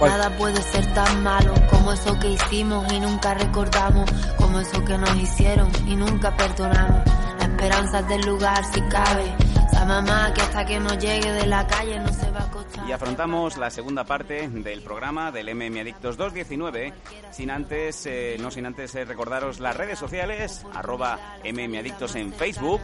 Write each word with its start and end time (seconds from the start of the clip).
Nada 0.00 0.30
puede 0.36 0.60
ser 0.62 0.86
tan 0.94 1.22
malo 1.22 1.54
como 1.70 1.92
eso 1.92 2.18
que 2.18 2.30
hicimos 2.30 2.90
y 2.92 3.00
nunca 3.00 3.34
recordamos, 3.34 4.10
como 4.36 4.60
eso 4.60 4.84
que 4.84 4.96
nos 4.96 5.14
hicieron 5.16 5.70
y 5.86 5.94
nunca 5.94 6.34
perdonamos. 6.36 7.02
La 7.38 7.44
esperanza 7.44 8.02
del 8.02 8.20
lugar 8.22 8.64
si 8.64 8.80
cabe. 8.82 9.32
Esa 9.66 9.84
mamá 9.84 10.32
que 10.34 10.40
hasta 10.40 10.64
que 10.64 10.80
no 10.80 10.94
llegue 10.94 11.32
de 11.32 11.46
la 11.46 11.66
calle 11.66 12.00
no 12.00 12.12
se 12.12 12.30
va 12.30 12.40
a 12.40 12.44
acostar. 12.44 12.88
Y 12.88 12.92
afrontamos 12.92 13.56
la 13.56 13.70
segunda 13.70 14.04
parte 14.04 14.48
del 14.48 14.82
programa 14.82 15.30
del 15.30 15.54
MM 15.54 15.80
Adictos 15.80 16.16
219, 16.16 16.92
sin 17.30 17.50
antes, 17.50 18.06
eh, 18.06 18.36
no 18.40 18.50
sin 18.50 18.66
antes 18.66 18.94
eh, 18.94 19.04
recordaros 19.04 19.60
las 19.60 19.76
redes 19.76 19.98
sociales, 19.98 20.66
arroba 20.74 21.18
MM 21.44 21.78
Adictos 21.78 22.16
en 22.16 22.32
Facebook, 22.32 22.80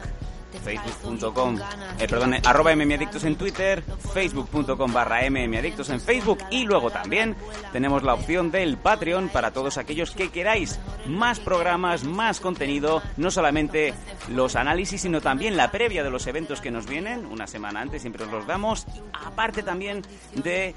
facebook.com, 0.65 1.59
eh, 1.99 2.09
perdón, 2.09 2.35
eh, 2.35 2.43
arroba 2.45 2.75
mmadictos 2.75 3.25
en 3.25 3.37
Twitter, 3.37 3.83
facebook.com 4.13 4.93
barra 4.93 5.29
mmadictos 5.29 5.91
en 5.91 6.01
Facebook 6.01 6.39
y 6.51 6.65
luego 6.65 6.91
también 6.91 7.37
tenemos 7.73 8.03
la 8.03 8.15
opción 8.15 8.51
del 8.51 8.77
Patreon 8.77 9.29
para 9.29 9.51
todos 9.51 9.79
aquellos 9.79 10.11
que 10.11 10.31
queráis 10.31 10.79
más 11.07 11.41
programas, 11.41 12.05
más 12.05 12.41
contenido, 12.41 13.03
no 13.17 13.31
solamente 13.31 13.95
los 14.29 14.57
análisis, 14.57 15.01
sino 15.01 15.21
también 15.21 15.57
la 15.57 15.71
previa 15.71 16.03
de 16.03 16.11
los 16.11 16.27
eventos 16.27 16.61
que 16.61 16.71
nos 16.71 16.87
vienen, 16.87 17.27
una 17.27 17.47
semana 17.47 17.81
antes 17.81 18.03
siempre 18.03 18.25
os 18.25 18.31
los 18.31 18.47
damos, 18.47 18.87
aparte 19.13 19.63
también 19.63 20.03
de 20.35 20.75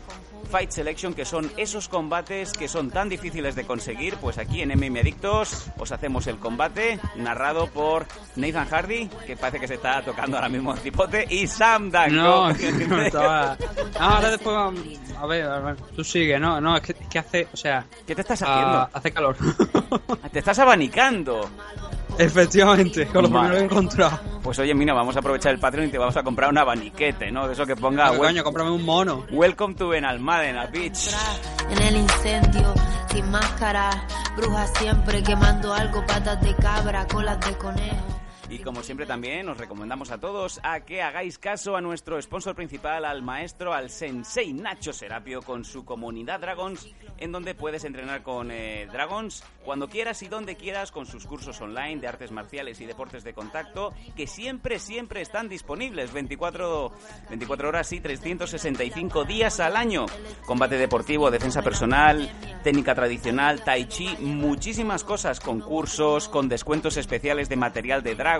Fight 0.50 0.72
Selection, 0.72 1.14
que 1.14 1.26
son 1.26 1.52
esos 1.58 1.88
combates 1.90 2.54
que 2.54 2.68
son 2.68 2.90
tan 2.90 3.10
difíciles 3.10 3.56
de 3.56 3.66
conseguir, 3.66 4.16
pues 4.18 4.38
aquí 4.38 4.62
en 4.62 4.70
MM 4.72 5.00
Adictos 5.00 5.68
os 5.78 5.92
hacemos 5.92 6.28
el 6.28 6.38
combate 6.38 7.00
narrado 7.16 7.68
por 7.68 8.06
Nathan 8.36 8.68
Hardy, 8.68 9.08
que 9.26 9.36
parece 9.38 9.60
que 9.60 9.68
se 9.68 9.76
está 9.76 10.02
tocando 10.02 10.38
ahora 10.38 10.50
mismo 10.50 10.74
el 10.74 10.80
cipote, 10.80 11.26
y 11.30 11.48
Sam 11.48 11.90
Danko. 11.92 12.20
No, 12.20 12.88
no 12.88 13.02
estaba... 13.02 13.58
Ah, 14.00 14.16
ahora 14.16 14.32
después 14.32 14.56
vamos- 14.56 14.82
a 15.20 15.26
ver, 15.26 15.46
a 15.46 15.60
ver, 15.60 15.76
tú 15.96 16.04
sigue, 16.04 16.40
no, 16.40 16.62
no, 16.62 16.78
es 16.78 16.82
que, 16.84 16.94
es 16.94 17.08
que 17.10 17.20
hace, 17.20 17.48
o 17.52 17.58
sea, 17.58 17.86
¿Qué 18.08 18.16
te 18.16 18.22
estás 18.22 18.42
ah, 18.42 18.54
haciendo? 18.54 18.90
hace 18.94 19.12
calor. 19.12 19.36
Te 20.32 20.40
estás 20.40 20.60
abanicando. 20.60 21.50
Efectivamente, 22.26 23.08
con 23.08 23.24
lo 23.24 23.30
primero 23.30 23.54
que 23.56 23.60
he 23.62 23.64
encontrado. 23.64 24.20
Pues 24.44 24.60
oye, 24.60 24.74
mira, 24.74 24.94
vamos 24.94 25.16
a 25.16 25.20
aprovechar 25.20 25.54
el 25.54 25.60
Patreon 25.60 25.88
y 25.88 25.92
te 25.92 25.98
vamos 25.98 26.16
a 26.18 26.24
comprar 26.24 26.50
un 26.50 26.58
abaniquete, 26.58 27.32
¿no? 27.32 27.48
De 27.48 27.54
eso 27.54 27.66
que 27.66 27.76
ponga 27.76 28.12
wel- 28.12 28.18
coño, 28.18 28.44
cómprame 28.44 28.72
un 28.72 28.84
mono. 28.86 29.26
Welcome 29.32 29.76
to 29.76 29.90
Benalmádena 29.90 30.66
Beach. 30.68 31.12
En 31.70 31.82
el 31.82 31.96
incendio, 31.98 32.74
sin 33.14 33.30
máscara, 33.32 33.90
brujas 34.36 34.72
siempre 34.78 35.24
quemando 35.24 35.74
algo, 35.74 36.06
patas 36.06 36.42
de 36.42 36.56
cabra, 36.56 37.06
colas 37.08 37.40
de 37.46 37.58
conejo. 37.58 38.19
Y 38.50 38.60
como 38.60 38.82
siempre 38.82 39.06
también 39.06 39.48
os 39.48 39.58
recomendamos 39.58 40.10
a 40.10 40.18
todos 40.18 40.60
a 40.64 40.80
que 40.80 41.04
hagáis 41.04 41.38
caso 41.38 41.76
a 41.76 41.82
nuestro 41.82 42.20
sponsor 42.20 42.56
principal, 42.56 43.06
al 43.06 43.22
maestro, 43.22 43.74
al 43.74 43.92
sensei 43.92 44.54
Nacho 44.54 44.92
Serapio 44.92 45.44
con 45.44 45.64
su 45.64 45.86
comunidad 45.86 46.40
Dragons, 46.40 46.90
en 47.20 47.32
donde 47.32 47.54
puedes 47.54 47.84
entrenar 47.84 48.24
con 48.24 48.50
eh, 48.50 48.88
Dragons 48.92 49.44
cuando 49.64 49.88
quieras 49.88 50.24
y 50.24 50.28
donde 50.28 50.56
quieras 50.56 50.92
con 50.92 51.06
sus 51.06 51.28
cursos 51.28 51.62
online 51.62 52.02
de 52.02 52.08
artes 52.08 52.32
marciales 52.32 52.82
y 52.82 52.88
deportes 52.88 53.24
de 53.24 53.34
contacto, 53.34 53.94
que 54.16 54.26
siempre, 54.26 54.80
siempre 54.80 55.22
están 55.22 55.48
disponibles 55.48 56.12
24, 56.12 56.92
24 57.30 57.70
horas 57.70 57.94
y 57.94 58.00
365 58.00 59.26
días 59.26 59.60
al 59.60 59.76
año. 59.76 60.08
Combate 60.48 60.78
deportivo, 60.78 61.30
defensa 61.30 61.62
personal, 61.62 62.32
técnica 62.64 62.96
tradicional, 62.96 63.64
tai 63.64 63.86
chi, 63.86 64.10
muchísimas 64.20 65.04
cosas, 65.04 65.40
con 65.40 65.60
cursos, 65.60 66.28
con 66.30 66.50
descuentos 66.50 66.98
especiales 66.98 67.48
de 67.48 67.56
material 67.56 68.02
de 68.02 68.16
Dragons, 68.16 68.39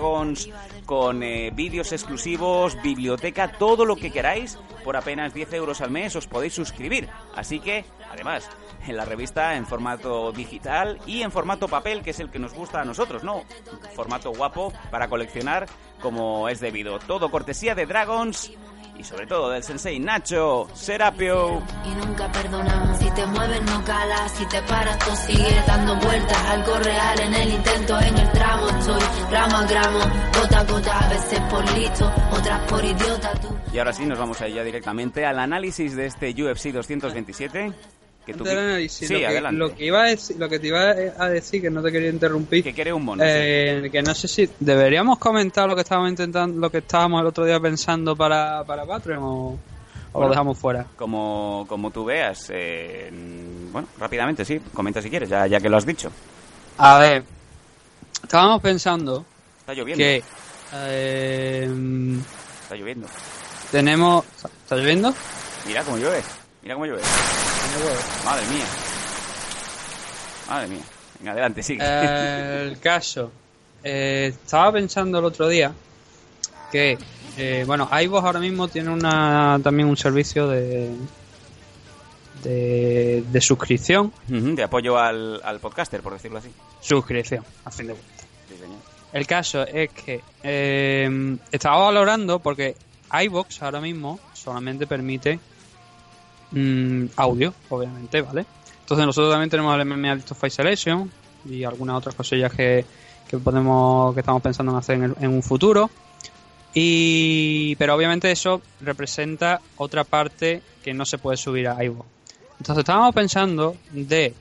con 0.86 1.22
eh, 1.22 1.50
vídeos 1.54 1.92
exclusivos, 1.92 2.80
biblioteca, 2.82 3.52
todo 3.52 3.84
lo 3.84 3.96
que 3.96 4.10
queráis, 4.10 4.58
por 4.84 4.96
apenas 4.96 5.34
10 5.34 5.52
euros 5.54 5.80
al 5.80 5.90
mes 5.90 6.16
os 6.16 6.26
podéis 6.26 6.54
suscribir. 6.54 7.08
Así 7.34 7.60
que, 7.60 7.84
además, 8.10 8.48
en 8.86 8.96
la 8.96 9.04
revista 9.04 9.54
en 9.56 9.66
formato 9.66 10.32
digital 10.32 10.98
y 11.06 11.22
en 11.22 11.30
formato 11.30 11.68
papel, 11.68 12.02
que 12.02 12.10
es 12.10 12.20
el 12.20 12.30
que 12.30 12.38
nos 12.38 12.54
gusta 12.54 12.80
a 12.80 12.84
nosotros, 12.84 13.22
¿no? 13.22 13.44
Formato 13.94 14.32
guapo 14.32 14.72
para 14.90 15.08
coleccionar 15.08 15.66
como 16.00 16.48
es 16.48 16.60
debido. 16.60 16.98
Todo 16.98 17.30
cortesía 17.30 17.74
de 17.74 17.86
Dragons 17.86 18.52
y 19.00 19.04
sobre 19.04 19.26
todo 19.26 19.50
del 19.50 19.62
sensei 19.62 19.98
Nacho 19.98 20.68
Serapio. 20.74 21.62
Y 21.84 22.06
nunca 22.06 22.30
perdonamos. 22.30 22.98
Si 22.98 23.10
te 23.10 23.26
mueves 23.26 23.62
no 23.62 23.84
calas, 23.84 24.32
si 24.32 24.44
te 24.46 24.60
paras 24.62 24.98
tú 24.98 25.10
sigues 25.26 25.66
dando 25.66 25.96
vueltas. 25.96 26.44
Algo 26.46 26.76
real 26.78 27.20
en 27.20 27.34
el 27.34 27.50
intento, 27.50 27.98
en 28.00 28.18
el 28.18 28.30
tramo 28.32 28.68
estoy. 28.68 29.02
Gramo 29.30 29.56
a 29.56 29.66
gramo, 29.66 29.98
gota 30.38 30.60
a 30.60 30.64
gota, 30.64 30.98
a 30.98 31.08
veces 31.08 31.40
por 31.50 31.72
listo, 31.72 32.12
otras 32.32 32.60
por 32.70 32.84
idiota 32.84 33.32
tú. 33.40 33.48
Y 33.72 33.78
ahora 33.78 33.92
sí, 33.92 34.04
nos 34.04 34.18
vamos 34.18 34.40
a 34.40 34.48
ir 34.48 34.56
ya 34.56 34.64
directamente 34.64 35.24
al 35.24 35.38
análisis 35.38 35.96
de 35.96 36.06
este 36.06 36.30
UFC 36.30 36.66
227. 36.72 37.72
Que 38.32 38.38
tú... 38.38 38.44
Antes 38.44 38.56
del 38.56 38.64
análisis, 38.64 39.08
Sí, 39.08 39.14
lo, 39.14 39.18
que, 39.20 39.26
adelante. 39.26 39.58
lo 39.58 39.74
que 39.74 39.84
iba 39.84 40.02
a 40.02 40.04
decir, 40.06 40.36
lo 40.38 40.48
que 40.48 40.58
te 40.58 40.66
iba 40.68 40.80
a 40.90 41.28
decir, 41.28 41.60
que 41.62 41.70
no 41.70 41.82
te 41.82 41.92
quería 41.92 42.08
interrumpir, 42.10 42.64
Que 42.64 42.72
quiere 42.72 42.92
un 42.92 43.04
mono. 43.04 43.22
sí. 43.22 43.28
eh, 43.30 43.88
que 43.92 44.02
no 44.02 44.14
sé 44.14 44.28
si 44.28 44.48
deberíamos 44.58 45.18
comentar 45.18 45.68
lo 45.68 45.74
que 45.74 45.82
estábamos 45.82 46.10
intentando, 46.10 46.58
lo 46.60 46.70
que 46.70 46.78
estábamos 46.78 47.20
el 47.20 47.26
otro 47.26 47.44
día 47.44 47.58
pensando 47.60 48.14
para, 48.16 48.64
para 48.64 48.84
Patreon 48.86 49.18
o, 49.22 49.58
lo 50.14 50.28
dejamos 50.28 50.58
fuera. 50.58 50.86
Como, 50.96 51.64
como 51.68 51.90
tú 51.90 52.04
veas. 52.04 52.50
eh, 52.52 53.10
bueno, 53.72 53.86
rápidamente, 53.98 54.44
sí. 54.44 54.60
Comenta 54.74 55.00
si 55.00 55.08
quieres, 55.10 55.28
ya, 55.28 55.46
ya 55.46 55.60
que 55.60 55.68
lo 55.68 55.76
has 55.76 55.86
dicho. 55.86 56.10
A 56.78 56.98
ver, 56.98 57.22
estábamos 58.22 58.60
pensando 58.60 59.24
Está 59.60 59.72
lloviendo. 59.74 60.02
que 60.02 60.22
eh, 60.74 61.70
Está 62.62 62.74
lloviendo. 62.76 63.06
tenemos, 63.70 64.24
¿está 64.64 64.76
lloviendo? 64.76 65.14
Mira 65.66 65.82
cómo 65.84 65.98
llueve. 65.98 66.22
Mira 66.62 66.74
cómo 66.74 66.86
llueve. 66.86 67.02
Madre 68.24 68.46
mía. 68.48 68.64
Madre 70.48 70.66
mía. 70.68 70.82
Venga, 71.18 71.32
adelante, 71.32 71.62
sigue. 71.62 71.80
Eh, 71.82 72.68
el 72.70 72.78
caso. 72.80 73.30
eh, 73.82 74.34
estaba 74.44 74.72
pensando 74.72 75.18
el 75.18 75.24
otro 75.24 75.48
día 75.48 75.72
que, 76.72 76.98
eh, 77.36 77.64
bueno, 77.66 77.88
iVoox 77.92 78.24
ahora 78.24 78.40
mismo 78.40 78.68
tiene 78.68 78.90
una 78.90 79.58
también 79.62 79.88
un 79.88 79.96
servicio 79.96 80.48
de 80.48 80.90
de, 82.42 83.22
de 83.30 83.40
suscripción. 83.40 84.12
De 84.28 84.62
apoyo 84.62 84.98
al, 84.98 85.40
al 85.44 85.60
podcaster, 85.60 86.00
por 86.00 86.14
decirlo 86.14 86.38
así. 86.38 86.48
Suscripción, 86.80 87.44
a 87.64 87.70
fin 87.70 87.88
de 87.88 87.92
cuentas. 87.94 88.26
Sí, 88.48 88.54
señor. 88.56 88.78
El 89.12 89.26
caso 89.26 89.62
es 89.66 89.90
que 89.90 90.22
eh, 90.42 91.36
estaba 91.52 91.84
valorando 91.84 92.38
porque 92.38 92.76
iVoox 93.12 93.62
ahora 93.62 93.80
mismo 93.80 94.18
solamente 94.32 94.86
permite 94.86 95.38
mm, 96.52 97.04
audio, 97.16 97.54
obviamente, 97.68 98.20
¿vale? 98.22 98.46
Entonces 98.80 99.06
nosotros 99.06 99.32
también 99.32 99.50
tenemos 99.50 99.78
el 99.78 99.86
MMA 99.86 100.18
Face 100.18 100.56
Selection 100.56 101.10
y 101.48 101.64
algunas 101.64 101.96
otras 101.96 102.14
cosillas 102.14 102.52
que, 102.52 102.84
que 103.28 103.38
podemos 103.38 104.12
que 104.14 104.20
estamos 104.20 104.42
pensando 104.42 104.72
en 104.72 104.78
hacer 104.78 104.96
en, 104.96 105.14
en 105.20 105.30
un 105.30 105.42
futuro. 105.42 105.90
Y 106.72 107.74
pero 107.76 107.94
obviamente 107.94 108.30
eso 108.30 108.62
representa 108.80 109.60
otra 109.76 110.04
parte 110.04 110.62
que 110.82 110.94
no 110.94 111.04
se 111.04 111.18
puede 111.18 111.36
subir 111.36 111.68
a 111.68 111.82
iVoox. 111.82 112.06
Entonces 112.58 112.82
estábamos 112.82 113.14
pensando 113.14 113.76
de 113.90 114.34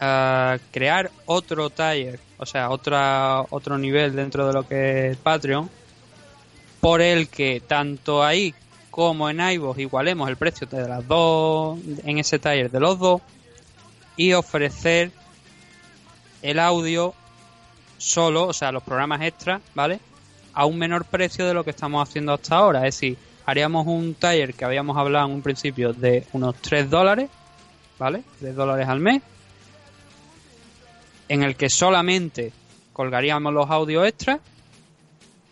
ah, 0.00 0.58
crear 0.70 1.10
otro 1.26 1.70
tier, 1.70 2.20
o 2.36 2.46
sea, 2.46 2.70
otra, 2.70 3.42
otro 3.50 3.78
nivel 3.78 4.14
dentro 4.14 4.46
de 4.46 4.52
lo 4.52 4.68
que 4.68 5.10
es 5.10 5.16
Patreon, 5.16 5.70
por 6.80 7.00
el 7.00 7.28
que 7.28 7.62
tanto 7.66 8.22
ahí 8.22 8.54
como 8.94 9.28
en 9.28 9.40
iVoox 9.40 9.80
igualemos 9.80 10.28
el 10.28 10.36
precio 10.36 10.68
de 10.68 10.86
las 10.86 11.08
dos, 11.08 11.80
en 12.04 12.18
ese 12.18 12.38
tier 12.38 12.70
de 12.70 12.78
los 12.78 12.96
dos, 12.96 13.22
y 14.16 14.34
ofrecer 14.34 15.10
el 16.42 16.60
audio 16.60 17.12
solo, 17.98 18.46
o 18.46 18.52
sea, 18.52 18.70
los 18.70 18.84
programas 18.84 19.22
extra, 19.22 19.60
¿vale? 19.74 19.98
A 20.52 20.64
un 20.66 20.78
menor 20.78 21.06
precio 21.06 21.44
de 21.44 21.54
lo 21.54 21.64
que 21.64 21.70
estamos 21.70 22.08
haciendo 22.08 22.34
hasta 22.34 22.54
ahora. 22.54 22.86
Es 22.86 22.94
decir, 22.94 23.18
haríamos 23.46 23.84
un 23.88 24.14
tier 24.14 24.54
que 24.54 24.64
habíamos 24.64 24.96
hablado 24.96 25.26
en 25.26 25.34
un 25.34 25.42
principio 25.42 25.92
de 25.92 26.24
unos 26.32 26.54
3 26.62 26.88
dólares, 26.88 27.28
¿vale? 27.98 28.22
3 28.38 28.54
dólares 28.54 28.86
al 28.86 29.00
mes, 29.00 29.22
en 31.28 31.42
el 31.42 31.56
que 31.56 31.68
solamente 31.68 32.52
colgaríamos 32.92 33.52
los 33.52 33.68
audios 33.68 34.06
extras 34.06 34.38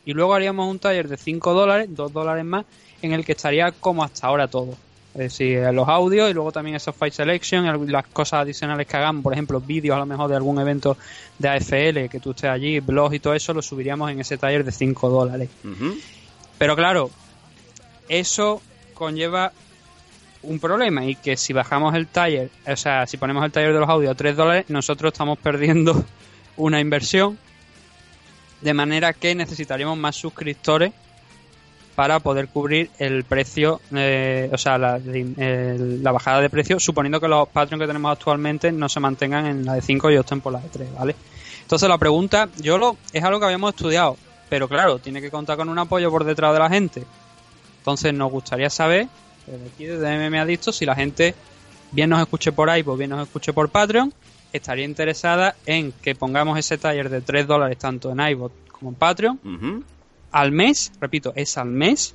y 0.05 0.13
luego 0.13 0.33
haríamos 0.33 0.71
un 0.71 0.79
taller 0.79 1.09
de 1.09 1.17
5 1.17 1.53
dólares, 1.53 1.89
2 1.91 2.13
dólares 2.13 2.45
más, 2.45 2.67
en 3.03 3.13
el 3.13 3.25
que 3.25 3.33
estaría 3.33 3.73
como 3.73 4.03
hasta 4.05 4.27
ahora 4.27 4.49
todo. 4.49 4.77
Es 5.15 5.19
decir, 5.19 5.59
eh, 5.59 5.73
los 5.73 5.87
audios 5.89 6.31
y 6.31 6.33
luego 6.33 6.53
también 6.53 6.77
esos 6.77 6.97
Fight 6.97 7.13
Selection, 7.13 7.91
las 7.93 8.07
cosas 8.07 8.41
adicionales 8.41 8.87
que 8.87 8.97
hagamos, 8.97 9.23
por 9.23 9.35
ejemplo, 9.35 9.61
vídeos 9.61 9.95
a 9.95 9.99
lo 9.99 10.07
mejor 10.07 10.31
de 10.31 10.37
algún 10.37 10.59
evento 10.59 10.97
de 11.39 11.49
AFL, 11.51 12.09
que 12.09 12.19
tú 12.19 12.31
estés 12.31 12.49
allí, 12.49 12.81
blogs 12.81 13.17
y 13.17 13.21
todo 13.21 13.35
eso, 13.35 13.53
lo 13.53 13.61
subiríamos 13.61 14.11
en 14.11 14.21
ese 14.21 14.39
taller 14.39 14.65
de 14.65 14.73
5 14.73 15.11
dólares. 15.11 15.51
Pero 16.57 16.77
claro, 16.77 17.11
eso 18.09 18.63
conlleva 18.95 19.53
un 20.43 20.59
problema 20.59 21.05
y 21.05 21.15
que 21.15 21.37
si 21.37 21.53
bajamos 21.53 21.95
el 21.95 22.07
taller, 22.07 22.51
o 22.67 22.77
sea, 22.77 23.07
si 23.07 23.19
ponemos 23.19 23.45
el 23.45 23.53
taller 23.53 23.75
de 23.75 23.81
los 23.81 23.89
audios 23.89 24.13
a 24.13 24.15
3 24.15 24.35
dólares, 24.35 24.65
nosotros 24.69 25.13
estamos 25.13 25.39
perdiendo 25.39 26.05
una 26.57 26.81
inversión. 26.81 27.39
De 28.63 28.73
manera 28.75 29.13
que 29.13 29.35
necesitaríamos 29.35 29.99
más 29.99 30.15
suscriptores 30.15 30.93
para 31.95 32.21
poder 32.21 32.49
cubrir 32.49 32.91
el 32.99 33.25
precio, 33.25 33.81
eh, 33.95 34.49
o 34.53 34.59
sea, 34.59 34.79
la, 34.79 34.99
bajada 36.13 36.41
de 36.41 36.49
precio, 36.49 36.81
suponiendo 36.81 37.21
que 37.21 37.29
los 37.29 37.49
Patreon 37.49 37.81
que 37.81 37.87
tenemos 37.87 38.13
actualmente 38.13 38.73
no 38.73 38.89
se 38.89 39.01
mantengan 39.01 39.47
en 39.47 39.65
la 39.65 39.75
de 39.75 39.83
5 39.83 40.11
y 40.11 40.17
opten 40.17 40.41
por 40.41 40.53
la 40.53 40.61
de 40.61 40.69
3, 40.69 40.95
¿vale? 40.95 41.15
Entonces 41.61 41.89
la 41.89 41.99
pregunta, 41.99 42.49
yo 42.59 42.79
lo, 42.79 42.97
es 43.13 43.23
algo 43.23 43.39
que 43.39 43.47
habíamos 43.47 43.75
estudiado, 43.75 44.17
pero 44.49 44.69
claro, 44.69 44.99
tiene 44.99 45.21
que 45.21 45.31
contar 45.31 45.57
con 45.57 45.69
un 45.69 45.79
apoyo 45.79 46.11
por 46.11 46.25
detrás 46.25 46.53
de 46.55 46.59
la 46.59 46.69
gente. 46.69 47.05
Entonces 47.79 48.15
nos 48.15 48.31
gustaría 48.31 48.71
saber, 48.71 49.09
desde 49.47 49.67
aquí 49.67 49.85
desde 49.85 50.31
MM 50.31 50.39
Adicto, 50.39 50.73
si 50.73 50.87
la 50.87 50.95
gente 50.95 51.35
bien 51.91 52.09
nos 52.09 52.21
escuche 52.21 52.53
por 52.53 52.71
ahí, 52.71 52.83
pues 52.83 52.99
bien 52.99 53.11
nos 53.11 53.27
escuche 53.27 53.53
por 53.53 53.69
Patreon, 53.69 54.13
estaría 54.53 54.85
interesada 54.85 55.57
en 55.67 55.93
que 55.93 56.15
pongamos 56.15 56.59
ese 56.59 56.79
taller 56.79 57.11
de 57.11 57.21
3 57.21 57.47
dólares 57.47 57.79
tanto 57.79 58.11
en 58.13 58.21
iBot 58.21 58.53
como 58.71 58.91
en 58.91 58.95
Patreon 58.97 59.85
al 60.33 60.53
mes, 60.53 60.93
repito, 61.01 61.33
es 61.37 61.57
al 61.59 61.69
mes, 61.69 62.15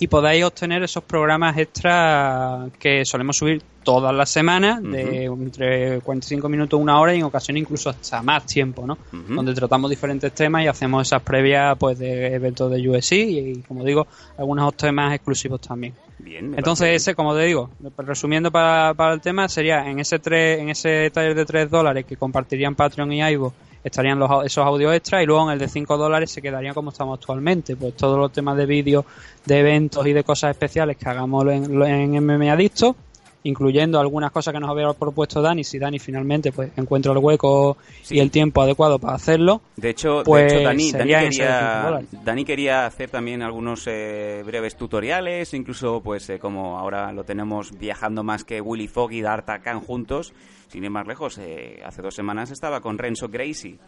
y 0.00 0.06
podáis 0.06 0.44
obtener 0.44 0.82
esos 0.82 1.02
programas 1.02 1.58
extra 1.58 2.68
que 2.78 3.04
solemos 3.04 3.36
subir 3.36 3.62
todas 3.82 4.14
las 4.14 4.30
semanas, 4.30 4.82
de 4.82 5.24
entre 5.24 6.00
45 6.00 6.48
minutos, 6.48 6.78
una 6.78 7.00
hora 7.00 7.14
y 7.14 7.18
en 7.18 7.24
ocasiones 7.24 7.62
incluso 7.62 7.90
hasta 7.90 8.22
más 8.22 8.46
tiempo, 8.46 8.86
¿no? 8.86 8.98
Donde 9.10 9.54
tratamos 9.54 9.90
diferentes 9.90 10.32
temas 10.32 10.62
y 10.62 10.68
hacemos 10.68 11.06
esas 11.06 11.22
previas 11.22 11.76
pues 11.78 11.98
de 11.98 12.34
eventos 12.34 12.70
de 12.70 12.88
USC 12.88 13.12
y, 13.12 13.62
como 13.66 13.82
digo, 13.82 14.06
algunos 14.36 14.74
temas 14.76 15.14
exclusivos 15.14 15.60
también. 15.60 15.94
Bien, 16.18 16.54
Entonces 16.56 16.88
ese, 16.94 17.14
como 17.14 17.34
te 17.34 17.42
digo, 17.44 17.70
resumiendo 17.96 18.50
para, 18.50 18.92
para 18.94 19.14
el 19.14 19.20
tema, 19.20 19.48
sería 19.48 19.88
en 19.88 20.00
ese, 20.00 20.18
tres, 20.18 20.60
en 20.60 20.68
ese 20.68 21.10
taller 21.10 21.34
de 21.34 21.46
3 21.46 21.70
dólares 21.70 22.04
que 22.04 22.16
compartirían 22.16 22.74
Patreon 22.74 23.12
y 23.12 23.22
Ivo 23.22 23.54
estarían 23.84 24.18
los, 24.18 24.30
esos 24.44 24.64
audios 24.64 24.94
extras 24.94 25.22
y 25.22 25.26
luego 25.26 25.46
en 25.46 25.52
el 25.52 25.58
de 25.58 25.68
5 25.68 25.96
dólares 25.96 26.30
se 26.30 26.42
quedaría 26.42 26.74
como 26.74 26.90
estamos 26.90 27.18
actualmente. 27.18 27.76
Pues 27.76 27.94
todos 27.94 28.18
los 28.18 28.32
temas 28.32 28.56
de 28.56 28.66
vídeo, 28.66 29.04
de 29.44 29.58
eventos 29.58 30.06
y 30.06 30.12
de 30.12 30.24
cosas 30.24 30.50
especiales 30.50 30.96
que 30.96 31.08
hagamos 31.08 31.46
en, 31.46 31.82
en 31.82 32.24
MMA 32.24 32.52
Adicto, 32.52 32.96
incluyendo 33.44 34.00
algunas 34.00 34.30
cosas 34.30 34.52
que 34.52 34.60
nos 34.60 34.70
había 34.70 34.92
propuesto 34.92 35.40
Dani, 35.40 35.64
si 35.64 35.78
Dani 35.78 35.98
finalmente 35.98 36.52
pues 36.52 36.70
encuentra 36.76 37.12
el 37.12 37.18
hueco 37.18 37.76
y 38.10 38.18
el 38.18 38.30
tiempo 38.30 38.62
adecuado 38.62 38.98
para 38.98 39.14
hacerlo. 39.14 39.62
De 39.76 39.90
hecho, 39.90 40.22
pues, 40.24 40.52
Dani, 40.52 40.92
Dani, 40.92 42.44
quería, 42.44 42.86
hacer 42.86 43.10
también 43.10 43.42
algunos 43.42 43.84
eh, 43.86 44.42
breves 44.44 44.76
tutoriales, 44.76 45.54
incluso 45.54 46.00
pues 46.02 46.28
eh, 46.30 46.38
como 46.38 46.78
ahora 46.78 47.12
lo 47.12 47.24
tenemos 47.24 47.76
viajando 47.78 48.22
más 48.22 48.44
que 48.44 48.60
Willy 48.60 48.88
Fogg 48.88 49.12
y 49.12 49.22
D'Artagnan 49.22 49.80
juntos, 49.80 50.32
sin 50.68 50.84
ir 50.84 50.90
más 50.90 51.06
lejos, 51.06 51.38
eh, 51.38 51.82
hace 51.84 52.02
dos 52.02 52.14
semanas 52.14 52.50
estaba 52.50 52.80
con 52.80 52.98
Renzo 52.98 53.28
Gracie. 53.28 53.78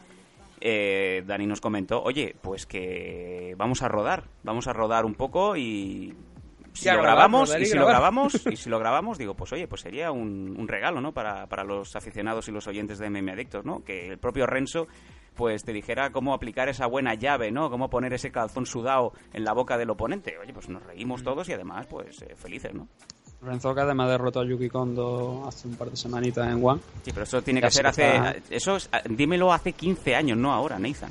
Eh, 0.61 1.23
Dani 1.27 1.47
nos 1.47 1.61
comentó, 1.61 2.03
oye, 2.03 2.35
pues 2.41 2.67
que 2.67 3.55
vamos 3.57 3.83
a 3.83 3.89
rodar, 3.89 4.25
vamos 4.43 4.67
a 4.67 4.73
rodar 4.73 5.07
un 5.07 5.15
poco 5.15 5.57
y 5.57 6.15
si 6.73 6.91
lo 6.91 7.03
grabamos 7.03 7.57
y 7.59 7.67
si 7.67 7.77
lo 7.77 7.87
grabamos 7.87 8.47
y 8.47 8.57
si 8.57 8.71
lo 8.71 8.79
grabamos 8.79 9.19
digo 9.19 9.35
pues 9.35 9.53
oye 9.53 9.67
pues 9.67 9.81
sería 9.81 10.13
un, 10.13 10.67
regalo 10.69 11.01
no 11.01 11.13
para, 11.13 11.47
para, 11.47 11.65
los 11.65 11.97
aficionados 11.97 12.49
y 12.49 12.53
los 12.53 12.67
oyentes 12.69 12.99
de 12.99 13.11
MM 13.11 13.29
Adictos 13.31 13.65
no 13.65 13.83
que 13.85 14.09
el 14.09 14.19
propio 14.19 14.47
Renzo 14.47 14.87
pues 15.35 15.65
te 15.65 15.73
dijera 15.73 16.11
cómo 16.11 16.35
aplicar 16.35 16.69
esa 16.69 16.87
buena 16.87 17.15
llave 17.15 17.51
no 17.51 17.71
cómo 17.71 17.91
poner 17.91 18.13
ese 18.13 18.31
calzón 18.31 18.67
sudado 18.67 19.13
en 19.33 19.45
la 19.45 19.53
boca 19.53 19.79
del 19.79 19.91
oponente. 19.91 20.37
Oye 20.39 20.53
pues 20.53 20.69
nos 20.69 20.83
reímos 20.85 21.23
todos 21.23 21.49
y 21.49 21.53
además 21.53 21.87
pues 21.87 22.23
eh, 22.23 22.35
felices 22.37 22.73
no 22.75 22.89
Renzo 23.43 23.75
que 23.75 23.81
además 23.81 24.11
derrotó 24.11 24.41
a 24.41 24.45
Yuki 24.45 24.69
Kondo 24.69 25.45
hace 25.49 25.67
un 25.67 25.77
par 25.77 25.91
de 25.91 25.97
semanitas 25.97 26.47
en 26.47 26.65
One. 26.65 26.81
Sí, 27.03 27.11
pero 27.13 27.25
eso 27.25 27.41
tiene 27.43 27.61
que 27.61 27.71
ser 27.71 27.87
hace... 27.87 28.43
Eso 28.51 28.77
dímelo 29.09 29.53
hace 29.53 29.73
15 29.73 30.15
años, 30.15 30.37
no 30.37 30.53
ahora, 30.53 30.79
Nathan. 30.79 31.11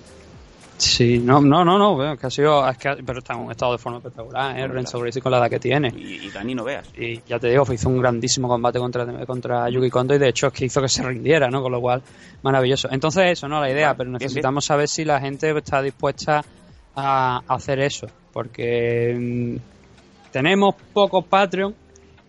Sí, 0.80 1.20
no, 1.20 1.42
no, 1.42 1.66
no, 1.66 1.78
no, 1.78 2.18
que 2.18 2.28
ha 2.28 2.30
sido, 2.30 2.66
es 2.70 2.78
que, 2.78 3.04
pero 3.06 3.20
está 3.20 3.34
en 3.34 3.42
un 3.42 3.52
estado 3.52 3.74
de 3.74 3.78
forma 3.80 3.98
espectacular, 3.98 4.58
¿eh? 4.58 4.66
Renzo 4.66 4.98
Gracie 5.00 5.22
con 5.22 5.30
la 5.34 5.40
edad 5.40 5.50
que 5.50 5.60
tiene. 5.60 5.90
Y, 5.90 6.30
Dani 6.30 6.56
no 6.56 6.64
veas. 6.64 6.88
Y 6.98 7.22
ya 7.28 7.38
te 7.38 7.50
digo, 7.50 7.66
hizo 7.74 7.90
un 7.90 8.00
grandísimo 8.00 8.48
combate 8.48 8.80
contra, 8.80 9.26
contra 9.26 9.70
Yuki 9.70 9.90
Kondo 9.90 10.16
y 10.16 10.20
de 10.20 10.30
hecho 10.30 10.48
es 10.48 10.54
que 10.54 10.66
hizo 10.66 10.82
que 10.82 10.88
se 10.88 11.04
rindiera, 11.04 11.50
¿no? 11.50 11.62
Con 11.62 11.74
lo 11.74 11.82
cual, 11.82 12.02
maravilloso. 12.44 12.88
Entonces 12.92 13.26
eso, 13.26 13.50
¿no? 13.50 13.60
La 13.60 13.70
idea, 13.70 13.94
pero 13.94 14.10
necesitamos 14.10 14.64
saber 14.64 14.88
si 14.88 15.04
la 15.04 15.20
gente 15.20 15.50
está 15.58 15.82
dispuesta 15.82 16.46
a 16.96 17.42
hacer 17.46 17.82
eso, 17.82 18.08
porque 18.32 19.18
mm, 19.60 20.32
tenemos 20.32 20.76
pocos 20.94 21.26
Patreon 21.26 21.76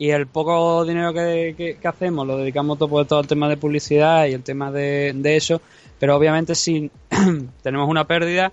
y 0.00 0.12
el 0.12 0.26
poco 0.26 0.86
dinero 0.86 1.12
que, 1.12 1.76
hacemos 1.84 2.26
lo 2.26 2.38
dedicamos 2.38 2.78
todo, 2.78 2.88
pues, 2.88 3.06
todo 3.06 3.20
el 3.20 3.26
tema 3.26 3.50
de 3.50 3.58
publicidad 3.58 4.24
y 4.24 4.32
el 4.32 4.42
tema 4.42 4.72
de, 4.72 5.12
eso, 5.36 5.60
pero 5.98 6.16
obviamente 6.16 6.54
si 6.54 6.90
tenemos 7.62 7.86
una 7.86 8.06
pérdida 8.06 8.50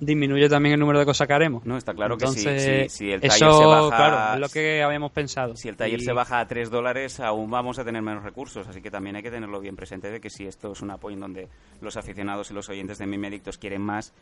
disminuye 0.00 0.48
también 0.48 0.72
el 0.72 0.80
número 0.80 0.98
de 0.98 1.04
cosas 1.04 1.28
que 1.28 1.34
haremos. 1.34 1.66
No, 1.66 1.76
está 1.76 1.92
claro 1.92 2.16
que 2.16 2.26
si, 2.28 2.40
si, 2.88 3.12
el 3.12 3.20
taller 3.20 3.52
se 3.52 3.64
baja... 3.64 3.96
Claro, 3.96 4.34
es 4.34 4.40
lo 4.40 4.48
que 4.48 4.82
habíamos 4.82 5.12
pensado. 5.12 5.54
Si 5.54 5.68
el 5.68 5.76
taller 5.76 6.00
se 6.00 6.12
baja 6.12 6.40
a 6.40 6.48
3 6.48 6.70
dólares, 6.70 7.20
aún 7.20 7.50
vamos 7.50 7.78
a 7.78 7.84
tener 7.84 8.00
menos 8.00 8.24
recursos, 8.24 8.66
así 8.66 8.80
que 8.80 8.90
también 8.90 9.16
hay 9.16 9.22
que 9.22 9.30
tenerlo 9.30 9.60
bien 9.60 9.76
presente 9.76 10.10
de 10.10 10.18
que 10.18 10.30
si 10.30 10.46
esto 10.46 10.72
es 10.72 10.80
un 10.80 10.90
apoyo 10.92 11.14
en 11.14 11.20
donde 11.20 11.48
los 11.82 11.98
aficionados 11.98 12.50
y 12.50 12.54
los 12.54 12.70
oyentes 12.70 12.96
de 12.96 13.06
Mimedictos 13.06 13.58
quieren 13.58 13.82
más, 13.82 14.14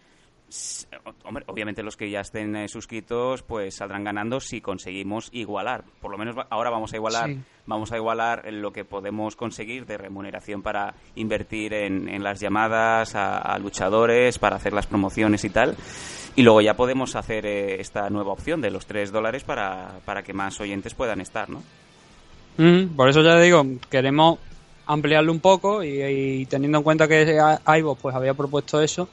Hombre, 1.24 1.44
obviamente 1.46 1.82
los 1.82 1.96
que 1.96 2.10
ya 2.10 2.20
estén 2.20 2.56
eh, 2.56 2.68
suscritos 2.68 3.42
pues 3.42 3.76
saldrán 3.76 4.02
ganando 4.02 4.40
si 4.40 4.60
conseguimos 4.60 5.28
igualar. 5.32 5.84
Por 6.00 6.10
lo 6.10 6.18
menos 6.18 6.34
ahora 6.50 6.70
vamos 6.70 6.92
a 6.92 6.96
igualar, 6.96 7.30
vamos 7.66 7.92
a 7.92 7.96
igualar 7.96 8.52
lo 8.52 8.72
que 8.72 8.84
podemos 8.84 9.36
conseguir 9.36 9.86
de 9.86 9.96
remuneración 9.96 10.62
para 10.62 10.94
invertir 11.14 11.72
en, 11.72 12.22
las 12.22 12.40
llamadas 12.40 13.14
a, 13.14 13.56
luchadores, 13.58 14.38
para 14.38 14.56
hacer 14.56 14.72
las 14.72 14.86
promociones 14.86 15.44
y 15.44 15.50
tal. 15.50 15.76
Y 16.34 16.42
luego 16.42 16.60
ya 16.60 16.74
podemos 16.74 17.14
hacer 17.16 17.46
eh, 17.46 17.80
esta 17.80 18.10
nueva 18.10 18.32
opción 18.32 18.60
de 18.60 18.70
los 18.70 18.86
3 18.86 19.12
dólares 19.12 19.44
para, 19.44 20.00
para 20.04 20.22
que 20.22 20.32
más 20.32 20.60
oyentes 20.60 20.94
puedan 20.94 21.20
estar, 21.20 21.48
¿no? 21.48 21.62
Mm, 22.56 22.96
por 22.96 23.08
eso 23.08 23.22
ya 23.22 23.38
digo, 23.38 23.64
queremos 23.88 24.38
ampliarlo 24.92 25.30
un 25.30 25.40
poco 25.40 25.84
y, 25.84 26.46
teniendo 26.46 26.78
en 26.78 26.84
cuenta 26.84 27.06
que 27.06 27.38
Ivo 27.78 27.94
pues 27.94 28.14
había 28.14 28.34
propuesto 28.34 28.80
eso, 28.82 29.08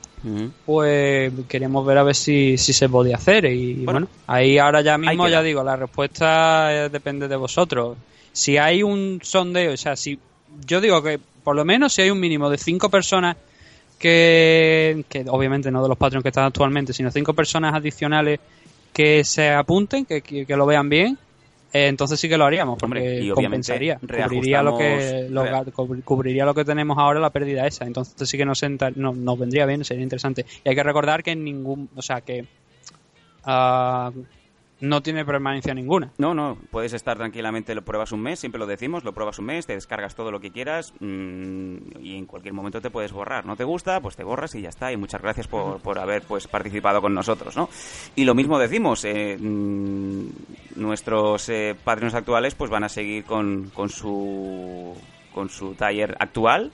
pues 0.65 1.31
queríamos 1.47 1.85
ver 1.85 1.99
a 1.99 2.03
ver 2.03 2.15
si, 2.15 2.57
si 2.57 2.73
se 2.73 2.89
podía 2.89 3.17
hacer 3.17 3.45
y 3.45 3.85
bueno, 3.85 4.07
ahí 4.25 4.57
ahora 4.57 4.81
ya 4.81 4.97
mismo 4.97 5.27
ya 5.27 5.43
digo, 5.43 5.63
la 5.63 5.75
respuesta 5.75 6.89
depende 6.89 7.27
de 7.27 7.35
vosotros. 7.35 7.97
Si 8.33 8.57
hay 8.57 8.83
un 8.83 9.19
sondeo, 9.21 9.73
o 9.73 9.77
sea, 9.77 9.95
si 9.95 10.19
yo 10.65 10.81
digo 10.81 11.01
que 11.03 11.19
por 11.43 11.55
lo 11.55 11.63
menos 11.63 11.93
si 11.93 12.01
hay 12.01 12.09
un 12.09 12.19
mínimo 12.19 12.49
de 12.49 12.57
cinco 12.57 12.89
personas 12.89 13.37
que, 13.99 15.05
que 15.09 15.25
obviamente 15.27 15.71
no 15.71 15.81
de 15.83 15.89
los 15.89 15.97
patrones 15.97 16.23
que 16.23 16.29
están 16.29 16.45
actualmente, 16.45 16.93
sino 16.93 17.11
cinco 17.11 17.33
personas 17.33 17.73
adicionales 17.73 18.39
que 18.93 19.23
se 19.23 19.51
apunten, 19.51 20.05
que, 20.05 20.21
que 20.21 20.55
lo 20.55 20.65
vean 20.65 20.89
bien, 20.89 21.17
eh, 21.73 21.87
entonces 21.87 22.19
sí 22.19 22.29
que 22.29 22.37
lo 22.37 22.45
haríamos, 22.45 22.77
porque 22.79 23.21
y 23.21 23.29
compensaría, 23.29 23.99
cubriría 23.99 24.63
lo, 24.63 24.77
que, 24.77 25.27
cubriría 26.03 26.45
lo 26.45 26.53
que 26.53 26.63
tenemos 26.63 26.97
ahora 26.97 27.19
la 27.19 27.29
pérdida 27.29 27.67
esa, 27.67 27.85
entonces 27.85 28.29
sí 28.29 28.37
que 28.37 28.45
nos, 28.45 28.61
nos 28.95 29.39
vendría 29.39 29.65
bien, 29.65 29.83
sería 29.83 30.03
interesante. 30.03 30.45
Y 30.63 30.69
hay 30.69 30.75
que 30.75 30.83
recordar 30.83 31.23
que 31.23 31.31
en 31.31 31.43
ningún, 31.43 31.89
o 31.95 32.01
sea, 32.01 32.21
que 32.21 32.45
uh, 33.45 34.11
no 34.79 35.01
tiene 35.01 35.25
permanencia 35.25 35.73
ninguna. 35.73 36.11
No, 36.17 36.33
no, 36.33 36.57
puedes 36.69 36.93
estar 36.93 37.17
tranquilamente, 37.17 37.73
lo 37.73 37.83
pruebas 37.83 38.11
un 38.11 38.21
mes, 38.21 38.39
siempre 38.39 38.59
lo 38.59 38.65
decimos, 38.65 39.03
lo 39.03 39.13
pruebas 39.13 39.39
un 39.39 39.45
mes, 39.45 39.65
te 39.65 39.73
descargas 39.73 40.15
todo 40.15 40.31
lo 40.31 40.39
que 40.39 40.51
quieras 40.51 40.93
mm, 40.99 41.75
y 41.99 42.17
en 42.17 42.25
cualquier 42.25 42.53
momento 42.53 42.81
te 42.81 42.89
puedes 42.89 43.11
borrar. 43.11 43.45
¿No 43.45 43.55
te 43.55 43.63
gusta? 43.63 43.99
Pues 44.01 44.15
te 44.15 44.23
borras 44.23 44.53
y 44.55 44.61
ya 44.61 44.69
está. 44.69 44.91
Y 44.91 44.97
muchas 44.97 45.21
gracias 45.21 45.47
por, 45.47 45.79
por 45.81 45.99
haber 45.99 46.21
pues 46.23 46.47
participado 46.47 47.01
con 47.01 47.13
nosotros, 47.13 47.55
¿no? 47.55 47.69
Y 48.15 48.25
lo 48.25 48.35
mismo 48.35 48.59
decimos, 48.59 49.03
eh, 49.05 49.37
mm, 49.39 50.27
nuestros 50.75 51.49
eh, 51.49 51.75
actuales 51.85 52.55
pues 52.55 52.69
van 52.69 52.83
a 52.83 52.89
seguir 52.89 53.23
con, 53.23 53.69
con 53.73 53.89
su 53.89 54.95
con 55.33 55.49
su 55.49 55.75
taller 55.75 56.15
actual 56.19 56.71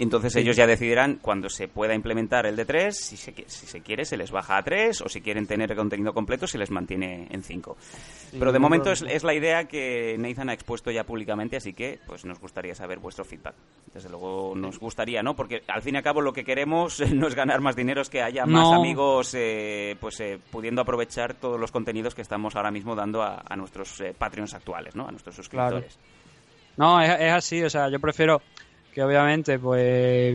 y 0.00 0.02
entonces 0.02 0.34
ellos 0.36 0.56
ya 0.56 0.66
decidirán 0.66 1.18
cuando 1.20 1.50
se 1.50 1.68
pueda 1.68 1.94
implementar 1.94 2.46
el 2.46 2.56
de 2.56 2.64
3, 2.64 2.96
si 2.96 3.18
se, 3.18 3.34
si 3.46 3.66
se 3.66 3.82
quiere 3.82 4.06
se 4.06 4.16
les 4.16 4.30
baja 4.30 4.56
a 4.56 4.62
3 4.62 5.02
o 5.02 5.10
si 5.10 5.20
quieren 5.20 5.46
tener 5.46 5.70
el 5.70 5.76
contenido 5.76 6.14
completo 6.14 6.46
se 6.46 6.56
les 6.56 6.70
mantiene 6.70 7.28
en 7.30 7.42
5. 7.42 7.76
Pero 8.38 8.50
de 8.50 8.58
momento 8.58 8.90
es, 8.92 9.02
es, 9.02 9.24
la 9.24 9.34
idea 9.34 9.64
que 9.64 10.16
Nathan 10.18 10.48
ha 10.48 10.54
expuesto 10.54 10.90
ya 10.90 11.04
públicamente, 11.04 11.58
así 11.58 11.74
que 11.74 11.98
pues 12.06 12.24
nos 12.24 12.40
gustaría 12.40 12.74
saber 12.74 12.98
vuestro 12.98 13.26
feedback. 13.26 13.54
Desde 13.92 14.08
luego 14.08 14.54
nos 14.56 14.78
gustaría, 14.78 15.22
¿no? 15.22 15.36
Porque 15.36 15.64
al 15.68 15.82
fin 15.82 15.96
y 15.96 15.98
al 15.98 16.02
cabo 16.02 16.22
lo 16.22 16.32
que 16.32 16.44
queremos 16.44 16.98
no 17.12 17.26
es 17.26 17.34
ganar 17.34 17.60
más 17.60 17.76
dinero, 17.76 18.00
es 18.00 18.08
que 18.08 18.22
haya 18.22 18.46
más 18.46 18.72
amigos 18.72 19.34
eh, 19.34 19.96
pues 20.00 20.18
eh, 20.20 20.38
pudiendo 20.50 20.80
aprovechar 20.80 21.34
todos 21.34 21.60
los 21.60 21.70
contenidos 21.70 22.14
que 22.14 22.22
estamos 22.22 22.56
ahora 22.56 22.70
mismo 22.70 22.96
dando 22.96 23.22
a, 23.22 23.54
nuestros 23.54 24.00
eh, 24.00 24.14
Patreons 24.16 24.54
actuales, 24.54 24.96
¿no? 24.96 25.06
A 25.06 25.10
nuestros 25.10 25.36
suscriptores. 25.36 25.98
No, 26.78 27.02
es, 27.02 27.10
es 27.20 27.32
así, 27.32 27.62
o 27.62 27.68
sea, 27.68 27.90
yo 27.90 28.00
prefiero 28.00 28.40
que 28.92 29.02
obviamente 29.02 29.58
pues 29.58 30.34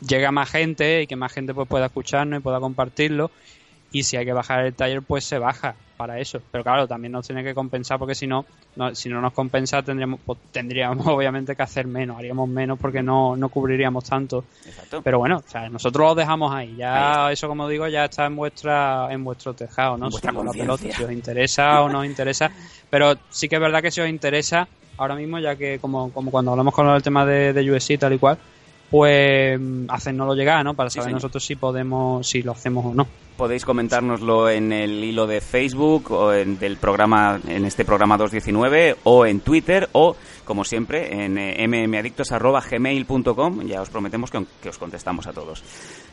llega 0.00 0.30
más 0.30 0.50
gente 0.50 1.02
y 1.02 1.06
que 1.06 1.16
más 1.16 1.32
gente 1.32 1.54
pues 1.54 1.68
pueda 1.68 1.86
escucharnos 1.86 2.40
y 2.40 2.42
pueda 2.42 2.60
compartirlo 2.60 3.30
y 3.92 4.02
si 4.04 4.16
hay 4.16 4.24
que 4.24 4.32
bajar 4.32 4.66
el 4.66 4.74
taller 4.74 5.02
pues 5.02 5.24
se 5.24 5.38
baja 5.38 5.74
para 5.96 6.18
eso. 6.18 6.40
Pero 6.50 6.64
claro, 6.64 6.88
también 6.88 7.12
nos 7.12 7.26
tiene 7.26 7.44
que 7.44 7.54
compensar 7.54 7.98
porque 7.98 8.14
si 8.14 8.26
no, 8.26 8.46
si 8.94 9.08
no 9.08 9.20
nos 9.20 9.32
compensa 9.32 9.82
tendríamos, 9.82 10.20
pues, 10.24 10.38
tendríamos 10.50 11.06
obviamente 11.06 11.54
que 11.54 11.62
hacer 11.62 11.86
menos, 11.86 12.16
haríamos 12.16 12.48
menos 12.48 12.78
porque 12.78 13.02
no, 13.02 13.36
no 13.36 13.48
cubriríamos 13.48 14.04
tanto. 14.04 14.44
Pero 15.02 15.18
bueno, 15.18 15.42
o 15.46 15.50
sea, 15.50 15.68
nosotros 15.68 16.08
lo 16.08 16.14
dejamos 16.14 16.54
ahí. 16.54 16.76
Ya 16.76 17.30
eso 17.30 17.48
como 17.48 17.68
digo 17.68 17.86
ya 17.88 18.06
está 18.06 18.26
en 18.26 18.36
vuestra 18.36 19.08
en 19.10 19.24
vuestro 19.24 19.54
tejado, 19.54 19.98
¿no? 19.98 20.10
Si, 20.10 20.92
si 20.92 21.04
os 21.04 21.12
interesa 21.12 21.82
o 21.82 21.88
no 21.88 22.00
os 22.00 22.06
interesa. 22.06 22.50
Pero 22.88 23.14
sí 23.28 23.48
que 23.48 23.56
es 23.56 23.60
verdad 23.60 23.82
que 23.82 23.90
si 23.90 24.00
os 24.00 24.08
interesa 24.08 24.68
ahora 25.00 25.14
mismo, 25.14 25.38
ya 25.38 25.56
que 25.56 25.78
como, 25.80 26.12
como 26.12 26.30
cuando 26.30 26.50
hablamos 26.52 26.74
con 26.74 26.88
el 26.88 27.02
tema 27.02 27.24
de, 27.24 27.52
de 27.52 27.98
tal 27.98 28.12
y 28.12 28.18
cual, 28.18 28.38
pues 28.90 29.60
hacernoslo 29.88 30.34
llegar, 30.34 30.64
¿no? 30.64 30.74
Para 30.74 30.90
saber 30.90 31.12
nosotros 31.12 31.44
si 31.44 31.54
podemos, 31.54 32.26
si 32.26 32.42
lo 32.42 32.52
hacemos 32.52 32.86
o 32.86 32.94
no. 32.94 33.06
Podéis 33.36 33.64
comentárnoslo 33.64 34.50
en 34.50 34.72
el 34.72 35.02
hilo 35.02 35.26
de 35.26 35.40
Facebook 35.40 36.10
o 36.10 36.32
en 36.34 36.58
del 36.58 36.76
programa, 36.76 37.40
en 37.46 37.64
este 37.64 37.84
programa 37.84 38.18
219 38.18 38.96
o 39.04 39.24
en 39.24 39.40
Twitter 39.40 39.88
o, 39.92 40.16
como 40.44 40.64
siempre, 40.64 41.24
en 41.24 41.38
eh, 41.38 41.66
mmadictos.gmail.com. 41.66 43.62
Ya 43.62 43.80
os 43.80 43.88
prometemos 43.88 44.30
que, 44.30 44.44
que, 44.60 44.68
os 44.68 44.76
contestamos 44.76 45.26
a 45.26 45.32
todos. 45.32 45.62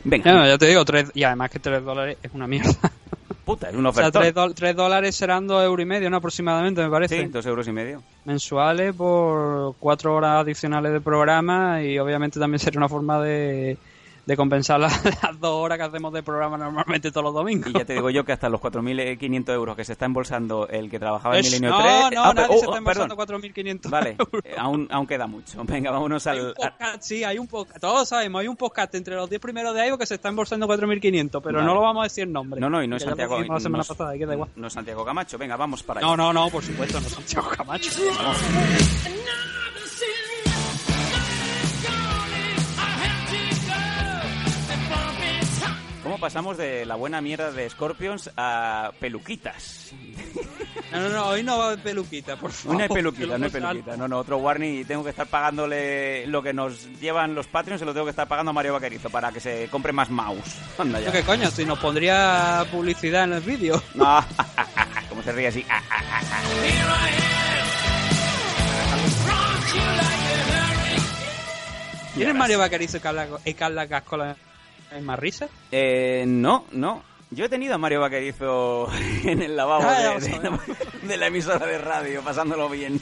Venga. 0.04 0.46
ya 0.46 0.56
te 0.56 0.66
digo, 0.66 0.84
tres, 0.84 1.10
y 1.14 1.24
además 1.24 1.50
que 1.50 1.58
3 1.58 1.84
dólares 1.84 2.16
es 2.22 2.30
una 2.32 2.46
mierda. 2.46 2.72
Puta, 3.48 3.70
es 3.70 3.76
una 3.76 3.88
oferta. 3.88 4.18
O 4.18 4.22
sea, 4.22 4.54
3, 4.54 4.76
dólares 4.76 5.16
serán 5.16 5.46
2 5.46 5.64
euros 5.64 5.82
y 5.82 5.86
medio, 5.86 6.10
¿no? 6.10 6.18
Aproximadamente, 6.18 6.82
me 6.82 6.90
parece. 6.90 7.22
Sí, 7.22 7.28
2 7.28 7.46
euros 7.46 7.66
y 7.66 7.72
medio. 7.72 8.02
Mensuales 8.26 8.94
por 8.94 9.74
4 9.80 10.14
horas 10.14 10.42
adicionales 10.42 10.92
de 10.92 11.00
programa 11.00 11.82
y 11.82 11.98
obviamente 11.98 12.38
también 12.38 12.58
sería 12.58 12.76
una 12.76 12.90
forma 12.90 13.22
de 13.22 13.78
de 14.28 14.36
compensar 14.36 14.78
las, 14.80 15.02
dos 15.40 15.54
horas 15.54 15.78
que 15.78 15.84
hacemos 15.84 16.12
de 16.12 16.22
programa 16.22 16.58
normalmente 16.58 17.10
todos 17.10 17.24
los 17.24 17.32
domingos. 17.32 17.70
Y 17.70 17.72
ya 17.72 17.86
te 17.86 17.94
digo 17.94 18.10
yo 18.10 18.26
que 18.26 18.32
hasta 18.32 18.50
los 18.50 18.60
4.500 18.60 19.54
euros 19.54 19.74
que 19.74 19.86
se 19.86 19.92
está 19.92 20.04
embolsando 20.04 20.68
el 20.68 20.90
que 20.90 20.98
trabajaba 20.98 21.38
en 21.38 21.44
Milenio 21.44 21.70
no, 21.70 21.78
3... 21.78 21.92
No, 21.92 22.10
no, 22.10 22.34
nadie 22.34 22.58
se 22.58 22.64
está 22.66 22.76
embolsando 22.76 23.16
4.500 23.16 23.88
Vale, 23.88 24.16
eh, 24.44 24.54
aún, 24.58 24.86
aún, 24.90 25.06
queda 25.06 25.26
mucho. 25.26 25.64
Venga, 25.64 25.90
vámonos 25.90 26.26
al... 26.26 26.54
sí, 27.00 27.24
hay 27.24 27.38
un 27.38 27.46
podcast, 27.46 27.80
todos 27.80 28.06
sabemos, 28.06 28.42
hay 28.42 28.48
un 28.48 28.56
podcast 28.56 28.94
entre 28.96 29.14
los 29.16 29.30
10 29.30 29.40
primeros 29.40 29.74
de 29.74 29.80
ahí 29.80 29.96
que 29.98 30.04
se 30.04 30.16
está 30.16 30.28
embolsando 30.28 30.68
4.500, 30.68 31.40
pero 31.42 31.62
no 31.62 31.74
lo 31.74 31.80
vamos 31.80 32.02
a 32.02 32.04
decir 32.04 32.28
nombre. 32.28 32.60
No, 32.60 32.68
no, 32.68 32.82
y 32.82 32.86
no 32.86 32.96
es 32.96 33.04
Santiago... 33.04 33.42
La 33.42 33.60
semana 33.60 33.82
pasada, 33.82 34.10
da 34.10 34.34
igual. 34.34 34.50
No 34.56 34.66
es 34.66 34.72
Santiago 34.74 35.06
Camacho, 35.06 35.38
venga, 35.38 35.56
vamos 35.56 35.82
para 35.82 36.00
allá. 36.00 36.06
No, 36.06 36.16
no, 36.18 36.34
no, 36.34 36.50
por 36.50 36.62
supuesto, 36.62 37.00
no 37.00 37.06
es 37.06 37.14
Santiago 37.14 37.48
Camacho. 37.48 37.90
Vamos. 38.18 38.36
¿Cómo 46.18 46.26
pasamos 46.26 46.56
de 46.56 46.84
la 46.84 46.96
buena 46.96 47.20
mierda 47.20 47.52
de 47.52 47.70
Scorpions 47.70 48.28
a 48.36 48.90
peluquitas? 48.98 49.92
No, 50.90 50.98
no, 50.98 51.10
no, 51.10 51.26
hoy 51.28 51.44
no 51.44 51.56
va 51.56 51.66
haber 51.66 51.78
peluquita, 51.78 52.34
por 52.34 52.50
favor. 52.50 52.74
Una 52.74 52.88
peluquita, 52.88 53.38
no 53.38 53.44
hay 53.44 53.50
peluquita. 53.52 53.96
No, 53.96 54.08
no, 54.08 54.18
otro 54.18 54.38
warning 54.38 54.80
y 54.80 54.84
tengo 54.84 55.04
que 55.04 55.10
estar 55.10 55.28
pagándole 55.28 56.26
lo 56.26 56.42
que 56.42 56.52
nos 56.52 56.88
llevan 56.98 57.36
los 57.36 57.46
Patreons, 57.46 57.78
se 57.78 57.84
lo 57.84 57.92
tengo 57.92 58.06
que 58.06 58.10
estar 58.10 58.26
pagando 58.26 58.50
a 58.50 58.52
Mario 58.52 58.72
Vaquerizo 58.72 59.10
para 59.10 59.30
que 59.30 59.38
se 59.38 59.68
compre 59.68 59.92
más 59.92 60.10
mouse. 60.10 60.56
Anda 60.76 60.98
ya. 60.98 61.12
¿Qué 61.12 61.22
coño? 61.22 61.52
Si 61.52 61.64
nos 61.64 61.78
pondría 61.78 62.66
publicidad 62.72 63.22
en 63.22 63.34
el 63.34 63.42
vídeo. 63.42 63.80
No, 63.94 64.24
como 65.08 65.22
se 65.22 65.30
ríe 65.30 65.46
así. 65.46 65.64
¿Tienes 72.16 72.34
Mario 72.34 72.58
Vaquerizo 72.58 72.98
y 73.44 73.54
Carla 73.54 73.86
Cascola 73.86 74.36
¿Hay 74.90 75.02
más 75.02 75.18
risa? 75.18 75.48
Eh, 75.70 76.24
no, 76.26 76.64
no. 76.72 77.02
Yo 77.30 77.44
he 77.44 77.48
tenido 77.48 77.74
a 77.74 77.78
Mario 77.78 78.00
Vaquerizo 78.00 78.88
en 79.24 79.42
el 79.42 79.56
lavabo 79.56 79.84
ah, 79.86 80.18
de, 81.02 81.16
la 81.16 81.26
emisora 81.26 81.66
de 81.66 81.78
radio, 81.78 82.22
pasándolo 82.22 82.68
bien. 82.68 83.00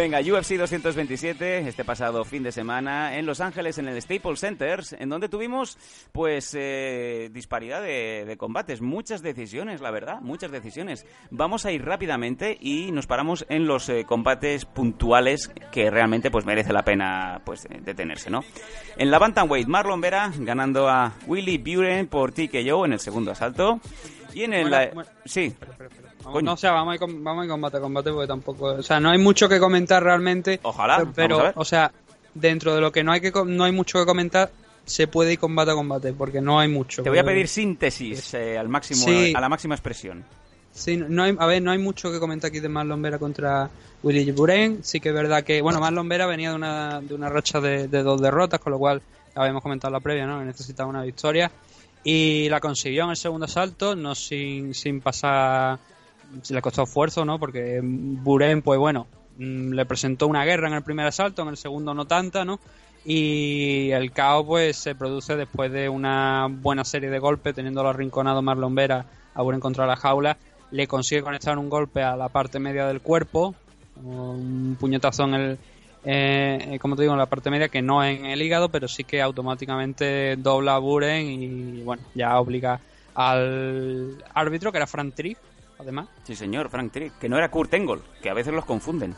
Venga, 0.00 0.18
UFC 0.20 0.56
227, 0.56 1.68
este 1.68 1.84
pasado 1.84 2.24
fin 2.24 2.42
de 2.42 2.52
semana 2.52 3.18
en 3.18 3.26
Los 3.26 3.42
Ángeles, 3.42 3.76
en 3.76 3.86
el 3.86 4.00
Staples 4.00 4.40
Center, 4.40 4.80
en 4.98 5.10
donde 5.10 5.28
tuvimos, 5.28 5.76
pues, 6.10 6.56
eh, 6.58 7.28
disparidad 7.30 7.82
de, 7.82 8.34
combates, 8.38 8.80
muchas 8.80 9.20
decisiones, 9.20 9.82
la 9.82 9.90
verdad, 9.90 10.22
muchas 10.22 10.52
decisiones. 10.52 11.04
Vamos 11.30 11.66
a 11.66 11.72
ir 11.72 11.84
rápidamente 11.84 12.56
y 12.58 12.92
nos 12.92 13.06
paramos 13.06 13.44
en 13.50 13.66
los 13.66 13.90
eh, 13.90 14.06
combates 14.08 14.64
puntuales 14.64 15.52
que 15.70 15.90
realmente, 15.90 16.30
pues, 16.30 16.46
merece 16.46 16.72
la 16.72 16.82
pena, 16.82 17.42
pues, 17.44 17.68
detenerse, 17.68 18.30
¿no? 18.30 18.40
En 18.96 19.10
la 19.10 19.18
Bantamweight, 19.18 19.68
Marlon 19.68 20.00
Vera 20.00 20.32
ganando 20.34 20.88
a 20.88 21.12
Willy 21.26 21.58
Buren 21.58 22.06
por 22.06 22.32
TKO 22.32 22.86
en 22.86 22.94
el 22.94 23.00
segundo 23.00 23.32
asalto. 23.32 23.78
Y 24.32 24.44
en 24.44 24.54
el... 24.54 24.74
Sí. 25.26 25.54
Vamos, 26.24 26.42
no, 26.42 26.52
o 26.52 26.56
sea, 26.56 26.72
vamos 26.72 26.92
a, 26.92 26.94
ir, 26.94 27.00
vamos 27.22 27.44
a 27.44 27.48
combate 27.48 27.76
a 27.76 27.80
combate 27.80 28.10
porque 28.12 28.26
tampoco... 28.26 28.66
O 28.66 28.82
sea, 28.82 29.00
no 29.00 29.10
hay 29.10 29.18
mucho 29.18 29.48
que 29.48 29.58
comentar 29.58 30.02
realmente. 30.02 30.60
Ojalá, 30.62 31.06
Pero, 31.14 31.52
o 31.54 31.64
sea, 31.64 31.92
dentro 32.34 32.74
de 32.74 32.80
lo 32.80 32.92
que 32.92 33.02
no 33.02 33.12
hay, 33.12 33.20
que, 33.20 33.32
no 33.46 33.64
hay 33.64 33.72
mucho 33.72 33.98
que 33.98 34.06
comentar, 34.06 34.50
se 34.84 35.06
puede 35.06 35.32
ir 35.32 35.38
combate 35.38 35.70
a 35.70 35.74
combate 35.74 36.12
porque 36.12 36.40
no 36.40 36.58
hay 36.58 36.68
mucho. 36.68 37.02
Te 37.02 37.10
voy 37.10 37.18
a 37.18 37.24
pedir 37.24 37.48
síntesis 37.48 38.34
eh, 38.34 38.58
al 38.58 38.68
máximo, 38.68 39.06
a 39.34 39.40
la 39.40 39.48
máxima 39.48 39.74
expresión. 39.74 40.24
Sí, 40.72 40.96
no 40.96 41.24
hay, 41.24 41.36
a 41.38 41.46
ver, 41.46 41.62
no 41.62 41.72
hay 41.72 41.78
mucho 41.78 42.12
que 42.12 42.20
comentar 42.20 42.48
aquí 42.48 42.60
de 42.60 42.68
Marlon 42.68 43.02
Vera 43.02 43.18
contra 43.18 43.68
Willy 44.02 44.30
Buren. 44.32 44.84
Sí 44.84 45.00
que 45.00 45.08
es 45.08 45.14
verdad 45.14 45.42
que, 45.42 45.60
bueno, 45.62 45.80
Marlon 45.80 46.08
Vera 46.08 46.26
venía 46.26 46.50
de 46.50 46.56
una, 46.56 47.00
de 47.00 47.14
una 47.14 47.28
racha 47.28 47.60
de, 47.60 47.88
de 47.88 48.02
dos 48.02 48.20
derrotas, 48.20 48.60
con 48.60 48.72
lo 48.72 48.78
cual, 48.78 49.02
habíamos 49.34 49.62
comentado 49.62 49.92
la 49.92 50.00
previa, 50.00 50.26
¿no? 50.26 50.44
necesitaba 50.44 50.88
una 50.88 51.02
victoria. 51.02 51.50
Y 52.02 52.48
la 52.48 52.60
consiguió 52.60 53.04
en 53.04 53.10
el 53.10 53.16
segundo 53.16 53.44
asalto, 53.44 53.94
no 53.94 54.14
sin, 54.14 54.74
sin 54.74 55.00
pasar 55.00 55.78
le 56.48 56.62
costó 56.62 56.82
esfuerzo, 56.82 57.24
¿no? 57.24 57.38
Porque 57.38 57.80
Buren, 57.82 58.62
pues 58.62 58.78
bueno, 58.78 59.06
mm, 59.38 59.72
le 59.72 59.86
presentó 59.86 60.26
una 60.26 60.44
guerra 60.44 60.68
en 60.68 60.74
el 60.74 60.82
primer 60.82 61.06
asalto, 61.06 61.42
en 61.42 61.48
el 61.48 61.56
segundo 61.56 61.94
no 61.94 62.06
tanta, 62.06 62.44
¿no? 62.44 62.60
Y 63.04 63.90
el 63.92 64.12
caos, 64.12 64.44
pues, 64.46 64.76
se 64.76 64.94
produce 64.94 65.36
después 65.36 65.72
de 65.72 65.88
una 65.88 66.48
buena 66.50 66.84
serie 66.84 67.08
de 67.08 67.18
golpes, 67.18 67.54
teniendo 67.54 67.86
arrinconado 67.86 68.42
Marlon 68.42 68.74
Vera 68.74 69.06
a 69.34 69.42
Buren 69.42 69.60
contra 69.60 69.86
la 69.86 69.96
jaula. 69.96 70.36
Le 70.70 70.86
consigue 70.86 71.22
conectar 71.22 71.56
un 71.58 71.70
golpe 71.70 72.02
a 72.02 72.16
la 72.16 72.28
parte 72.28 72.58
media 72.58 72.86
del 72.86 73.00
cuerpo, 73.00 73.54
un 74.04 74.76
puñetazo 74.78 75.24
en 75.24 75.34
el, 75.34 75.58
eh, 76.04 76.78
como 76.80 76.94
te 76.94 77.02
digo, 77.02 77.14
en 77.14 77.18
la 77.18 77.26
parte 77.26 77.50
media, 77.50 77.68
que 77.68 77.82
no 77.82 78.04
en 78.04 78.26
el 78.26 78.42
hígado, 78.42 78.68
pero 78.68 78.86
sí 78.86 79.04
que 79.04 79.22
automáticamente 79.22 80.36
dobla 80.36 80.74
a 80.74 80.78
Buren 80.78 81.26
y, 81.26 81.82
bueno, 81.82 82.02
ya 82.14 82.38
obliga 82.38 82.80
al 83.14 84.22
árbitro, 84.34 84.72
que 84.72 84.78
era 84.78 84.86
Frank 84.86 85.14
Trigg, 85.14 85.36
además. 85.80 86.08
Sí, 86.24 86.36
señor, 86.36 86.68
Frank 86.68 86.92
Trick, 86.92 87.18
que 87.18 87.28
no 87.28 87.36
era 87.36 87.50
Kurt 87.50 87.72
Engel, 87.74 88.00
que 88.22 88.30
a 88.30 88.34
veces 88.34 88.52
los 88.52 88.64
confunden. 88.64 89.14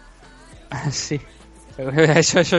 sí, 0.90 1.21
eso, 1.78 2.40
eso 2.40 2.59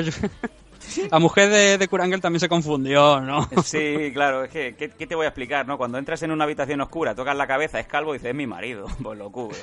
La 1.09 1.19
mujer 1.19 1.49
de, 1.49 1.77
de 1.77 1.87
Kurt 1.87 2.03
Engel 2.03 2.21
también 2.21 2.39
se 2.39 2.49
confundió, 2.49 3.21
¿no? 3.21 3.47
Sí, 3.63 4.11
claro, 4.13 4.43
es 4.43 4.51
que, 4.51 4.75
¿qué, 4.75 5.07
te 5.07 5.15
voy 5.15 5.25
a 5.25 5.29
explicar, 5.29 5.65
no? 5.67 5.77
Cuando 5.77 5.97
entras 5.97 6.21
en 6.23 6.31
una 6.31 6.43
habitación 6.43 6.81
oscura, 6.81 7.15
tocas 7.15 7.35
la 7.35 7.47
cabeza, 7.47 7.79
es 7.79 7.87
calvo 7.87 8.13
y 8.13 8.17
dices, 8.17 8.29
es 8.29 8.35
mi 8.35 8.47
marido, 8.47 8.87
pues 9.03 9.17
lo 9.17 9.31
cubro. 9.31 9.57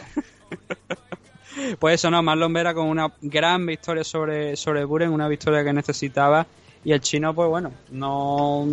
pues 1.79 1.95
eso, 1.95 2.11
no, 2.11 2.23
Marlon 2.23 2.53
Vera 2.53 2.75
con 2.75 2.89
una 2.89 3.13
gran 3.21 3.67
victoria 3.67 4.05
sobre, 4.05 4.57
sobre 4.57 4.85
Buren, 4.85 5.11
una 5.13 5.29
victoria 5.29 5.63
que 5.65 5.73
necesitaba 5.73 6.47
y 6.83 6.93
el 6.93 7.01
chino 7.01 7.35
pues 7.35 7.49
bueno 7.49 7.73
no 7.91 8.67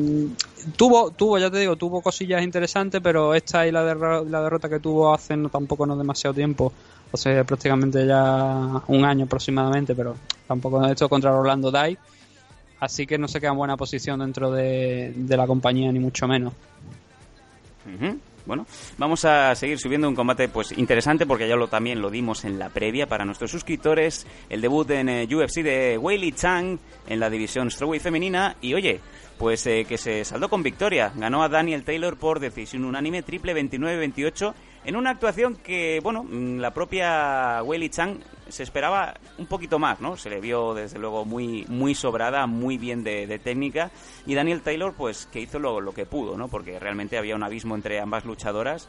tuvo 0.78 1.12
tuvo 1.12 1.38
ya 1.38 1.52
te 1.52 1.58
digo 1.58 1.76
tuvo 1.76 2.02
cosillas 2.02 2.42
interesantes 2.42 3.02
pero 3.02 3.34
esta 3.34 3.68
y 3.68 3.72
la, 3.72 3.84
la 3.94 4.42
derrota 4.42 4.70
que 4.70 4.80
tuvo 4.80 5.14
hace 5.14 5.36
no 5.36 5.50
tampoco 5.50 5.86
no 5.86 5.98
demasiado 5.98 6.34
tiempo. 6.34 6.72
O 7.10 7.16
sea 7.18 7.44
prácticamente 7.44 8.06
ya 8.06 8.82
un 8.88 9.06
año 9.06 9.26
aproximadamente 9.26 9.96
pero 9.96 10.16
tampoco 10.48 10.86
hecho 10.88 11.08
contra 11.10 11.32
Rolando 11.32 11.72
Dai. 11.72 11.98
Así 12.80 13.08
que 13.08 13.18
no 13.18 13.28
se 13.28 13.40
queda 13.40 13.52
en 13.52 13.58
buena 13.58 13.76
posición 13.76 14.20
dentro 14.20 14.52
de, 14.52 15.14
de 15.16 15.38
la 15.38 15.48
compañía 15.48 15.92
ni 15.92 16.00
mucho 16.00 16.28
menos 16.28 16.54
bueno, 18.48 18.66
vamos 18.98 19.26
a 19.26 19.54
seguir 19.56 19.78
subiendo 19.78 20.08
un 20.08 20.16
combate 20.16 20.48
pues 20.48 20.72
interesante 20.78 21.26
porque 21.26 21.48
ya 21.48 21.58
lo 21.58 21.68
también 21.68 22.02
lo 22.02 22.10
dimos 22.10 22.46
en 22.46 22.58
la 22.58 22.70
previa 22.70 23.06
para 23.06 23.26
nuestros 23.26 23.52
suscriptores, 23.52 24.26
el 24.50 24.62
debut 24.62 24.90
en 24.92 25.10
eh, 25.10 25.28
UFC 25.30 25.62
de 25.62 25.98
Weili 25.98 26.32
Chang 26.32 26.80
en 27.08 27.20
la 27.20 27.30
división 27.30 27.70
strawweight 27.70 28.02
femenina. 28.02 28.56
Y 28.62 28.74
oye, 28.74 29.02
pues 29.38 29.68
eh, 29.68 29.86
que 29.88 29.98
se 29.98 30.24
saldó 30.24 30.50
con 30.50 30.64
victoria, 30.64 31.12
ganó 31.16 31.44
a 31.44 31.50
Daniel 31.50 31.84
Taylor 31.84 32.18
por 32.18 32.40
decisión 32.40 32.86
unánime 32.86 33.22
triple 33.22 33.54
29-28 33.54 34.54
en 34.88 34.96
una 34.96 35.10
actuación 35.10 35.58
que, 35.58 36.00
bueno, 36.02 36.24
mm, 36.24 36.60
la 36.60 36.74
propia 36.74 37.62
Weili 37.62 37.90
Chang 37.90 38.20
se 38.48 38.64
esperaba 38.64 39.16
un 39.38 39.46
poquito 39.46 39.80
más, 39.80 40.00
¿no? 40.00 40.16
Se 40.16 40.30
le 40.30 40.40
vio 40.40 40.74
desde 40.74 40.98
luego 40.98 41.26
muy, 41.26 41.66
muy 41.68 41.94
sobrada, 41.94 42.48
muy 42.48 42.78
bien 42.78 43.04
de, 43.04 43.38
técnica. 43.40 43.92
Y 44.26 44.34
Daniel 44.34 44.62
Taylor, 44.62 44.94
pues 44.94 45.28
que 45.30 45.42
hizo 45.42 45.60
lo, 45.60 45.82
lo, 45.82 45.92
que 45.92 46.06
pudo, 46.06 46.38
¿no? 46.38 46.48
Porque 46.48 46.80
realmente 46.80 47.18
había 47.18 47.36
un 47.36 47.44
abismo 47.44 47.76
entre 47.76 48.00
ambas 48.00 48.24
luchadoras. 48.24 48.88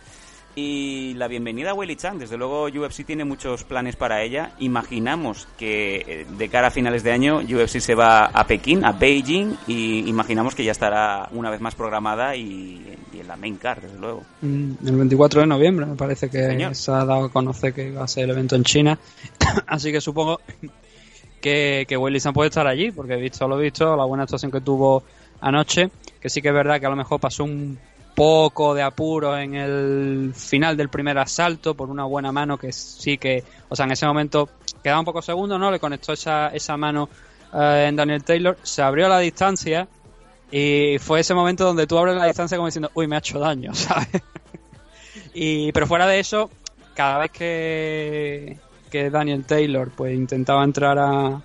Y 0.55 1.14
la 1.14 1.28
bienvenida 1.28 1.71
a 1.71 1.75
Weili 1.75 1.95
Chan. 1.95 2.19
Desde 2.19 2.37
luego, 2.37 2.64
UFC 2.64 3.05
tiene 3.05 3.25
muchos 3.25 3.64
planes 3.64 3.97
para 3.97 4.23
ella. 4.23 4.52
Imaginamos 4.59 5.47
que 5.57 6.05
eh, 6.07 6.26
de 6.37 6.49
cara 6.49 6.69
a 6.69 6.71
finales 6.71 7.02
de 7.05 7.12
año, 7.12 7.38
UFC 7.38 7.78
se 7.78 7.95
va 7.95 8.26
a 8.26 8.47
Pekín, 8.47 8.85
a 8.85 8.93
Beijing, 8.93 9.57
y 9.69 10.09
imaginamos 10.09 10.55
que 10.55 10.64
ya 10.64 10.73
estará 10.73 11.28
una 11.33 11.50
vez 11.50 11.61
más 11.61 11.75
programada 11.75 12.35
y, 12.35 12.99
en 13.12 13.28
la 13.28 13.37
main 13.37 13.57
card, 13.57 13.83
desde 13.83 13.99
luego. 13.99 14.25
Mm, 14.40 14.73
el 14.85 14.97
24 14.97 15.43
de 15.43 15.47
noviembre, 15.47 15.87
me 15.87 15.95
parece 15.95 16.28
que 16.28 16.75
se 16.75 16.90
ha 16.90 17.05
dado 17.05 17.25
a 17.25 17.33
conocer 17.33 17.73
que 17.73 17.93
va 17.93 18.05
a 18.05 18.09
ser 18.09 18.25
el 18.25 18.31
evento 18.31 18.57
en 18.57 18.64
China. 18.64 18.99
Así 19.67 19.93
que 19.93 20.00
supongo 20.00 20.40
que, 21.40 21.85
que 21.88 21.97
Weili 21.97 22.21
Chan 22.21 22.33
puede 22.33 22.49
estar 22.49 22.67
allí, 22.67 22.90
porque 22.90 23.14
he 23.14 23.21
visto 23.21 23.47
lo 23.47 23.59
visto, 23.59 23.97
la 23.97 24.05
buena 24.05 24.25
actuación 24.25 24.50
que 24.50 24.61
tuvo 24.61 25.05
anoche, 25.40 25.90
que 26.21 26.28
sí 26.28 26.43
que 26.43 26.49
es 26.49 26.55
verdad 26.55 26.81
que 26.81 26.87
a 26.87 26.90
lo 26.90 26.97
mejor 26.97 27.21
pasó 27.21 27.45
un 27.45 27.78
poco 28.19 28.75
de 28.75 28.83
apuro 28.83 29.39
en 29.39 29.55
el 29.55 30.33
final 30.35 30.77
del 30.77 30.89
primer 30.89 31.17
asalto 31.19 31.75
por 31.75 31.89
una 31.89 32.05
buena 32.05 32.33
mano 32.33 32.59
que 32.59 32.73
sí 32.73 33.17
que, 33.17 33.45
o 33.69 33.77
sea, 33.77 33.85
en 33.85 33.93
ese 33.93 34.07
momento 34.07 34.49
quedaba 34.83 34.99
un 34.99 35.05
poco 35.05 35.23
segundo, 35.23 35.57
¿no? 35.57 35.71
Le 35.71 35.79
conectó 35.79 36.15
esa, 36.15 36.49
esa 36.49 36.77
mano 36.77 37.09
eh, 37.55 37.87
en 37.89 37.95
Daniel 37.95 38.25
Taylor, 38.25 38.59
se 38.61 38.83
abrió 38.83 39.09
la 39.09 39.21
distancia 39.21 39.87
y 40.51 40.97
fue 40.99 41.21
ese 41.21 41.33
momento 41.33 41.65
donde 41.65 41.87
tú 41.87 41.97
abres 41.97 42.17
la 42.17 42.27
distancia 42.27 42.57
como 42.57 42.67
diciendo, 42.67 42.91
uy, 42.95 43.07
me 43.07 43.15
ha 43.15 43.21
hecho 43.21 43.39
daño, 43.39 43.73
¿sabes? 43.77 44.09
y, 45.33 45.71
pero 45.71 45.87
fuera 45.87 46.09
de 46.09 46.19
eso, 46.19 46.51
cada 46.95 47.19
vez 47.19 47.31
que, 47.31 48.59
que 48.91 49.11
Daniel 49.11 49.45
Taylor 49.45 49.93
pues 49.97 50.13
intentaba 50.13 50.65
entrar 50.65 50.99
a, 50.99 51.41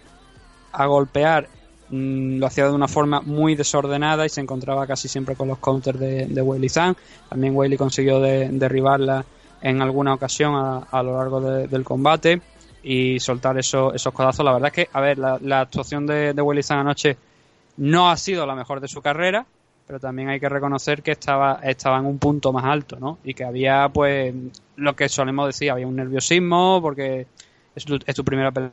a 0.71 0.85
golpear 0.87 1.47
Mm, 1.93 2.39
lo 2.39 2.47
hacía 2.47 2.65
de 2.65 2.71
una 2.71 2.87
forma 2.87 3.21
muy 3.21 3.53
desordenada 3.53 4.25
y 4.25 4.29
se 4.29 4.41
encontraba 4.41 4.87
casi 4.87 5.07
siempre 5.07 5.35
con 5.35 5.47
los 5.47 5.59
counters 5.59 5.99
de, 5.99 6.25
de 6.25 6.41
Weili 6.41 6.67
Zhang. 6.67 6.95
También 7.29 7.55
Weili 7.55 7.77
consiguió 7.77 8.19
derribarla 8.19 9.23
en 9.61 9.79
alguna 9.79 10.15
ocasión 10.15 10.55
a, 10.55 11.03
lo 11.03 11.15
largo 11.15 11.39
del 11.39 11.83
combate 11.83 12.41
y 12.81 13.19
soltar 13.19 13.59
esos 13.59 13.93
codazos. 14.11 14.43
La 14.43 14.53
verdad 14.53 14.69
es 14.69 14.73
que, 14.73 14.89
a 14.91 15.01
ver, 15.01 15.19
la, 15.19 15.59
actuación 15.59 16.07
de, 16.07 16.33
de 16.33 16.63
Zhang 16.63 16.79
anoche 16.79 17.15
no 17.77 18.09
ha 18.09 18.17
sido 18.17 18.47
la 18.47 18.55
mejor 18.55 18.79
de 18.79 18.87
su 18.87 18.99
carrera, 18.99 19.45
pero 19.85 19.99
también 19.99 20.29
hay 20.29 20.39
que 20.39 20.49
reconocer 20.49 21.03
que 21.03 21.11
estaba, 21.11 21.59
estaba 21.61 21.99
en 21.99 22.07
un 22.07 22.17
punto 22.17 22.51
más 22.51 22.65
alto, 22.65 22.97
¿no? 22.99 23.19
Y 23.23 23.35
que 23.35 23.43
había, 23.43 23.87
pues, 23.89 24.33
lo 24.77 24.95
que 24.95 25.07
solemos 25.09 25.45
decir, 25.45 25.69
había 25.69 25.85
un 25.85 25.95
nerviosismo 25.95 26.79
porque 26.81 27.27
es 27.75 27.85
tu, 27.85 27.99
es 28.03 28.15
tu 28.15 28.25
primera 28.25 28.51
pelea 28.51 28.71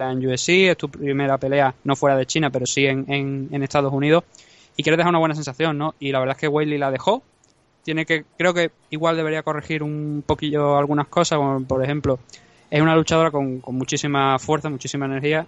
en 0.00 0.26
USC, 0.26 0.48
es 0.70 0.76
tu 0.76 0.88
primera 0.88 1.38
pelea 1.38 1.74
no 1.84 1.96
fuera 1.96 2.16
de 2.16 2.26
China, 2.26 2.50
pero 2.50 2.66
sí 2.66 2.86
en, 2.86 3.04
en, 3.08 3.62
Estados 3.62 3.92
Unidos, 3.92 4.24
y 4.76 4.82
quieres 4.82 4.96
dejar 4.96 5.10
una 5.10 5.18
buena 5.18 5.34
sensación, 5.34 5.76
¿no? 5.76 5.94
Y 5.98 6.12
la 6.12 6.20
verdad 6.20 6.36
es 6.36 6.40
que 6.40 6.48
Weili 6.48 6.78
la 6.78 6.90
dejó. 6.90 7.22
Tiene 7.82 8.04
que, 8.04 8.24
creo 8.36 8.54
que 8.54 8.70
igual 8.90 9.16
debería 9.16 9.42
corregir 9.42 9.82
un 9.82 10.22
poquillo 10.26 10.76
algunas 10.76 11.08
cosas, 11.08 11.38
por 11.66 11.82
ejemplo, 11.82 12.18
es 12.70 12.80
una 12.82 12.94
luchadora 12.94 13.30
con, 13.30 13.60
con 13.60 13.76
muchísima 13.76 14.38
fuerza, 14.38 14.68
muchísima 14.68 15.06
energía, 15.06 15.46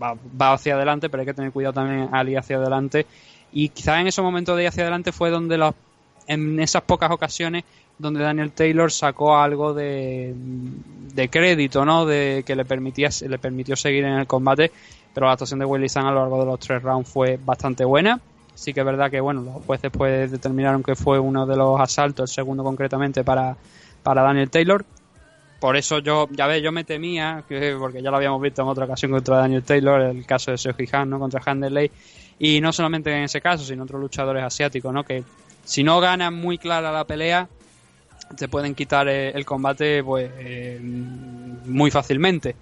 va, 0.00 0.14
va, 0.40 0.52
hacia 0.52 0.74
adelante, 0.74 1.08
pero 1.08 1.22
hay 1.22 1.26
que 1.26 1.34
tener 1.34 1.50
cuidado 1.50 1.74
también 1.74 2.08
al 2.12 2.28
ir 2.28 2.38
hacia 2.38 2.56
adelante. 2.56 3.06
Y 3.52 3.70
quizás 3.70 4.00
en 4.00 4.06
ese 4.06 4.22
momento 4.22 4.54
de 4.54 4.64
ir 4.64 4.68
hacia 4.68 4.82
adelante 4.82 5.12
fue 5.12 5.30
donde 5.30 5.56
los, 5.56 5.74
en 6.26 6.60
esas 6.60 6.82
pocas 6.82 7.10
ocasiones 7.10 7.64
donde 7.98 8.22
Daniel 8.22 8.52
Taylor 8.52 8.90
sacó 8.90 9.36
algo 9.36 9.74
de, 9.74 10.34
de 11.14 11.28
crédito, 11.28 11.84
¿no? 11.84 12.04
De 12.04 12.42
que 12.46 12.56
le 12.56 12.64
permitía 12.64 13.10
le 13.28 13.38
permitió 13.38 13.76
seguir 13.76 14.04
en 14.04 14.14
el 14.14 14.26
combate, 14.26 14.72
pero 15.14 15.26
la 15.26 15.32
actuación 15.32 15.60
de 15.60 15.66
Willy 15.66 15.88
San 15.88 16.06
a 16.06 16.10
lo 16.10 16.20
largo 16.20 16.40
de 16.40 16.46
los 16.46 16.58
tres 16.58 16.82
rounds 16.82 17.08
fue 17.08 17.38
bastante 17.42 17.84
buena. 17.84 18.20
Sí 18.54 18.74
que 18.74 18.80
es 18.80 18.86
verdad 18.86 19.10
que 19.10 19.20
bueno, 19.20 19.42
los 19.42 19.64
jueces 19.64 19.90
pues 19.90 20.30
determinaron 20.30 20.82
que 20.82 20.94
fue 20.94 21.18
uno 21.18 21.46
de 21.46 21.56
los 21.56 21.80
asaltos, 21.80 22.30
el 22.30 22.34
segundo 22.34 22.62
concretamente 22.62 23.24
para, 23.24 23.56
para 24.02 24.22
Daniel 24.22 24.50
Taylor. 24.50 24.84
Por 25.60 25.76
eso 25.76 26.00
yo, 26.00 26.28
ya 26.32 26.48
ves, 26.48 26.60
yo 26.60 26.72
me 26.72 26.82
temía, 26.82 27.44
que, 27.48 27.76
porque 27.78 28.02
ya 28.02 28.10
lo 28.10 28.16
habíamos 28.16 28.42
visto 28.42 28.62
en 28.62 28.68
otra 28.68 28.84
ocasión 28.84 29.12
contra 29.12 29.36
Daniel 29.36 29.62
Taylor, 29.62 30.00
el 30.00 30.26
caso 30.26 30.50
de 30.50 30.58
Seoji 30.58 30.88
Han, 30.90 31.10
¿no? 31.10 31.20
Contra 31.20 31.40
Handerley. 31.44 31.88
Y 32.40 32.60
no 32.60 32.72
solamente 32.72 33.14
en 33.16 33.22
ese 33.22 33.40
caso, 33.40 33.64
sino 33.64 33.84
otros 33.84 34.00
luchadores 34.00 34.42
asiáticos, 34.42 34.92
¿no? 34.92 35.04
Que 35.04 35.22
si 35.64 35.82
no 35.82 36.00
ganan 36.00 36.34
muy 36.34 36.58
clara 36.58 36.92
la 36.92 37.04
pelea, 37.04 37.48
te 38.36 38.48
pueden 38.48 38.74
quitar 38.74 39.08
eh, 39.08 39.30
el 39.30 39.44
combate 39.44 40.02
pues 40.02 40.30
eh, 40.38 40.78
muy 40.80 41.90
fácilmente. 41.90 42.56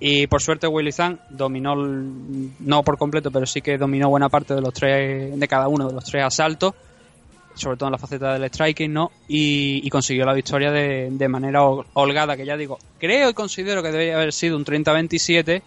Y 0.00 0.26
por 0.26 0.42
suerte 0.42 0.66
Willy 0.66 0.92
Zhang 0.92 1.18
dominó, 1.30 1.74
no 1.76 2.82
por 2.82 2.98
completo, 2.98 3.30
pero 3.30 3.46
sí 3.46 3.62
que 3.62 3.78
dominó 3.78 4.08
buena 4.10 4.28
parte 4.28 4.54
de 4.54 4.60
los 4.60 4.74
tres, 4.74 5.38
de 5.38 5.48
cada 5.48 5.68
uno 5.68 5.88
de 5.88 5.94
los 5.94 6.04
tres 6.04 6.24
asaltos, 6.24 6.74
sobre 7.54 7.76
todo 7.76 7.88
en 7.88 7.92
la 7.92 7.98
faceta 7.98 8.34
del 8.34 8.50
striking, 8.50 8.92
¿no? 8.92 9.12
Y, 9.28 9.88
consiguió 9.90 10.26
la 10.26 10.34
victoria 10.34 10.72
de, 10.72 11.08
de, 11.10 11.28
manera 11.28 11.62
holgada, 11.62 12.36
que 12.36 12.44
ya 12.44 12.56
digo, 12.56 12.78
creo 12.98 13.30
y 13.30 13.34
considero 13.34 13.82
que 13.82 13.92
debería 13.92 14.16
haber 14.16 14.32
sido 14.32 14.56
un 14.56 14.64
30-27, 14.64 15.62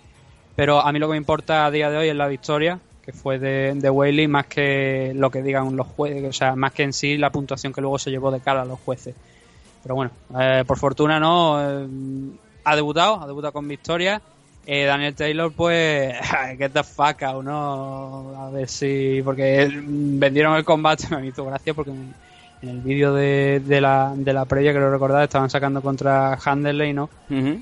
pero 0.55 0.81
a 0.81 0.91
mí 0.91 0.99
lo 0.99 1.07
que 1.07 1.11
me 1.11 1.17
importa 1.17 1.65
a 1.65 1.71
día 1.71 1.89
de 1.89 1.97
hoy 1.97 2.09
es 2.09 2.15
la 2.15 2.27
victoria, 2.27 2.79
que 3.07 3.13
fue 3.13 3.39
de, 3.39 3.73
de 3.73 4.27
más 4.27 4.47
que 4.47 5.13
lo 5.15 5.31
que 5.31 5.41
digan 5.41 5.77
los 5.77 5.87
jueces, 5.87 6.25
o 6.25 6.33
sea, 6.33 6.57
más 6.57 6.73
que 6.73 6.83
en 6.83 6.91
sí 6.91 7.17
la 7.17 7.31
puntuación 7.31 7.71
que 7.71 7.79
luego 7.79 7.97
se 7.97 8.11
llevó 8.11 8.31
de 8.31 8.41
cara 8.41 8.63
a 8.63 8.65
los 8.65 8.81
jueces. 8.81 9.15
Pero 9.81 9.95
bueno, 9.95 10.11
eh, 10.37 10.65
por 10.67 10.77
fortuna 10.77 11.17
no, 11.17 11.57
eh, 11.57 11.87
ha 12.65 12.75
debutado, 12.75 13.21
ha 13.21 13.25
debutado 13.25 13.53
con 13.53 13.65
victoria. 13.65 14.21
Eh, 14.65 14.83
Daniel 14.83 15.15
Taylor, 15.15 15.53
pues, 15.53 16.15
que 16.57 16.67
the 16.67 16.83
fuck 16.83 17.23
out, 17.23 17.45
¿no? 17.45 18.33
A 18.37 18.49
ver 18.49 18.67
si, 18.67 19.21
porque 19.23 19.71
vendieron 19.73 20.57
el 20.57 20.65
combate, 20.65 21.07
me 21.15 21.27
hizo 21.27 21.45
gracia 21.45 21.73
porque 21.73 21.93
en 22.61 22.69
el 22.69 22.81
vídeo 22.81 23.13
de, 23.13 23.61
de, 23.65 23.81
la, 23.81 24.13
de 24.15 24.33
la 24.33 24.45
previa, 24.45 24.73
que 24.73 24.79
lo 24.79 24.91
recordaba, 24.91 25.23
estaban 25.23 25.49
sacando 25.49 25.81
contra 25.81 26.33
Handerley, 26.43 26.93
¿no? 26.93 27.09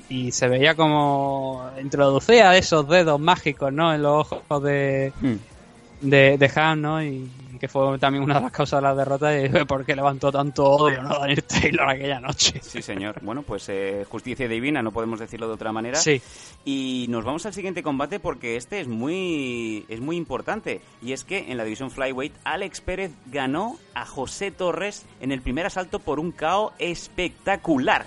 Y 0.08 0.32
se 0.32 0.48
veía 0.48 0.74
como 0.74 1.68
introducía 1.82 2.56
esos 2.56 2.88
dedos 2.88 3.20
mágicos, 3.20 3.72
¿no? 3.72 3.92
En 3.94 4.02
los 4.02 4.32
ojos 4.32 4.62
de, 4.62 5.12
mm. 5.20 6.08
de, 6.08 6.38
de 6.38 6.50
Han, 6.54 6.82
¿no? 6.82 7.02
Y, 7.02 7.30
que 7.58 7.68
fue 7.68 7.98
también 7.98 8.24
una 8.24 8.34
de 8.34 8.40
las 8.42 8.52
causas 8.52 8.80
de 8.80 8.88
la 8.88 8.94
derrota 8.94 9.38
y 9.38 9.48
porque 9.68 9.94
levantó 9.94 10.30
tanto 10.30 10.64
odio, 10.64 11.02
¿no? 11.02 11.18
Daniel 11.20 11.42
Taylor 11.44 11.90
aquella 11.90 12.20
noche. 12.20 12.60
Sí, 12.62 12.82
señor. 12.82 13.20
Bueno, 13.22 13.42
pues 13.42 13.68
eh, 13.68 14.04
justicia 14.08 14.48
divina, 14.48 14.82
no 14.82 14.92
podemos 14.92 15.18
decirlo 15.18 15.48
de 15.48 15.54
otra 15.54 15.72
manera. 15.72 15.98
Sí. 15.98 16.20
Y 16.64 17.06
nos 17.08 17.24
vamos 17.24 17.46
al 17.46 17.54
siguiente 17.54 17.82
combate 17.82 18.20
porque 18.20 18.56
este 18.56 18.80
es 18.80 18.88
muy, 18.88 19.84
es 19.88 20.00
muy 20.00 20.16
importante. 20.16 20.80
Y 21.02 21.12
es 21.12 21.24
que 21.24 21.50
en 21.50 21.56
la 21.56 21.64
división 21.64 21.90
Flyweight, 21.90 22.34
Alex 22.44 22.80
Pérez 22.80 23.12
ganó 23.26 23.76
a 23.94 24.04
José 24.04 24.50
Torres 24.50 25.06
en 25.20 25.32
el 25.32 25.42
primer 25.42 25.66
asalto 25.66 25.98
por 25.98 26.20
un 26.20 26.32
KO 26.32 26.72
espectacular. 26.78 28.06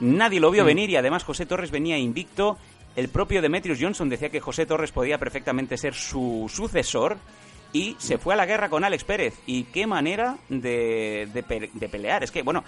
Nadie 0.00 0.40
lo 0.40 0.50
vio 0.50 0.64
mm. 0.64 0.66
venir 0.66 0.90
y 0.90 0.96
además 0.96 1.24
José 1.24 1.46
Torres 1.46 1.70
venía 1.70 1.98
invicto. 1.98 2.58
El 2.96 3.08
propio 3.08 3.42
Demetrius 3.42 3.78
Johnson 3.80 4.08
decía 4.08 4.28
que 4.28 4.40
José 4.40 4.66
Torres 4.66 4.92
podía 4.92 5.18
perfectamente 5.18 5.76
ser 5.76 5.94
su 5.94 6.50
sucesor 6.52 7.16
y 7.74 7.96
se 7.98 8.18
fue 8.18 8.34
a 8.34 8.36
la 8.36 8.46
guerra 8.46 8.70
con 8.70 8.84
Alex 8.84 9.02
Pérez. 9.02 9.34
Y 9.46 9.64
qué 9.64 9.86
manera 9.86 10.36
de, 10.48 11.28
de, 11.32 11.88
pelear. 11.88 12.22
Es 12.22 12.30
que, 12.30 12.42
bueno, 12.42 12.62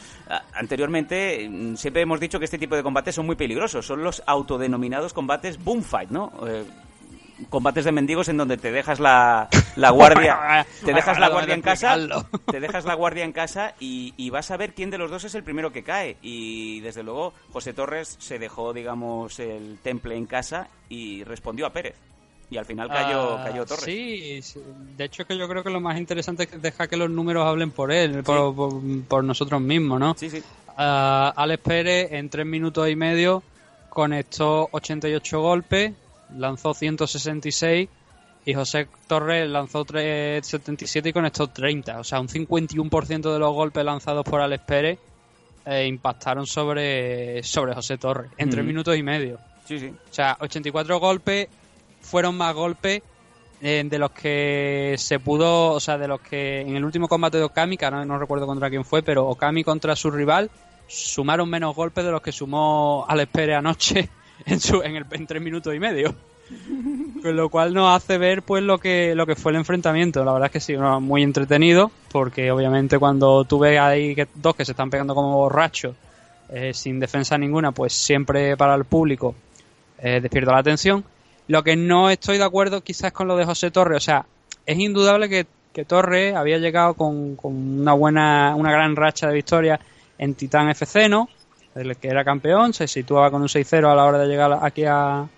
anteriormente 0.52 1.48
mm, 1.48 1.76
siempre 1.76 2.02
hemos 2.02 2.18
dicho 2.18 2.40
que 2.40 2.44
este 2.44 2.58
tipo 2.58 2.74
de 2.74 2.82
combates 2.82 3.14
son 3.14 3.24
muy 3.24 3.36
peligrosos. 3.36 3.86
Son 3.86 4.02
los 4.02 4.20
autodenominados 4.26 5.14
combates 5.14 5.62
boom 5.62 5.84
fight, 5.84 6.10
¿no? 6.10 6.32
Eh, 6.44 6.64
combates 7.48 7.84
de 7.84 7.92
mendigos 7.92 8.28
en 8.28 8.36
donde 8.36 8.56
te 8.56 8.72
dejas 8.72 8.98
la, 8.98 9.48
la 9.76 9.90
guardia 9.90 10.66
te 10.84 10.92
dejas 10.92 11.20
la 11.20 11.28
guardia 11.28 11.54
en 11.54 11.60
casa 11.60 11.98
te 12.50 12.60
dejas 12.60 12.86
la 12.86 12.94
guardia 12.94 13.24
en 13.24 13.32
casa 13.32 13.74
y, 13.78 14.14
y, 14.16 14.30
vas 14.30 14.50
a 14.50 14.56
ver 14.56 14.72
quién 14.72 14.88
de 14.88 14.96
los 14.96 15.10
dos 15.10 15.24
es 15.24 15.34
el 15.34 15.44
primero 15.44 15.70
que 15.70 15.82
cae 15.82 16.16
y 16.22 16.80
desde 16.80 17.02
luego 17.02 17.34
José 17.52 17.74
Torres 17.74 18.16
se 18.18 18.38
dejó 18.38 18.72
digamos 18.72 19.38
el 19.38 19.78
temple 19.82 20.16
en 20.16 20.24
casa 20.24 20.68
y 20.88 21.24
respondió 21.24 21.66
a 21.66 21.74
Pérez 21.74 22.05
y 22.50 22.56
al 22.56 22.64
final 22.64 22.88
cayó, 22.88 23.38
ah, 23.38 23.44
cayó 23.44 23.66
Torres. 23.66 23.84
Sí, 23.84 24.40
de 24.96 25.04
hecho 25.04 25.26
que 25.26 25.36
yo 25.36 25.48
creo 25.48 25.64
que 25.64 25.70
lo 25.70 25.80
más 25.80 25.98
interesante 25.98 26.44
es 26.44 26.62
dejar 26.62 26.88
que 26.88 26.96
los 26.96 27.10
números 27.10 27.44
hablen 27.44 27.70
por 27.70 27.90
él, 27.92 28.22
por, 28.22 29.24
nosotros 29.24 29.60
mismos, 29.60 29.98
¿no? 29.98 30.14
Sí, 30.16 30.30
sí. 30.30 30.38
Uh, 30.78 31.32
Alex 31.34 31.62
Pérez 31.62 32.12
en 32.12 32.28
tres 32.28 32.46
minutos 32.46 32.88
y 32.88 32.94
medio 32.94 33.42
conectó 33.88 34.68
88 34.72 35.40
golpes, 35.40 35.92
lanzó 36.36 36.74
166 36.74 37.88
y 38.44 38.54
José 38.54 38.86
Torres 39.08 39.48
lanzó 39.48 39.84
77 39.84 41.08
y 41.08 41.12
conectó 41.12 41.48
30. 41.48 41.98
O 41.98 42.04
sea, 42.04 42.20
un 42.20 42.28
51% 42.28 43.32
de 43.32 43.38
los 43.38 43.52
golpes 43.52 43.84
lanzados 43.84 44.24
por 44.24 44.40
Alex 44.40 44.64
Pérez 44.64 44.98
eh, 45.64 45.86
impactaron 45.86 46.46
sobre, 46.46 47.42
sobre 47.42 47.74
José 47.74 47.98
Torres 47.98 48.30
en 48.36 48.50
tres 48.50 48.64
minutos 48.64 48.96
y 48.96 49.02
medio. 49.02 49.40
Sí, 49.64 49.80
sí. 49.80 49.88
O 49.88 50.14
sea, 50.14 50.36
84 50.40 51.00
golpes 51.00 51.48
fueron 52.06 52.36
más 52.36 52.54
golpes 52.54 53.02
eh, 53.60 53.82
de 53.84 53.98
los 53.98 54.10
que 54.10 54.94
se 54.98 55.18
pudo, 55.18 55.72
o 55.72 55.80
sea, 55.80 55.98
de 55.98 56.08
los 56.08 56.20
que 56.20 56.60
en 56.60 56.76
el 56.76 56.84
último 56.84 57.08
combate 57.08 57.38
de 57.38 57.44
Okami, 57.44 57.76
que 57.76 57.90
no, 57.90 58.18
recuerdo 58.18 58.46
contra 58.46 58.70
quién 58.70 58.84
fue, 58.84 59.02
pero 59.02 59.26
Okami 59.28 59.64
contra 59.64 59.96
su 59.96 60.10
rival 60.10 60.50
sumaron 60.86 61.48
menos 61.50 61.74
golpes 61.74 62.04
de 62.04 62.12
los 62.12 62.22
que 62.22 62.32
sumó 62.32 63.04
Alex 63.08 63.32
Pérez 63.32 63.56
anoche 63.56 64.08
en, 64.46 64.60
su, 64.60 64.82
en, 64.82 64.96
el, 64.96 65.06
en 65.10 65.26
tres 65.26 65.42
minutos 65.42 65.74
y 65.74 65.80
medio. 65.80 66.14
Con 67.22 67.34
lo 67.34 67.48
cual 67.48 67.74
nos 67.74 67.96
hace 67.96 68.18
ver 68.18 68.42
pues 68.42 68.62
lo 68.62 68.78
que 68.78 69.14
lo 69.16 69.26
que 69.26 69.34
fue 69.34 69.50
el 69.52 69.56
enfrentamiento. 69.56 70.24
La 70.24 70.32
verdad 70.32 70.46
es 70.46 70.52
que 70.52 70.60
sí, 70.60 70.76
muy 70.76 71.22
entretenido, 71.22 71.90
porque 72.12 72.52
obviamente 72.52 72.98
cuando 72.98 73.44
tú 73.44 73.58
ves 73.58 73.80
ahí 73.80 74.14
que 74.14 74.28
dos 74.34 74.54
que 74.54 74.64
se 74.64 74.72
están 74.72 74.90
pegando 74.90 75.14
como 75.14 75.34
borrachos, 75.36 75.96
eh, 76.50 76.72
sin 76.72 77.00
defensa 77.00 77.36
ninguna, 77.36 77.72
pues 77.72 77.92
siempre 77.92 78.56
para 78.56 78.74
el 78.74 78.84
público 78.84 79.34
eh, 79.98 80.20
despierta 80.20 80.52
la 80.52 80.58
atención. 80.58 81.04
Lo 81.48 81.62
que 81.62 81.76
no 81.76 82.10
estoy 82.10 82.38
de 82.38 82.44
acuerdo 82.44 82.80
quizás 82.82 83.12
con 83.12 83.28
lo 83.28 83.36
de 83.36 83.44
José 83.44 83.70
Torre, 83.70 83.96
o 83.96 84.00
sea, 84.00 84.26
es 84.64 84.78
indudable 84.78 85.28
que, 85.28 85.46
que 85.72 85.84
Torre 85.84 86.34
había 86.34 86.58
llegado 86.58 86.94
con, 86.94 87.36
con, 87.36 87.80
una 87.80 87.92
buena, 87.92 88.54
una 88.56 88.72
gran 88.72 88.96
racha 88.96 89.28
de 89.28 89.34
victorias 89.34 89.80
en 90.18 90.34
Titán 90.34 90.68
FC, 90.70 91.08
¿no? 91.08 91.28
El 91.74 91.96
que 91.96 92.08
era 92.08 92.24
campeón, 92.24 92.72
se 92.72 92.88
situaba 92.88 93.30
con 93.30 93.42
un 93.42 93.48
6-0 93.48 93.90
a 93.90 93.94
la 93.94 94.04
hora 94.04 94.18
de 94.18 94.26
llegar 94.26 94.58
aquí 94.62 94.84
a, 94.86 95.28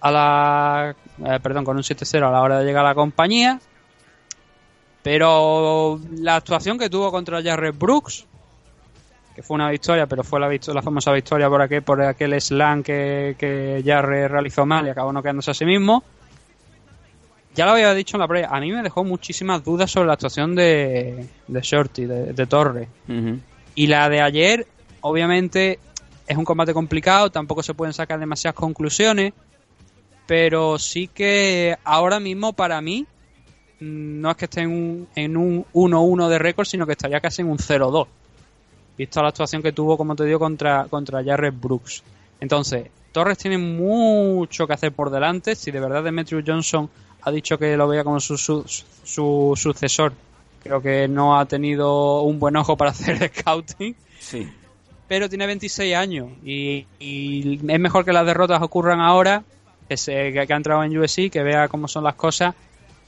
a 0.00 0.10
la. 0.10 0.96
Eh, 1.24 1.40
perdón, 1.42 1.64
con 1.64 1.76
un 1.76 1.82
7-0 1.82 2.26
a 2.26 2.30
la 2.30 2.42
hora 2.42 2.58
de 2.58 2.64
llegar 2.64 2.84
a 2.84 2.88
la 2.88 2.94
compañía. 2.94 3.60
Pero 5.02 6.00
la 6.10 6.36
actuación 6.36 6.78
que 6.78 6.90
tuvo 6.90 7.10
contra 7.10 7.42
Jared 7.42 7.74
Brooks, 7.74 8.26
que 9.38 9.42
fue 9.44 9.54
una 9.54 9.70
victoria, 9.70 10.08
pero 10.08 10.24
fue 10.24 10.40
la, 10.40 10.48
la 10.48 10.82
famosa 10.82 11.12
victoria 11.12 11.48
por 11.48 11.62
aquel, 11.62 11.82
por 11.82 12.02
aquel 12.02 12.40
slam 12.40 12.82
que, 12.82 13.36
que 13.38 13.80
Jared 13.86 14.26
realizó 14.26 14.66
mal 14.66 14.84
y 14.84 14.90
acabó 14.90 15.12
no 15.12 15.22
quedándose 15.22 15.52
a 15.52 15.54
sí 15.54 15.64
mismo. 15.64 16.02
Ya 17.54 17.64
lo 17.64 17.70
había 17.70 17.94
dicho 17.94 18.16
en 18.16 18.22
la 18.22 18.26
previa, 18.26 18.48
a 18.50 18.58
mí 18.58 18.72
me 18.72 18.82
dejó 18.82 19.04
muchísimas 19.04 19.62
dudas 19.62 19.92
sobre 19.92 20.08
la 20.08 20.14
actuación 20.14 20.56
de, 20.56 21.28
de 21.46 21.60
Shorty, 21.60 22.06
de, 22.06 22.32
de 22.32 22.46
Torre. 22.46 22.88
Uh 23.06 23.12
-huh. 23.12 23.40
Y 23.76 23.86
la 23.86 24.08
de 24.08 24.22
ayer, 24.22 24.66
obviamente, 25.02 25.78
es 26.26 26.36
un 26.36 26.44
combate 26.44 26.74
complicado, 26.74 27.30
tampoco 27.30 27.62
se 27.62 27.74
pueden 27.74 27.92
sacar 27.92 28.18
demasiadas 28.18 28.56
conclusiones 28.56 29.34
pero 30.26 30.78
sí 30.80 31.08
que 31.08 31.78
ahora 31.84 32.18
mismo 32.18 32.52
para 32.54 32.82
mí 32.82 33.06
no 33.80 34.30
es 34.32 34.36
que 34.36 34.46
esté 34.46 34.62
en 34.62 35.36
un 35.36 35.64
1-1 35.72 36.28
de 36.28 36.38
récord, 36.38 36.66
sino 36.66 36.84
que 36.86 36.92
estaría 36.92 37.20
casi 37.20 37.40
en 37.40 37.48
un 37.48 37.56
0-2. 37.56 38.08
Visto 38.98 39.22
la 39.22 39.28
actuación 39.28 39.62
que 39.62 39.72
tuvo, 39.72 39.96
como 39.96 40.16
te 40.16 40.24
digo, 40.24 40.40
contra, 40.40 40.86
contra 40.90 41.22
Jared 41.24 41.54
Brooks. 41.54 42.02
Entonces, 42.40 42.88
Torres 43.12 43.38
tiene 43.38 43.56
mucho 43.56 44.66
que 44.66 44.72
hacer 44.72 44.92
por 44.92 45.10
delante. 45.10 45.54
Si 45.54 45.70
de 45.70 45.78
verdad 45.78 46.02
Demetrius 46.02 46.42
Johnson 46.44 46.90
ha 47.22 47.30
dicho 47.30 47.56
que 47.58 47.76
lo 47.76 47.86
veía 47.86 48.02
como 48.02 48.18
su, 48.18 48.36
su, 48.36 48.64
su 49.04 49.54
sucesor, 49.56 50.12
creo 50.62 50.82
que 50.82 51.06
no 51.06 51.38
ha 51.38 51.46
tenido 51.46 52.22
un 52.22 52.40
buen 52.40 52.56
ojo 52.56 52.76
para 52.76 52.90
hacer 52.92 53.30
scouting. 53.32 53.94
Sí. 54.18 54.48
Pero 55.06 55.28
tiene 55.28 55.46
26 55.46 55.94
años 55.94 56.28
y, 56.44 56.84
y 56.98 57.60
es 57.72 57.80
mejor 57.80 58.04
que 58.04 58.12
las 58.12 58.26
derrotas 58.26 58.60
ocurran 58.60 59.00
ahora 59.00 59.42
que, 59.88 59.96
se, 59.96 60.32
que, 60.32 60.40
ha 60.40 60.56
entrado 60.56 60.84
en 60.84 60.96
USC, 60.98 61.30
que 61.30 61.42
vea 61.42 61.68
cómo 61.68 61.88
son 61.88 62.04
las 62.04 62.14
cosas 62.14 62.54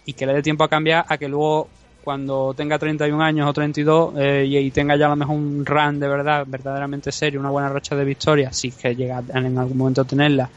y 0.07 0.15
que 0.15 0.25
le 0.25 0.33
dé 0.33 0.43
tiempo 0.43 0.65
a 0.65 0.69
cambiar 0.69 1.05
a 1.09 1.19
que 1.19 1.29
luego 1.29 1.69
cuando 2.11 2.55
tenga 2.55 2.77
31 2.77 3.23
años 3.23 3.49
o 3.49 3.53
32 3.53 4.15
eh, 4.17 4.45
y, 4.45 4.57
y, 4.57 4.71
tenga 4.73 4.97
ya 4.97 5.07
a 5.07 5.11
lo 5.11 5.15
mejor 5.15 5.37
un 5.37 5.65
run 5.65 6.01
de 6.01 6.09
verdad, 6.09 6.45
verdaderamente 6.45 7.13
serio, 7.13 7.39
una 7.39 7.51
buena 7.51 7.69
racha 7.69 7.95
de 7.95 8.05
victoria, 8.05 8.53
si 8.53 8.67
es 8.67 8.75
que 8.75 8.97
llega 8.97 9.23
en 9.33 9.57
algún 9.57 9.79
momento 9.79 10.01
a 10.01 10.05
tenerla, 10.05 10.51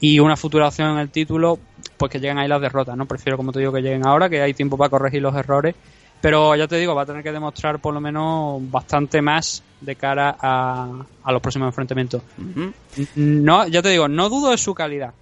y 0.00 0.18
una 0.18 0.36
futura 0.36 0.66
opción 0.66 0.90
en 0.90 0.98
el 0.98 1.10
título, 1.10 1.56
pues 1.96 2.10
que 2.10 2.18
lleguen 2.18 2.38
ahí 2.38 2.48
las 2.48 2.60
derrotas, 2.60 2.96
¿no? 2.96 3.06
Prefiero, 3.06 3.36
como 3.36 3.52
te 3.52 3.60
digo, 3.60 3.72
que 3.72 3.80
lleguen 3.80 4.04
ahora, 4.04 4.28
que 4.28 4.42
hay 4.42 4.54
tiempo 4.54 4.76
para 4.76 4.90
corregir 4.90 5.22
los 5.22 5.36
errores, 5.36 5.76
pero 6.20 6.56
ya 6.56 6.66
te 6.66 6.74
digo, 6.78 6.96
va 6.96 7.02
a 7.02 7.06
tener 7.06 7.22
que 7.22 7.30
demostrar 7.30 7.78
por 7.78 7.94
lo 7.94 8.00
menos 8.00 8.60
bastante 8.68 9.22
más 9.22 9.62
de 9.80 9.94
cara 9.94 10.36
a, 10.40 11.06
a 11.22 11.32
los 11.32 11.40
próximos 11.40 11.68
enfrentamientos. 11.68 12.22
Uh 12.38 12.42
-huh. 12.42 13.08
No, 13.14 13.68
ya 13.68 13.82
te 13.82 13.90
digo, 13.90 14.08
no 14.08 14.28
dudo 14.28 14.50
de 14.50 14.58
su 14.58 14.74
calidad, 14.74 15.14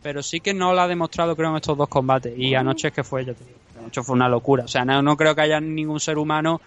pero 0.00 0.22
sí 0.22 0.38
que 0.38 0.54
no 0.54 0.72
la 0.72 0.84
ha 0.84 0.88
demostrado 0.88 1.34
creo 1.34 1.50
en 1.50 1.56
estos 1.56 1.76
dos 1.76 1.88
combates 1.88 2.38
y 2.38 2.54
anoche 2.54 2.86
es 2.86 2.94
que 2.94 3.02
fue, 3.02 3.24
yo 3.24 3.34
te 3.34 3.42
digo, 3.42 3.63
anoche 3.84 4.02
fue 4.02 4.14
una 4.14 4.28
locura, 4.28 4.64
o 4.64 4.68
sea, 4.68 4.84
no, 4.84 5.02
no, 5.02 5.16
creo 5.16 5.34
que 5.34 5.42
haya 5.42 5.60
ningún 5.60 6.00
ser 6.00 6.18
humano 6.18 6.60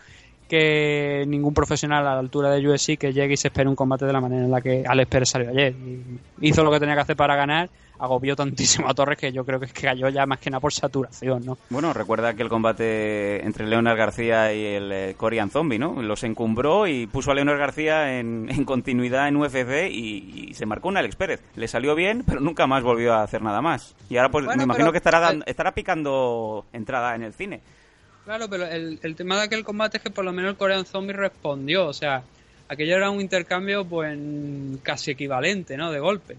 que 0.47 1.25
ningún 1.27 1.53
profesional 1.53 2.08
a 2.08 2.13
la 2.13 2.19
altura 2.19 2.49
de 2.51 2.65
UFC 2.65 2.97
que 2.97 3.12
llegue 3.12 3.34
y 3.34 3.38
se 3.38 3.49
espere 3.49 3.67
un 3.67 3.75
combate 3.75 4.06
de 4.06 4.13
la 4.13 4.21
manera 4.21 4.45
en 4.45 4.51
la 4.51 4.62
que 4.62 4.84
Alex 4.88 5.10
Pérez 5.10 5.30
salió 5.30 5.49
ayer. 5.49 5.75
Hizo 6.39 6.63
lo 6.63 6.71
que 6.71 6.80
tenía 6.80 6.95
que 6.95 7.01
hacer 7.01 7.17
para 7.17 7.36
ganar 7.36 7.69
agobió 7.99 8.36
tantísimo 8.36 8.89
a 8.89 8.93
Torres 8.93 9.17
que 9.17 9.31
yo 9.31 9.45
creo 9.45 9.60
que 9.60 9.65
es 9.65 9.73
que 9.73 9.83
cayó 9.83 10.10
ya 10.10 10.25
más 10.25 10.39
que 10.39 10.49
nada 10.49 10.60
por 10.60 10.73
saturación, 10.73 11.45
¿no? 11.45 11.57
Bueno, 11.69 11.93
recuerda 11.93 12.33
que 12.33 12.43
el 12.43 12.49
combate 12.49 13.45
entre 13.45 13.67
Leonard 13.67 13.97
García 13.97 14.53
y 14.53 14.65
el 14.65 14.91
eh, 14.91 15.15
Korean 15.17 15.49
Zombie, 15.49 15.79
¿no? 15.79 16.01
Los 16.01 16.23
encumbró 16.23 16.88
y 16.88 17.07
puso 17.07 17.31
a 17.31 17.36
Leonard 17.36 17.60
García 17.60 18.19
en, 18.19 18.47
en 18.51 18.65
continuidad 18.65 19.27
en 19.27 19.38
UFC 19.38 19.89
y, 19.89 20.49
y, 20.49 20.53
se 20.53 20.65
marcó 20.65 20.89
un 20.89 20.97
Alex 20.97 21.15
Pérez. 21.15 21.41
Le 21.55 21.67
salió 21.67 21.95
bien, 21.95 22.23
pero 22.25 22.39
nunca 22.39 22.67
más 22.67 22.83
volvió 22.83 23.13
a 23.13 23.23
hacer 23.23 23.41
nada 23.41 23.62
más. 23.62 23.95
Y 24.10 24.17
ahora 24.17 24.29
pues 24.29 24.45
bueno, 24.45 24.57
me 24.57 24.63
imagino 24.63 24.86
pero, 24.86 24.91
que 24.91 24.97
estará, 24.97 25.19
dando, 25.19 25.45
estará 25.45 25.73
picando 25.73 26.65
entrada 26.73 27.15
en 27.15 27.23
el 27.23 27.33
cine. 27.33 27.62
Claro, 28.25 28.49
pero 28.49 28.65
el, 28.65 28.99
el 29.01 29.15
tema 29.15 29.38
de 29.38 29.43
aquel 29.43 29.63
combate 29.63 29.97
es 29.97 30.03
que 30.03 30.10
por 30.10 30.25
lo 30.25 30.33
menos 30.33 30.51
el 30.51 30.57
Korean 30.57 30.86
Zombie 30.86 31.13
respondió, 31.13 31.86
o 31.86 31.93
sea, 31.93 32.23
aquello 32.67 32.97
era 32.97 33.10
un 33.10 33.21
intercambio 33.21 33.86
pues 33.86 34.17
casi 34.83 35.12
equivalente, 35.12 35.77
¿no? 35.77 35.91
De 35.91 35.99
golpe. 35.99 36.36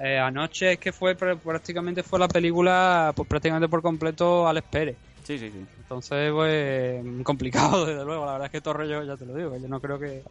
Eh, 0.00 0.18
anoche 0.18 0.72
es 0.72 0.78
que 0.78 0.92
fue 0.92 1.14
prácticamente 1.14 2.02
fue 2.02 2.18
la 2.18 2.28
película 2.28 3.12
pues 3.16 3.28
prácticamente 3.28 3.68
por 3.68 3.82
completo 3.82 4.46
Alex 4.46 4.68
Pérez. 4.70 4.96
Sí, 5.24 5.38
sí, 5.38 5.50
sí. 5.50 5.66
Entonces, 5.80 6.30
pues, 6.32 7.04
complicado, 7.24 7.84
desde 7.84 8.04
luego. 8.04 8.26
La 8.26 8.32
verdad 8.32 8.46
es 8.46 8.52
que 8.52 8.60
Torre, 8.60 8.88
yo 8.88 9.02
ya 9.02 9.16
te 9.16 9.26
lo 9.26 9.34
digo, 9.34 9.56
yo 9.56 9.68
no 9.68 9.80
creo 9.80 9.98
que, 9.98 10.22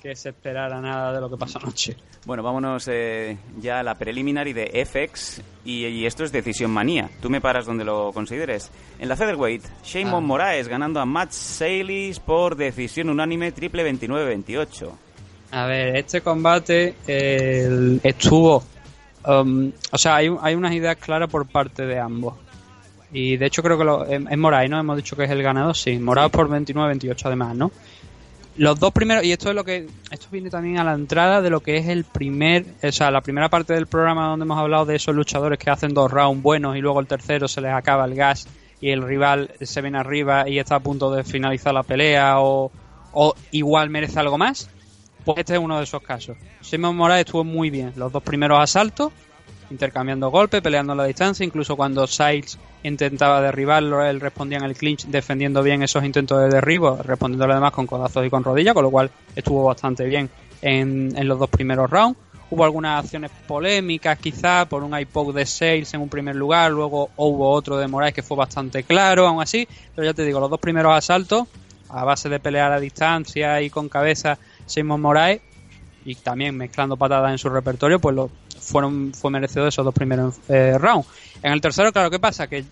que 0.00 0.16
se 0.16 0.30
esperara 0.30 0.80
nada 0.80 1.12
de 1.12 1.20
lo 1.20 1.30
que 1.30 1.36
pasó 1.36 1.60
anoche. 1.60 1.96
Bueno, 2.26 2.42
vámonos 2.42 2.88
eh, 2.88 3.38
ya 3.60 3.78
a 3.78 3.82
la 3.84 3.94
preliminary 3.94 4.52
de 4.52 4.84
FX 4.84 5.40
y, 5.64 5.86
y, 5.86 6.06
esto 6.06 6.24
es 6.24 6.32
Decisión 6.32 6.72
Manía. 6.72 7.08
Tú 7.20 7.30
me 7.30 7.40
paras 7.40 7.66
donde 7.66 7.84
lo 7.84 8.12
consideres. 8.12 8.72
En 8.98 9.08
la 9.08 9.14
featherweight, 9.14 9.64
Shane 9.84 10.10
ah. 10.10 10.18
Moraes 10.18 10.66
ganando 10.66 10.98
a 10.98 11.06
Matt 11.06 11.30
Saylis 11.30 12.18
por 12.18 12.56
decisión 12.56 13.10
unánime 13.10 13.52
triple 13.52 13.88
29-28. 13.92 14.90
A 15.52 15.66
ver, 15.66 15.96
este 15.96 16.20
combate 16.20 16.96
eh, 17.06 18.00
estuvo 18.02 18.64
Um, 19.26 19.72
o 19.90 19.98
sea, 19.98 20.16
hay, 20.16 20.34
hay, 20.40 20.54
unas 20.54 20.72
ideas 20.72 20.96
claras 20.96 21.30
por 21.30 21.46
parte 21.46 21.86
de 21.86 21.98
ambos. 21.98 22.34
Y 23.12 23.36
de 23.36 23.46
hecho 23.46 23.62
creo 23.62 23.78
que 23.78 23.84
lo, 23.84 24.04
es, 24.04 24.20
es 24.28 24.38
Moray, 24.38 24.68
¿no? 24.68 24.80
Hemos 24.80 24.96
dicho 24.96 25.16
que 25.16 25.24
es 25.24 25.30
el 25.30 25.42
ganador, 25.42 25.76
sí. 25.76 25.98
Moray 25.98 26.28
por 26.30 26.48
29-28 26.48 27.26
además, 27.26 27.56
¿no? 27.56 27.70
Los 28.56 28.78
dos 28.78 28.92
primeros, 28.92 29.24
y 29.24 29.32
esto 29.32 29.48
es 29.48 29.54
lo 29.54 29.64
que, 29.64 29.86
esto 30.10 30.26
viene 30.30 30.50
también 30.50 30.78
a 30.78 30.84
la 30.84 30.92
entrada 30.92 31.40
de 31.40 31.48
lo 31.48 31.60
que 31.60 31.78
es 31.78 31.88
el 31.88 32.04
primer, 32.04 32.66
o 32.82 32.92
sea, 32.92 33.10
la 33.10 33.22
primera 33.22 33.48
parte 33.48 33.72
del 33.72 33.86
programa 33.86 34.28
donde 34.28 34.44
hemos 34.44 34.58
hablado 34.58 34.84
de 34.84 34.96
esos 34.96 35.14
luchadores 35.14 35.58
que 35.58 35.70
hacen 35.70 35.94
dos 35.94 36.10
rounds 36.10 36.42
buenos 36.42 36.76
y 36.76 36.80
luego 36.80 37.00
el 37.00 37.06
tercero 37.06 37.48
se 37.48 37.62
les 37.62 37.72
acaba 37.72 38.04
el 38.04 38.14
gas 38.14 38.46
y 38.78 38.90
el 38.90 39.02
rival 39.02 39.52
se 39.58 39.80
viene 39.80 39.96
arriba 39.96 40.46
y 40.46 40.58
está 40.58 40.74
a 40.74 40.80
punto 40.80 41.10
de 41.14 41.24
finalizar 41.24 41.72
la 41.72 41.82
pelea 41.82 42.40
o, 42.40 42.70
o 43.12 43.34
igual 43.52 43.88
merece 43.88 44.20
algo 44.20 44.36
más. 44.36 44.68
Pues 45.24 45.38
este 45.38 45.54
es 45.54 45.60
uno 45.60 45.78
de 45.78 45.84
esos 45.84 46.02
casos. 46.02 46.36
Simon 46.60 46.96
Morales 46.96 47.26
estuvo 47.26 47.44
muy 47.44 47.70
bien. 47.70 47.92
Los 47.96 48.12
dos 48.12 48.22
primeros 48.22 48.58
asaltos, 48.60 49.12
intercambiando 49.70 50.30
golpes, 50.30 50.60
peleando 50.60 50.92
a 50.92 50.96
la 50.96 51.04
distancia. 51.04 51.44
Incluso 51.44 51.76
cuando 51.76 52.06
Siles 52.06 52.58
intentaba 52.82 53.40
derribarlo, 53.40 54.04
él 54.04 54.20
respondía 54.20 54.58
en 54.58 54.64
el 54.64 54.74
clinch 54.74 55.06
defendiendo 55.06 55.62
bien 55.62 55.82
esos 55.82 56.04
intentos 56.04 56.40
de 56.40 56.48
derribo, 56.48 56.98
respondiéndole 57.02 57.52
además 57.52 57.72
con 57.72 57.86
codazos 57.86 58.26
y 58.26 58.30
con 58.30 58.42
rodillas, 58.42 58.74
con 58.74 58.82
lo 58.82 58.90
cual 58.90 59.10
estuvo 59.36 59.64
bastante 59.64 60.04
bien 60.04 60.28
en, 60.60 61.12
en 61.16 61.28
los 61.28 61.38
dos 61.38 61.48
primeros 61.48 61.88
rounds. 61.88 62.18
Hubo 62.50 62.64
algunas 62.64 63.02
acciones 63.02 63.30
polémicas, 63.46 64.18
quizá, 64.18 64.66
por 64.66 64.82
un 64.82 64.98
iPod 64.98 65.34
de 65.34 65.46
Sales 65.46 65.94
en 65.94 66.02
un 66.02 66.10
primer 66.10 66.36
lugar, 66.36 66.70
luego 66.70 67.08
hubo 67.16 67.50
otro 67.50 67.78
de 67.78 67.88
Morales 67.88 68.14
que 68.14 68.22
fue 68.22 68.36
bastante 68.36 68.82
claro, 68.82 69.26
aún 69.26 69.40
así, 69.40 69.66
pero 69.94 70.04
ya 70.04 70.12
te 70.12 70.22
digo, 70.22 70.38
los 70.38 70.50
dos 70.50 70.60
primeros 70.60 70.94
asaltos, 70.94 71.48
a 71.88 72.04
base 72.04 72.28
de 72.28 72.40
pelear 72.40 72.70
a 72.72 72.78
distancia 72.78 73.62
y 73.62 73.70
con 73.70 73.88
cabeza, 73.88 74.38
Simon 74.66 75.00
Moraes 75.00 75.40
y 76.04 76.14
también 76.16 76.56
mezclando 76.56 76.96
patadas 76.96 77.30
en 77.30 77.38
su 77.38 77.48
repertorio, 77.48 78.00
pues 78.00 78.14
lo, 78.14 78.30
fueron 78.58 79.12
fue 79.14 79.30
merecido 79.30 79.64
de 79.64 79.68
esos 79.68 79.84
dos 79.84 79.94
primeros 79.94 80.36
eh, 80.48 80.76
rounds. 80.78 81.06
En 81.42 81.52
el 81.52 81.60
tercero, 81.60 81.92
claro, 81.92 82.10
¿qué 82.10 82.18
pasa? 82.18 82.46
Que 82.46 82.64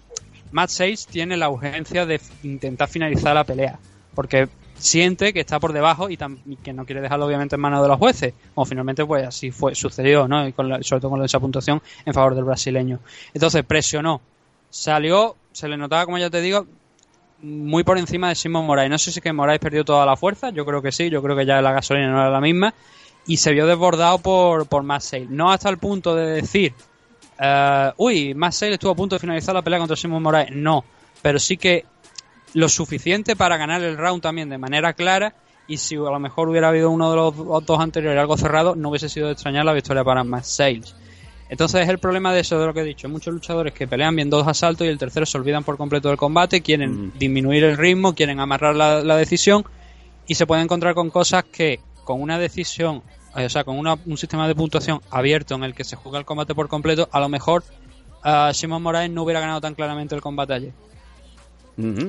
Matt 0.53 0.71
Sage 0.71 0.99
tiene 1.11 1.37
la 1.37 1.49
urgencia 1.49 2.07
de 2.07 2.21
intentar 2.43 2.89
finalizar 2.89 3.35
la 3.35 3.45
pelea, 3.45 3.79
porque 4.15 4.49
siente 4.75 5.33
que 5.33 5.41
está 5.41 5.61
por 5.61 5.73
debajo 5.73 6.09
y, 6.09 6.17
que 6.17 6.73
no 6.73 6.87
quiere 6.87 7.01
dejarlo 7.01 7.27
obviamente 7.27 7.55
en 7.55 7.61
manos 7.61 7.83
de 7.83 7.89
los 7.89 7.99
jueces, 7.99 8.35
como 8.55 8.65
finalmente 8.65 9.05
pues 9.05 9.27
así 9.27 9.51
fue 9.51 9.75
sucedió, 9.75 10.27
¿no? 10.27 10.47
Y 10.49 10.53
con 10.53 10.69
la, 10.69 10.83
sobre 10.83 11.01
todo 11.01 11.11
con 11.11 11.25
esa 11.25 11.39
puntuación 11.39 11.83
en 12.05 12.15
favor 12.15 12.35
del 12.35 12.45
brasileño. 12.45 13.01
Entonces 13.35 13.65
presionó, 13.65 14.21
salió, 14.71 15.37
se 15.53 15.69
le 15.69 15.77
notaba, 15.77 16.07
como 16.07 16.19
ya 16.19 16.31
te 16.31 16.41
digo, 16.41 16.67
muy 17.43 17.85
por 17.85 17.99
encima 17.99 18.29
de 18.29 18.35
Simon 18.35 18.67
Moraes. 18.67 18.91
No 18.91 18.99
sé 18.99 19.13
si 19.13 19.21
que 19.21 19.33
Moraes 19.33 19.61
perdió 19.61 19.85
toda 19.85 20.05
la 20.07 20.17
fuerza, 20.17 20.51
yo 20.51 20.65
creo 20.65 20.83
que 20.83 20.93
sí, 20.93 21.11
yo 21.11 21.23
creo 21.23 21.37
que 21.37 21.47
ya 21.47 21.61
la 21.61 21.73
gasolina 21.73 22.11
no 22.11 22.21
era 22.21 22.31
la 22.31 22.41
misma 22.41 22.75
y 23.27 23.37
se 23.37 23.53
vio 23.53 23.67
desbordado 23.67 24.19
por, 24.19 24.67
por. 24.67 24.85
No 24.85 25.51
hasta 25.51 25.69
el 25.69 25.79
punto 25.79 26.15
de 26.15 26.27
decir, 26.27 26.75
uh, 27.39 27.93
uy, 27.97 28.37
Sale 28.51 28.75
estuvo 28.75 28.93
a 28.93 28.97
punto 28.97 29.17
de 29.17 29.21
finalizar 29.21 29.55
la 29.55 29.63
pelea 29.63 29.79
contra 29.79 29.97
Simon 29.97 30.23
Moraes. 30.23 30.51
No, 30.53 30.85
pero 31.23 31.39
sí 31.39 31.57
que 31.57 31.85
lo 32.55 32.69
suficiente 32.69 33.37
para 33.37 33.57
ganar 33.57 33.83
el 33.83 33.97
round 33.97 34.23
también 34.23 34.49
de 34.49 34.59
manera 34.59 34.93
clara 34.95 35.35
y 35.69 35.77
si 35.77 35.95
a 35.95 35.99
lo 35.99 36.19
mejor 36.19 36.49
hubiera 36.49 36.69
habido 36.69 36.91
uno 36.91 37.11
de 37.11 37.17
los 37.17 37.65
dos 37.65 37.79
anteriores 37.79 38.19
algo 38.19 38.37
cerrado, 38.37 38.75
no 38.75 38.89
hubiese 38.89 39.09
sido 39.09 39.27
de 39.27 39.35
extrañar 39.35 39.65
la 39.65 39.73
victoria 39.73 40.03
para 40.03 40.25
Sales. 40.43 40.97
Entonces 41.51 41.83
es 41.83 41.89
el 41.89 41.99
problema 41.99 42.33
de 42.33 42.41
eso 42.41 42.59
de 42.59 42.65
lo 42.67 42.73
que 42.73 42.81
he 42.81 42.85
dicho. 42.85 43.09
Muchos 43.09 43.35
luchadores 43.35 43.75
que 43.75 43.87
pelean 43.89 44.15
bien 44.17 44.31
dos 44.31 44.47
asaltos 44.47 44.87
y 44.87 44.91
el 44.91 44.99
tercero 44.99 45.27
se 45.27 45.37
olvidan 45.37 45.65
por 45.65 45.77
completo 45.77 46.09
del 46.09 46.17
combate, 46.17 46.61
quieren 46.63 47.09
Mm. 47.09 47.13
disminuir 47.19 47.65
el 47.65 47.77
ritmo, 47.77 48.15
quieren 48.15 48.39
amarrar 48.41 48.75
la, 48.77 49.03
la 49.03 49.17
decisión 49.17 49.65
y 50.29 50.37
se 50.37 50.47
pueden 50.47 50.65
encontrar 50.65 50.95
con 50.95 51.11
cosas 51.11 51.45
que 51.45 51.81
con 52.05 52.23
una 52.23 52.39
decisión, 52.39 53.03
eh, 53.37 53.45
o 53.47 53.51
sea, 53.51 53.65
con 53.65 53.77
una- 53.79 53.99
un 54.07 54.17
sistema 54.17 54.47
de 54.49 54.55
puntuación 54.55 55.01
abierto 55.11 55.55
en 55.57 55.65
el 55.65 55.75
que 55.75 55.85
se 55.85 55.97
juega 55.97 56.19
el 56.19 56.25
combate 56.25 56.55
por 56.55 56.69
completo, 56.69 57.09
a 57.13 57.19
lo 57.21 57.29
mejor 57.29 57.65
ah, 58.23 58.51
Simon 58.55 58.83
Moraes 58.83 59.11
no 59.11 59.23
hubiera 59.25 59.41
ganado 59.41 59.61
tan 59.61 59.75
claramente 59.75 60.15
el 60.15 60.21
combate 60.21 60.53
ayer. 60.55 60.73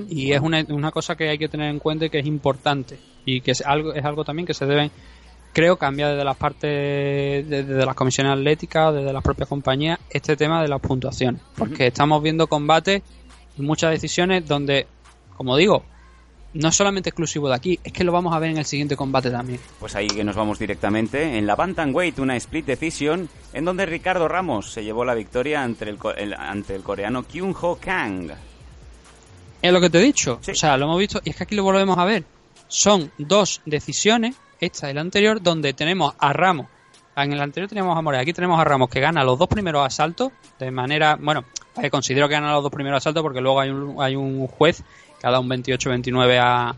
Y 0.10 0.34
es 0.34 0.41
una, 0.41 0.63
una 0.69 0.91
cosa 0.91 1.15
que 1.15 1.30
hay 1.30 1.38
que 1.38 1.47
tener 1.47 1.69
en 1.69 1.80
cuenta 1.80 2.06
y 2.06 2.10
que 2.10 2.19
es 2.19 2.25
importante. 2.25 2.99
Y 3.25 3.41
que 3.41 3.51
es 3.51 3.62
algo, 3.62 3.93
es 3.93 4.04
algo 4.04 4.25
también 4.25 4.45
que 4.45 4.54
se 4.54 4.65
deben, 4.65 4.91
creo, 5.54 5.78
cambiar 5.78 6.12
desde 6.12 6.24
las 6.26 6.38
partes, 6.38 7.48
desde 7.50 7.86
las 7.86 7.96
comisiones 7.96 8.34
atléticas, 8.34 8.94
desde 8.94 9.12
las 9.14 9.24
propias 9.24 9.50
compañías, 9.50 10.00
este 10.10 10.36
tema 10.38 10.62
de 10.62 10.68
las 10.68 10.80
puntuaciones. 10.82 11.42
Porque 11.56 11.88
estamos 11.88 12.22
viendo 12.24 12.48
combates 12.48 13.02
y 13.58 13.62
muchas 13.62 13.92
decisiones 13.92 14.48
donde, 14.48 14.88
como 15.36 15.58
digo, 15.58 15.84
no 16.54 16.68
es 16.68 16.76
solamente 16.76 17.10
exclusivo 17.10 17.48
de 17.48 17.56
aquí, 17.56 17.80
es 17.82 17.94
que 17.94 18.04
lo 18.04 18.12
vamos 18.12 18.34
a 18.36 18.40
ver 18.40 18.50
en 18.52 18.58
el 18.58 18.66
siguiente 18.66 18.98
combate 18.98 19.32
también. 19.32 19.60
Pues 19.80 19.96
ahí 19.96 20.08
que 20.08 20.24
nos 20.24 20.36
vamos 20.36 20.60
directamente. 20.60 21.38
En 21.38 21.48
la 21.48 21.56
Bantamweight, 21.56 22.20
una 22.20 22.36
split 22.36 22.66
decision 22.66 23.30
en 23.54 23.64
donde 23.64 23.86
Ricardo 23.86 24.28
Ramos 24.28 24.70
se 24.72 24.84
llevó 24.84 25.06
la 25.06 25.14
victoria 25.16 25.64
ante 25.64 25.88
el, 25.90 25.98
el- 26.18 26.34
ante 26.34 26.76
el 26.76 26.84
coreano 26.84 27.24
Kyung 27.24 27.56
Ho 27.62 27.78
Kang. 27.80 28.32
Es 29.62 29.72
lo 29.72 29.80
que 29.80 29.90
te 29.90 30.00
he 30.00 30.02
dicho. 30.02 30.40
Sí. 30.42 30.52
O 30.52 30.56
sea, 30.56 30.76
lo 30.76 30.86
hemos 30.86 31.00
visto 31.00 31.22
y 31.24 31.30
es 31.30 31.36
que 31.38 31.44
aquí 31.44 31.56
lo 31.56 31.64
volvemos 31.64 31.98
a 31.98 32.04
ver. 32.04 32.26
Son 32.68 33.12
dos 33.18 33.62
decisiones, 33.66 34.36
esta 34.62 34.89
y 34.89 34.93
la 34.93 35.02
anterior, 35.02 35.41
donde 35.41 35.74
tenemos 35.74 36.13
a 36.17 36.32
Ramos. 36.34 36.67
En 37.15 37.34
el 37.34 37.41
anterior 37.41 37.67
teníamos 37.67 37.97
a 37.97 38.02
Morea, 38.02 38.21
aquí 38.21 38.32
tenemos 38.32 38.60
a 38.60 38.63
Ramos 38.63 38.89
que 38.89 39.02
gana 39.02 39.24
los 39.24 39.38
dos 39.38 39.50
primeros 39.50 39.86
asaltos 39.86 40.32
de 40.58 40.71
manera, 40.71 41.17
bueno, 41.19 41.43
eh, 41.82 41.89
considero 41.89 42.28
que 42.30 42.36
gana 42.36 42.54
los 42.54 42.63
dos 42.63 42.71
primeros 42.71 42.97
asaltos 42.97 43.21
porque 43.21 43.41
luego 43.41 43.60
hay 43.60 43.69
un, 43.69 44.02
hay 44.02 44.15
un 44.15 44.47
juez 44.47 44.84
que 45.19 45.28
ha 45.28 45.32
dado 45.32 45.41
un 45.41 45.50
28-29 45.50 46.39
a, 46.41 46.76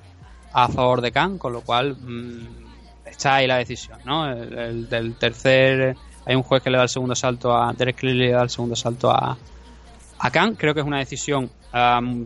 a 0.54 0.68
favor 0.70 1.02
de 1.02 1.12
Khan, 1.12 1.38
con 1.38 1.54
lo 1.54 1.62
cual 1.62 1.96
mm, 1.96 2.48
está 3.06 3.36
ahí 3.36 3.48
la 3.48 3.58
decisión, 3.58 4.00
¿no? 4.06 4.28
El, 4.28 4.58
el 4.58 4.90
del 4.90 5.16
tercer, 5.16 5.96
hay 6.26 6.36
un 6.36 6.44
juez 6.44 6.64
que 6.64 6.70
le 6.70 6.78
da 6.78 6.84
el 6.84 6.90
segundo 6.90 7.14
asalto 7.14 7.56
a 7.56 7.74
Derek 7.74 7.98
Cleary, 7.98 8.20
le 8.20 8.32
da 8.32 8.44
el 8.44 8.50
segundo 8.50 8.74
asalto 8.74 9.12
a, 9.12 9.38
a 10.20 10.32
Khan. 10.32 10.56
Creo 10.56 10.74
que 10.74 10.80
es 10.80 10.86
una 10.86 11.00
decisión 11.00 11.50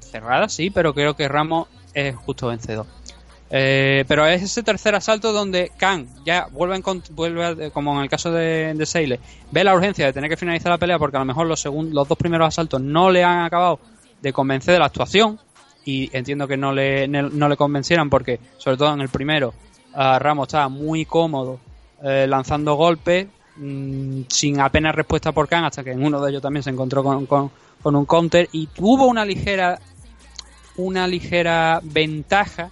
cerrada, 0.01 0.49
sí, 0.49 0.69
pero 0.69 0.93
creo 0.93 1.15
que 1.15 1.27
Ramos 1.27 1.67
es 1.93 2.15
justo 2.15 2.47
vencedor. 2.47 2.85
Eh, 3.49 4.03
pero 4.09 4.27
es 4.27 4.41
ese 4.43 4.61
tercer 4.61 4.93
asalto 4.95 5.31
donde 5.31 5.71
Khan 5.77 6.05
ya 6.25 6.47
vuelve, 6.51 6.75
encont- 6.75 7.09
vuelve 7.11 7.45
a- 7.45 7.69
como 7.69 7.95
en 7.95 8.01
el 8.03 8.09
caso 8.09 8.29
de, 8.31 8.73
de 8.73 8.85
Seile, 8.85 9.21
ve 9.51 9.63
la 9.63 9.73
urgencia 9.73 10.05
de 10.05 10.11
tener 10.11 10.29
que 10.29 10.35
finalizar 10.35 10.69
la 10.69 10.77
pelea 10.77 10.99
porque 10.99 11.15
a 11.15 11.21
lo 11.21 11.25
mejor 11.25 11.47
los, 11.47 11.65
segun- 11.65 11.91
los 11.91 12.07
dos 12.09 12.17
primeros 12.17 12.47
asaltos 12.49 12.81
no 12.81 13.09
le 13.09 13.23
han 13.23 13.45
acabado 13.45 13.79
de 14.21 14.33
convencer 14.33 14.73
de 14.73 14.79
la 14.79 14.85
actuación 14.87 15.39
y 15.85 16.09
entiendo 16.11 16.45
que 16.45 16.57
no 16.57 16.73
le, 16.73 17.07
no 17.07 17.47
le 17.47 17.55
convencieran 17.55 18.09
porque 18.09 18.39
sobre 18.57 18.75
todo 18.75 18.93
en 18.93 18.99
el 18.99 19.07
primero 19.07 19.53
ah, 19.93 20.19
Ramos 20.19 20.49
estaba 20.49 20.67
muy 20.67 21.05
cómodo 21.05 21.59
eh, 22.03 22.25
lanzando 22.27 22.75
golpes 22.75 23.27
mm, 23.55 24.23
sin 24.27 24.59
apenas 24.59 24.93
respuesta 24.93 25.31
por 25.31 25.47
Khan 25.47 25.63
hasta 25.63 25.85
que 25.85 25.91
en 25.91 26.03
uno 26.03 26.19
de 26.21 26.31
ellos 26.31 26.41
también 26.41 26.63
se 26.63 26.71
encontró 26.71 27.01
con, 27.01 27.25
con- 27.25 27.49
con 27.81 27.95
un 27.95 28.05
counter 28.05 28.49
y 28.51 28.67
tuvo 28.67 29.05
una 29.07 29.23
ligera 29.23 29.79
una 30.75 31.07
ligera 31.07 31.79
ventaja 31.83 32.69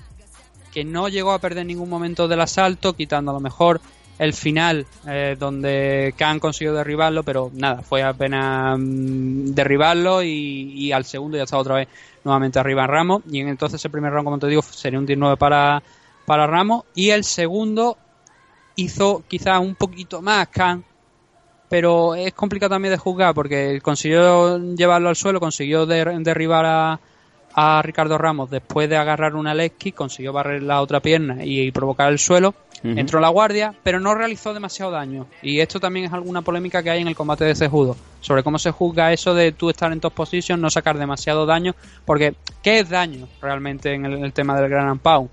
que 0.76 0.86
no 0.86 1.10
llegó 1.10 1.32
a 1.34 1.40
perder 1.40 1.66
ningún 1.66 1.90
momento 1.90 2.28
del 2.28 2.42
asalto, 2.42 2.94
quitando 2.94 3.32
a 3.32 3.36
lo 3.36 3.42
mejor 3.42 3.82
el 4.20 4.34
final 4.34 4.88
eh, 5.08 5.38
donde 5.40 6.14
Khan 6.18 6.40
consiguió 6.40 6.74
derribarlo, 6.74 7.24
pero 7.24 7.52
nada, 7.54 7.82
fue 7.82 8.04
apenas 8.04 8.78
mm, 8.80 9.54
derribarlo 9.54 10.24
y, 10.24 10.30
y 10.76 10.92
al 10.92 11.06
segundo 11.06 11.38
ya 11.38 11.44
estaba 11.44 11.62
otra 11.62 11.76
vez 11.76 11.88
nuevamente 12.26 12.60
arriba 12.60 12.84
en 12.84 12.90
Ramos. 12.90 13.24
Y 13.32 13.40
en 13.42 13.50
entonces 13.50 13.84
el 13.86 13.92
primer 13.92 14.12
round, 14.14 14.26
como 14.26 14.40
te 14.40 14.48
digo, 14.48 14.62
sería 14.62 15.00
un 15.00 15.06
19 15.06 15.38
para, 15.38 15.84
para 16.26 16.48
Ramos. 16.48 16.84
Y 16.94 17.12
el 17.12 17.24
segundo 17.26 17.98
hizo 18.76 19.24
quizás 19.28 19.60
un 19.60 19.76
poquito 19.76 20.22
más 20.22 20.48
Khan, 20.50 20.84
pero 21.70 22.16
es 22.16 22.34
complicado 22.34 22.72
también 22.76 22.94
de 22.94 22.98
juzgar 22.98 23.34
porque 23.34 23.80
consiguió 23.82 24.60
llevarlo 24.76 25.10
al 25.10 25.16
suelo, 25.16 25.40
consiguió 25.40 25.86
der- 25.86 26.18
derribar 26.20 26.66
a, 26.66 27.00
a 27.58 27.82
Ricardo 27.82 28.18
Ramos 28.18 28.50
después 28.50 28.90
de 28.90 28.98
agarrar 28.98 29.36
una 29.36 29.56
kick, 29.70 29.96
consiguió 29.96 30.34
barrer 30.34 30.62
la 30.62 30.82
otra 30.82 31.00
pierna 31.00 31.38
y, 31.44 31.72
provocar 31.72 32.12
el 32.12 32.20
suelo. 32.20 32.54
Ujú. 32.84 33.00
Entró 33.00 33.20
en 33.20 33.24
la 33.24 33.30
guardia, 33.30 33.74
pero 33.82 34.02
no 34.02 34.14
realizó 34.14 34.54
demasiado 34.54 34.92
daño. 34.92 35.28
Y 35.42 35.62
esto 35.62 35.80
también 35.80 36.06
es 36.06 36.14
alguna 36.14 36.42
polémica 36.42 36.84
que 36.84 36.90
hay 36.90 37.02
en 37.02 37.08
el 37.08 37.16
combate 37.16 37.46
de 37.46 37.56
cejudo. 37.56 37.96
Sobre 38.20 38.44
cómo 38.44 38.60
se 38.60 38.72
juzga 38.72 39.14
eso 39.14 39.34
de 39.34 39.54
tú 39.54 39.70
estar 39.70 39.92
en 39.94 40.02
top 40.02 40.14
position, 40.14 40.60
no 40.60 40.70
sacar 40.70 40.98
demasiado 40.98 41.46
daño. 41.46 41.76
Porque, 42.04 42.36
¿qué 42.62 42.80
es 42.80 42.90
daño 42.90 43.30
realmente 43.42 43.94
en 43.94 44.06
el, 44.06 44.14
en 44.16 44.26
el 44.26 44.34
tema 44.34 44.60
del 44.60 44.70
Gran 44.70 45.00
Pound? 45.00 45.30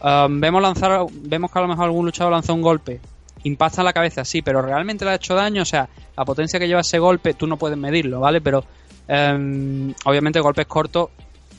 Um, 0.00 0.40
vemos 0.40 0.62
lanzar, 0.62 1.06
vemos 1.12 1.50
que 1.50 1.58
a 1.58 1.62
lo 1.62 1.68
mejor 1.68 1.86
algún 1.86 2.06
luchador 2.06 2.32
lanzó 2.32 2.54
un 2.54 2.62
golpe, 2.62 3.00
impacta 3.42 3.80
en 3.80 3.86
la 3.86 3.92
cabeza, 3.92 4.24
sí, 4.24 4.42
pero 4.42 4.62
realmente 4.62 5.04
le 5.04 5.10
ha 5.10 5.14
hecho 5.16 5.34
daño, 5.34 5.62
o 5.62 5.64
sea, 5.64 5.88
la 6.16 6.24
potencia 6.24 6.60
que 6.60 6.68
lleva 6.68 6.82
ese 6.82 7.00
golpe, 7.00 7.34
tú 7.34 7.48
no 7.48 7.56
puedes 7.56 7.76
medirlo, 7.76 8.20
¿vale? 8.20 8.40
Pero 8.40 8.64
um, 9.08 9.92
obviamente 10.04 10.38
golpes 10.38 10.66
cortos 10.66 11.10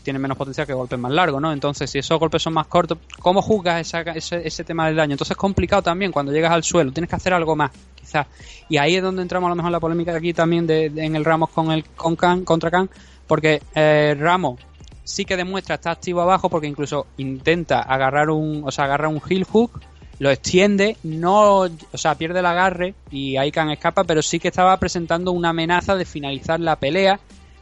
tienen 0.03 0.21
menos 0.21 0.37
potencia 0.37 0.65
que 0.65 0.73
golpes 0.73 0.97
más 0.99 1.11
largos, 1.11 1.41
¿no? 1.41 1.51
Entonces, 1.51 1.89
si 1.89 1.99
esos 1.99 2.19
golpes 2.19 2.41
son 2.41 2.53
más 2.53 2.67
cortos, 2.67 2.97
¿cómo 3.19 3.41
juzgas 3.41 3.81
esa- 3.81 4.01
ese, 4.01 4.45
ese 4.47 4.63
tema 4.63 4.87
del 4.87 4.95
daño? 4.95 5.13
Entonces 5.13 5.31
es 5.31 5.37
complicado 5.37 5.81
también 5.81 6.11
cuando 6.11 6.31
llegas 6.31 6.51
al 6.51 6.63
suelo, 6.63 6.91
tienes 6.91 7.09
que 7.09 7.15
hacer 7.15 7.33
algo 7.33 7.55
más, 7.55 7.71
quizás. 7.95 8.27
Y 8.69 8.77
ahí 8.77 8.95
es 8.95 9.03
donde 9.03 9.21
entramos 9.21 9.47
a 9.47 9.49
lo 9.49 9.55
mejor 9.55 9.71
la 9.71 9.79
polémica 9.79 10.15
aquí 10.15 10.33
también 10.33 10.65
de, 10.67 10.85
en 10.85 11.15
el 11.15 11.25
Ramos 11.25 11.49
con 11.49 11.71
el 11.71 11.83
con 11.85 12.15
Khan, 12.15 12.43
contra 12.43 12.71
Khan, 12.71 12.89
porque 13.27 13.61
eh, 13.75 14.15
Ramos 14.19 14.59
sí 15.03 15.25
que 15.25 15.35
demuestra 15.37 15.75
estar 15.75 15.93
activo 15.93 16.21
abajo 16.21 16.49
porque 16.49 16.67
incluso 16.67 17.07
intenta 17.17 17.81
agarrar 17.81 18.29
un, 18.29 18.61
o 18.65 18.71
sea, 18.71 18.85
agarra 18.85 19.07
un 19.09 19.19
heel 19.27 19.43
hook, 19.43 19.81
lo 20.19 20.29
extiende, 20.29 20.97
no, 21.03 21.61
o 21.61 21.69
sea, 21.97 22.15
pierde 22.15 22.39
el 22.39 22.45
agarre 22.45 22.93
y 23.09 23.37
ahí 23.37 23.51
Khan 23.51 23.71
escapa, 23.71 24.03
pero 24.03 24.21
sí 24.21 24.39
que 24.39 24.49
estaba 24.49 24.77
presentando 24.77 25.31
una 25.31 25.49
amenaza 25.49 25.95
de 25.95 26.05
finalizar 26.05 26.59
la 26.59 26.75
pelea, 26.75 27.19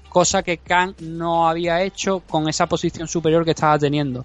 cosa 0.10 0.44
que 0.44 0.58
Khan 0.58 0.96
no 1.00 1.48
había 1.48 1.82
hecho 1.84 2.22
con 2.22 2.48
esa 2.50 2.66
posición 2.68 3.08
superior 3.08 3.44
que 3.46 3.52
estaba 3.52 3.78
teniendo. 3.80 4.24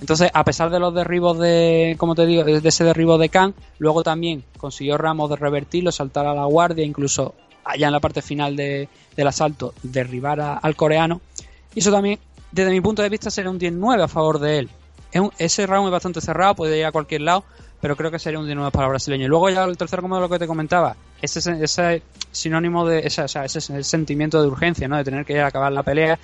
Entonces, 0.00 0.30
a 0.32 0.44
pesar 0.44 0.70
de 0.70 0.78
los 0.78 0.94
derribos 0.94 1.38
de, 1.38 1.96
como 1.98 2.14
te 2.14 2.26
digo, 2.26 2.44
de 2.44 2.68
ese 2.68 2.84
derribo 2.84 3.18
de 3.18 3.28
Khan, 3.28 3.54
luego 3.78 4.02
también 4.02 4.44
consiguió 4.58 4.96
Ramos 4.98 5.30
de 5.30 5.36
revertirlo, 5.36 5.90
saltar 5.92 6.26
a 6.26 6.34
la 6.34 6.44
guardia, 6.44 6.84
incluso 6.84 7.34
allá 7.64 7.86
en 7.88 7.92
la 7.92 8.00
parte 8.00 8.22
final 8.22 8.54
de- 8.56 8.88
del 9.16 9.26
asalto, 9.26 9.74
derribar 9.82 10.40
a- 10.40 10.56
al 10.58 10.76
coreano. 10.76 11.20
Y 11.74 11.80
eso 11.80 11.90
también, 11.90 12.18
desde 12.52 12.70
mi 12.70 12.80
punto 12.80 13.02
de 13.02 13.08
vista, 13.08 13.30
sería 13.30 13.50
un 13.50 13.58
10-9 13.58 14.02
a 14.04 14.08
favor 14.08 14.38
de 14.38 14.58
él. 14.60 14.70
Es 15.10 15.20
un- 15.20 15.32
ese 15.38 15.66
round 15.66 15.86
es 15.88 15.92
bastante 15.92 16.20
cerrado, 16.20 16.54
puede 16.54 16.78
ir 16.78 16.84
a 16.84 16.92
cualquier 16.92 17.22
lado, 17.22 17.44
pero 17.80 17.96
creo 17.96 18.10
que 18.10 18.18
sería 18.18 18.38
un 18.38 18.46
10-9 18.46 18.70
para 18.70 18.86
el 18.86 18.90
brasileño. 18.90 19.24
Y 19.24 19.28
luego 19.28 19.50
ya 19.50 19.64
el 19.64 19.76
tercer 19.76 20.00
como 20.00 20.14
de 20.16 20.20
lo 20.20 20.28
que 20.28 20.38
te 20.38 20.46
comentaba, 20.46 20.96
ese, 21.22 21.62
ese 21.62 22.02
sinónimo 22.30 22.86
de, 22.86 23.00
ese, 23.00 23.22
o 23.22 23.28
sea, 23.28 23.44
ese, 23.44 23.60
sentimiento 23.82 24.40
de 24.40 24.48
urgencia, 24.48 24.88
¿no? 24.88 24.96
De 24.96 25.04
tener 25.04 25.24
que 25.24 25.34
ir 25.34 25.40
a 25.40 25.48
acabar 25.48 25.72
la 25.72 25.82
pelea. 25.82 26.18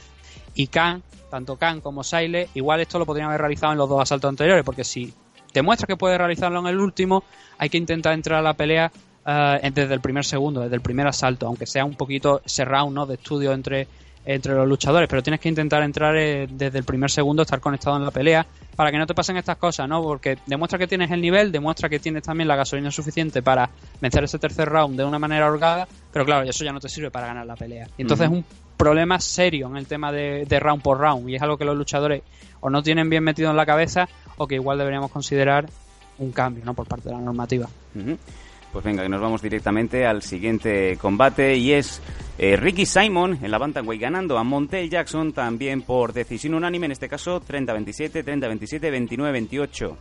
Y 0.54 0.66
Khan, 0.66 1.02
tanto 1.30 1.56
Khan 1.56 1.80
como 1.80 2.04
Saile, 2.04 2.48
igual 2.54 2.80
esto 2.80 2.98
lo 2.98 3.06
podrían 3.06 3.28
haber 3.28 3.40
realizado 3.40 3.72
en 3.72 3.78
los 3.78 3.88
dos 3.88 4.00
asaltos 4.02 4.28
anteriores, 4.28 4.64
porque 4.64 4.84
si 4.84 5.12
demuestra 5.54 5.86
que 5.86 5.96
puede 5.96 6.18
realizarlo 6.18 6.60
en 6.60 6.66
el 6.66 6.78
último, 6.78 7.24
hay 7.58 7.68
que 7.68 7.78
intentar 7.78 8.14
entrar 8.14 8.40
a 8.40 8.42
la 8.42 8.54
pelea 8.54 8.92
eh, 9.26 9.70
desde 9.74 9.94
el 9.94 10.00
primer 10.00 10.24
segundo, 10.24 10.60
desde 10.60 10.74
el 10.74 10.82
primer 10.82 11.06
asalto, 11.06 11.46
aunque 11.46 11.66
sea 11.66 11.84
un 11.84 11.94
poquito 11.94 12.42
ese 12.44 12.64
round 12.64 12.94
¿no? 12.94 13.06
de 13.06 13.14
estudio 13.14 13.52
entre, 13.52 13.86
entre 14.24 14.54
los 14.54 14.68
luchadores, 14.68 15.08
pero 15.08 15.22
tienes 15.22 15.40
que 15.40 15.48
intentar 15.48 15.82
entrar 15.82 16.16
eh, 16.16 16.46
desde 16.48 16.78
el 16.78 16.84
primer 16.84 17.10
segundo, 17.10 17.42
estar 17.42 17.60
conectado 17.60 17.96
en 17.96 18.04
la 18.04 18.10
pelea, 18.10 18.46
para 18.76 18.90
que 18.90 18.98
no 18.98 19.06
te 19.06 19.14
pasen 19.14 19.36
estas 19.36 19.56
cosas, 19.56 19.88
¿no? 19.88 20.02
Porque 20.02 20.38
demuestra 20.46 20.78
que 20.78 20.86
tienes 20.86 21.10
el 21.10 21.20
nivel, 21.20 21.50
demuestra 21.50 21.88
que 21.88 21.98
tienes 21.98 22.22
también 22.22 22.48
la 22.48 22.56
gasolina 22.56 22.90
suficiente 22.90 23.42
para 23.42 23.68
vencer 24.00 24.24
ese 24.24 24.38
tercer 24.38 24.68
round 24.68 24.96
de 24.96 25.04
una 25.04 25.18
manera 25.18 25.48
holgada, 25.48 25.88
pero 26.12 26.24
claro, 26.24 26.48
eso 26.48 26.64
ya 26.64 26.72
no 26.72 26.80
te 26.80 26.88
sirve 26.88 27.10
para 27.10 27.26
ganar 27.26 27.46
la 27.46 27.56
pelea. 27.56 27.88
Y 27.98 28.02
entonces 28.02 28.26
es 28.26 28.32
un 28.32 28.44
problema 28.76 29.20
serio 29.20 29.68
en 29.68 29.76
el 29.76 29.86
tema 29.86 30.12
de, 30.12 30.46
de 30.46 30.60
round 30.60 30.82
por 30.82 30.98
round, 30.98 31.28
y 31.28 31.34
es 31.34 31.42
algo 31.42 31.56
que 31.56 31.64
los 31.64 31.76
luchadores 31.76 32.22
o 32.60 32.70
no 32.70 32.82
tienen 32.82 33.10
bien 33.10 33.24
metido 33.24 33.50
en 33.50 33.56
la 33.56 33.66
cabeza, 33.66 34.08
o 34.36 34.46
que 34.46 34.54
igual 34.54 34.78
deberíamos 34.78 35.10
considerar 35.10 35.66
un 36.18 36.30
cambio, 36.30 36.64
¿no? 36.64 36.74
Por 36.74 36.86
parte 36.86 37.08
de 37.08 37.14
la 37.16 37.20
normativa. 37.20 37.68
Pues 38.72 38.84
venga, 38.84 39.02
que 39.02 39.08
nos 39.10 39.20
vamos 39.20 39.42
directamente 39.42 40.06
al 40.06 40.22
siguiente 40.22 40.96
combate 40.96 41.56
y 41.56 41.72
es 41.72 42.00
eh, 42.38 42.56
Ricky 42.56 42.86
Simon 42.86 43.38
en 43.42 43.50
la 43.50 43.58
Bantamweight 43.58 44.00
ganando 44.00 44.38
a 44.38 44.44
Montel 44.44 44.88
Jackson 44.88 45.32
también 45.32 45.82
por 45.82 46.14
decisión 46.14 46.54
unánime, 46.54 46.86
en 46.86 46.92
este 46.92 47.08
caso 47.08 47.42
30-27, 47.42 48.24
30-27, 48.24 49.08
29-28. 49.08 49.96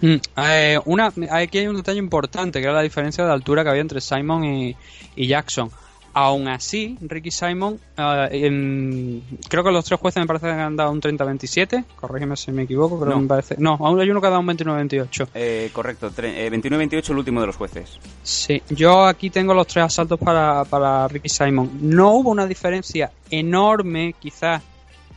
Mm, 0.00 0.14
eh, 0.36 0.80
una, 0.86 1.12
aquí 1.30 1.58
hay 1.58 1.66
un 1.66 1.76
detalle 1.76 1.98
importante, 1.98 2.60
que 2.60 2.64
era 2.64 2.74
la 2.74 2.82
diferencia 2.82 3.24
de 3.24 3.30
altura 3.30 3.62
que 3.62 3.70
había 3.70 3.82
entre 3.82 4.00
Simon 4.00 4.44
y 4.44 4.76
Jackson. 5.16 5.70
Aún 6.16 6.46
así, 6.46 6.96
Ricky 7.00 7.32
Simon, 7.32 7.80
eh, 7.98 9.20
creo 9.48 9.64
que 9.64 9.72
los 9.72 9.84
tres 9.84 9.98
jueces 9.98 10.20
me 10.20 10.26
parece 10.28 10.46
que 10.46 10.52
han 10.52 10.76
dado 10.76 10.92
un 10.92 11.00
30-27, 11.00 11.84
corrígeme 11.96 12.36
si 12.36 12.52
me 12.52 12.62
equivoco, 12.62 12.98
pero 13.00 13.10
No. 13.10 13.20
me 13.20 13.26
parece... 13.26 13.56
No, 13.58 13.76
aún 13.80 14.00
hay 14.00 14.08
uno 14.10 14.20
que 14.20 14.28
ha 14.28 14.30
dado 14.30 14.40
un 14.40 14.46
29-28. 14.46 15.28
Eh, 15.34 15.70
correcto, 15.72 16.12
eh, 16.18 16.48
29-28 16.52 17.10
el 17.10 17.18
último 17.18 17.40
de 17.40 17.48
los 17.48 17.56
jueces. 17.56 17.98
Sí, 18.22 18.62
yo 18.70 19.04
aquí 19.06 19.28
tengo 19.30 19.54
los 19.54 19.66
tres 19.66 19.86
asaltos 19.86 20.20
para, 20.20 20.64
para 20.64 21.08
Ricky 21.08 21.28
Simon. 21.28 21.70
No 21.82 22.12
hubo 22.12 22.30
una 22.30 22.46
diferencia 22.46 23.10
enorme, 23.30 24.14
quizás, 24.20 24.62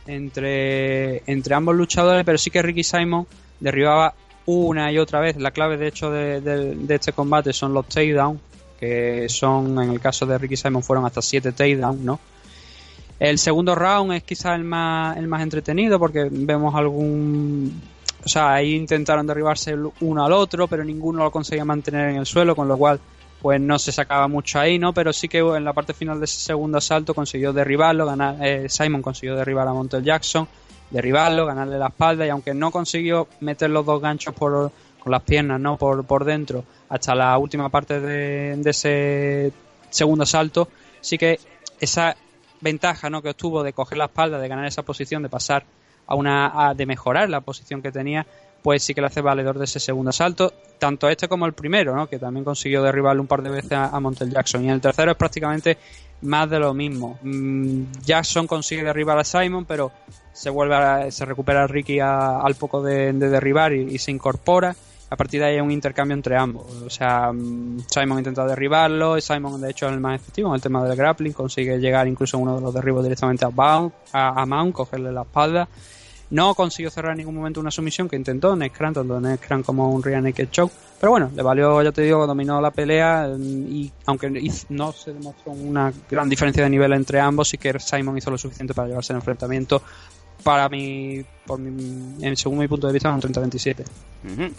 entre, 0.08 1.22
entre 1.30 1.54
ambos 1.54 1.76
luchadores, 1.76 2.24
pero 2.24 2.38
sí 2.38 2.50
que 2.50 2.60
Ricky 2.62 2.82
Simon 2.82 3.26
derribaba 3.60 4.14
una 4.46 4.90
y 4.90 4.98
otra 4.98 5.20
vez. 5.20 5.36
La 5.36 5.50
clave, 5.52 5.76
de 5.76 5.88
hecho, 5.88 6.10
de, 6.10 6.40
de- 6.40 6.74
de 6.74 6.94
este 6.94 7.12
combate 7.12 7.52
son 7.52 7.72
los 7.72 7.86
takedowns, 7.88 8.40
que 8.78 9.26
son, 9.28 9.82
en 9.82 9.90
el 9.90 10.00
caso 10.00 10.26
de 10.26 10.38
Ricky 10.38 10.56
Simon, 10.56 10.82
fueron 10.82 11.04
hasta 11.04 11.22
siete 11.22 11.52
takedowns, 11.52 12.00
¿no? 12.00 12.20
El 13.18 13.38
segundo 13.38 13.74
round 13.74 14.12
es 14.12 14.22
quizás 14.22 14.54
el 14.56 14.64
más, 14.64 15.16
el 15.16 15.26
más 15.26 15.42
entretenido 15.42 15.98
porque 15.98 16.28
vemos 16.30 16.74
algún... 16.74 17.82
O 18.24 18.28
sea, 18.28 18.54
ahí 18.54 18.74
intentaron 18.74 19.26
derribarse 19.26 19.74
uno 20.00 20.24
al 20.24 20.32
otro, 20.32 20.68
pero 20.68 20.84
ninguno 20.84 21.24
lo 21.24 21.30
conseguía 21.30 21.64
mantener 21.64 22.10
en 22.10 22.16
el 22.16 22.26
suelo, 22.26 22.54
con 22.54 22.68
lo 22.68 22.76
cual 22.76 23.00
pues 23.40 23.60
no 23.60 23.78
se 23.78 23.92
sacaba 23.92 24.26
mucho 24.26 24.58
ahí, 24.58 24.78
¿no? 24.78 24.92
Pero 24.92 25.12
sí 25.12 25.28
que 25.28 25.38
en 25.38 25.64
la 25.64 25.72
parte 25.72 25.94
final 25.94 26.18
de 26.18 26.24
ese 26.24 26.40
segundo 26.40 26.78
asalto 26.78 27.14
consiguió 27.14 27.52
derribarlo, 27.52 28.04
ganar, 28.06 28.36
eh, 28.40 28.68
Simon 28.68 29.02
consiguió 29.02 29.36
derribar 29.36 29.68
a 29.68 29.72
Montel 29.72 30.02
Jackson, 30.02 30.48
derribarlo, 30.90 31.46
ganarle 31.46 31.78
la 31.78 31.88
espalda 31.88 32.26
y 32.26 32.30
aunque 32.30 32.54
no 32.54 32.70
consiguió 32.70 33.28
meter 33.40 33.70
los 33.70 33.86
dos 33.86 34.00
ganchos 34.00 34.34
por, 34.34 34.72
con 35.00 35.12
las 35.12 35.22
piernas, 35.22 35.60
¿no? 35.60 35.76
Por, 35.76 36.04
por 36.04 36.24
dentro 36.24 36.64
hasta 36.88 37.14
la 37.14 37.36
última 37.38 37.68
parte 37.68 38.00
de, 38.00 38.56
de 38.56 38.70
ese 38.70 39.52
segundo 39.90 40.22
asalto, 40.24 40.68
sí 41.00 41.18
que 41.18 41.38
esa 41.80 42.16
ventaja, 42.60 43.08
¿no? 43.10 43.22
Que 43.22 43.30
obtuvo 43.30 43.62
de 43.62 43.72
coger 43.72 43.98
la 43.98 44.06
espalda, 44.06 44.38
de 44.38 44.48
ganar 44.48 44.66
esa 44.66 44.82
posición, 44.82 45.22
de 45.22 45.28
pasar 45.28 45.64
a 46.06 46.14
una, 46.14 46.68
a- 46.68 46.74
de 46.74 46.86
mejorar 46.86 47.28
la 47.30 47.40
posición 47.42 47.82
que 47.82 47.92
tenía, 47.92 48.26
pues 48.62 48.82
sí 48.82 48.94
que 48.94 49.00
le 49.00 49.06
hace 49.06 49.20
valedor 49.20 49.58
de 49.58 49.66
ese 49.66 49.78
segundo 49.78 50.10
asalto, 50.10 50.52
tanto 50.78 51.08
este 51.08 51.28
como 51.28 51.46
el 51.46 51.52
primero, 51.52 51.94
¿no? 51.94 52.08
que 52.08 52.18
también 52.18 52.44
consiguió 52.44 52.82
derribarle 52.82 53.20
un 53.20 53.26
par 53.28 53.42
de 53.42 53.50
veces 53.50 53.72
a, 53.72 53.98
Montel 54.00 54.30
Jackson. 54.30 54.64
Y 54.64 54.70
el 54.70 54.80
tercero 54.80 55.12
es 55.12 55.16
prácticamente 55.16 55.78
más 56.22 56.50
de 56.50 56.58
lo 56.58 56.74
mismo. 56.74 57.18
Mm, 57.22 57.82
Jackson 58.04 58.46
consigue 58.48 58.82
derribar 58.82 59.18
a 59.18 59.24
Simon, 59.24 59.64
pero 59.66 59.92
se 60.32 60.50
vuelve 60.50 60.74
a- 60.74 61.10
se 61.12 61.24
recupera 61.24 61.66
Ricky 61.68 62.00
a- 62.00 62.40
al 62.40 62.54
poco 62.56 62.82
de, 62.82 63.12
de 63.12 63.28
derribar 63.28 63.72
y 63.74 63.98
se 63.98 64.10
incorpora. 64.10 64.74
A 65.10 65.16
partir 65.16 65.40
de 65.40 65.46
ahí 65.46 65.54
hay 65.54 65.60
un 65.60 65.70
intercambio 65.70 66.14
entre 66.14 66.36
ambos. 66.36 66.66
O 66.82 66.90
sea, 66.90 67.32
mm, 67.32 67.84
Simon 67.88 68.18
intenta 68.18 68.46
derribarlo 68.46 69.16
y 69.16 69.22
Simon, 69.22 69.60
de 69.60 69.70
hecho, 69.70 69.86
es 69.86 69.92
el 69.92 70.00
más 70.00 70.20
efectivo 70.20 70.48
en 70.50 70.56
el 70.56 70.60
tema 70.60 70.84
del 70.84 70.96
grappling. 70.96 71.32
Consigue 71.32 71.78
llegar 71.78 72.06
incluso 72.06 72.36
uno 72.38 72.56
de 72.56 72.60
los 72.60 72.74
derribos 72.74 73.02
directamente 73.02 73.44
a, 73.44 73.50
Mount, 73.50 73.94
a, 74.12 74.44
Mount, 74.44 74.74
cogerle 74.74 75.10
la 75.10 75.22
espalda. 75.22 75.68
No 76.30 76.54
consiguió 76.54 76.90
cerrar 76.90 77.12
en 77.12 77.18
ningún 77.18 77.36
momento 77.36 77.58
una 77.58 77.70
sumisión 77.70 78.06
que 78.06 78.16
intentó 78.16 78.54
Nexcran, 78.54 78.92
tanto 78.92 79.18
Nexcran 79.18 79.62
como 79.62 79.90
un 79.90 80.02
Rear 80.02 80.22
Naked 80.22 80.50
Choke. 80.50 80.74
Pero 81.00 81.12
bueno, 81.12 81.30
le 81.34 81.42
valió, 81.42 81.82
ya 81.82 81.90
te 81.90 82.02
digo, 82.02 82.26
dominó 82.26 82.60
la 82.60 82.70
pelea 82.70 83.28
mm, 83.34 83.66
y 83.72 83.90
aunque 84.04 84.28
no 84.68 84.92
se 84.92 85.14
demostró 85.14 85.52
una 85.52 85.90
gran 86.10 86.28
diferencia 86.28 86.62
de 86.64 86.68
nivel 86.68 86.92
entre 86.92 87.18
ambos, 87.18 87.48
sí 87.48 87.56
que 87.56 87.80
Simon 87.80 88.18
hizo 88.18 88.30
lo 88.30 88.36
suficiente 88.36 88.74
para 88.74 88.88
llevarse 88.88 89.14
el 89.14 89.20
enfrentamiento. 89.20 89.80
Para 90.44 90.68
mi, 90.68 91.24
por 91.46 91.58
mi, 91.58 92.36
según 92.36 92.58
mi 92.58 92.68
punto 92.68 92.86
de 92.86 92.92
vista, 92.92 93.10
un 93.10 93.22
30-27. 93.22 93.84
Ujú. 94.24 94.52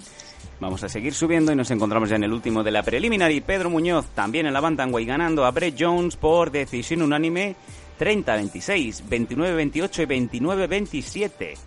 Vamos 0.59 0.83
a 0.83 0.89
seguir 0.89 1.13
subiendo 1.13 1.53
y 1.53 1.55
nos 1.55 1.71
encontramos 1.71 2.09
ya 2.09 2.17
en 2.17 2.23
el 2.23 2.33
último 2.33 2.63
de 2.63 2.71
la 2.71 2.83
preliminary. 2.83 3.39
Pedro 3.39 3.69
Muñoz 3.69 4.07
también 4.13 4.45
en 4.45 4.53
la 4.53 4.59
Bantamweight 4.59 5.07
ganando 5.07 5.45
a 5.45 5.51
Brett 5.51 5.75
Jones 5.79 6.17
por 6.17 6.51
decisión 6.51 7.01
unánime 7.01 7.55
30-26, 7.97 9.03
29-28 9.09 10.03
y 10.03 10.37
29-27. 10.37 11.57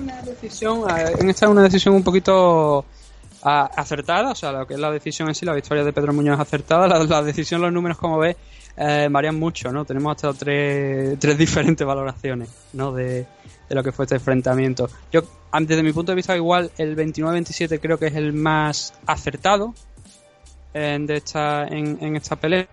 Una 0.00 0.22
decisión, 0.22 0.84
en 1.18 1.30
esta 1.30 1.46
es 1.46 1.50
una 1.50 1.62
decisión 1.62 1.94
un 1.94 2.04
poquito 2.04 2.84
acertada, 3.42 4.30
o 4.30 4.34
sea, 4.34 4.52
lo 4.52 4.66
que 4.66 4.74
es 4.74 4.80
la 4.80 4.90
decisión 4.90 5.28
en 5.28 5.34
sí, 5.34 5.44
la 5.44 5.54
victoria 5.54 5.82
de 5.82 5.92
Pedro 5.92 6.12
Muñoz 6.12 6.38
acertada, 6.38 6.86
la, 6.86 7.02
la 7.02 7.22
decisión, 7.22 7.60
los 7.60 7.72
números, 7.72 7.98
como 7.98 8.18
ves, 8.18 8.36
eh, 8.76 9.08
varían 9.10 9.36
mucho, 9.36 9.72
¿no? 9.72 9.84
Tenemos 9.84 10.12
hasta 10.12 10.32
tres, 10.34 11.18
tres 11.18 11.36
diferentes 11.36 11.84
valoraciones, 11.84 12.48
¿no? 12.74 12.92
De, 12.92 13.26
de 13.68 13.74
lo 13.74 13.82
que 13.82 13.92
fue 13.92 14.04
este 14.04 14.16
enfrentamiento. 14.16 14.88
Yo, 15.12 15.22
desde 15.60 15.82
mi 15.82 15.92
punto 15.92 16.12
de 16.12 16.16
vista, 16.16 16.36
igual 16.36 16.70
el 16.78 16.96
29-27 16.96 17.80
creo 17.80 17.98
que 17.98 18.06
es 18.06 18.14
el 18.14 18.32
más 18.32 18.94
acertado 19.06 19.74
en, 20.74 21.06
de 21.06 21.16
esta, 21.16 21.66
en, 21.66 22.16
esta 22.16 22.36
pelea. 22.36 22.68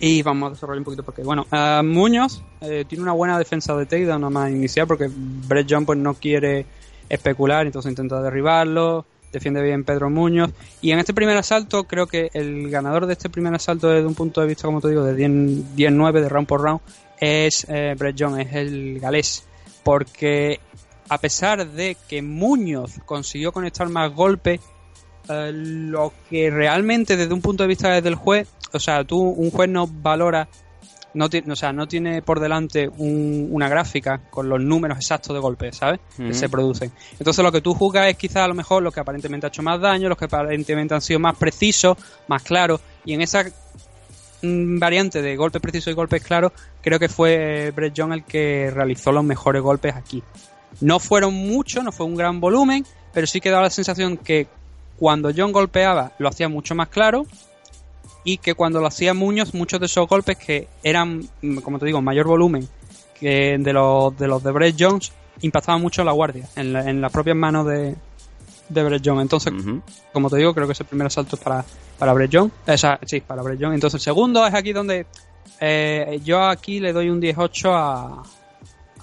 Y 0.00 0.22
vamos 0.22 0.48
a 0.48 0.50
desarrollar 0.54 0.78
un 0.78 0.84
poquito 0.84 1.02
porque, 1.02 1.22
bueno, 1.22 1.46
eh, 1.50 1.80
Muñoz 1.84 2.40
eh, 2.60 2.84
tiene 2.88 3.02
una 3.02 3.12
buena 3.12 3.36
defensa 3.36 3.74
de 3.76 3.84
takedown 3.84 4.20
nada 4.20 4.30
más 4.30 4.50
inicial 4.50 4.86
porque 4.86 5.10
Brett 5.12 5.66
John 5.68 5.84
pues 5.84 5.98
no 5.98 6.14
quiere 6.14 6.66
especular, 7.08 7.66
entonces 7.66 7.90
intenta 7.90 8.22
derribarlo, 8.22 9.06
defiende 9.32 9.62
bien 9.62 9.82
Pedro 9.84 10.08
Muñoz. 10.08 10.50
Y 10.80 10.92
en 10.92 11.00
este 11.00 11.14
primer 11.14 11.36
asalto 11.36 11.84
creo 11.84 12.06
que 12.06 12.30
el 12.32 12.70
ganador 12.70 13.06
de 13.06 13.14
este 13.14 13.28
primer 13.28 13.54
asalto 13.54 13.88
desde 13.88 14.06
un 14.06 14.14
punto 14.14 14.40
de 14.40 14.46
vista, 14.46 14.66
como 14.66 14.80
te 14.80 14.88
digo, 14.88 15.02
de 15.02 15.14
10 15.14 15.30
10-9 15.76 16.20
de 16.20 16.28
round 16.28 16.46
por 16.46 16.62
round 16.62 16.80
es 17.20 17.66
eh, 17.68 17.94
Brett 17.98 18.16
John, 18.18 18.40
es 18.40 18.52
el 18.54 19.00
galés. 19.00 19.47
Porque 19.88 20.60
a 21.08 21.16
pesar 21.16 21.66
de 21.66 21.96
que 22.10 22.20
Muñoz 22.20 23.00
consiguió 23.06 23.52
conectar 23.52 23.88
más 23.88 24.12
golpes, 24.14 24.60
eh, 25.30 25.50
lo 25.54 26.12
que 26.28 26.50
realmente 26.50 27.16
desde 27.16 27.32
un 27.32 27.40
punto 27.40 27.62
de 27.64 27.68
vista 27.68 27.98
del 28.02 28.14
juez, 28.14 28.46
o 28.74 28.78
sea, 28.78 29.02
tú, 29.04 29.18
un 29.18 29.50
juez 29.50 29.70
no 29.70 29.86
valora, 29.86 30.46
no 31.14 31.30
tiene, 31.30 31.50
o 31.50 31.56
sea, 31.56 31.72
no 31.72 31.88
tiene 31.88 32.20
por 32.20 32.38
delante 32.38 32.86
un- 32.98 33.48
una 33.50 33.66
gráfica 33.70 34.18
con 34.28 34.50
los 34.50 34.60
números 34.60 34.98
exactos 34.98 35.32
de 35.32 35.40
golpes, 35.40 35.76
¿sabes? 35.78 36.00
Que 36.18 36.34
se 36.34 36.50
producen. 36.50 36.92
Entonces 37.18 37.42
lo 37.42 37.50
que 37.50 37.62
tú 37.62 37.72
juzgas 37.72 38.08
es 38.08 38.16
quizás 38.18 38.42
a 38.44 38.48
lo 38.48 38.54
mejor 38.54 38.82
lo 38.82 38.92
que 38.92 39.00
aparentemente 39.00 39.46
ha 39.46 39.48
hecho 39.48 39.62
más 39.62 39.80
daño, 39.80 40.10
los 40.10 40.18
que 40.18 40.26
aparentemente 40.26 40.92
han 40.94 41.00
sido 41.00 41.18
más 41.18 41.34
precisos, 41.36 41.96
más 42.26 42.42
claros, 42.42 42.82
y 43.06 43.14
en 43.14 43.22
esa 43.22 43.46
variante 44.42 45.20
de 45.22 45.36
golpes 45.36 45.60
precisos 45.60 45.92
y 45.92 45.94
golpes 45.94 46.22
claros, 46.22 46.52
creo 46.80 46.98
que 46.98 47.08
fue 47.08 47.72
Brett 47.74 47.94
John 47.96 48.12
el 48.12 48.24
que 48.24 48.70
realizó 48.72 49.12
los 49.12 49.24
mejores 49.24 49.62
golpes 49.62 49.94
aquí. 49.94 50.22
No 50.80 50.98
fueron 51.00 51.34
muchos, 51.34 51.82
no 51.82 51.92
fue 51.92 52.06
un 52.06 52.14
gran 52.16 52.40
volumen, 52.40 52.84
pero 53.12 53.26
sí 53.26 53.40
que 53.40 53.50
daba 53.50 53.64
la 53.64 53.70
sensación 53.70 54.16
que 54.16 54.46
cuando 54.98 55.30
John 55.36 55.52
golpeaba 55.52 56.12
lo 56.18 56.28
hacía 56.28 56.48
mucho 56.48 56.74
más 56.74 56.88
claro 56.88 57.26
y 58.24 58.38
que 58.38 58.54
cuando 58.54 58.80
lo 58.80 58.86
hacía 58.86 59.14
Muñoz, 59.14 59.54
muchos 59.54 59.80
de 59.80 59.86
esos 59.86 60.06
golpes 60.08 60.36
que 60.36 60.68
eran, 60.82 61.28
como 61.62 61.78
te 61.78 61.86
digo, 61.86 62.02
mayor 62.02 62.26
volumen 62.26 62.68
que 63.18 63.56
de 63.58 63.72
los 63.72 64.16
de, 64.18 64.28
los 64.28 64.42
de 64.42 64.52
Brett 64.52 64.76
Jones, 64.78 65.12
impactaban 65.40 65.80
mucho 65.80 66.04
la 66.04 66.12
guardia, 66.12 66.48
en, 66.56 66.72
la- 66.72 66.88
en 66.88 67.00
las 67.00 67.10
propias 67.12 67.36
manos 67.36 67.66
de, 67.66 67.94
de 68.68 68.82
Brett. 68.84 69.06
Entonces, 69.06 69.52
como 70.12 70.30
te 70.30 70.36
digo, 70.36 70.54
creo 70.54 70.66
que 70.66 70.72
ese 70.72 70.84
primer 70.84 71.06
asalto 71.06 71.36
es 71.36 71.42
para, 71.42 71.64
para 71.98 72.12
Brett. 72.12 72.34
Esa, 72.66 72.98
sí, 73.04 73.20
para 73.20 73.42
Brett. 73.42 73.60
Entonces, 73.62 73.94
el 73.94 74.04
segundo 74.04 74.46
es 74.46 74.54
aquí 74.54 74.72
donde 74.72 75.06
eh, 75.60 76.20
yo 76.24 76.42
aquí 76.42 76.80
le 76.80 76.92
doy 76.92 77.10
un 77.10 77.20
18 77.20 77.74
a, 77.74 78.22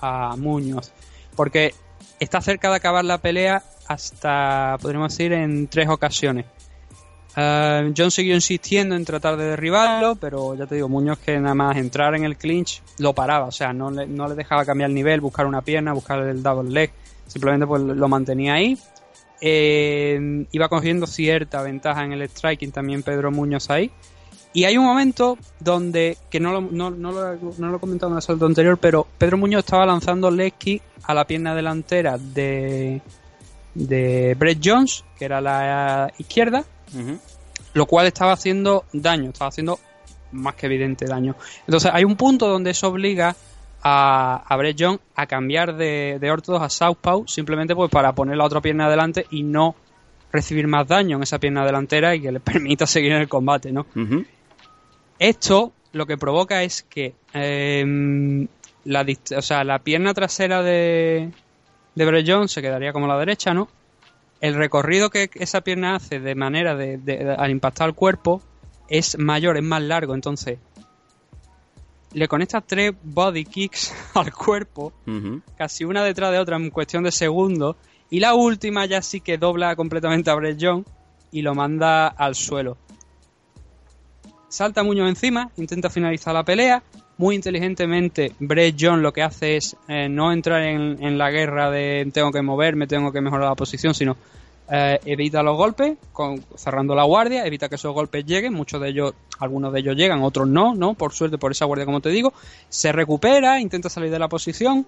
a 0.02 0.36
Muñoz. 0.38 0.92
Porque 1.36 1.74
está 2.20 2.42
cerca 2.42 2.70
de 2.70 2.76
acabar 2.76 3.04
la 3.04 3.18
pelea 3.18 3.64
hasta, 3.88 4.78
podríamos 4.82 5.12
decir, 5.12 5.34
en 5.34 5.68
tres 5.68 5.90
ocasiones. 5.90 6.46
Eh, 7.38 7.94
John 7.96 8.12
siguió 8.12 8.34
insistiendo 8.34 8.96
en 8.96 9.04
tratar 9.04 9.36
de 9.36 9.46
derribarlo, 9.46 10.16
pero 10.16 10.56
ya 10.56 10.66
te 10.66 10.76
digo, 10.76 10.88
Muñoz 10.88 11.20
que 11.20 11.38
nada 11.38 11.54
más 11.54 11.76
entrar 11.76 12.16
en 12.16 12.24
el 12.24 12.38
clinch 12.38 12.82
lo 13.00 13.14
paraba, 13.14 13.46
o 13.46 13.52
sea, 13.52 13.74
no 13.74 13.92
le, 13.92 14.08
no 14.08 14.28
le 14.28 14.36
dejaba 14.36 14.66
cambiar 14.66 14.90
el 14.90 14.96
nivel, 14.96 15.20
buscar 15.20 15.46
una 15.46 15.62
pierna, 15.62 15.92
buscar 15.92 16.20
el 16.20 16.42
double 16.42 16.72
leg, 16.72 16.92
simplemente 17.28 17.68
pues 17.68 17.82
lo 17.82 18.08
mantenía 18.08 18.54
ahí. 18.54 18.78
Eh, 19.42 20.46
iba 20.52 20.70
cogiendo 20.70 21.08
cierta 21.08 21.62
ventaja 21.62 22.04
en 22.04 22.14
el 22.14 22.24
striking 22.30 22.72
también 22.72 23.04
Pedro 23.04 23.32
Muñoz 23.32 23.70
ahí. 23.70 23.92
Y 24.54 24.64
hay 24.64 24.78
un 24.78 24.86
momento 24.86 25.38
donde, 25.60 26.18
que 26.30 26.40
no 26.40 26.54
lo, 26.54 26.62
no, 26.62 26.90
no 26.90 27.12
lo, 27.12 27.36
no 27.58 27.70
lo 27.70 27.76
he 27.76 27.80
comentado 27.80 28.10
en 28.10 28.14
el 28.14 28.20
asalto 28.20 28.46
anterior, 28.46 28.78
pero 28.78 29.06
Pedro 29.18 29.38
Muñoz 29.38 29.66
estaba 29.66 29.86
lanzando 29.86 30.32
kick 30.58 30.82
a 31.04 31.14
la 31.14 31.28
pierna 31.28 31.54
delantera 31.54 32.18
de, 32.18 33.02
de 33.74 34.34
Brett 34.40 34.60
Jones, 34.64 35.04
que 35.20 35.26
era 35.26 35.42
la 35.42 36.10
izquierda, 36.18 36.64
lo 37.74 37.86
cual 37.86 38.08
estaba 38.08 38.32
haciendo 38.32 38.86
daño, 38.94 39.32
estaba 39.32 39.50
haciendo 39.50 39.78
más 40.32 40.56
que 40.56 40.68
evidente 40.68 41.06
daño. 41.06 41.36
Entonces 41.68 41.92
hay 41.94 42.06
un 42.06 42.16
punto 42.16 42.48
donde 42.48 42.72
eso 42.72 42.88
obliga 42.88 43.36
a, 43.88 44.44
a 44.48 44.58
Brett 44.58 44.76
Jones 44.80 45.00
a 45.16 45.28
cambiar 45.28 45.76
de, 45.76 46.18
de 46.20 46.32
ortodox 46.32 46.64
a 46.66 46.70
southpaw 46.70 47.26
simplemente 47.28 47.76
pues 47.76 47.92
para 47.92 48.14
poner 48.16 48.36
la 48.36 48.44
otra 48.46 48.60
pierna 48.60 48.88
adelante 48.88 49.28
y 49.30 49.44
no 49.44 49.76
recibir 50.32 50.66
más 50.68 50.88
daño 50.88 51.18
en 51.18 51.24
esa 51.24 51.38
pierna 51.40 51.64
delantera 51.66 52.16
y 52.16 52.22
que 52.22 52.32
le 52.32 52.40
permita 52.42 52.88
seguir 52.88 53.12
en 53.12 53.22
el 53.22 53.28
combate, 53.30 53.72
¿no? 53.72 53.86
Esto 55.20 55.72
lo 55.94 56.06
que 56.08 56.18
provoca 56.18 56.64
es 56.64 56.82
que 56.84 57.14
em, 57.34 58.48
la, 58.84 59.06
o 59.38 59.42
sea, 59.42 59.64
la 59.64 59.80
pierna 59.80 60.14
trasera 60.14 60.62
de, 60.64 61.32
de 61.96 62.06
Brett 62.06 62.26
Jones 62.28 62.52
se 62.52 62.62
quedaría 62.62 62.92
como 62.92 63.08
la 63.08 63.18
derecha, 63.18 63.54
¿no? 63.54 63.70
El 64.42 64.56
recorrido 64.56 65.10
que 65.10 65.30
esa 65.36 65.62
pierna 65.62 65.96
hace 65.96 66.20
de 66.20 66.36
manera 66.36 66.76
de, 66.76 66.98
de- 66.98 67.18
de- 67.24 67.36
al 67.36 67.52
impactar 67.52 67.88
el 67.90 67.96
cuerpo 67.96 68.42
es 68.90 69.18
mayor, 69.18 69.58
es 69.58 69.64
más 69.64 69.82
largo, 69.82 70.14
entonces 70.16 70.60
le 72.16 72.30
conecta 72.30 72.62
tres 72.62 72.94
body 73.04 73.44
kicks 73.44 73.94
al 74.16 74.34
cuerpo, 74.34 74.94
casi 75.58 75.84
una 75.84 76.04
detrás 76.04 76.32
de 76.32 76.40
otra 76.40 76.56
en 76.56 76.70
cuestión 76.70 77.04
de 77.04 77.12
segundos, 77.12 77.76
y 78.10 78.22
la 78.22 78.34
última 78.34 78.86
ya 78.86 79.02
sí 79.02 79.20
que 79.20 79.38
dobla 79.38 79.76
completamente 79.76 80.30
a 80.32 80.36
Brett 80.36 80.58
John 80.60 80.86
y 81.32 81.42
lo 81.42 81.54
manda 81.54 82.08
al 82.08 82.36
suelo. 82.36 82.78
Salta 84.48 84.84
Muñoz 84.84 85.10
encima, 85.10 85.52
intenta 85.58 85.90
finalizar 85.90 86.34
la 86.34 86.46
pelea. 86.46 86.82
Muy 87.18 87.36
inteligentemente, 87.36 88.32
Brett 88.40 88.78
John 88.80 89.02
lo 89.02 89.12
que 89.12 89.22
hace 89.22 89.58
es 89.58 89.76
eh, 89.90 90.08
no 90.08 90.32
entrar 90.32 90.62
en, 90.62 91.18
la 91.18 91.30
guerra 91.32 91.70
de 91.70 92.10
tengo 92.14 92.32
que 92.32 92.42
moverme, 92.42 92.88
tengo 92.88 93.12
que 93.12 93.20
mejorar 93.20 93.50
la 93.50 93.56
posición, 93.56 93.94
sino 93.94 94.16
eh, 94.70 95.00
evita 95.06 95.44
los 95.44 95.58
golpes, 95.58 95.98
cerrando 96.56 96.96
la 96.96 97.04
guardia, 97.04 97.46
evita 97.46 97.70
que 97.70 97.76
esos 97.76 97.94
golpes 97.94 98.26
lleguen. 98.26 98.54
Muchos 98.54 98.82
de 98.82 98.90
ellos, 98.90 99.14
algunos 99.40 99.72
de 99.74 99.80
ellos 99.80 99.96
llegan, 99.96 100.24
otros 100.24 100.48
no, 100.48 100.74
¿no? 100.76 100.94
Por 100.94 101.14
suerte, 101.14 101.38
por 101.38 101.52
esa 101.52 101.66
guardia, 101.66 101.86
como 101.86 102.02
te 102.02 102.10
digo. 102.10 102.34
Se 102.70 102.92
recupera, 102.92 103.60
intenta 103.60 103.90
salir 103.90 104.12
de 104.12 104.20
la 104.20 104.28
posición. 104.28 104.86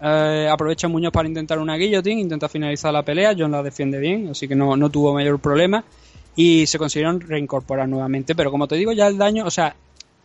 Eh, 0.00 0.48
aprovecha 0.50 0.88
Muñoz 0.88 1.12
para 1.12 1.28
intentar 1.28 1.58
una 1.58 1.76
guillotine, 1.76 2.20
intenta 2.20 2.48
finalizar 2.48 2.92
la 2.92 3.02
pelea. 3.02 3.34
John 3.36 3.52
la 3.52 3.62
defiende 3.62 3.98
bien, 3.98 4.28
así 4.30 4.48
que 4.48 4.54
no, 4.54 4.76
no 4.76 4.90
tuvo 4.90 5.12
mayor 5.12 5.38
problema 5.38 5.84
y 6.36 6.66
se 6.66 6.78
consiguieron 6.78 7.20
reincorporar 7.20 7.88
nuevamente. 7.88 8.34
Pero 8.34 8.50
como 8.50 8.66
te 8.66 8.76
digo, 8.76 8.92
ya 8.92 9.06
el 9.06 9.18
daño, 9.18 9.44
o 9.46 9.50
sea, 9.50 9.76